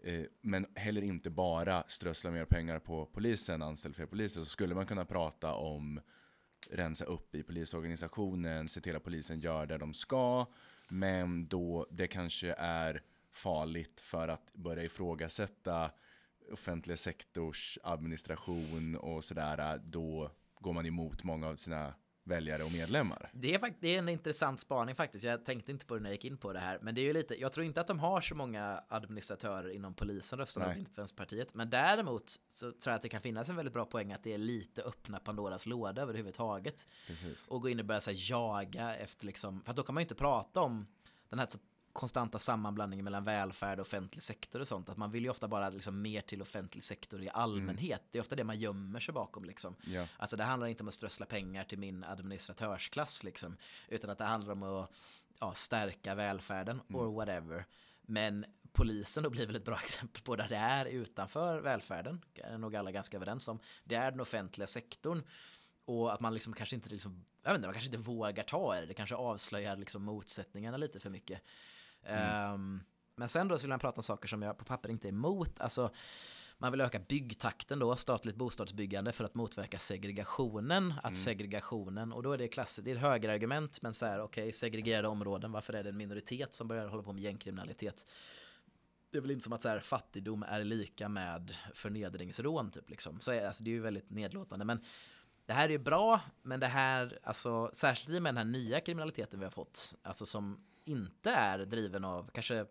eh, 0.03 0.25
men 0.41 0.67
heller 0.75 1.03
inte 1.03 1.31
bara 1.31 1.85
strössla 1.89 2.31
mer 2.31 2.45
pengar 2.45 2.79
på 2.79 3.07
polisen, 3.07 3.63
anställa 3.63 3.95
fler 3.95 4.07
poliser, 4.07 4.41
så 4.41 4.47
skulle 4.47 4.75
man 4.75 4.87
kunna 4.87 5.05
prata 5.05 5.55
om 5.55 6.01
rensa 6.71 7.05
upp 7.05 7.35
i 7.35 7.43
polisorganisationen, 7.43 8.69
se 8.69 8.81
till 8.81 8.97
att 8.97 9.05
polisen 9.05 9.41
gör 9.41 9.67
det 9.67 9.79
de 9.79 9.95
ska, 9.95 10.47
men 10.91 11.49
då 11.49 11.87
det 11.91 12.07
kanske 12.07 12.55
är 12.59 13.03
farligt 13.33 14.01
för 14.01 14.29
att 14.29 14.53
börja 14.53 14.85
ifrågasätta 14.85 15.91
offentlig 16.53 16.99
sektors 16.99 17.79
administration 17.83 18.97
och 18.97 19.25
sådär, 19.25 19.81
då 19.85 20.31
går 20.61 20.73
man 20.73 20.87
emot 20.87 21.25
många 21.25 21.49
av 21.49 21.57
sina 21.57 21.95
väljare 22.27 22.65
och 22.65 22.73
medlemmar. 22.73 23.31
Det 23.33 23.55
är, 23.55 23.59
fakt 23.59 23.77
det 23.81 23.95
är 23.95 23.99
en 23.99 24.09
intressant 24.09 24.61
spaning 24.61 24.95
faktiskt. 24.95 25.25
Jag 25.25 25.45
tänkte 25.45 25.73
inte 25.73 25.87
på 25.87 25.95
det 25.95 26.01
när 26.01 26.11
jag 26.11 26.15
gick 26.15 26.25
in 26.25 26.37
på 26.37 26.53
det 26.53 26.59
här. 26.59 26.79
Men 26.83 26.95
det 26.95 27.01
är 27.01 27.03
ju 27.03 27.13
lite, 27.13 27.41
jag 27.41 27.53
tror 27.53 27.67
inte 27.67 27.81
att 27.81 27.87
de 27.87 27.99
har 27.99 28.21
så 28.21 28.35
många 28.35 28.83
administratörer 28.89 29.71
inom 29.71 29.95
polisen 29.95 30.39
röstar 30.39 30.75
på 30.75 30.85
Vänsterpartiet. 30.95 31.55
Men 31.55 31.71
däremot 31.71 32.31
så 32.53 32.73
tror 32.73 32.79
jag 32.85 32.95
att 32.95 33.03
det 33.03 33.09
kan 33.09 33.21
finnas 33.21 33.49
en 33.49 33.57
väldigt 33.57 33.75
bra 33.75 33.85
poäng 33.85 34.13
att 34.13 34.23
det 34.23 34.35
är 34.35 34.39
lite 34.39 34.83
öppna 34.83 35.19
Pandoras 35.19 35.67
låda 35.67 36.03
överhuvudtaget. 36.03 36.89
Precis. 37.07 37.49
Och 37.49 37.63
gå 37.63 37.69
in 37.69 37.81
och 37.81 37.87
börja 37.87 38.01
så 38.01 38.11
här, 38.11 38.31
jaga 38.31 38.97
efter 38.97 39.27
liksom, 39.27 39.63
för 39.63 39.73
då 39.73 39.83
kan 39.83 39.95
man 39.95 40.01
ju 40.01 40.05
inte 40.05 40.15
prata 40.15 40.61
om 40.61 40.87
den 41.29 41.39
här 41.39 41.49
konstanta 41.97 42.39
sammanblandningen 42.39 43.05
mellan 43.05 43.25
välfärd 43.25 43.79
och 43.81 43.87
offentlig 43.87 44.23
sektor 44.23 44.61
och 44.61 44.69
sånt. 44.69 44.89
Att 44.89 44.97
man 44.97 45.11
vill 45.11 45.25
ju 45.25 45.31
ofta 45.31 45.49
bara 45.49 45.71
liksom 45.71 46.03
mer 46.03 46.21
till 46.21 46.43
offentlig 46.43 46.85
sektor 46.85 47.23
i 47.23 47.31
allmänhet. 47.31 48.01
Mm. 48.01 48.09
Det 48.11 48.19
är 48.19 48.21
ofta 48.21 48.37
det 48.37 48.45
man 48.45 48.59
gömmer 48.59 49.01
sig 49.01 49.15
bakom 49.15 49.45
liksom. 49.45 49.77
Ja. 49.87 50.07
Alltså 50.19 50.37
det 50.37 50.45
handlar 50.45 50.67
inte 50.67 50.83
om 50.83 50.89
att 50.89 50.95
strössla 50.95 51.27
pengar 51.27 51.65
till 51.65 51.79
min 51.79 52.05
administratörsklass 52.05 53.25
liksom. 53.25 53.57
Utan 53.89 54.11
att 54.11 54.19
det 54.19 54.25
handlar 54.25 54.53
om 54.53 54.63
att 54.63 54.91
ja, 55.41 55.55
stärka 55.55 56.15
välfärden 56.15 56.81
mm. 56.89 57.01
or 57.01 57.13
whatever. 57.15 57.67
Men 58.03 58.45
polisen 58.73 59.23
då 59.23 59.31
blir 59.31 59.47
väl 59.47 59.57
ett 59.57 59.65
bra 59.65 59.81
exempel 59.83 60.23
på 60.23 60.37
där 60.37 60.49
det 60.49 60.57
är 60.57 60.87
utanför 60.87 61.61
välfärden. 61.61 62.25
Det 62.35 62.43
är 62.43 62.59
nog 62.59 62.77
alla 62.77 62.93
ganska 62.93 63.17
överens 63.17 63.49
om. 63.49 63.59
Det 63.85 63.95
är 63.95 64.11
den 64.11 64.21
offentliga 64.21 64.67
sektorn. 64.67 65.23
Och 65.85 66.13
att 66.13 66.21
man 66.21 66.35
liksom 66.35 66.53
kanske 66.53 66.77
inte 66.77 66.89
liksom, 66.89 67.25
jag 67.43 67.51
vet 67.51 67.59
inte, 67.59 67.69
man 67.69 67.75
kanske 67.75 67.97
inte 67.97 68.11
vågar 68.11 68.43
ta 68.43 68.75
det. 68.75 68.87
Det 68.87 68.95
kanske 68.95 69.15
avslöjar 69.15 69.77
liksom 69.77 70.03
motsättningarna 70.03 70.77
lite 70.77 71.01
för 71.01 71.11
mycket. 71.11 71.43
Mm. 72.07 72.55
Um, 72.55 72.81
men 73.17 73.29
sen 73.29 73.49
då 73.49 73.59
skulle 73.59 73.73
man 73.73 73.79
prata 73.79 73.97
om 73.97 74.03
saker 74.03 74.29
som 74.29 74.43
jag 74.43 74.59
på 74.59 74.65
papper 74.65 74.89
inte 74.89 75.09
är 75.09 75.13
emot. 75.13 75.61
Alltså, 75.61 75.91
man 76.59 76.73
vill 76.73 76.81
öka 76.81 76.99
byggtakten 76.99 77.79
då, 77.79 77.97
statligt 77.97 78.37
bostadsbyggande 78.37 79.13
för 79.13 79.25
att 79.25 79.35
motverka 79.35 79.79
segregationen. 79.79 80.93
Att 80.93 81.05
mm. 81.05 81.15
segregationen, 81.15 82.13
och 82.13 82.23
då 82.23 82.33
är 82.33 82.39
det 82.39 82.49
klassiskt, 82.49 82.85
det 82.85 82.91
är 82.91 82.95
ett 82.95 83.01
högerargument, 83.01 83.83
men 83.83 83.95
så 83.95 84.07
här, 84.07 84.21
okej, 84.21 84.43
okay, 84.43 84.53
segregerade 84.53 85.09
områden, 85.09 85.53
varför 85.53 85.73
är 85.73 85.83
det 85.83 85.89
en 85.89 85.97
minoritet 85.97 86.55
som 86.55 86.69
börjar 86.69 86.89
hålla 86.89 87.03
på 87.03 87.13
med 87.13 87.23
gängkriminalitet? 87.23 88.07
Det 89.11 89.19
är 89.19 89.23
väl 89.23 89.31
inte 89.31 89.45
som 89.45 89.53
att 89.53 89.63
så 89.63 89.69
här, 89.69 89.81
fattigdom 89.81 90.43
är 90.43 90.65
lika 90.65 91.09
med 91.09 91.57
förnedringsrån, 91.75 92.71
typ 92.71 92.91
liksom. 92.91 93.21
Så 93.21 93.31
är, 93.31 93.47
alltså, 93.47 93.65
det 93.65 93.71
är 93.71 93.73
ju 93.73 93.81
väldigt 93.81 94.11
nedlåtande, 94.11 94.65
men 94.65 94.81
det 95.47 95.53
här 95.53 95.65
är 95.65 95.73
ju 95.73 95.79
bra, 95.79 96.21
men 96.43 96.61
det 96.61 96.67
här, 96.67 97.19
alltså 97.23 97.71
särskilt 97.73 98.17
i 98.17 98.21
med 98.21 98.35
den 98.35 98.37
här 98.37 98.53
nya 98.53 98.81
kriminaliteten 98.81 99.39
vi 99.39 99.45
har 99.45 99.51
fått, 99.51 99.95
alltså 100.03 100.27
som 100.27 100.67
inte 100.87 101.31
är 101.31 101.59
driven 101.59 102.05
av 102.05 102.31
kanske 102.35 102.67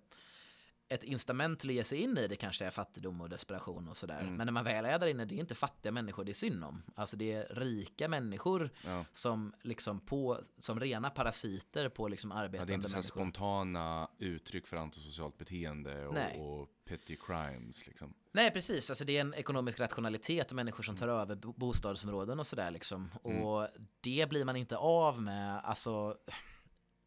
ett 0.87 1.03
incitament 1.03 1.59
till 1.59 1.69
att 1.69 1.75
ge 1.75 1.83
sig 1.83 2.01
in 2.01 2.17
i 2.17 2.27
det 2.27 2.35
kanske 2.35 2.65
är 2.65 2.69
fattigdom 2.69 3.21
och 3.21 3.29
desperation 3.29 3.87
och 3.87 3.97
sådär. 3.97 4.19
Mm. 4.21 4.35
Men 4.35 4.47
när 4.47 4.51
man 4.51 4.63
väl 4.63 4.85
är 4.85 4.99
där 4.99 5.07
inne, 5.07 5.25
det 5.25 5.35
är 5.35 5.39
inte 5.39 5.55
fattiga 5.55 5.91
människor 5.91 6.23
det 6.23 6.31
är 6.31 6.33
synd 6.33 6.63
om. 6.63 6.83
Alltså 6.95 7.17
det 7.17 7.33
är 7.33 7.55
rika 7.55 8.07
människor 8.07 8.69
Ja. 8.85 9.05
som 9.11 9.53
liksom 9.61 9.99
på, 9.99 10.39
som 10.59 10.79
rena 10.79 11.09
parasiter 11.09 11.89
på 11.89 12.07
liksom 12.07 12.29
Ja, 12.31 12.35
det 12.37 12.41
arbetande 12.43 12.73
är 12.73 12.75
inte 12.75 12.89
så 12.89 13.01
spontana 13.03 14.09
uttryck 14.17 14.67
för 14.67 14.77
antisocialt 14.77 15.37
beteende 15.37 16.07
och, 16.07 16.61
och 16.61 16.69
petty 16.85 17.15
crimes 17.15 17.87
liksom. 17.87 18.13
Nej, 18.31 18.51
precis. 18.51 18.89
Alltså 18.89 19.05
det 19.05 19.17
är 19.17 19.21
en 19.21 19.33
ekonomisk 19.33 19.79
rationalitet 19.79 20.49
och 20.49 20.55
människor 20.55 20.83
som 20.83 20.95
tar 20.95 21.07
över 21.07 21.35
bo- 21.35 21.53
bostadsområden 21.53 22.39
och 22.39 22.47
sådär 22.47 22.71
liksom. 22.71 23.11
Och 23.23 23.67
det 24.01 24.29
blir 24.29 24.45
man 24.45 24.55
inte 24.55 24.77
av 24.77 25.21
med. 25.21 25.61
Alltså 25.63 26.17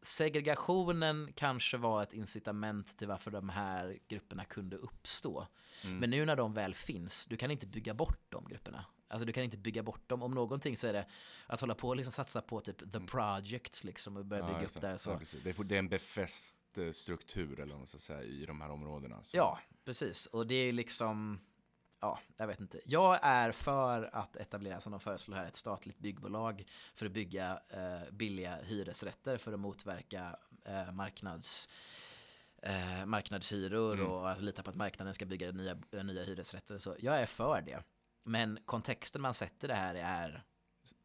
segregationen 0.01 1.33
kanske 1.35 1.77
var 1.77 2.03
ett 2.03 2.13
incitament 2.13 2.97
till 2.97 3.07
varför 3.07 3.31
de 3.31 3.49
här 3.49 3.99
grupperna 4.07 4.45
kunde 4.45 4.75
uppstå. 4.75 5.47
Men 5.83 6.09
nu 6.09 6.25
när 6.25 6.35
de 6.35 6.53
väl 6.53 6.75
finns, 6.75 7.25
du 7.25 7.37
kan 7.37 7.51
inte 7.51 7.67
bygga 7.67 7.93
bort 7.93 8.25
de 8.29 8.47
grupperna. 8.49 8.85
Alltså 9.07 9.25
du 9.25 9.33
kan 9.33 9.43
inte 9.43 9.57
bygga 9.57 9.83
bort 9.83 10.09
dem. 10.09 10.23
Om 10.23 10.31
någonting 10.31 10.77
så 10.77 10.87
är 10.87 10.93
det 10.93 11.05
att 11.47 11.61
hålla 11.61 11.75
på 11.75 11.87
och 11.87 11.95
liksom 11.95 12.11
satsa 12.11 12.41
på 12.41 12.59
typ 12.59 12.91
the 12.91 12.99
projects 12.99 13.83
liksom 13.83 14.17
och 14.17 14.25
börja 14.25 14.45
bygga 14.45 14.61
just 14.61 14.75
upp 14.75 14.81
där. 14.81 14.97
Så. 14.97 15.09
Ja, 15.09 15.19
det, 15.43 15.49
är, 15.49 15.63
det 15.63 15.75
är 15.75 15.79
en 15.79 15.89
befäst 15.89 16.55
struktur 16.91 17.59
eller 17.59 17.71
vad 17.71 17.79
man 17.79 17.87
ska 17.87 17.97
säga 17.97 18.23
i 18.23 18.45
de 18.45 18.61
här 18.61 18.69
områdena. 18.69 19.23
Så. 19.23 19.37
Ja, 19.37 19.59
precis. 19.85 20.25
Och 20.25 20.47
det 20.47 20.55
är 20.55 20.73
liksom, 20.73 21.39
ja, 21.99 22.19
jag 22.37 22.47
vet 22.47 22.59
inte. 22.59 22.79
Jag 22.85 23.19
är 23.21 23.51
för 23.51 24.09
att 24.15 24.35
etablera, 24.35 24.81
som 24.81 24.91
de 24.91 24.99
föreslår 24.99 25.35
här, 25.35 25.45
ett 25.45 25.55
statligt 25.55 25.99
byggbolag 25.99 26.65
för 26.95 27.05
att 27.05 27.11
bygga 27.11 27.59
eh, 27.69 28.11
billiga 28.11 28.55
hyresrätter 28.55 29.37
för 29.37 29.53
att 29.53 29.59
motverka 29.59 30.35
eh, 30.65 30.91
marknads 30.91 31.69
eh, 32.61 33.05
marknadshyror 33.05 33.93
Mm. 33.93 34.07
och 34.07 34.29
att 34.31 34.41
lita 34.41 34.63
på 34.63 34.69
att 34.69 34.75
marknaden 34.75 35.13
ska 35.13 35.25
bygga 35.25 35.51
nya, 35.51 35.77
eh, 35.91 36.03
nya 36.03 36.23
hyresrätter. 36.23 36.77
Så 36.77 36.95
jag 36.99 37.21
är 37.21 37.25
för 37.25 37.61
det. 37.61 37.83
Men 38.23 38.59
kontexten 38.65 39.21
man 39.21 39.33
sätter 39.33 39.67
det 39.67 39.73
här 39.73 39.95
är 39.95 40.43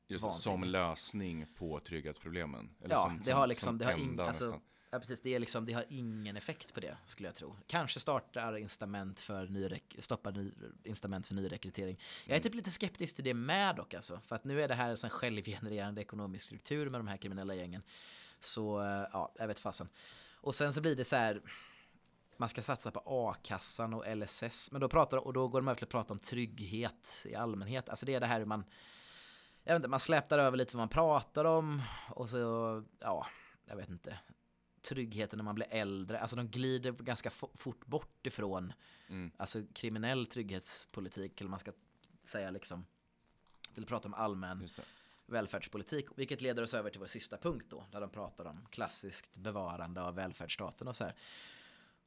Just 0.07 0.25
det, 0.25 0.33
som 0.33 0.51
vansinnig. 0.53 0.71
lösning 0.71 1.47
på 1.55 1.81
trygghetsproblemen. 1.81 2.75
Eller 2.85 2.95
Ja, 2.95 3.03
som, 3.03 3.21
det 3.25 3.33
har 3.33 3.47
liksom, 3.47 3.67
som 3.67 3.79
det 3.79 3.85
har, 3.85 3.93
in, 3.93 4.09
enda 4.11 4.25
alltså, 4.27 4.45
nästan. 4.45 4.61
Ja, 4.95 5.01
precis, 5.01 5.21
det, 5.21 5.35
är 5.35 5.39
liksom, 5.39 5.67
det 5.67 5.73
har 5.73 5.85
ingen 5.89 6.37
effekt 6.37 6.75
på 6.75 6.81
det 6.81 6.97
skulle 7.07 7.29
jag 7.29 7.35
tro. 7.35 7.57
Kanske 7.67 8.01
startar 8.01 8.57
incitament 8.57 9.21
för 9.21 9.47
nyrek, 9.47 9.97
stoppar 9.99 10.33
ny, 10.33 10.53
incitament 10.85 11.27
för 11.27 11.35
nyrekrytering. 11.35 12.01
Jag 12.25 12.31
är 12.31 12.41
Mm. 12.41 12.43
typ 12.43 12.55
lite 12.55 12.71
skeptisk 12.71 13.17
till 13.17 13.25
det 13.25 13.35
med 13.35 13.77
dock 13.77 13.95
alltså, 13.95 14.21
för 14.21 14.37
att 14.37 14.45
nu 14.45 14.63
är 14.63 14.69
det 14.69 14.75
här 14.75 14.91
en 14.91 14.97
sån 14.97 15.11
självgenererande 15.11 16.01
ekonomisk 16.01 16.45
struktur 16.45 16.91
med 16.91 17.01
de 17.01 17.09
här 17.09 17.17
kriminella 17.17 17.55
gängen. 17.55 17.83
Så 18.41 18.81
eh, 18.83 19.07
ja, 19.13 19.33
jag 19.39 19.47
vet 19.47 19.59
fasen. 19.59 19.89
Och 20.35 20.55
sen 20.55 20.73
så 20.73 20.81
blir 20.81 20.97
det 20.97 21.05
så 21.05 21.17
här, 21.17 21.43
man 22.37 22.49
ska 22.49 22.63
satsa 22.63 22.91
på 22.91 23.03
a-kassan 23.07 23.95
och 23.95 24.17
LSS, 24.17 24.73
men 24.73 24.81
då 24.81 24.89
pratar 24.89 25.17
och 25.27 25.33
då 25.33 25.49
går 25.49 25.61
de 25.61 25.69
över 25.69 25.75
till 25.75 25.85
att 25.85 25.91
prata 25.91 26.13
om 26.13 26.19
trygghet 26.19 27.27
i 27.29 27.35
allmänhet. 27.35 27.89
Alltså 27.89 28.07
det 28.07 28.15
är 28.15 28.21
det 28.21 28.27
här 28.27 28.39
hur 28.39 28.47
man 28.47 28.65
jag 29.65 29.75
vet 29.75 29.79
inte, 29.79 29.89
man 29.89 30.01
släptar 30.01 30.39
över 30.39 30.57
lite 30.57 30.77
vad 30.77 30.81
man 30.81 30.89
pratar 30.89 31.45
om 31.45 31.83
och 32.11 32.29
så, 32.29 32.83
ja, 33.01 33.27
jag 33.67 33.77
vet 33.77 33.89
inte. 33.89 34.19
Tryggheten 34.89 35.37
när 35.37 35.45
man 35.45 35.55
blir 35.55 35.67
äldre, 35.71 36.21
alltså 36.21 36.37
de 36.37 36.49
glider 36.49 36.93
ganska 36.93 37.29
fo- 37.29 37.57
fort 37.57 37.87
bort 37.87 38.27
ifrån 38.27 38.73
Mm. 39.09 39.31
alltså 39.37 39.63
kriminell 39.73 40.27
trygghetspolitik, 40.27 41.41
eller 41.41 41.51
man 41.51 41.59
ska 41.59 41.73
säga 42.27 42.51
liksom, 42.51 42.87
till 43.75 43.83
att 43.83 43.89
prata 43.89 44.09
om 44.09 44.15
allmän 44.15 44.59
välfärdspolitik, 45.27 46.07
vilket 46.17 46.41
leder 46.41 46.63
oss 46.63 46.75
över 46.75 46.91
till 46.91 47.01
vår 47.01 47.07
sista 47.07 47.39
punkt 47.39 47.67
då, 47.69 47.87
där 47.93 48.01
de 48.01 48.11
pratar 48.11 48.45
om 48.45 48.67
klassiskt 48.71 49.37
bevarande 49.39 50.03
av 50.03 50.15
välfärdsstaten 50.15 50.89
och 50.89 50.97
så 50.97 51.05
här. 51.05 51.15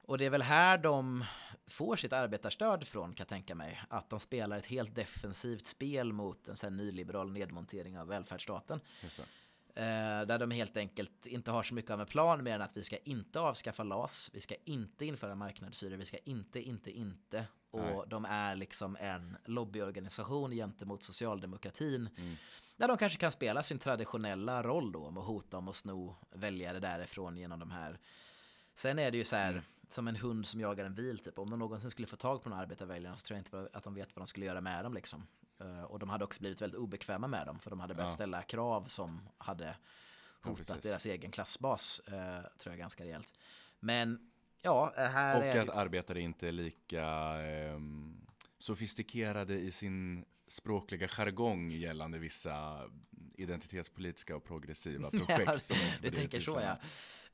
Och 0.02 0.18
det 0.18 0.26
är 0.26 0.30
väl 0.30 0.42
här 0.42 0.78
de 0.78 1.26
får 1.68 1.96
sitt 1.96 2.14
arbetarstöd 2.14 2.88
från 2.88 3.14
kan 3.14 3.24
jag 3.24 3.28
tänka 3.28 3.56
mig. 3.56 3.82
Att 3.90 4.10
de 4.10 4.20
spelar 4.20 4.58
ett 4.58 4.66
helt 4.66 4.96
defensivt 4.96 5.68
spel 5.68 6.14
mot 6.14 6.48
en 6.48 6.58
sån 6.58 6.78
nyliberal 6.78 7.32
nedmontering 7.32 8.00
av 8.00 8.08
välfärdsstaten. 8.08 8.80
Eh, 9.78 10.26
där 10.28 10.40
de 10.40 10.52
helt 10.52 10.78
enkelt 10.78 11.26
inte 11.26 11.52
har 11.52 11.64
så 11.64 11.74
mycket 11.74 11.92
av 11.92 12.02
en 12.02 12.08
plan 12.08 12.44
mer 12.44 12.56
än 12.56 12.62
att 12.62 12.78
vi 12.78 12.84
ska 12.84 12.98
inte 12.98 13.40
avskaffa 13.40 13.84
LAS, 13.84 14.30
vi 14.34 14.42
ska 14.42 14.56
inte 14.66 15.06
införa 15.06 15.36
marknadshyror, 15.36 15.98
vi 15.98 16.06
ska 16.06 16.18
inte, 16.18 16.62
inte, 16.62 16.92
inte. 16.92 17.46
Och 17.72 17.80
Nej. 17.80 18.04
de 18.08 18.26
är 18.26 18.56
liksom 18.56 18.98
en 19.00 19.38
lobbyorganisation 19.46 20.52
gentemot 20.52 21.04
socialdemokratin. 21.04 22.10
Mm. 22.18 22.36
Där 22.78 22.88
de 22.88 22.98
kanske 22.98 23.20
kan 23.20 23.32
spela 23.32 23.64
sin 23.64 23.80
traditionella 23.80 24.64
roll 24.64 24.92
då 24.92 25.08
att 25.08 25.26
hota 25.26 25.58
om 25.58 25.68
att 25.68 25.76
sno 25.76 26.16
väljare 26.32 26.80
därifrån 26.80 27.38
genom 27.38 27.60
de 27.60 27.72
här. 27.72 28.00
Sen 28.76 29.00
är 29.00 29.12
det 29.12 29.18
ju 29.18 29.24
så 29.24 29.36
här 29.36 29.52
Mm. 29.52 29.64
som 29.90 30.08
en 30.08 30.16
hund 30.16 30.46
som 30.48 30.60
jagar 30.60 30.86
en 30.86 30.96
bil 30.96 31.20
typ. 31.20 31.40
Om 31.40 31.50
de 31.50 31.60
någonsin 31.60 31.92
skulle 31.92 32.08
få 32.08 32.16
tag 32.16 32.44
på 32.44 32.50
några 32.50 32.62
arbetarväljare 32.62 33.18
så 33.18 33.22
tror 33.28 33.38
jag 33.38 33.42
inte 33.42 33.78
att 33.78 33.84
de 33.84 33.94
vet 33.94 34.16
vad 34.16 34.22
de 34.22 34.28
skulle 34.28 34.46
göra 34.46 34.62
med 34.62 34.86
dem 34.86 34.94
liksom. 34.94 35.28
Eh, 35.60 35.84
och 35.84 36.00
de 36.00 36.10
hade 36.10 36.24
också 36.24 36.40
blivit 36.40 36.62
väldigt 36.62 36.80
obekväma 36.80 37.28
med 37.28 37.46
dem 37.48 37.60
för 37.60 37.70
de 37.70 37.80
hade 37.80 37.94
börjat 37.94 38.12
Ja. 38.12 38.16
ställa 38.16 38.42
krav 38.42 38.84
som 38.88 39.22
hade 39.38 39.66
Ja, 40.44 40.50
hotat 40.50 40.68
precis. 40.68 40.84
deras 40.84 41.06
egen 41.06 41.32
klassbas 41.32 42.00
eh, 42.08 42.42
tror 42.58 42.72
jag 42.74 42.78
ganska 42.78 43.04
rejält. 43.04 43.34
Men 43.80 44.30
ja, 44.62 44.94
eh, 44.98 45.06
här 45.08 45.38
Och 45.38 45.44
är 45.46 45.62
att 45.62 45.70
arbetare 45.70 46.22
inte 46.22 46.48
är 46.48 46.52
lika 46.52 47.06
ehm, 47.42 48.28
sofistikerade 48.58 49.54
i 49.60 49.72
sin 49.72 50.26
språkliga 50.48 51.08
jargong 51.08 51.70
gällande 51.70 52.20
vissa 52.20 52.82
identitetspolitiska 53.36 54.36
och 54.36 54.44
progressiva 54.44 55.10
projekt. 55.12 55.44
Ja, 55.46 55.60
som 55.60 55.78
du 56.02 56.10
tänker 56.12 56.42
så 56.42 56.60
ja. 56.64 56.78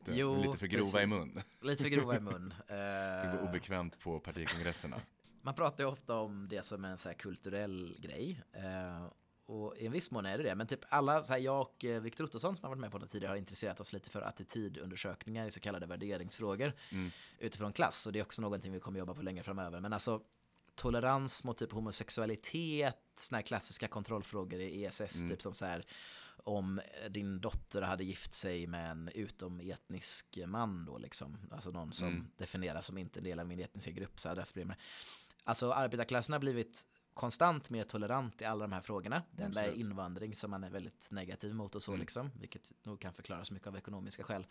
Jo, 0.06 0.42
lite 0.42 0.58
för 0.58 0.68
grova 0.68 0.92
precis. 0.92 1.18
i 1.18 1.20
mun. 1.20 1.42
Lite 1.62 1.84
för 1.84 1.90
grova 1.90 2.18
i 2.18 2.20
mun. 2.20 2.54
Det 2.68 3.34
Eh, 3.44 3.50
obekvämt 3.50 4.00
på 4.00 4.20
partikongresserna. 4.20 5.02
Man 5.46 5.54
pratar 5.54 5.84
ju 5.84 5.90
ofta 5.90 6.16
om 6.20 6.48
det 6.50 6.64
som 6.66 6.86
en 6.86 6.98
så 6.98 7.10
här 7.10 7.16
kulturell 7.16 7.98
grej. 8.00 8.42
Eh, 8.54 9.06
och 9.46 9.78
i 9.78 9.86
en 9.86 9.92
viss 9.92 10.12
mån 10.12 10.26
är 10.26 10.38
det 10.38 10.44
det. 10.44 10.56
Men 10.56 10.68
typ 10.68 10.80
alla, 10.90 11.24
så 11.24 11.34
här, 11.34 11.40
jag 11.40 11.62
och 11.62 11.86
eh, 11.86 12.02
Viktor 12.02 12.24
Ottosson 12.24 12.56
som 12.56 12.64
har 12.64 12.70
varit 12.70 12.82
med 12.82 12.92
på 12.92 12.98
det 12.98 13.08
tidigare 13.08 13.32
har 13.32 13.38
intresserat 13.38 13.80
oss 13.80 13.94
lite 13.94 14.10
för 14.10 14.22
attitydundersökningar 14.22 15.48
i 15.48 15.52
så 15.52 15.60
kallade 15.60 15.86
värderingsfrågor 15.86 16.74
Mm. 16.92 17.12
utifrån 17.40 17.74
klass. 17.74 18.06
Och 18.06 18.14
det 18.14 18.20
är 18.20 18.24
också 18.24 18.42
någonting 18.42 18.72
vi 18.72 18.80
kommer 18.80 19.00
jobba 19.00 19.14
på 19.14 19.22
längre 19.22 19.44
framöver. 19.44 19.80
Men 19.80 19.94
alltså 19.94 20.22
tolerans 20.76 21.44
mot 21.44 21.58
typ 21.58 21.72
homosexualitet, 21.72 22.98
såna 23.20 23.38
här 23.38 23.44
klassiska 23.44 23.88
kontrollfrågor 23.88 24.60
i 24.60 24.86
ESS, 24.86 25.16
Mm. 25.16 25.30
typ 25.30 25.42
som 25.42 25.54
så 25.54 25.66
här 25.66 25.86
om 26.46 26.82
din 27.10 27.40
dotter 27.42 27.82
hade 27.82 28.04
gift 28.04 28.34
sig 28.34 28.68
med 28.68 28.92
en 28.92 29.10
utometnisk 29.14 30.40
man 30.48 30.86
då 30.86 30.98
liksom, 30.98 31.38
alltså 31.52 31.72
någon 31.72 31.94
som 31.94 32.08
Mm. 32.08 32.28
definieras 32.38 32.86
som 32.86 32.98
inte 32.98 33.20
en 33.20 33.24
del 33.24 33.40
av 33.40 33.48
min 33.48 33.60
etniska 33.60 33.92
grupp, 33.92 34.20
så 34.20 34.34
därför 34.36 34.54
blir 34.54 34.66
det 34.66 34.76
Alltså 35.44 35.72
arbetarklassen 35.72 36.34
har 36.34 36.40
blivit 36.40 36.88
konstant 37.14 37.70
mer 37.70 37.84
tolerant 37.84 38.42
i 38.42 38.46
alla 38.46 38.62
de 38.64 38.72
här 38.74 38.82
frågorna. 38.82 39.24
Är 39.38 39.46
Absolut. 39.46 39.76
invandring 39.76 40.36
som 40.36 40.52
man 40.52 40.64
är 40.64 40.70
väldigt 40.70 41.08
negativ 41.12 41.54
mot 41.56 41.76
och 41.76 41.84
så 41.84 41.92
Mm. 41.92 42.02
liksom, 42.02 42.32
vilket 42.40 42.72
nog 42.84 43.00
kan 43.02 43.14
förklaras 43.14 43.52
mycket 43.52 43.68
av 43.68 43.78
ekonomiska 43.78 44.24
skäl. 44.24 44.48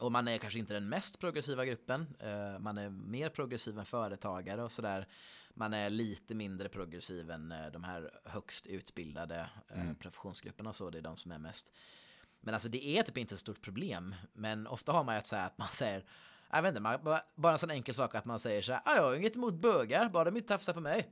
Och 0.00 0.12
man 0.12 0.28
är 0.28 0.38
kanske 0.38 0.58
inte 0.58 0.74
den 0.74 0.88
mest 0.88 1.20
progressiva 1.20 1.64
gruppen. 1.64 2.06
eh, 2.20 2.58
man 2.58 2.78
är 2.78 2.90
mer 2.90 3.28
progressiv 3.28 3.78
än 3.78 3.84
företagare 3.86 4.62
och 4.62 4.72
sådär. 4.72 5.08
Man 5.54 5.74
är 5.74 5.90
lite 5.90 6.34
mindre 6.34 6.68
progressiv 6.68 7.30
än 7.30 7.52
eh, 7.52 7.66
de 7.66 7.84
här 7.84 8.20
högst 8.24 8.66
utbildade 8.66 9.50
eh, 9.68 9.80
Mm. 9.80 9.94
professionsgrupperna 9.94 10.68
och 10.70 10.76
så. 10.76 10.90
Det 10.90 10.98
är 10.98 11.02
de 11.02 11.16
som 11.16 11.32
är 11.32 11.38
mest. 11.38 11.72
Men 12.40 12.54
alltså 12.54 12.68
det 12.68 12.86
är 12.86 13.02
typ 13.02 13.18
inte 13.18 13.34
ett 13.34 13.38
stort 13.38 13.62
problem. 13.62 14.14
Men 14.32 14.66
ofta 14.66 14.92
har 14.92 15.04
man 15.04 15.14
ju 15.14 15.18
att 15.18 15.26
säga 15.26 15.42
att 15.44 15.58
man 15.58 15.68
säger 15.68 16.04
jag 16.50 16.62
vet 16.62 16.68
inte, 16.68 16.80
man, 16.80 16.98
bara- 17.36 17.52
en 17.52 17.58
sån 17.58 17.70
enkel 17.70 17.94
sak 17.94 18.14
att 18.14 18.24
man 18.24 18.38
säger 18.38 18.62
så 18.62 18.72
här, 18.72 18.82
"Ah, 18.84 18.94
jag 18.94 19.02
har 19.02 19.14
inget 19.14 19.36
emot 19.36 19.54
bögar, 19.54 20.08
bara 20.08 20.24
de 20.24 20.36
inte 20.36 20.48
tafsar 20.48 20.72
på 20.72 20.80
mig. 20.80 21.02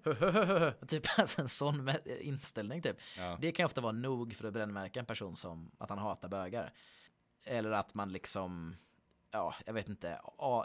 typ 0.88 1.18
alltså 1.18 1.40
en 1.42 1.48
sån 1.48 1.90
inställning 2.20 2.82
typ. 2.82 2.96
Ja. 3.18 3.38
Det 3.40 3.52
kan 3.52 3.66
ofta 3.66 3.80
vara 3.80 3.92
nog 3.92 4.34
för 4.34 4.46
att 4.48 4.52
brännmärka 4.54 5.00
en 5.00 5.06
person 5.06 5.36
som 5.36 5.70
att 5.78 5.90
han 5.90 5.98
hatar 5.98 6.28
bögar. 6.28 6.72
Eller 7.44 7.70
att 7.70 7.94
man 7.94 8.08
liksom, 8.12 8.76
ja, 9.31 9.55
jag 9.66 9.73
vet 9.74 9.89
inte, 9.89 10.20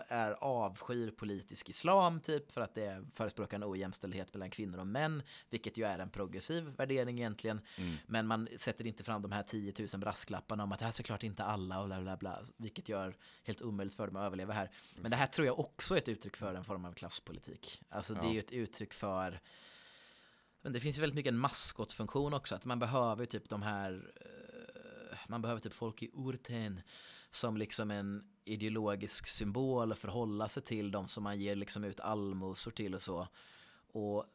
är 0.08 0.32
avskyr 0.32 1.12
politisk 1.12 1.70
islam 1.70 2.20
typ 2.20 2.52
för 2.52 2.62
att 2.62 2.76
det 2.76 3.06
förespråkar 3.14 3.58
en 3.58 3.64
ojämställdhet 3.64 4.34
mellan 4.34 4.50
kvinnor 4.50 4.80
och 4.80 4.88
män, 4.88 5.24
vilket 5.50 5.78
ju 5.78 5.86
är 5.86 6.00
en 6.00 6.10
progressiv 6.10 6.64
värdering 6.64 7.20
egentligen. 7.20 7.62
Mm. 7.78 7.96
Men 8.08 8.28
man 8.28 8.48
sätter 8.58 8.88
inte 8.88 9.04
fram 9.04 9.22
de 9.22 9.32
här 9.32 9.44
10 9.44 9.74
000 9.80 10.00
brasklapparna 10.00 10.64
om 10.64 10.72
att 10.72 10.80
det 10.80 10.86
här 10.86 10.92
är 10.92 10.96
såklart 10.96 11.24
inte 11.24 11.44
alla 11.44 11.80
och 11.80 11.88
bla 11.88 12.02
bla 12.02 12.18
bla, 12.18 12.42
vilket 12.58 12.90
gör 12.90 13.16
helt 13.44 13.62
omöjligt 13.62 13.96
för 13.96 14.08
dem 14.08 14.16
att 14.16 14.26
överleva 14.26 14.54
här. 14.54 14.72
Men 15.02 15.12
det 15.12 15.18
här 15.18 15.28
tror 15.28 15.48
jag 15.48 15.60
också 15.60 15.94
är 15.94 15.98
ett 15.98 16.10
uttryck 16.10 16.38
för 16.38 16.56
en 16.56 16.64
form 16.64 16.86
av 16.86 16.94
klasspolitik. 16.94 17.82
Alltså 17.90 18.14
det 18.14 18.20
är 18.20 18.24
Ja. 18.24 18.32
ju 18.34 18.40
ett 18.40 18.52
uttryck 18.52 18.94
för 18.94 19.40
men 20.62 20.74
det 20.74 20.80
finns 20.80 20.98
ju 20.98 21.02
väldigt 21.02 21.16
mycket 21.16 21.32
en 21.32 21.38
maskotfunktion 21.40 22.34
också, 22.34 22.56
att 22.56 22.66
man 22.66 22.80
behöver 22.80 23.26
typ 23.26 23.50
de 23.50 23.62
här, 23.62 24.12
eh, 24.22 25.18
man 25.28 25.42
behöver 25.42 25.62
typ 25.62 25.74
folk 25.74 26.04
i 26.04 26.12
urten 26.14 26.82
som 27.32 27.58
liksom 27.58 27.91
en 27.91 28.28
ideologisk 28.45 29.28
symbol 29.28 29.91
att 29.91 29.99
förhålla 29.99 30.49
sig 30.49 30.64
till, 30.64 30.91
de 30.91 31.08
som 31.08 31.24
man 31.24 31.40
ger 31.40 31.56
liksom 31.56 31.84
ut 31.84 31.99
allmosor 31.99 32.72
till 32.72 32.95
och 32.95 33.02
så. 33.02 33.28
Och 33.91 34.26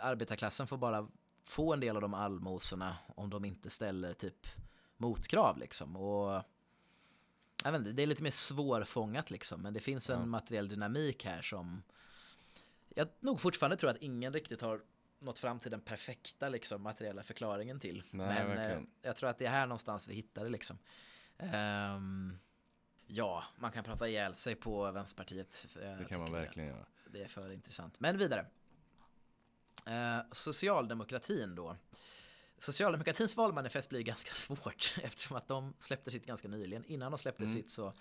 arbetarklassen 0.00 0.66
får 0.66 0.76
bara 0.76 1.08
få 1.44 1.72
en 1.72 1.80
del 1.80 1.96
av 1.96 2.02
de 2.02 2.14
allmosorna 2.14 2.96
om 3.16 3.30
de 3.30 3.44
inte 3.44 3.70
ställer 3.70 4.14
typ 4.14 4.46
motkrav 4.96 5.58
liksom. 5.58 5.96
Och 5.96 6.42
jag 7.64 7.72
vet 7.72 7.78
inte, 7.78 7.92
det 7.92 8.02
är 8.02 8.06
lite 8.06 8.22
mer 8.22 8.30
svårfångat 8.30 9.30
liksom, 9.30 9.62
men 9.62 9.74
det 9.74 9.80
finns 9.80 10.10
en 10.10 10.20
Ja. 10.20 10.26
materiell 10.26 10.68
dynamik 10.68 11.24
här 11.24 11.42
som 11.42 11.82
jag 12.94 13.08
nog 13.20 13.40
fortfarande 13.40 13.76
tror 13.76 13.90
att 13.90 13.96
ingen 14.02 14.32
riktigt 14.32 14.60
har 14.60 14.80
nått 15.18 15.38
fram 15.38 15.58
till 15.58 15.70
den 15.70 15.80
perfekta 15.80 16.48
liksom, 16.48 16.82
materiella 16.82 17.22
förklaringen 17.22 17.80
till. 17.80 18.02
Nej, 18.10 18.44
men 18.48 18.58
eh, 18.58 18.80
jag 19.02 19.16
tror 19.16 19.30
att 19.30 19.38
det 19.38 19.46
är 19.46 19.50
här 19.50 19.66
någonstans 19.66 20.08
vi 20.08 20.14
hittar 20.14 20.44
det 20.44 20.50
liksom. 20.50 20.78
Ehm, 21.38 22.38
ja, 23.06 23.44
man 23.58 23.72
kan 23.72 23.84
prata 23.84 24.08
ihjäl 24.08 24.34
sig 24.34 24.54
på 24.54 24.90
Vänsterpartiet. 24.90 25.66
Eh, 25.82 25.96
Det 25.98 26.04
kan 26.04 26.20
man 26.20 26.32
verkligen 26.32 26.68
göra. 26.68 26.86
det 27.10 27.22
är 27.22 27.28
för 27.28 27.50
intressant. 27.52 28.00
Men 28.00 28.18
vidare. 28.18 28.46
Eh, 29.86 30.18
socialdemokratin 30.32 31.54
då. 31.54 31.76
Socialdemokratins 32.58 33.36
valmanifest 33.36 33.88
blir 33.88 34.02
ganska 34.02 34.32
svårt 34.34 34.94
eftersom 35.02 35.36
att 35.36 35.48
de 35.48 35.74
släppte 35.78 36.10
sitt 36.10 36.26
ganska 36.26 36.48
nyligen. 36.48 36.84
Innan 36.84 37.12
de 37.12 37.18
släppte 37.18 37.42
Mm. 37.42 37.54
sitt 37.54 37.70
så 37.70 37.92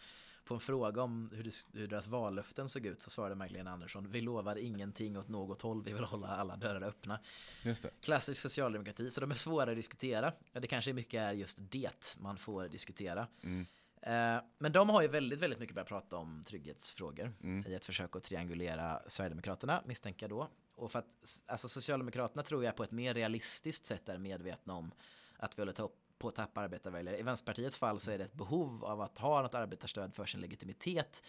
på 0.48 0.54
en 0.54 0.60
fråga 0.60 1.02
om 1.02 1.30
hur, 1.34 1.44
det, 1.44 1.80
hur 1.80 1.88
deras 1.88 2.08
vallöften 2.08 2.70
såg 2.70 2.86
ut 2.86 3.02
så 3.02 3.10
svarade 3.10 3.36
Magdalena 3.36 3.72
Andersson 3.72 4.12
vi 4.12 4.22
lovar 4.22 4.56
ingenting 4.56 5.18
åt 5.18 5.28
något 5.28 5.62
håll, 5.62 5.84
vi 5.84 5.94
vill 5.94 6.04
hålla 6.04 6.28
alla 6.28 6.56
dörrar 6.56 6.82
öppna. 6.82 7.20
Just 7.64 7.84
det. 7.84 7.90
Klassisk 8.02 8.42
socialdemokrati, 8.42 9.12
så 9.12 9.22
de 9.22 9.32
är 9.32 9.36
svåra 9.36 9.72
att 9.72 9.78
diskutera. 9.78 10.34
Det 10.54 10.68
kanske 10.68 10.94
mycket 10.94 11.20
är 11.22 11.32
just 11.32 11.58
det 11.72 12.18
man 12.20 12.38
får 12.38 12.68
diskutera. 12.68 13.28
Mm. 13.44 13.66
Eh, 14.02 14.44
Men 14.58 14.72
de 14.72 14.90
har 14.90 15.02
ju 15.02 15.08
väldigt, 15.08 15.40
väldigt 15.40 15.60
mycket 15.60 15.76
börjat 15.76 15.88
prata 15.88 16.18
om 16.18 16.44
trygghetsfrågor 16.48 17.34
Mm. 17.44 17.72
i 17.72 17.74
ett 17.74 17.86
försök 17.86 18.16
att 18.16 18.24
triangulera 18.24 19.02
Sverigedemokraterna, 19.08 19.84
misstänker 19.86 20.24
jag 20.24 20.30
då. 20.30 20.48
Och 20.76 20.92
för 20.92 21.00
att 21.00 21.40
alltså 21.46 21.70
Socialdemokraterna 21.70 22.44
tror 22.44 22.64
jag 22.64 22.76
på 22.76 22.84
ett 22.84 22.92
mer 22.92 23.14
realistiskt 23.14 23.86
sätt 23.86 24.10
är 24.10 24.18
medvetna 24.18 24.74
om 24.74 24.92
att 25.38 25.58
vi 25.58 25.62
håller 25.62 25.74
ta- 25.74 25.90
på 26.20 26.28
att 26.28 26.36
tappa 26.36 26.62
arbetarväljare. 26.62 27.20
I 27.20 27.22
Vänsterpartiets 27.24 27.78
fall 27.78 28.00
så 28.00 28.12
är 28.12 28.18
det 28.18 28.24
ett 28.24 28.34
behov 28.34 28.86
av 28.86 29.02
att 29.02 29.18
ha 29.18 29.42
något 29.42 29.54
arbetarstöd 29.56 30.14
för 30.16 30.26
sin 30.26 30.42
legitimitet. 30.42 31.24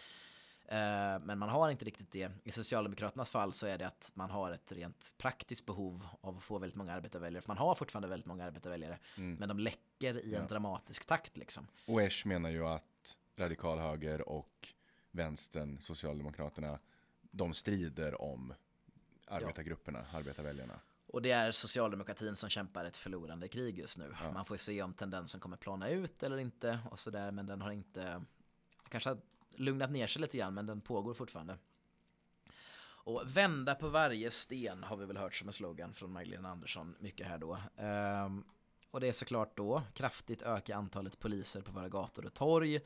Eh, 0.65 1.19
Men 1.19 1.37
man 1.39 1.49
har 1.49 1.69
inte 1.69 1.85
riktigt 1.85 2.11
det. 2.11 2.31
I 2.43 2.51
Socialdemokraternas 2.51 3.29
fall 3.29 3.53
så 3.53 3.67
är 3.67 3.77
det 3.77 3.87
att 3.87 4.11
man 4.13 4.29
har 4.29 4.51
ett 4.51 4.71
rent 4.71 5.15
praktiskt 5.17 5.65
behov 5.65 6.07
av 6.21 6.37
att 6.37 6.43
få 6.43 6.57
väldigt 6.57 6.75
många 6.77 6.93
arbetarväljare. 6.93 7.41
För 7.41 7.49
man 7.49 7.57
har 7.57 7.75
fortfarande 7.75 8.07
väldigt 8.07 8.25
många 8.27 8.45
arbetarväljare. 8.45 8.99
Men 9.15 9.49
de 9.49 9.59
läcker 9.59 10.13
i 10.17 10.19
en 10.19 10.27
Mm. 10.29 10.41
Ja. 10.41 10.47
dramatisk 10.47 11.05
takt 11.05 11.37
liksom. 11.37 11.67
Och 11.87 12.01
Esch 12.01 12.25
menar 12.25 12.49
ju 12.49 12.65
att 12.67 13.17
radikal 13.37 13.79
höger 13.79 14.29
och 14.29 14.73
vänstern, 15.11 15.81
Socialdemokraterna, 15.81 16.79
de 17.21 17.53
strider 17.53 18.21
om 18.21 18.53
arbetargrupperna, 19.27 20.05
arbetarväljarna. 20.13 20.79
Och 21.11 21.21
det 21.21 21.31
är 21.31 21.51
socialdemokratin 21.51 22.35
som 22.35 22.49
kämpar 22.49 22.85
ett 22.85 22.97
förlorande 22.97 23.47
krig 23.47 23.79
just 23.79 23.97
nu. 23.97 24.15
Ja. 24.21 24.31
Man 24.31 24.45
får 24.45 24.53
ju 24.53 24.57
se 24.57 24.81
om 24.81 24.93
tendensen 24.93 25.39
kommer 25.39 25.57
plana 25.57 25.89
ut 25.89 26.23
eller 26.23 26.37
inte 26.37 26.79
och 26.91 26.99
sådär. 26.99 27.31
Men 27.31 27.45
den 27.45 27.61
har 27.61 27.71
inte, 27.71 28.23
kanske 28.89 29.09
har 29.09 29.17
lugnat 29.55 29.91
ner 29.91 30.07
sig 30.07 30.21
lite 30.21 30.37
grann 30.37 30.53
men 30.53 30.65
den 30.65 30.81
pågår 30.81 31.13
fortfarande. 31.13 31.57
Och 32.81 33.23
vända 33.25 33.75
på 33.75 33.89
varje 33.89 34.31
sten 34.31 34.83
har 34.83 34.97
vi 34.97 35.05
väl 35.05 35.17
hört 35.17 35.35
som 35.35 35.47
en 35.47 35.53
slogan 35.53 35.93
från 35.93 36.11
Magdalena 36.11 36.49
Andersson 36.49 36.95
mycket 36.99 37.27
här 37.27 37.37
då. 37.37 37.57
Ehm, 37.77 38.43
och 38.91 38.99
det 38.99 39.07
är 39.07 39.11
såklart 39.11 39.57
då 39.57 39.83
kraftigt 39.93 40.41
öka 40.41 40.75
antalet 40.75 41.19
poliser 41.19 41.61
på 41.61 41.71
våra 41.71 41.89
gator 41.89 42.25
och 42.25 42.33
torg, 42.33 42.79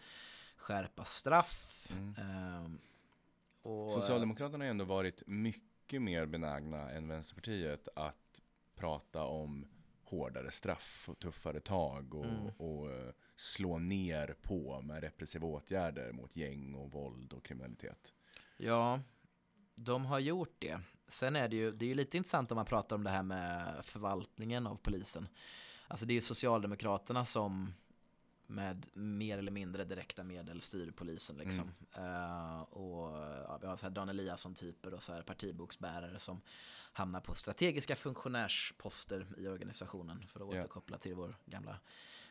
skärpa 0.58 1.06
straff. 1.06 1.88
Mm. 1.90 2.16
ehm, 2.18 2.80
och, 3.62 3.92
Socialdemokraterna 3.92 4.58
har 4.58 4.66
ju 4.66 4.70
ändå 4.72 4.86
varit 4.86 5.24
mycket 5.28 5.73
mer 5.92 6.26
benägna 6.26 6.92
än 6.92 7.08
Vänsterpartiet 7.08 7.88
att 7.96 8.42
prata 8.76 9.24
om 9.24 9.66
hårdare 10.04 10.52
straff 10.52 11.10
och 11.10 11.20
tuffare 11.20 11.60
tag 11.60 12.14
och, 12.16 12.26
Mm. 12.26 12.50
och 12.58 12.92
eh, 12.92 13.14
slå 13.36 13.80
ner 13.80 14.36
på 14.42 14.82
med 14.82 15.02
repressiva 15.04 15.48
åtgärder 15.48 16.12
mot 16.12 16.36
gäng 16.36 16.76
och 16.76 16.92
våld 16.92 17.34
och 17.34 17.46
kriminalitet. 17.46 18.14
Ja, 18.58 19.00
de 19.76 20.06
har 20.06 20.20
gjort 20.20 20.56
det. 20.60 20.80
Sen 21.08 21.36
är 21.36 21.50
det 21.50 21.56
ju, 21.56 21.72
det 21.72 21.86
är 21.86 21.90
ju 21.90 21.96
lite 21.96 22.18
intressant 22.18 22.52
om 22.52 22.56
man 22.56 22.66
pratar 22.66 22.96
om 22.96 23.04
det 23.04 23.10
här 23.10 23.24
med 23.24 23.86
förvaltningen 23.86 24.68
av 24.68 24.76
polisen. 24.76 25.28
Alltså 25.88 26.06
det 26.06 26.14
är 26.14 26.16
ju 26.16 26.22
Socialdemokraterna 26.22 27.26
som 27.26 27.74
med 28.54 28.86
mer 28.94 29.38
eller 29.38 29.52
mindre 29.52 29.84
direkta 29.84 30.24
medel 30.24 30.62
styr 30.62 30.92
polisen 30.92 31.38
liksom. 31.38 31.72
Eh, 31.96 32.62
och 32.62 33.18
ja, 33.48 33.58
vi 33.62 33.68
har 33.68 33.78
så 33.78 33.86
här 33.86 33.90
Dan 33.90 34.10
Eliasson-typer 34.10 34.94
och 34.94 35.04
så 35.04 35.14
här 35.14 35.22
partiboksbärare 35.22 36.20
som 36.20 36.42
hamnar 36.94 37.20
på 37.22 37.36
strategiska 37.36 37.96
funktionärsposter 37.96 39.28
i 39.38 39.48
organisationen 39.48 40.28
för 40.28 40.40
att 40.40 40.54
Ja. 40.56 40.60
återkoppla 40.60 40.98
till 40.98 41.14
vår 41.14 41.36
gamla 41.46 41.80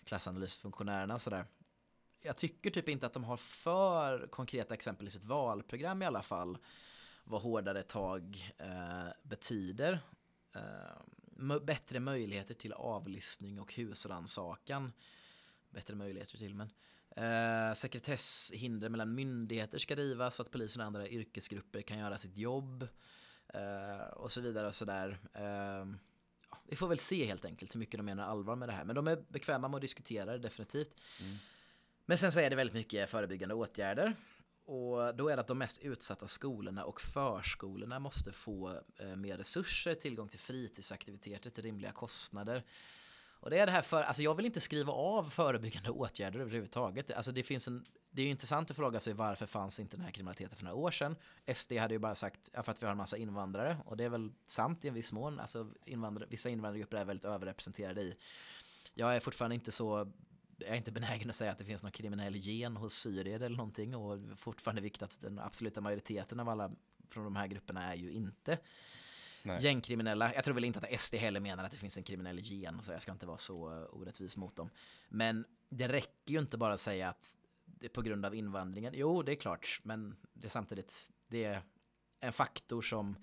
klassanalysfunktionärerna 0.04 1.14
och 1.14 1.22
sådär. 1.22 1.44
Jag 2.20 2.36
tycker 2.36 2.70
typ 2.70 2.88
inte 2.88 3.06
att 3.06 3.12
de 3.12 3.24
har 3.24 3.36
för 3.36 4.26
konkreta 4.26 4.74
exempel 4.74 5.06
i 5.08 5.10
sitt 5.10 5.24
valprogram 5.24 6.02
i 6.02 6.06
alla 6.06 6.22
fall 6.22 6.58
vad 7.24 7.42
hårdare 7.42 7.82
tag 7.82 8.52
eh, 8.58 9.08
betyder. 9.22 10.00
Mö- 11.36 11.64
bättre 11.64 12.00
möjligheter 12.00 12.54
till 12.54 12.72
avlyssning 12.72 13.60
och 13.60 13.74
husrannsakan. 13.74 14.92
Bättre 15.72 15.94
möjligheter 15.94 16.38
till 16.38 16.54
men. 16.54 16.70
Eh, 17.16 17.74
sekretesshinder 17.74 18.88
mellan 18.88 19.14
myndigheter 19.14 19.78
ska 19.78 19.94
rivas 19.94 20.34
så 20.34 20.42
att 20.42 20.50
polisen 20.50 20.80
och 20.80 20.86
andra 20.86 21.08
yrkesgrupper 21.08 21.82
kan 21.82 21.98
göra 21.98 22.18
sitt 22.18 22.38
jobb. 22.38 22.88
Eh, 23.48 24.06
och 24.12 24.32
så 24.32 24.40
vidare 24.40 24.66
och 24.66 24.74
sådär. 24.74 25.18
Eh, 25.34 25.86
ja, 26.50 26.58
vi 26.68 26.76
får 26.76 26.88
väl 26.88 26.98
se 26.98 27.24
helt 27.26 27.44
enkelt 27.44 27.74
hur 27.74 27.78
mycket 27.78 27.98
de 27.98 28.02
menar 28.02 28.24
allvar 28.24 28.56
med 28.56 28.68
det 28.68 28.72
här. 28.72 28.84
Men 28.84 28.96
de 28.96 29.06
är 29.08 29.24
bekväma 29.28 29.68
med 29.68 29.76
att 29.76 29.82
diskutera 29.82 30.32
det 30.32 30.38
definitivt. 30.38 31.00
Men 32.06 32.18
sen 32.18 32.32
så 32.32 32.40
är 32.40 32.50
det 32.50 32.56
väldigt 32.56 32.74
mycket 32.74 33.10
förebyggande 33.10 33.54
åtgärder. 33.54 34.14
Och 34.64 35.14
då 35.14 35.28
är 35.28 35.36
det 35.36 35.40
att 35.40 35.46
de 35.46 35.58
mest 35.58 35.78
utsatta 35.78 36.28
skolorna 36.28 36.84
och 36.84 37.00
förskolorna 37.00 37.98
måste 37.98 38.32
få 38.32 38.80
eh, 38.96 39.16
mer 39.16 39.36
resurser, 39.36 39.94
tillgång 39.94 40.28
till 40.28 40.38
fritidsaktiviteter 40.38 41.50
till 41.50 41.62
rimliga 41.62 41.92
kostnader. 41.92 42.64
Och 43.43 43.51
det 43.51 43.59
är 43.59 43.66
det 43.66 43.73
här 43.73 43.82
för, 43.82 44.02
alltså 44.02 44.23
jag 44.23 44.35
vill 44.35 44.47
inte 44.47 44.60
skriva 44.60 44.93
av 44.93 45.24
förebyggande 45.31 45.90
åtgärder 46.01 46.40
överhuvudtaget. 46.40 47.10
Alltså 47.10 47.32
det 47.32 47.43
finns 47.43 47.69
en, 47.69 47.85
det 48.10 48.23
är 48.23 48.24
ju 48.24 48.31
intressant 48.31 48.70
att 48.70 48.77
fråga 48.77 49.01
sig 49.01 49.12
varför 49.12 49.47
fanns 49.47 49.81
inte 49.81 49.97
den 49.97 50.05
här 50.05 50.12
kriminaliteten 50.12 50.56
för 50.56 50.64
några 50.64 50.77
år 50.77 50.90
sedan? 50.90 51.16
SD 51.55 51.73
hade 51.73 51.94
ju 51.94 51.98
bara 51.98 52.14
sagt, 52.14 52.51
ja, 52.52 52.62
för 52.62 52.73
att 52.73 52.82
vi 52.82 52.86
har 52.86 52.90
en 52.90 52.97
massa 52.97 53.16
invandrare. 53.16 53.78
Och 53.86 53.97
det 53.97 54.05
är 54.05 54.09
väl 54.09 54.32
sant 54.47 54.85
i 54.85 54.89
en 54.89 54.94
viss 54.94 55.12
mån. 55.12 55.40
Alltså 55.40 55.73
invandrare, 55.85 56.28
vissa 56.31 56.48
invandrargrupper 56.48 56.97
är 56.97 57.05
väldigt 57.05 57.24
överrepresenterade 57.24 58.02
i. 58.02 58.16
Jag 58.94 59.16
är 59.16 59.20
fortfarande 59.20 59.55
inte 59.55 59.73
så 59.73 60.12
jag 60.59 60.70
är 60.70 60.74
inte 60.74 60.93
benägen 60.93 61.31
att 61.31 61.36
säga 61.36 61.52
att 61.52 61.59
det 61.59 61.64
finns 61.64 61.82
någon 61.82 61.93
kriminell 61.93 62.36
gen 62.36 62.77
hos 62.77 62.94
syrier 62.94 63.40
eller 63.40 63.56
någonting 63.56 63.97
och 63.97 64.19
fortfarande 64.36 64.82
viktigt 64.82 65.02
att 65.02 65.20
den 65.20 65.39
absoluta 65.39 65.81
majoriteten 65.81 66.40
av 66.40 66.48
alla 66.48 66.70
från 67.09 67.24
de 67.24 67.36
här 67.36 67.47
grupperna 67.47 67.93
är 67.93 67.97
ju 67.97 68.12
inte 68.12 68.59
Nej. 69.43 69.62
gängkriminella. 69.62 70.35
Jag 70.35 70.44
tror 70.44 70.55
väl 70.55 70.64
inte 70.64 70.78
att 70.78 71.01
SD 71.01 71.14
heller 71.14 71.40
menar 71.40 71.64
att 71.64 71.70
det 71.70 71.77
finns 71.77 71.97
en 71.97 72.02
kriminell 72.02 72.39
gen 72.40 72.82
så 72.82 72.93
jag 72.93 73.02
ska 73.02 73.12
inte 73.12 73.27
vara 73.27 73.39
så 73.39 73.73
eh, 73.73 73.86
orättvis 73.90 74.36
mot 74.36 74.56
dem. 74.56 74.70
Men 75.09 75.44
det 75.69 75.89
räcker 75.89 76.32
ju 76.32 76.39
inte 76.39 76.56
bara 76.59 76.74
att 76.74 76.81
säga 76.81 77.09
att 77.09 77.36
det 77.64 77.86
är 77.86 77.90
på 77.90 78.02
grund 78.02 78.27
av 78.27 78.35
invandringen. 78.35 78.93
Jo, 78.97 79.23
det 79.23 79.32
är 79.32 79.36
klart, 79.36 79.81
men 79.82 80.16
det 80.32 80.47
är 80.47 80.51
samtidigt 80.51 81.10
det 81.28 81.44
är 81.44 81.62
en 82.20 82.32
faktor 82.32 82.82
som 82.82 83.16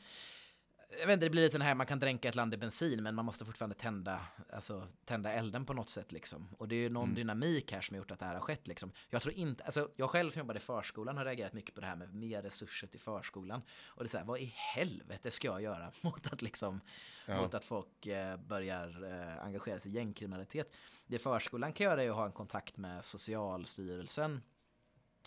jag 1.00 1.08
vet 1.08 1.14
inte, 1.14 1.26
det 1.26 1.30
blir 1.30 1.42
lite 1.44 1.58
den 1.58 1.62
här, 1.68 1.76
man 1.76 1.86
kan 1.88 2.00
dränka 2.00 2.30
ett 2.30 2.36
land 2.36 2.54
i 2.54 2.58
bensin 2.58 3.04
men 3.04 3.16
man 3.16 3.26
måste 3.26 3.46
fortfarande 3.46 3.76
tända, 3.76 4.26
alltså, 4.54 4.88
tända 5.06 5.34
elden 5.34 5.66
på 5.66 5.74
något 5.74 5.90
sätt 5.90 6.12
liksom. 6.12 6.48
Och 6.58 6.68
det 6.68 6.76
är 6.76 6.80
ju 6.80 6.90
någon 6.90 7.04
Mm. 7.04 7.16
dynamik 7.16 7.72
här 7.72 7.82
som 7.82 7.94
har 7.96 7.98
gjort 7.98 8.12
att 8.12 8.20
det 8.20 8.26
här 8.26 8.34
har 8.34 8.42
skett 8.42 8.68
liksom. 8.68 8.92
Jag 9.10 9.22
tror 9.22 9.34
inte, 9.34 9.64
alltså 9.64 9.90
jag 9.96 10.10
själv 10.10 10.32
som 10.32 10.40
jobbade 10.40 10.58
i 10.58 10.62
förskolan 10.62 11.18
har 11.18 11.26
reagerat 11.26 11.54
mycket 11.54 11.76
på 11.76 11.82
det 11.82 11.88
här 11.88 11.96
med 11.96 12.14
mer 12.14 12.42
resurser 12.42 12.88
till 12.88 13.00
förskolan. 13.00 13.62
Och 13.86 14.04
det 14.04 14.08
är 14.08 14.10
så 14.10 14.18
här, 14.18 14.26
vad 14.26 14.40
i 14.40 14.54
helvete 14.76 15.32
ska 15.32 15.48
jag 15.48 15.62
göra 15.62 15.92
mot 16.02 16.34
att 16.34 16.42
liksom, 16.42 16.82
Ja. 17.26 17.42
mot 17.42 17.54
att 17.54 17.66
folk 17.66 18.06
eh, 18.06 18.38
börjar 18.38 19.04
eh, 19.04 19.44
engagera 19.46 19.80
sig 19.80 19.92
i 19.92 19.96
gängkriminalitet. 19.96 20.76
Det 21.08 21.20
förskolan 21.20 21.74
kan 21.74 21.84
göra 21.86 22.04
är 22.04 22.10
att 22.10 22.16
ha 22.16 22.26
en 22.26 22.32
kontakt 22.32 22.78
med 22.78 23.06
Socialstyrelsen 23.06 24.42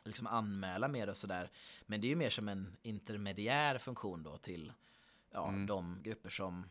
liksom 0.04 0.26
anmäla 0.26 0.88
mer 0.88 1.08
och 1.08 1.16
sådär. 1.16 1.50
Men 1.86 2.00
det 2.00 2.06
är 2.06 2.08
ju 2.08 2.16
mer 2.16 2.30
som 2.30 2.48
en 2.48 2.76
intermediär 2.82 3.78
funktion 3.78 4.22
då 4.22 4.36
till 4.36 4.72
ja, 5.32 5.48
Mm. 5.48 5.66
de 5.66 6.02
grupper 6.02 6.30
som 6.30 6.68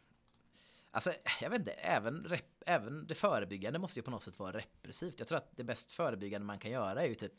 Alltså, 0.93 1.13
jag 1.41 1.49
vet 1.49 1.59
inte, 1.59 1.71
även, 1.71 2.23
rep, 2.23 2.45
även 2.65 3.07
det 3.07 3.15
förebyggande 3.15 3.79
måste 3.79 3.99
ju 3.99 4.03
på 4.03 4.11
något 4.11 4.23
sätt 4.23 4.39
vara 4.39 4.57
repressivt. 4.57 5.19
Jag 5.19 5.27
tror 5.27 5.37
att 5.37 5.57
det 5.57 5.63
bäst 5.63 5.91
förebyggande 5.91 6.45
man 6.45 6.59
kan 6.59 6.71
göra 6.71 7.03
är 7.03 7.07
ju 7.07 7.15
typ 7.15 7.33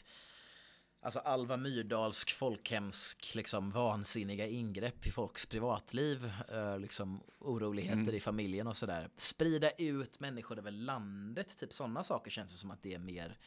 Alltså 1.04 1.18
Alva 1.18 1.56
Myrdalsk, 1.56 2.32
folkhemsk, 2.32 3.34
liksom 3.34 3.70
vansinniga 3.70 4.46
ingrepp 4.46 5.06
i 5.06 5.10
folks 5.10 5.46
privatliv, 5.46 6.32
eh, 6.48 6.78
liksom 6.78 7.22
oroligheter 7.38 8.00
Mm. 8.00 8.14
i 8.14 8.20
familjen 8.20 8.66
och 8.66 8.76
sådär. 8.76 9.10
Sprida 9.16 9.70
ut 9.70 10.20
människor 10.20 10.58
över 10.58 10.70
landet, 10.70 11.58
typ 11.58 11.72
sådana 11.72 12.02
saker 12.02 12.30
känns 12.30 12.52
det 12.52 12.58
som 12.58 12.70
att 12.70 12.82
det 12.82 12.94
är 12.94 12.98
mer 12.98 13.38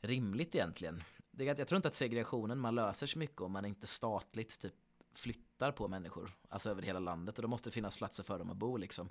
rimligt 0.00 0.54
egentligen. 0.54 1.02
Det, 1.30 1.44
jag 1.44 1.68
tror 1.68 1.76
inte 1.76 1.88
att 1.88 1.94
segregationen 1.94 2.58
man 2.58 2.74
löser 2.74 3.06
så 3.06 3.18
mycket 3.18 3.40
om 3.40 3.52
man 3.52 3.64
inte 3.64 3.86
statligt 3.86 4.60
typ 4.60 4.74
flyttar 5.18 5.72
på 5.72 5.88
människor, 5.88 6.32
alltså 6.48 6.70
över 6.70 6.82
hela 6.82 6.98
landet 6.98 7.38
och 7.38 7.42
då 7.42 7.48
måste 7.48 7.68
det 7.68 7.74
finnas 7.74 7.98
platser 7.98 8.22
för 8.22 8.38
dem 8.38 8.50
att 8.50 8.56
bo 8.56 8.76
liksom. 8.76 9.08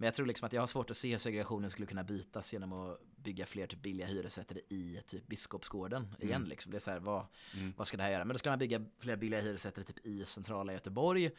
Men 0.00 0.04
jag 0.06 0.14
tror 0.14 0.26
liksom 0.26 0.46
att 0.46 0.52
jag 0.52 0.62
har 0.62 0.66
svårt 0.66 0.90
att 0.90 0.96
se 0.96 1.10
hur 1.10 1.18
segregationen 1.18 1.70
skulle 1.70 1.86
kunna 1.86 2.04
bytas 2.04 2.52
genom 2.52 2.72
att 2.72 3.00
bygga 3.16 3.46
fler 3.46 3.66
typ 3.66 3.82
billiga 3.82 4.06
hyresrätter 4.06 4.60
i 4.72 5.00
typ 5.06 5.26
Biskopsgården 5.26 6.14
igen 6.20 6.36
Mm. 6.36 6.48
liksom. 6.48 6.70
Det 6.72 6.78
är 6.78 6.80
så 6.80 6.90
här, 6.90 6.98
vad, 7.00 7.26
Mm. 7.54 7.74
vad 7.76 7.86
ska 7.86 7.96
det 7.96 8.02
här 8.02 8.10
göra? 8.10 8.24
Men 8.24 8.34
då 8.34 8.38
ska 8.38 8.50
man 8.50 8.58
bygga 8.58 8.84
fler 8.98 9.16
billiga 9.16 9.40
hyresrätter 9.40 9.82
typ 9.82 10.06
i 10.06 10.24
centrala 10.24 10.72
Göteborg. 10.72 11.30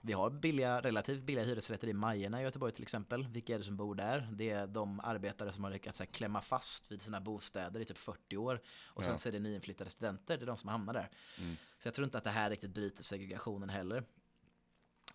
Vi 0.00 0.12
har 0.12 0.30
billiga, 0.30 0.80
relativt 0.80 1.22
billiga 1.22 1.44
hyresrätter 1.44 1.88
i 1.88 1.92
Majerna 1.92 2.40
i 2.40 2.44
Göteborg 2.44 2.72
till 2.72 2.82
exempel. 2.82 3.26
Vilka 3.28 3.54
är 3.54 3.58
det 3.58 3.64
som 3.64 3.76
bor 3.76 3.94
där? 3.94 4.28
Det 4.32 4.50
är 4.50 4.66
de 4.66 5.00
arbetare 5.00 5.52
som 5.52 5.64
har 5.64 5.70
lyckats 5.70 5.98
här, 5.98 6.06
klämma 6.06 6.40
fast 6.40 6.92
vid 6.92 7.00
sina 7.00 7.20
bostäder 7.20 7.80
i 7.80 7.84
typ 7.84 7.98
40 7.98 8.36
år. 8.36 8.60
Och 8.86 9.04
sen 9.04 9.12
Ja. 9.12 9.18
så 9.18 9.28
är 9.28 9.32
det 9.32 9.38
nyinflyttade 9.38 9.90
studenter, 9.90 10.36
det 10.38 10.44
är 10.44 10.46
de 10.46 10.56
som 10.56 10.68
hamnar 10.68 10.92
där. 10.94 11.10
Mm. 11.38 11.56
Så 11.78 11.88
jag 11.88 11.94
tror 11.94 12.04
inte 12.04 12.18
att 12.18 12.24
det 12.24 12.30
här 12.30 12.50
riktigt 12.50 12.70
bryter 12.74 13.02
segregationen 13.02 13.68
heller. 13.68 14.04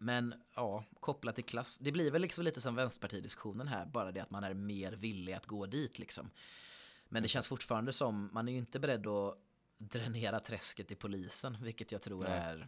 Men 0.03 0.33
ja, 0.55 0.83
kopplat 0.99 1.35
till 1.35 1.43
klass, 1.43 1.77
det 1.77 1.91
blir 1.91 2.11
väl 2.11 2.21
liksom 2.21 2.43
lite 2.43 2.61
som 2.61 2.75
vänsterpartidiskussionen 2.75 3.67
här, 3.67 3.85
bara 3.85 4.11
det 4.11 4.19
att 4.19 4.31
man 4.31 4.43
är 4.43 4.53
mer 4.53 4.91
villig 4.91 5.33
att 5.33 5.45
gå 5.45 5.65
dit 5.65 5.99
liksom. 5.99 6.29
Men 7.09 7.23
det 7.23 7.29
känns 7.29 7.47
fortfarande 7.47 7.93
som, 7.93 8.29
man 8.33 8.47
är 8.47 8.51
ju 8.51 8.57
inte 8.57 8.79
beredd 8.79 9.07
att 9.07 9.37
dränera 9.77 10.39
träsket 10.39 10.91
i 10.91 10.95
polisen, 10.95 11.57
vilket 11.61 11.91
jag 11.91 12.01
tror 12.01 12.23
Nej. 12.23 12.31
är 12.31 12.67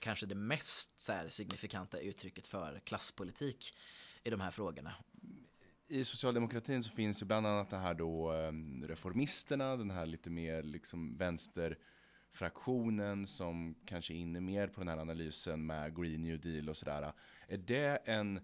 kanske 0.00 0.26
det 0.26 0.34
mest 0.34 1.00
så 1.00 1.12
här, 1.12 1.28
signifikanta 1.28 1.98
uttrycket 1.98 2.46
för 2.46 2.80
klasspolitik 2.84 3.76
i 4.24 4.30
de 4.30 4.40
här 4.40 4.50
frågorna. 4.50 4.94
I 5.88 6.04
socialdemokratin 6.04 6.82
så 6.82 6.90
finns 6.90 7.22
ju 7.22 7.26
bland 7.26 7.46
annat 7.46 7.70
det 7.70 7.76
här 7.76 7.94
då 7.94 8.32
eh, 8.32 8.52
reformisterna, 8.86 9.76
den 9.76 9.90
här 9.90 10.06
lite 10.06 10.30
mer 10.30 10.62
liksom 10.62 11.16
vänsterfraktionen 12.30 13.26
som 13.26 13.74
kanske 13.86 14.14
är 14.14 14.16
inne 14.16 14.40
mer 14.40 14.68
på 14.68 14.80
den 14.80 14.88
här 14.88 14.98
analysen 14.98 15.66
med 15.66 15.96
Green 15.96 16.22
New 16.22 16.40
Deal 16.40 16.68
och 16.68 16.76
sådär. 16.76 17.12
Är 17.48 17.58
det 17.58 17.96
en, 18.04 18.40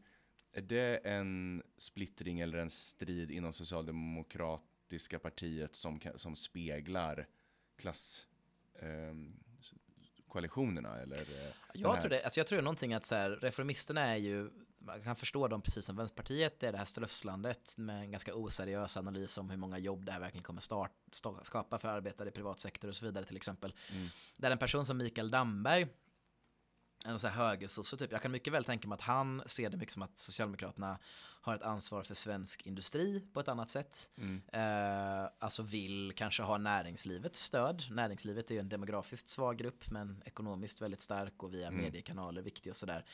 är 0.52 0.62
det 0.62 0.96
en 1.04 1.62
splittring 1.78 2.40
eller 2.40 2.58
en 2.58 2.70
strid 2.70 3.30
inom 3.30 3.52
socialdemokratiska 3.52 5.18
partiet 5.18 5.74
som, 5.74 6.00
som 6.16 6.36
speglar 6.36 7.26
klass 7.76 8.26
ehm, 8.82 9.36
koalitionerna 10.28 11.00
eller? 11.00 11.20
eh, 11.20 11.52
Jag 11.74 12.00
tror, 12.00 12.10
det, 12.10 12.24
alltså 12.24 12.40
jag 12.40 12.46
tror 12.46 12.62
någonting 12.62 12.94
att 12.94 13.04
så 13.04 13.14
här, 13.14 13.30
reformisterna 13.30 14.00
är 14.00 14.16
ju, 14.16 14.50
man 14.86 15.02
kan 15.02 15.16
förstå 15.16 15.48
dem 15.48 15.62
precis 15.62 15.84
som 15.84 15.96
Vänsterpartiet, 15.96 16.60
det 16.60 16.66
är 16.68 16.72
det 16.72 16.78
här 16.78 16.84
strösslandet 16.84 17.74
med 17.78 18.00
en 18.00 18.10
ganska 18.10 18.34
oseriös 18.34 18.96
analys 18.96 19.38
om 19.38 19.50
hur 19.50 19.56
många 19.56 19.78
jobb 19.78 20.04
det 20.04 20.12
här 20.12 20.20
verkligen 20.20 20.44
kommer 20.44 20.60
start, 20.60 20.92
sta- 21.12 21.42
skapa 21.44 21.78
för 21.78 21.88
arbetare 21.88 22.28
i 22.28 22.32
privat 22.32 22.60
sektor 22.60 22.88
och 22.88 22.96
så 22.96 23.04
vidare 23.04 23.24
till 23.24 23.36
exempel. 23.36 23.74
Mm. 23.92 24.06
Där 24.36 24.50
en 24.50 24.58
person 24.58 24.86
som 24.86 24.96
Mikael 24.96 25.30
Damberg, 25.30 25.86
en 27.04 27.18
så 27.18 27.26
här 27.26 27.44
högersosse 27.48 27.96
typ, 27.96 28.12
jag 28.12 28.22
kan 28.22 28.30
mycket 28.32 28.52
väl 28.52 28.64
tänka 28.64 28.88
mig 28.88 28.94
att 28.96 29.00
han 29.02 29.42
ser 29.46 29.70
det 29.70 29.76
mycket 29.76 29.92
som 29.92 30.02
att 30.02 30.18
Socialdemokraterna 30.18 30.98
har 31.40 31.54
ett 31.54 31.62
ansvar 31.62 32.02
för 32.02 32.14
svensk 32.14 32.62
industri 32.66 33.20
på 33.32 33.40
ett 33.40 33.48
annat 33.48 33.70
sätt. 33.70 34.10
Mm. 34.18 34.42
Eh, 34.52 35.30
alltså 35.38 35.62
vill 35.62 36.12
kanske 36.16 36.42
ha 36.42 36.58
näringslivets 36.58 37.40
stöd. 37.42 37.84
Näringslivet 37.90 38.50
är 38.50 38.54
ju 38.54 38.60
en 38.60 38.68
demografiskt 38.68 39.28
svag 39.28 39.56
grupp 39.58 39.90
men 39.90 40.22
ekonomiskt 40.26 40.80
väldigt 40.82 41.00
stark 41.02 41.42
och 41.42 41.54
via 41.54 41.66
Mm. 41.68 41.80
mediekanaler 41.80 42.42
viktig 42.42 42.70
och 42.70 42.76
sådär. 42.76 43.04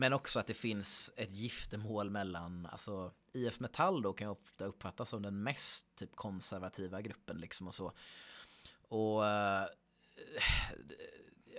Men 0.00 0.12
också 0.12 0.38
att 0.38 0.46
det 0.46 0.54
finns 0.54 1.12
ett 1.16 1.32
giftermål 1.32 2.10
mellan, 2.10 2.66
alltså 2.70 3.12
IF 3.32 3.60
Metall 3.60 4.02
då 4.02 4.12
kan 4.12 4.24
jag 4.24 4.32
ofta 4.32 4.64
uppfattas 4.64 5.08
som 5.08 5.22
den 5.22 5.42
mest 5.42 5.94
typ 5.94 6.16
konservativa 6.16 7.00
gruppen 7.00 7.38
liksom 7.38 7.68
och 7.68 7.74
så. 7.74 7.92
Och 8.88 9.26
eh, 9.26 9.66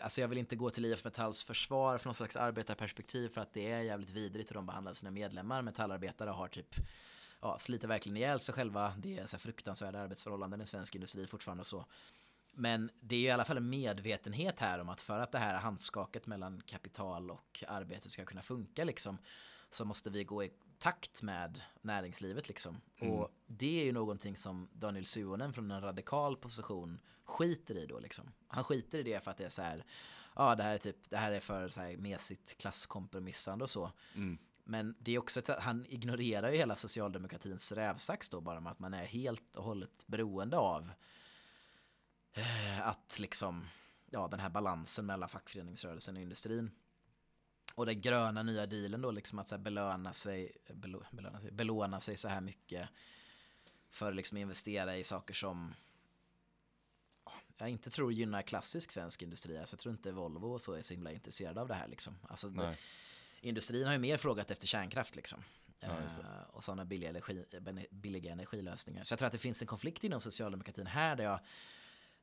alltså 0.02 0.22
jag 0.22 0.28
vill 0.28 0.38
inte 0.38 0.56
gå 0.56 0.70
till 0.70 0.86
IF 0.86 1.04
Metalls 1.04 1.44
försvar 1.44 1.98
från 1.98 2.10
någon 2.10 2.16
slags 2.16 2.36
arbetarperspektiv 2.36 3.30
för 3.30 3.42
att 3.42 3.54
det 3.54 3.72
är 3.72 3.82
jävligt 3.82 4.12
vidrigt 4.12 4.50
hur 4.50 4.56
de 4.56 4.66
behandlar 4.66 4.94
sina 4.94 5.12
medlemmar. 5.12 5.62
Metallarbetare 5.62 6.30
har 6.30 6.48
typ 6.48 6.76
ja, 7.42 7.60
sliter 7.60 7.88
verkligen 7.88 8.18
ihjäl 8.18 8.40
sig 8.40 8.56
själva. 8.56 8.94
Det 8.98 9.20
är 9.20 9.26
så 9.26 9.36
här 9.36 9.42
fruktansvärda 9.42 10.00
arbetsförhållanden 10.00 10.62
i 10.62 10.66
svensk 10.66 10.96
industri 10.96 11.28
fortfarande 11.28 11.62
och 11.62 11.68
så. 11.68 11.86
Men 12.54 12.92
det 13.00 13.16
är 13.16 13.20
ju 13.20 13.26
i 13.26 13.32
alla 13.32 13.46
fall 13.46 13.58
en 13.58 13.70
medvetenhet 13.70 14.60
här 14.60 14.80
om 14.80 14.90
att 14.90 15.02
för 15.02 15.20
att 15.20 15.32
det 15.32 15.40
här 15.40 15.60
handskaket 15.60 16.28
mellan 16.28 16.62
kapital 16.66 17.32
och 17.32 17.64
arbete 17.68 18.10
ska 18.10 18.26
kunna 18.26 18.42
funka 18.42 18.84
liksom 18.84 19.18
så 19.70 19.86
måste 19.86 20.10
vi 20.10 20.24
gå 20.24 20.44
i 20.44 20.52
takt 20.78 21.22
med 21.22 21.62
näringslivet 21.82 22.48
liksom. 22.48 22.82
Mm. 22.98 23.14
Och 23.14 23.32
det 23.48 23.82
är 23.82 23.86
ju 23.86 23.92
någonting 23.92 24.38
som 24.38 24.70
Daniel 24.74 25.06
Suhonen 25.06 25.54
från 25.54 25.72
en 25.72 25.82
radikal 25.82 26.38
position 26.38 27.00
skiter 27.24 27.78
i 27.78 27.86
då 27.86 28.00
liksom. 28.00 28.32
Han 28.48 28.64
skiter 28.64 29.00
i 29.00 29.04
det 29.04 29.24
för 29.24 29.32
att 29.32 29.38
det 29.38 29.46
är 29.46 29.50
så 29.50 29.62
här, 29.62 29.86
ja 30.36 30.56
det 30.56 30.64
här 30.64 30.74
är 30.74 30.78
typ, 30.78 31.10
det 31.10 31.18
här 31.18 31.32
är 31.32 31.40
för 31.40 31.70
så 31.70 31.82
här 31.82 31.98
mesigt 31.98 32.58
klasskompromissande 32.58 33.64
och 33.64 33.70
så. 33.70 33.92
Mm. 34.16 34.38
Men 34.64 34.96
det 35.00 35.12
är 35.12 35.20
också 35.20 35.40
att 35.40 35.64
han 35.64 35.86
ignorerar 35.90 36.52
ju 36.52 36.58
hela 36.58 36.76
socialdemokratins 36.76 37.72
rävsax 37.72 38.30
då 38.30 38.42
bara 38.42 38.60
med 38.60 38.72
att 38.72 38.80
man 38.80 38.94
är 38.94 39.06
helt 39.06 39.58
och 39.58 39.64
hållet 39.64 40.08
beroende 40.08 40.58
av 40.58 40.92
att 42.82 43.20
liksom, 43.20 43.68
ja 44.10 44.28
den 44.28 44.40
här 44.40 44.50
balansen 44.50 45.06
mellan 45.06 45.30
fackföreningsrörelsen 45.30 46.16
och 46.16 46.22
industrin. 46.22 46.72
Och 47.76 47.86
den 47.86 48.02
gröna 48.02 48.44
nya 48.44 48.66
dealen 48.66 49.02
då 49.02 49.12
liksom 49.12 49.40
att 49.40 49.48
så 49.48 49.58
belöna 49.58 50.14
sig, 50.14 50.52
belo, 50.74 51.04
belöna 51.12 51.42
sig, 51.42 51.52
belåna 51.52 52.02
sig 52.02 52.18
så 52.18 52.28
här 52.28 52.42
mycket 52.42 52.90
för 53.90 54.10
att 54.10 54.16
liksom 54.16 54.38
investera 54.38 54.98
i 54.98 55.04
saker 55.04 55.34
som 55.34 55.74
ja, 57.26 57.32
jag 57.58 57.70
inte 57.70 57.90
tror 57.90 58.14
gynnar 58.14 58.42
klassisk 58.42 58.92
svensk 58.92 59.22
industri. 59.22 59.58
Alltså 59.58 59.74
jag 59.74 59.80
tror 59.80 59.92
inte 59.92 60.12
Volvo 60.12 60.54
och 60.54 60.62
så 60.62 60.74
är 60.74 60.82
så 60.82 60.94
himla 60.94 61.12
intresserade 61.12 61.62
av 61.62 61.68
det 61.68 61.74
här 61.74 61.88
liksom. 61.88 62.18
Alltså 62.30 62.50
det, 62.50 62.78
industrin 63.42 63.86
har 63.86 63.94
ju 63.94 64.00
mer 64.00 64.18
frågat 64.18 64.52
efter 64.52 64.68
kärnkraft 64.68 65.16
liksom. 65.16 65.44
Ja. 65.80 65.90
Eh, 65.90 66.44
och 66.50 66.64
sådana 66.64 66.86
billiga, 66.86 67.10
energi, 67.10 67.46
billiga 67.92 68.32
energilösningar. 68.32 69.04
Så 69.04 69.12
jag 69.12 69.20
tror 69.20 69.28
att 69.28 69.32
det 69.32 69.38
finns 69.38 69.62
en 69.62 69.68
konflikt 69.68 70.04
inom 70.04 70.20
socialdemokratin 70.20 70.88
här 70.88 71.16
där 71.16 71.24
jag 71.24 71.40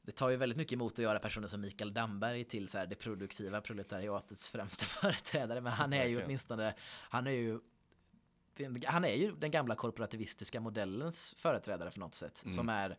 det 0.03 0.13
tar 0.13 0.31
ju 0.31 0.37
väldigt 0.37 0.59
mycket 0.59 0.73
emot 0.73 0.93
att 0.93 0.99
göra 0.99 1.19
personer 1.19 1.49
som 1.49 1.61
Mikael 1.61 1.95
Damberg 1.95 2.45
till 2.45 2.69
så 2.69 2.79
här 2.79 2.87
det 2.87 2.95
produktiva 2.95 3.61
proletariatets 3.61 4.51
främsta 4.51 4.87
företrädare. 4.87 5.61
Men 5.61 5.73
han 5.73 5.93
är 5.93 6.07
ju 6.07 6.25
åtminstone, 6.25 6.75
han 6.89 7.27
är 7.27 7.31
ju 7.31 7.61
han 8.87 9.05
är 9.05 9.15
ju 9.15 9.33
den 9.33 9.51
gamla 9.51 9.75
korporativistiska 9.75 10.61
modellens 10.61 11.35
företrädare 11.39 11.91
för 11.91 12.01
något 12.01 12.15
sätt. 12.15 12.43
Mm. 12.45 12.55
Som 12.55 12.69
är 12.69 12.97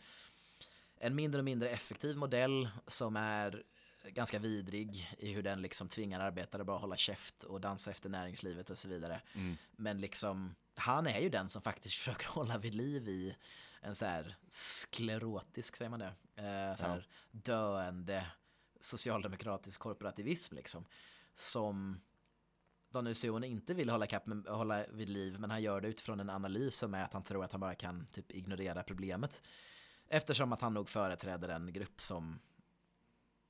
en 1.00 1.16
mindre 1.16 1.40
och 1.40 1.46
mindre 1.46 1.70
effektiv 1.70 2.18
modell 2.18 2.70
som 2.88 3.16
är 3.16 3.64
ganska 4.04 4.40
vidrig 4.40 5.16
i 5.18 5.32
hur 5.32 5.44
den 5.44 5.62
liksom 5.62 5.88
tvingar 5.88 6.20
arbetare 6.20 6.64
bara 6.64 6.78
hålla 6.78 6.96
käft 6.96 7.44
och 7.44 7.62
dansa 7.62 7.92
efter 7.92 8.10
näringslivet 8.10 8.70
och 8.70 8.78
så 8.78 8.88
vidare. 8.88 9.22
Mm. 9.36 9.58
Men 9.72 10.02
liksom, 10.02 10.56
han 10.76 11.08
är 11.08 11.20
ju 11.20 11.30
den 11.30 11.50
som 11.50 11.62
faktiskt 11.62 11.96
försöker 12.00 12.28
hålla 12.28 12.58
vid 12.58 12.76
liv 12.76 13.10
i 13.10 13.36
en 13.82 13.96
så 13.96 14.06
här 14.06 14.36
sklerotisk, 14.50 15.76
säger 15.76 15.90
man 15.90 16.00
det, 16.00 16.14
eh, 16.36 16.76
så 16.76 16.86
här 16.86 17.08
döende 17.32 18.26
socialdemokratisk 18.80 19.80
korporativism 19.80 20.56
liksom. 20.56 20.86
Som 21.36 22.02
Daniel 22.90 23.16
Suhonen 23.16 23.50
inte 23.50 23.74
vill 23.74 23.90
hålla, 23.90 24.08
kapp 24.08 24.28
med, 24.28 24.48
hålla 24.48 24.86
vid 24.88 25.10
liv, 25.10 25.40
men 25.40 25.52
han 25.52 25.62
gör 25.62 25.82
det 25.82 25.88
utifrån 25.88 26.20
en 26.20 26.30
analys 26.30 26.78
som 26.78 26.94
är 26.94 27.04
att 27.04 27.14
han 27.14 27.24
tror 27.24 27.44
att 27.44 27.52
han 27.52 27.62
bara 27.62 27.76
kan 27.76 28.08
typ 28.12 28.32
ignorera 28.32 28.84
problemet. 28.84 29.44
Eftersom 30.08 30.54
att 30.54 30.62
han 30.62 30.74
nog 30.74 30.90
företräder 30.90 31.50
en 31.50 31.74
grupp 31.74 32.02
som 32.02 32.40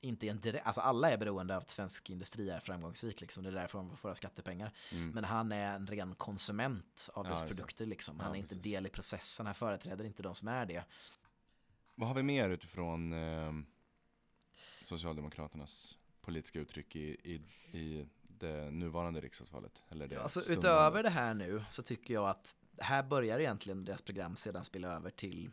inte 0.00 0.28
en 0.28 0.40
direkt, 0.40 0.66
alltså 0.66 0.80
alla 0.80 1.10
är 1.10 1.16
beroende 1.18 1.54
av 1.56 1.60
att 1.62 1.70
svensk 1.70 2.10
industri 2.10 2.50
är 2.50 2.60
framgångsrik 2.60 3.20
liksom, 3.20 3.42
det 3.42 3.48
är 3.50 3.54
därför 3.54 3.78
de 3.78 3.96
får 3.96 4.08
våra 4.08 4.14
skattepengar. 4.14 4.72
Mm. 4.92 5.10
Men 5.10 5.24
han 5.24 5.52
är 5.52 5.74
en 5.74 5.86
ren 5.86 6.14
konsument 6.14 7.08
av 7.14 7.26
Ja, 7.26 7.32
dess 7.32 7.40
produkter 7.48 7.86
liksom. 7.86 8.20
Han 8.20 8.28
Ja, 8.28 8.34
är 8.34 8.38
inte 8.38 8.48
precis. 8.48 8.62
del 8.62 8.86
i 8.86 8.88
processen, 8.90 9.46
han 9.46 9.54
företräder 9.54 10.04
inte 10.04 10.22
de 10.22 10.34
som 10.34 10.48
är 10.48 10.66
det. 10.66 10.84
Vad 11.94 12.08
har 12.08 12.14
vi 12.14 12.22
mer 12.22 12.48
utifrån 12.50 13.12
eh, 13.12 13.52
Socialdemokraternas 14.84 15.98
politiska 16.20 16.58
uttryck 16.58 16.96
i, 16.96 17.00
i, 17.00 17.34
i 17.78 18.06
det 18.22 18.70
nuvarande 18.70 19.20
riksdagsvalet? 19.20 19.72
Eller 19.88 20.08
det 20.08 20.22
Alltså 20.22 20.40
stundande? 20.40 20.68
utöver 20.68 21.02
det 21.02 21.10
här 21.10 21.34
nu 21.34 21.64
så 21.70 21.82
tycker 21.82 22.14
jag 22.14 22.28
att 22.28 22.54
här 22.78 23.02
börjar 23.02 23.38
egentligen 23.38 23.84
deras 23.84 24.02
program 24.02 24.36
sedan 24.36 24.64
spela 24.64 24.88
över 24.88 25.10
till 25.10 25.50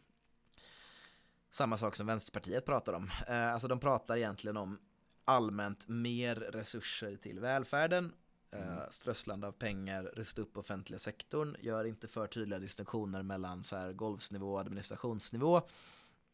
samma 1.51 1.77
sak 1.77 1.95
som 1.95 2.07
Vänsterpartiet 2.07 2.65
pratar 2.65 2.93
om. 2.93 3.11
Eh, 3.27 3.53
alltså 3.53 3.67
de 3.67 3.79
pratar 3.79 4.17
egentligen 4.17 4.57
om 4.57 4.79
allmänt 5.25 5.87
mer 5.87 6.35
resurser 6.35 7.15
till 7.15 7.39
välfärden, 7.39 8.13
eh, 8.51 8.89
strösslande 8.89 9.47
av 9.47 9.51
pengar, 9.51 10.03
rusta 10.03 10.41
upp 10.41 10.57
offentliga 10.57 10.99
sektorn, 10.99 11.55
gör 11.59 11.85
inte 11.85 12.07
för 12.07 12.27
tydliga 12.27 12.59
distinktioner 12.59 13.23
mellan 13.23 13.63
så 13.63 13.77
här 13.77 13.93
golvsnivå 13.93 14.53
och 14.53 14.59
administrationsnivå. 14.59 15.61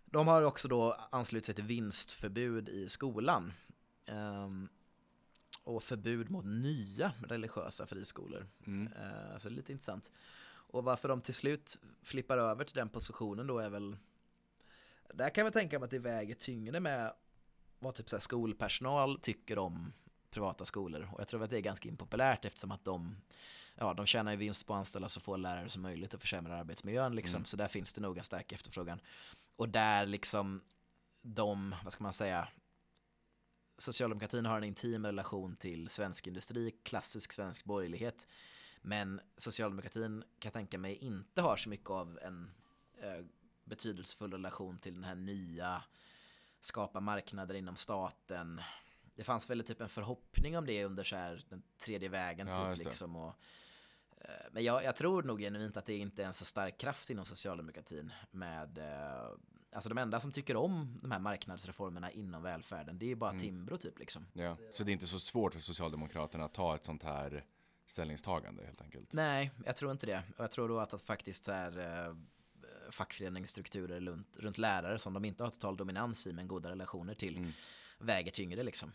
De 0.06 0.28
har 0.28 0.42
också 0.42 0.68
då 0.68 0.98
anslutit 1.12 1.46
sig 1.46 1.56
till 1.56 1.64
vinstförbud 1.64 2.70
i 2.70 2.90
skolan. 2.90 3.54
Ehm, 4.06 4.70
och 5.64 5.84
förbud 5.84 6.30
mot 6.30 6.46
nya 6.46 7.14
religiösa 7.28 7.86
friskolor. 7.86 8.48
Mm. 8.66 8.94
Eh, 8.94 9.38
så 9.38 9.48
det 9.48 9.54
är 9.54 9.56
lite 9.56 9.72
intressant. 9.72 10.12
Och 10.46 10.84
varför 10.84 11.10
de 11.10 11.22
till 11.22 11.34
slut 11.34 11.80
flippar 12.02 12.38
över 12.38 12.64
till 12.64 12.76
den 12.76 12.90
positionen 12.90 13.48
då 13.48 13.60
är 13.60 13.70
väl 13.70 13.98
där 15.14 15.30
kan 15.30 15.44
jag 15.44 15.54
tänka 15.54 15.80
mig 15.80 15.86
att 15.86 15.92
det 15.92 16.00
väger 16.00 16.36
tyngre 16.36 16.80
med 16.80 17.14
vad 17.80 17.96
typ 17.96 18.10
så 18.10 18.20
skolpersonal 18.20 19.20
tycker 19.20 19.58
om 19.58 19.94
privata 20.30 20.66
skolor. 20.66 21.10
Och 21.14 21.20
jag 21.20 21.28
tror 21.28 21.44
att 21.44 21.50
det 21.50 21.58
är 21.58 21.62
ganska 21.62 21.90
impopulärt 21.90 22.46
eftersom 22.46 22.72
att 22.72 22.86
de, 22.86 23.16
ja, 23.76 23.94
de 23.94 24.06
tjänar 24.06 24.32
ju 24.32 24.38
vinst 24.38 24.68
på 24.68 24.74
att 24.74 24.78
anställa 24.78 25.10
så 25.10 25.20
få 25.20 25.38
lärare 25.38 25.70
som 25.70 25.82
möjligt 25.82 26.14
och 26.14 26.22
försämra 26.22 26.58
arbetsmiljön. 26.58 27.16
Liksom. 27.16 27.38
Mm. 27.38 27.46
Så 27.46 27.58
där 27.58 27.68
finns 27.68 27.94
det 27.94 28.02
nog 28.02 28.18
en 28.18 28.24
stark 28.24 28.52
efterfrågan. 28.52 29.00
Och 29.56 29.70
där 29.70 30.06
liksom 30.06 30.62
de, 31.22 31.76
vad 31.84 31.94
ska 31.94 32.04
man 32.04 32.14
säga, 32.14 32.48
socialdemokratin 33.78 34.46
har 34.46 34.58
en 34.58 34.64
intim 34.64 35.06
relation 35.06 35.56
till 35.56 35.90
svensk 35.90 36.28
industri, 36.28 36.72
klassisk 36.84 37.34
svensk 37.34 37.64
borgerlighet. 37.64 38.28
Men 38.82 39.22
socialdemokratin 39.38 40.24
kan 40.40 40.50
jag 40.50 40.54
tänka 40.54 40.78
mig 40.78 40.96
inte 40.96 41.42
har 41.42 41.58
så 41.58 41.70
mycket 41.70 41.90
av 41.90 42.20
en 42.22 42.52
eh, 43.02 43.26
betydelsefull 43.64 44.32
relation 44.32 44.78
till 44.78 44.94
den 44.94 45.04
här 45.04 45.16
nya 45.16 45.84
skapa 46.60 47.00
marknader 47.00 47.56
inom 47.56 47.76
staten. 47.76 48.62
Det 49.16 49.24
fanns 49.24 49.50
väl 49.50 49.64
typ 49.64 49.82
en 49.82 49.90
förhoppning 49.90 50.58
om 50.58 50.66
det 50.66 50.86
under 50.86 51.04
så 51.04 51.16
här 51.16 51.46
den 51.50 51.64
tredje 51.78 52.10
vägen 52.10 52.48
Ja, 52.48 52.76
typ 52.76 52.86
liksom. 52.86 53.16
Och, 53.16 53.36
eh, 54.18 54.46
men 54.52 54.64
jag, 54.64 54.84
jag 54.84 54.96
tror 54.96 55.24
nog 55.24 55.40
genuint 55.40 55.78
att 55.78 55.86
det 55.86 55.98
inte 55.98 56.24
är 56.24 56.28
en 56.28 56.34
så 56.34 56.46
stark 56.46 56.78
kraft 56.78 57.10
inom 57.10 57.26
socialdemokratin 57.26 58.14
med 58.32 58.78
eh, 58.78 59.32
Alltså 59.74 59.90
de 59.90 59.98
enda 59.98 60.20
som 60.20 60.32
tycker 60.32 60.56
om 60.56 61.00
de 61.02 61.12
här 61.12 61.20
marknadsreformerna 61.20 62.12
inom 62.12 62.44
välfärden 62.44 63.00
det 63.00 63.06
är 63.06 63.08
ju 63.08 63.16
bara 63.16 63.30
Mm. 63.30 63.42
Timbro 63.42 63.78
typ 63.78 64.00
liksom. 64.00 64.26
Ja. 64.34 64.56
Så 64.72 64.84
det 64.84 64.92
är 64.92 64.94
inte 64.94 65.08
så 65.08 65.20
svårt 65.20 65.54
för 65.54 65.62
Socialdemokraterna 65.62 66.46
att 66.46 66.54
ta 66.54 66.76
ett 66.76 66.86
sånt 66.86 67.04
här 67.04 67.46
ställningstagande 67.86 68.66
helt 68.66 68.82
enkelt. 68.82 69.14
Nej, 69.14 69.52
jag 69.66 69.76
tror 69.76 69.92
inte 69.92 70.06
det. 70.06 70.24
Och 70.38 70.44
jag 70.44 70.52
tror 70.52 70.70
då 70.70 70.80
att, 70.80 70.94
att 70.94 71.02
faktiskt 71.02 71.46
så 71.46 71.52
här, 71.52 71.78
eh, 72.08 72.16
fackföreningsstrukturer 72.94 74.00
runt, 74.02 74.38
runt 74.38 74.58
lärare 74.58 75.00
som 75.00 75.14
de 75.14 75.26
inte 75.26 75.44
har 75.44 75.52
total 75.52 75.78
dominans 75.78 76.28
i 76.28 76.34
men 76.34 76.48
goda 76.48 76.70
relationer 76.70 77.14
till 77.14 77.38
Mm. 77.38 77.52
väger 78.00 78.32
tyngre 78.32 78.64
liksom. 78.64 78.92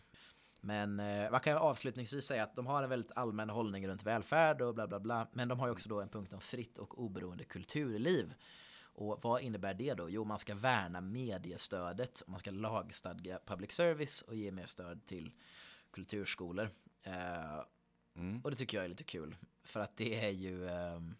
Men 0.61 0.99
eh, 0.99 1.31
man 1.31 1.39
kan 1.39 1.57
avslutningsvis 1.57 2.25
säga 2.25 2.43
att 2.43 2.55
de 2.55 2.67
har 2.67 2.83
en 2.83 2.89
väldigt 2.89 3.11
allmän 3.17 3.49
hållning 3.49 3.87
runt 3.87 4.03
välfärd 4.03 4.61
och 4.61 4.75
bla 4.75 4.87
bla 4.87 4.99
bla. 4.99 5.27
Men 5.33 5.47
de 5.47 5.59
har 5.59 5.67
ju 5.67 5.71
också 5.71 5.89
då 5.89 6.01
en 6.01 6.09
punkt 6.09 6.33
om 6.33 6.41
fritt 6.41 6.77
och 6.77 6.99
oberoende 7.03 7.43
kulturliv. 7.43 8.33
Och 8.81 9.19
vad 9.23 9.41
innebär 9.41 9.73
det 9.73 9.93
då? 9.93 10.09
Jo, 10.09 10.23
man 10.23 10.39
ska 10.39 10.55
värna 10.55 11.01
mediestödet 11.01 12.21
och 12.21 12.29
man 12.29 12.39
ska 12.39 12.51
lagstadga 12.51 13.39
public 13.45 13.71
service 13.71 14.21
och 14.21 14.35
ge 14.35 14.51
mer 14.51 14.65
stöd 14.65 15.05
till 15.05 15.31
kulturskolor. 15.91 16.69
Eh, 17.03 17.63
Mm. 18.15 18.41
och 18.43 18.51
det 18.51 18.57
tycker 18.57 18.77
jag 18.77 18.85
är 18.85 18.89
lite 18.89 19.03
kul. 19.03 19.35
För 19.63 19.79
att 19.79 19.97
det 19.97 20.25
är 20.25 20.29
ju, 20.29 20.69
ehm, 20.69 21.15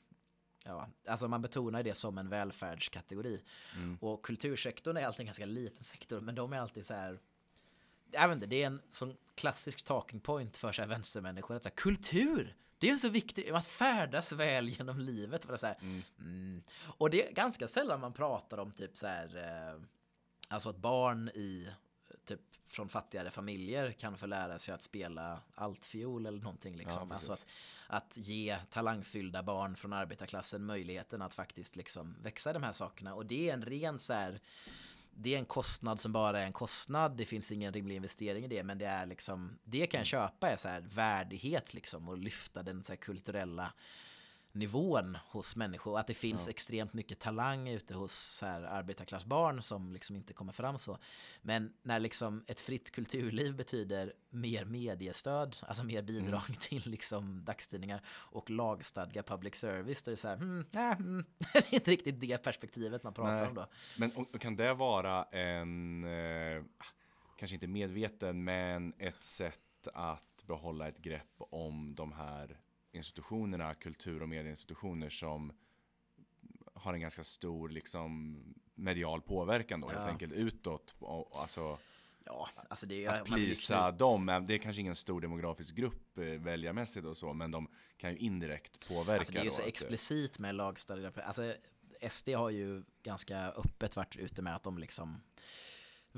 ja, 0.69 0.89
alltså 1.07 1.27
man 1.27 1.41
betonar 1.41 1.83
det 1.83 1.95
som 1.95 2.17
en 2.17 2.29
välfärdskategori. 2.29 3.41
Mm. 3.75 3.97
Och 4.01 4.25
kultursektorn 4.25 4.97
är 4.97 5.05
alltid 5.05 5.19
en 5.19 5.25
ganska 5.25 5.45
liten 5.45 5.83
sektor, 5.83 6.19
men 6.21 6.35
de 6.35 6.53
är 6.53 6.59
alltid 6.59 6.85
så 6.85 6.93
här, 6.93 7.19
jag 8.11 8.27
vet 8.27 8.35
inte, 8.35 8.47
det 8.47 8.63
är 8.63 8.67
en 8.67 8.81
sån 8.89 9.15
klassisk 9.35 9.83
talking 9.83 10.19
point 10.19 10.57
för 10.57 10.71
så 10.71 10.81
här 10.81 10.89
vänstermänniskor. 10.89 11.55
Att 11.55 11.63
så 11.63 11.69
här, 11.69 11.75
kultur, 11.75 12.55
det 12.77 12.89
är 12.89 12.95
så 12.95 13.09
viktigt, 13.09 13.51
att 13.51 13.67
färdas 13.67 14.31
väl 14.31 14.69
genom 14.69 14.99
livet. 14.99 15.45
För 15.45 15.51
det 15.51 15.57
så 15.57 15.67
här, 15.67 15.77
Mm. 15.81 16.03
mm. 16.19 16.63
Och 16.81 17.09
det 17.09 17.27
är 17.27 17.31
ganska 17.33 17.67
sällan 17.67 17.99
man 17.99 18.13
pratar 18.13 18.57
om 18.57 18.71
typ 18.71 18.97
så 18.97 19.07
här, 19.07 19.37
eh, 19.37 19.81
alltså 20.47 20.69
att 20.69 20.77
barn 20.77 21.29
i 21.29 21.67
typ 22.29 22.41
från 22.67 22.89
fattigare 22.89 23.31
familjer 23.31 23.91
kan 23.91 24.17
få 24.17 24.25
lära 24.25 24.59
sig 24.59 24.73
att 24.73 24.83
spela 24.83 25.41
altfiol 25.55 26.25
eller 26.25 26.41
någonting 26.41 26.75
liksom. 26.75 27.07
Ja, 27.09 27.15
alltså 27.15 27.31
att, 27.33 27.45
att 27.87 28.17
ge 28.17 28.57
talangfyllda 28.69 29.43
barn 29.43 29.75
från 29.75 29.93
arbetarklassen 29.93 30.65
möjligheten 30.65 31.21
att 31.21 31.33
faktiskt 31.33 31.75
liksom 31.75 32.15
växa 32.21 32.49
i 32.49 32.53
de 32.53 32.63
här 32.63 32.71
sakerna. 32.71 33.15
Och 33.15 33.25
det 33.25 33.49
är 33.49 33.53
en 33.53 33.65
ren 33.65 33.99
så 33.99 34.13
här, 34.13 34.39
det 35.11 35.33
är 35.35 35.39
en 35.39 35.45
kostnad 35.45 35.99
som 35.99 36.11
bara 36.11 36.39
är 36.39 36.45
en 36.45 36.53
kostnad. 36.53 37.17
Det 37.17 37.25
finns 37.25 37.51
ingen 37.51 37.73
rimlig 37.73 37.95
investering 37.95 38.45
i 38.45 38.47
det, 38.47 38.63
men 38.63 38.77
det 38.77 38.85
är 38.85 39.05
liksom, 39.05 39.59
det 39.63 39.87
kan 39.87 39.99
jag 39.99 40.07
köpa 40.07 40.49
är 40.49 40.57
så 40.57 40.67
här 40.67 40.81
värdighet 40.81 41.73
liksom 41.73 42.09
och 42.09 42.17
lyfta 42.17 42.63
den 42.63 42.83
så 42.83 42.95
kulturella 42.95 43.73
nivån 44.51 45.17
hos 45.27 45.55
människor. 45.55 45.99
Att 45.99 46.07
det 46.07 46.13
finns 46.13 46.47
Ja. 46.47 46.51
extremt 46.51 46.93
mycket 46.93 47.19
talang 47.19 47.67
ute 47.69 47.93
hos 47.95 48.13
så 48.13 48.45
här 48.45 48.61
arbetarklassbarn 48.61 49.61
som 49.63 49.93
liksom 49.93 50.15
inte 50.15 50.33
kommer 50.33 50.53
fram 50.53 50.77
så. 50.79 50.97
Men 51.41 51.73
när 51.81 51.99
liksom 51.99 52.43
ett 52.47 52.59
fritt 52.59 52.91
kulturliv 52.91 53.55
betyder 53.55 54.13
mer 54.29 54.65
mediestöd, 54.65 55.57
alltså 55.61 55.83
mer 55.83 56.01
bidrag 56.01 56.41
Mm. 56.47 56.55
till 56.59 56.91
liksom 56.91 57.45
dagstidningar 57.45 58.01
och 58.07 58.49
lagstadga 58.49 59.23
public 59.23 59.55
service, 59.55 60.03
då 60.03 60.11
är 60.11 60.13
det 60.13 60.17
så 60.17 60.27
här, 60.27 60.35
hmm, 60.37 60.65
äh, 60.75 60.97
hmm. 60.97 61.25
det 61.53 61.57
är 61.69 61.73
inte 61.73 61.91
riktigt 61.91 62.19
det 62.19 62.43
perspektivet 62.43 63.03
man 63.03 63.13
pratar 63.13 63.35
Nej. 63.35 63.47
om 63.47 63.53
då. 63.53 63.67
Men 63.97 64.11
och, 64.11 64.35
och 64.35 64.41
kan 64.41 64.55
det 64.55 64.73
vara 64.73 65.23
en, 65.23 66.03
eh, 66.03 66.63
kanske 67.37 67.55
inte 67.55 67.67
medveten, 67.67 68.43
men 68.43 68.93
ett 68.97 69.23
sätt 69.23 69.87
att 69.93 70.43
behålla 70.47 70.87
ett 70.87 70.97
grepp 70.97 71.35
om 71.37 71.95
de 71.95 72.11
här 72.11 72.59
institutionerna, 72.91 73.73
kultur 73.73 74.21
och 74.21 74.29
medieinstitutioner 74.29 75.09
som 75.09 75.51
har 76.73 76.93
en 76.93 77.01
ganska 77.01 77.23
stor 77.23 77.69
liksom 77.69 78.37
medial 78.75 79.21
påverkan 79.21 79.81
då 79.81 79.87
helt 79.87 79.99
Ja. 79.99 80.07
enkelt 80.07 80.33
utåt. 80.33 80.95
Och, 80.99 81.31
och 81.31 81.41
alltså 81.41 81.77
Ja, 82.25 82.49
alltså 82.69 82.85
det 82.85 83.07
att 83.07 83.25
plisa 83.25 83.91
dem, 83.91 84.25
det 84.47 84.53
är 84.53 84.57
kanske 84.57 84.81
ingen 84.81 84.95
stor 84.95 85.21
demografisk 85.21 85.75
grupp 85.75 86.17
eh, 86.17 86.23
väljarmässigt 86.23 87.05
och 87.05 87.17
så, 87.17 87.33
men 87.33 87.51
de 87.51 87.67
kan 87.97 88.11
ju 88.11 88.17
indirekt 88.17 88.87
påverka. 88.87 89.19
Alltså 89.19 89.33
det 89.33 89.39
är 89.39 89.43
ju 89.43 89.51
så 89.51 89.61
eh, 89.61 89.67
explicit 89.67 90.39
med 90.39 90.55
lagstadgade, 90.55 91.23
alltså 91.23 91.53
SD 92.09 92.29
har 92.29 92.49
ju 92.49 92.83
ganska 93.03 93.37
öppet 93.51 93.95
varit 93.95 94.15
ute 94.15 94.41
med 94.41 94.55
att 94.55 94.63
de 94.63 94.77
liksom 94.77 95.21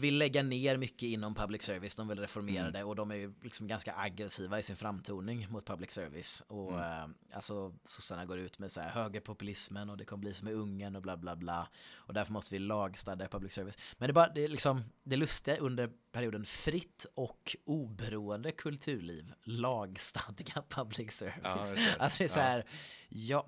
vill 0.01 0.17
lägga 0.17 0.43
ner 0.43 0.77
mycket 0.77 1.03
inom 1.03 1.35
public 1.35 1.61
service, 1.61 1.95
de 1.95 2.07
vill 2.07 2.19
reformera 2.19 2.59
Mm. 2.61 2.73
det 2.73 2.83
och 2.83 2.95
de 2.95 3.11
är 3.11 3.15
ju 3.15 3.33
liksom 3.41 3.67
ganska 3.67 3.93
aggressiva 3.95 4.59
i 4.59 4.63
sin 4.63 4.75
framtoning 4.77 5.47
mot 5.51 5.65
public 5.65 5.91
service. 5.91 6.43
Och 6.47 6.71
Mm. 6.73 6.81
eh, 7.03 7.35
alltså 7.35 7.73
sossarna 7.85 8.25
går 8.25 8.37
ut 8.39 8.59
med 8.59 8.71
så 8.71 8.81
här 8.81 8.89
högerpopulismen 8.89 9.89
och 9.89 9.97
det 9.97 10.05
kommer 10.05 10.21
bli 10.21 10.33
som 10.33 10.47
i 10.47 10.51
Ungern 10.53 10.95
och 10.95 11.01
bla 11.01 11.17
bla 11.17 11.35
bla. 11.35 11.67
Och 11.93 12.13
därför 12.13 12.33
måste 12.33 12.55
vi 12.55 12.59
lagstadga 12.59 13.27
public 13.27 13.53
service. 13.53 13.77
Men 13.97 14.07
det 14.07 14.11
är 14.11 14.13
bara, 14.13 14.29
det 14.29 14.43
är 14.43 14.47
liksom, 14.49 14.83
det 15.03 15.15
lustiga 15.15 15.57
under 15.57 15.89
perioden 16.11 16.45
fritt 16.45 17.05
och 17.15 17.55
oberoende 17.65 18.51
kulturliv, 18.51 19.33
lagstadga 19.43 20.63
public 20.69 21.11
service. 21.11 21.39
Ja, 21.43 21.57
just 21.57 21.75
det. 21.75 21.95
Alltså 21.99 22.17
det 22.17 22.23
är 22.23 22.27
så 22.27 22.39
här, 22.39 22.57
ja, 22.57 22.63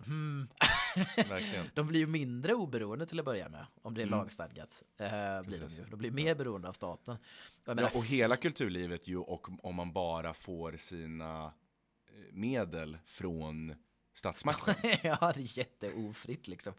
hmm. 0.05 0.47
Verkligen. 1.15 1.65
De 1.73 1.87
blir 1.87 1.99
ju 1.99 2.07
mindre 2.07 2.53
oberoende 2.53 3.05
till 3.05 3.19
att 3.19 3.25
börja 3.25 3.49
med, 3.49 3.65
om 3.81 3.93
det 3.93 4.01
är 4.01 4.07
Mm. 4.07 4.19
lagstadgat. 4.19 4.83
Eh, 4.97 5.07
blir 5.41 5.59
de 5.59 5.67
ju. 5.69 5.85
De 5.89 5.97
blir 5.99 6.11
mer 6.11 6.35
beroende 6.35 6.67
av 6.69 6.73
staten. 6.73 7.17
Menar, 7.65 7.83
Ja, 7.83 7.89
och 7.93 8.05
hela 8.05 8.35
kulturlivet 8.37 9.07
ju, 9.07 9.17
och 9.17 9.65
om 9.65 9.75
man 9.75 9.93
bara 9.93 10.33
får 10.33 10.77
sina 10.77 11.45
eh, 11.45 11.51
medel 12.33 12.97
från 13.05 13.75
statsmakten. 14.13 14.75
ja, 15.01 15.31
det 15.35 15.41
är 15.41 15.57
jätteofritt 15.57 16.47
liksom. 16.47 16.73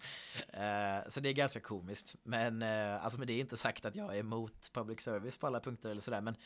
Eh, 0.48 1.08
så 1.08 1.20
det 1.20 1.28
är 1.28 1.32
ganska 1.32 1.60
komiskt. 1.60 2.16
Men, 2.22 2.62
eh, 2.62 3.04
alltså, 3.04 3.18
men 3.18 3.26
det 3.26 3.32
är 3.32 3.40
inte 3.40 3.56
sagt 3.56 3.84
att 3.84 3.96
jag 3.96 4.14
är 4.14 4.20
emot 4.20 4.70
public 4.72 5.00
service 5.00 5.36
på 5.36 5.46
alla 5.46 5.60
punkter 5.60 5.90
eller 5.90 6.00
sådär. 6.00 6.20
Men 6.20 6.36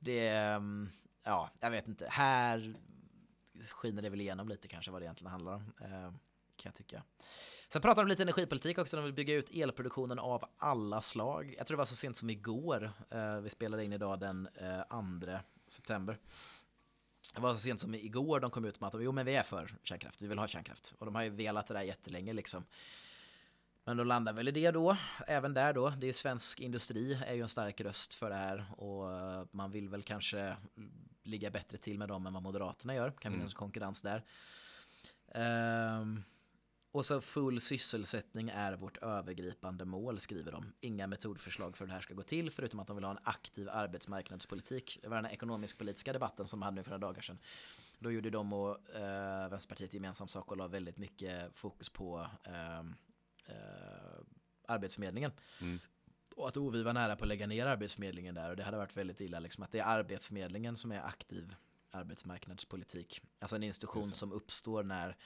det 0.00 0.28
är, 0.28 0.56
mm, 0.56 0.88
ja, 1.24 1.50
jag 1.60 1.70
vet 1.70 1.88
inte. 1.88 2.06
Här 2.10 2.74
skiner 3.64 4.02
det 4.02 4.10
väl 4.10 4.20
igenom 4.20 4.48
lite 4.48 4.68
kanske 4.68 4.90
vad 4.90 5.02
det 5.02 5.04
egentligen 5.04 5.30
handlar 5.30 5.52
om. 5.54 5.72
Eh, 5.80 6.10
kan 6.56 6.70
jag 6.70 6.74
tycka. 6.74 7.02
Sen 7.68 7.82
pratar 7.82 8.02
de 8.02 8.08
lite 8.08 8.22
energipolitik 8.22 8.78
också, 8.78 8.96
de 8.96 9.04
vill 9.04 9.14
bygga 9.14 9.34
ut 9.34 9.50
elproduktionen 9.50 10.18
av 10.18 10.44
alla 10.56 11.02
slag. 11.02 11.54
Jag 11.58 11.66
tror 11.66 11.76
det 11.76 11.78
var 11.78 11.84
så 11.84 11.96
sent 11.96 12.16
som 12.16 12.30
igår, 12.30 12.92
eh, 13.10 13.40
vi 13.40 13.50
spelade 13.50 13.84
in 13.84 13.92
idag 13.92 14.20
den 14.20 14.48
eh, 14.54 14.82
2 14.88 15.38
september. 15.68 16.18
Det 17.34 17.40
var 17.40 17.52
så 17.52 17.58
sent 17.58 17.80
som 17.80 17.94
igår 17.94 18.40
de 18.40 18.50
kom 18.50 18.64
ut 18.64 18.80
med 18.80 18.88
att 18.88 19.02
jo, 19.02 19.12
men 19.12 19.26
vi 19.26 19.34
är 19.34 19.42
för 19.42 19.76
kärnkraft, 19.82 20.22
vi 20.22 20.26
vill 20.26 20.38
ha 20.38 20.48
kärnkraft. 20.48 20.94
Och 20.98 21.06
de 21.06 21.14
har 21.14 21.22
ju 21.22 21.30
velat 21.30 21.66
det 21.66 21.74
där 21.74 21.82
jättelänge 21.82 22.32
liksom. 22.32 22.64
Men 23.88 23.96
de 23.96 24.06
landar 24.06 24.32
väl 24.32 24.48
i 24.48 24.50
det 24.50 24.70
då, 24.70 24.96
även 25.26 25.54
där 25.54 25.72
då. 25.72 25.90
Det 25.90 26.06
är 26.08 26.12
svensk 26.12 26.60
industri 26.60 27.18
är 27.26 27.34
ju 27.34 27.42
en 27.42 27.48
stark 27.48 27.80
röst 27.80 28.14
för 28.14 28.30
det 28.30 28.36
här 28.36 28.66
och 28.76 29.12
eh, 29.12 29.44
man 29.50 29.70
vill 29.70 29.88
väl 29.88 30.02
kanske 30.02 30.56
ligga 31.22 31.50
bättre 31.50 31.78
till 31.78 31.98
med 31.98 32.08
dem 32.08 32.26
än 32.26 32.32
vad 32.32 32.42
Moderaterna 32.42 32.94
gör. 32.94 33.10
Kan 33.10 33.32
Mm. 33.32 33.40
finnas 33.40 33.54
konkurrens 33.54 34.02
där. 34.02 34.24
Ehm, 35.34 36.22
och 36.92 37.06
så 37.06 37.20
full 37.20 37.60
sysselsättning 37.60 38.48
är 38.48 38.72
vårt 38.72 38.96
övergripande 38.96 39.84
mål 39.84 40.20
skriver 40.20 40.52
de. 40.52 40.72
Inga 40.80 41.06
metodförslag 41.06 41.76
för 41.76 41.84
hur 41.84 41.88
det 41.88 41.94
här 41.94 42.00
ska 42.00 42.14
gå 42.14 42.22
till 42.22 42.50
förutom 42.50 42.80
att 42.80 42.86
de 42.86 42.96
vill 42.96 43.04
ha 43.04 43.10
en 43.10 43.18
aktiv 43.24 43.68
arbetsmarknadspolitik. 43.70 44.98
Det 45.02 45.08
var 45.08 45.16
den 45.22 45.30
ekonomisk-politiska 45.30 46.12
debatten 46.12 46.46
som 46.46 46.60
de 46.60 46.64
hade 46.64 46.74
nu 46.74 46.82
för 46.82 46.90
några 46.90 47.06
dagar 47.06 47.22
sedan. 47.22 47.38
Då 47.98 48.10
gjorde 48.12 48.30
de 48.30 48.52
och 48.52 48.90
eh, 48.94 49.48
Vänsterpartiet 49.48 49.94
gemensam 49.94 50.28
sak 50.28 50.50
och 50.50 50.56
la 50.56 50.66
väldigt 50.68 50.96
mycket 50.98 51.56
fokus 51.58 51.88
på 51.88 52.30
ehm, 52.44 52.94
eh, 53.46 53.54
Arbetsförmedlingen. 54.68 55.32
Mm. 55.60 55.78
Och 56.36 56.48
att 56.48 56.56
OVI 56.56 56.82
var 56.82 56.92
nära 56.92 57.16
på 57.16 57.24
att 57.24 57.28
lägga 57.28 57.46
ner 57.46 57.66
Arbetsförmedlingen 57.66 58.34
där 58.34 58.50
och 58.50 58.56
det 58.56 58.62
hade 58.62 58.76
varit 58.76 58.96
väldigt 58.96 59.20
illa 59.20 59.40
liksom 59.40 59.64
att 59.64 59.72
det 59.72 59.78
är 59.78 59.84
Arbetsförmedlingen 59.84 60.76
som 60.76 60.92
är 60.92 61.00
aktiv 61.02 61.54
arbetsmarknadspolitik. 61.90 63.22
Alltså 63.38 63.56
en 63.56 63.62
institution 63.62 64.12
som 64.12 64.32
uppstår 64.32 64.82
när 64.82 65.16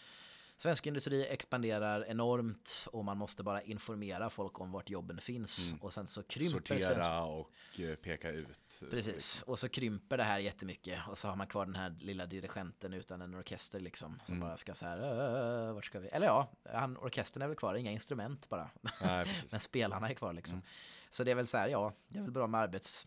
Svensk 0.61 0.87
industri 0.87 1.27
expanderar 1.27 2.05
enormt 2.05 2.87
och 2.93 3.05
man 3.05 3.19
måste 3.19 3.43
bara 3.43 3.62
informera 3.62 4.31
folk 4.31 4.61
om 4.61 4.73
vart 4.73 4.91
jobben 4.91 5.20
finns. 5.20 5.74
Och 5.81 5.93
sen 5.93 6.07
så 6.07 6.23
krymper. 6.23 6.78
Sortera 6.78 7.24
och 7.24 7.51
eh, 7.78 7.95
peka 7.95 8.31
ut. 8.31 8.82
Precis, 8.91 9.43
och 9.43 9.59
så 9.59 9.69
krymper 9.69 10.16
det 10.16 10.24
här 10.24 10.39
jättemycket 10.39 11.01
och 11.09 11.19
så 11.19 11.28
har 11.28 11.37
man 11.37 11.47
kvar 11.47 11.66
den 11.66 11.74
här 11.77 11.97
lilla 12.01 12.27
dirigenten 12.27 12.93
utan 12.93 13.23
en 13.23 13.35
orkester 13.35 13.81
liksom 13.81 14.20
som 14.27 14.41
bara 14.41 14.57
ska 14.57 14.74
så 14.74 14.87
här, 14.87 15.69
"Äh, 15.69 15.74
vart 15.74 15.85
ska 15.85 16.01
vi? 16.01 16.09
Eller 16.09 16.27
ja, 16.27 16.53
han, 16.73 16.97
orkestern 16.97 17.43
är 17.43 17.47
väl 17.47 17.57
kvar, 17.57 17.74
inga 17.74 17.91
instrument 17.91 18.49
bara. 18.49 18.70
Nej. 19.03 19.27
Men 19.51 19.61
spelarna 19.61 20.11
är 20.11 20.15
kvar 20.15 20.32
liksom. 20.32 20.62
Så 21.11 21.24
det 21.24 21.31
är 21.31 21.35
väl 21.35 21.47
så 21.47 21.57
här, 21.57 21.69
ja, 21.69 21.93
det 22.09 22.19
är 22.19 22.23
väl 22.23 22.32
bra 22.32 22.47
med 22.47 22.61
arbets, 22.61 23.07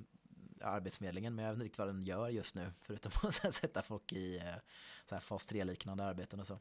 Arbetsförmedlingen, 0.61 1.35
men 1.35 1.45
jag 1.45 1.51
vet 1.51 1.55
inte 1.55 1.65
riktigt 1.65 1.79
vad 1.79 1.87
den 1.87 2.03
gör 2.03 2.29
just 2.29 2.55
nu, 2.55 2.71
förutom 2.81 3.11
att 3.23 3.53
sätta 3.53 3.81
folk 3.81 4.13
i 4.13 4.37
eh, 4.37 4.43
så 5.09 5.15
här 5.15 5.19
fas 5.19 5.51
3-liknande 5.51 6.03
arbeten 6.03 6.39
och 6.39 6.47
så. 6.47 6.59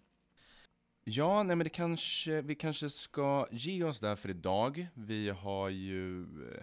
Ja, 1.05 1.43
nej 1.43 1.57
men 1.57 1.65
det 1.65 1.71
kanske, 1.71 2.41
vi 2.41 2.55
kanske 2.55 2.91
ska 2.91 3.47
ge 3.51 3.85
oss 3.85 4.01
där 4.01 4.17
för 4.17 4.31
idag. 4.31 4.89
Vi 4.95 5.31
har 5.31 5.69
ju 5.69 6.23
eh, 6.23 6.63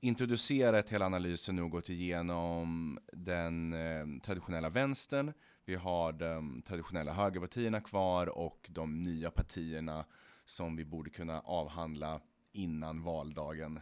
introducerat 0.00 0.88
hela 0.88 1.06
analysen 1.06 1.56
nu 1.56 1.62
och 1.62 1.70
gått 1.70 1.90
igenom 1.90 2.98
den 3.12 3.72
eh, 3.72 4.22
traditionella 4.22 4.68
vänstern. 4.68 5.32
Vi 5.64 5.74
har 5.74 6.12
de 6.12 6.62
traditionella 6.62 7.12
högerpartierna 7.12 7.80
kvar 7.80 8.26
och 8.26 8.66
de 8.70 9.00
nya 9.02 9.30
partierna 9.30 10.04
som 10.44 10.76
vi 10.76 10.84
borde 10.84 11.10
kunna 11.10 11.40
avhandla 11.40 12.20
innan 12.52 13.02
valdagen 13.02 13.80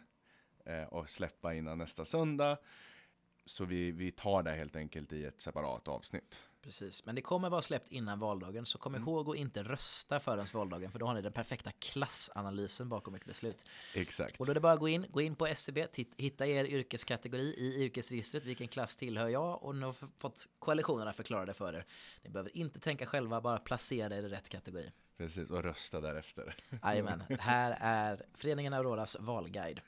eh, 0.65 0.83
och 0.83 1.11
släppa 1.11 1.55
innan 1.55 1.79
nästa 1.79 2.05
söndag. 2.05 2.59
Så 3.45 3.65
vi, 3.65 3.91
vi 3.91 4.11
tar 4.11 4.43
det 4.43 4.53
helt 4.53 4.77
enkelt 4.77 5.13
i 5.13 5.25
ett 5.25 5.41
separat 5.41 5.89
avsnitt. 5.89 6.50
Precis, 6.63 7.07
men 7.07 7.15
det 7.15 7.23
kommer 7.23 7.51
vara 7.51 7.63
släppt 7.63 7.89
innan 7.89 8.19
valdagen, 8.19 8.67
så 8.67 8.79
kom 8.79 8.97
ihåg 8.97 9.29
att 9.29 9.37
inte 9.37 9.63
rösta 9.63 10.21
förrän 10.21 10.47
valdagen, 10.53 10.93
för 10.93 10.99
då 10.99 11.07
har 11.07 11.15
ni 11.15 11.23
den 11.23 11.33
perfekta 11.33 11.73
klassanalysen 11.73 12.89
bakom 12.89 13.15
ert 13.15 13.25
beslut. 13.25 13.65
Exakt. 13.95 14.41
Och 14.41 14.47
då 14.47 14.53
är 14.53 14.55
det 14.55 14.61
bara 14.61 14.73
att 14.73 14.81
gå 14.81 14.89
in, 14.89 15.07
gå 15.11 15.21
in 15.21 15.35
på 15.35 15.47
SCB, 15.47 15.87
titt, 15.87 16.15
hitta 16.17 16.47
er 16.47 16.65
yrkeskategori 16.65 17.55
i 17.57 17.85
yrkesregistret, 17.85 18.45
vilken 18.45 18.69
klass 18.69 18.97
tillhör 18.97 19.29
jag? 19.29 19.63
Och 19.63 19.77
ni 19.77 19.83
har 19.83 19.95
fått 20.19 20.47
koalitionerna 20.59 21.13
förklara 21.13 21.47
det 21.47 21.55
för 21.55 21.73
er. 21.73 21.87
Ni 22.23 22.31
behöver 22.31 22.57
inte 22.57 22.81
tänka 22.81 23.07
själva, 23.07 23.41
bara 23.41 23.59
placera 23.59 24.17
er 24.17 24.23
i 24.23 24.29
rätt 24.29 24.49
kategori. 24.49 24.93
Precis, 25.17 25.51
och 25.51 25.63
rösta 25.63 26.01
därefter. 26.01 26.55
Jajamän, 26.83 27.23
här 27.41 27.79
är 27.81 28.23
Föreningen 28.35 28.73
Auroras 28.73 29.17
valguide. 29.21 29.81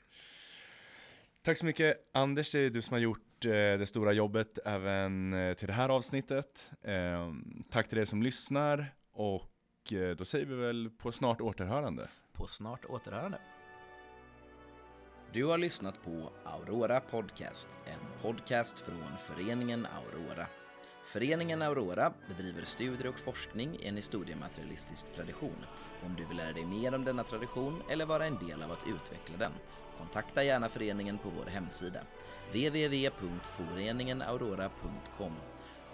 Tack 1.41 1.57
så 1.57 1.65
mycket 1.65 2.09
Anders, 2.11 2.51
det 2.51 2.59
är 2.59 2.69
du 2.69 2.81
som 2.81 2.93
har 2.93 2.99
gjort 2.99 3.32
Eh, 3.45 3.79
det 3.79 3.87
stora 3.87 4.13
jobbet 4.13 4.59
även 4.65 5.33
eh, 5.33 5.53
till 5.53 5.67
det 5.67 5.73
här 5.73 5.89
avsnittet. 5.89 6.71
Ehm, 6.83 7.63
tack 7.69 7.89
till 7.89 7.97
er 7.97 8.05
som 8.05 8.23
lyssnar 8.23 8.93
och 9.13 9.93
eh, 9.93 10.15
då 10.15 10.25
säger 10.25 10.45
vi 10.45 10.55
väl 10.55 10.89
på 10.89 11.11
snart 11.11 11.41
återhörande. 11.41 12.07
På 12.33 12.47
snart 12.47 12.85
återhörande. 12.85 13.37
Du 15.33 15.45
har 15.45 15.57
lyssnat 15.57 16.03
på 16.03 16.29
Aurora 16.43 16.99
Podcast, 16.99 17.69
en 17.85 18.21
podcast 18.21 18.79
från 18.79 19.17
föreningen 19.17 19.85
Aurora. 19.85 20.47
Föreningen 21.03 21.61
Aurora 21.61 22.13
bedriver 22.27 22.65
studier 22.65 23.07
och 23.07 23.19
forskning 23.19 23.75
i 23.79 23.87
en 23.87 23.95
historiematerialistisk 23.95 25.13
tradition. 25.13 25.65
Om 26.05 26.15
du 26.15 26.25
vill 26.25 26.37
lära 26.37 26.53
dig 26.53 26.65
mer 26.65 26.95
om 26.95 27.05
denna 27.05 27.23
tradition 27.23 27.81
eller 27.89 28.05
vara 28.05 28.25
en 28.25 28.47
del 28.47 28.61
av 28.61 28.71
att 28.71 28.87
utveckla 28.87 29.37
den, 29.37 29.51
kontakta 29.97 30.43
gärna 30.43 30.69
föreningen 30.69 31.17
på 31.17 31.29
vår 31.29 31.45
hemsida, 31.45 31.99
www.foreningenaurora.com. 32.51 35.35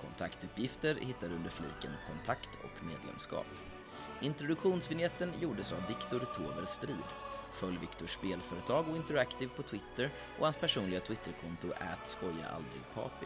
Kontaktuppgifter 0.02 0.96
hittar 0.96 1.30
du 1.30 1.36
under 1.36 1.50
fliken 1.50 1.92
Kontakt 2.08 2.50
och 2.56 2.86
medlemskap. 2.86 3.46
Introduktionsvinjetten 4.22 5.34
gjordes 5.42 5.72
av 5.72 5.88
Viktor 5.88 6.20
Tover 6.20 6.66
Strid. 6.66 7.04
Följ 7.52 7.78
Viktors 7.78 8.12
spelföretag 8.12 8.90
och 8.90 8.98
Interactive 8.98 9.52
på 9.56 9.64
Twitter 9.64 10.10
och 10.38 10.44
hans 10.44 10.58
personliga 10.58 11.00
Twitterkonto 11.00 11.68
@skojaaldrigpapi. 12.04 13.26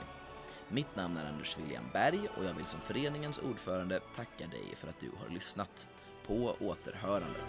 Mitt 0.69 0.95
namn 0.95 1.17
är 1.17 1.25
Anders 1.25 1.57
William 1.57 1.85
Berg 1.93 2.27
och 2.37 2.45
jag 2.45 2.53
vill 2.53 2.65
som 2.65 2.79
föreningens 2.79 3.39
ordförande 3.39 3.99
tacka 4.15 4.47
dig 4.47 4.75
för 4.75 4.87
att 4.87 4.99
du 4.99 5.11
har 5.19 5.29
lyssnat. 5.29 5.87
På 6.27 6.55
återhörande. 6.59 7.39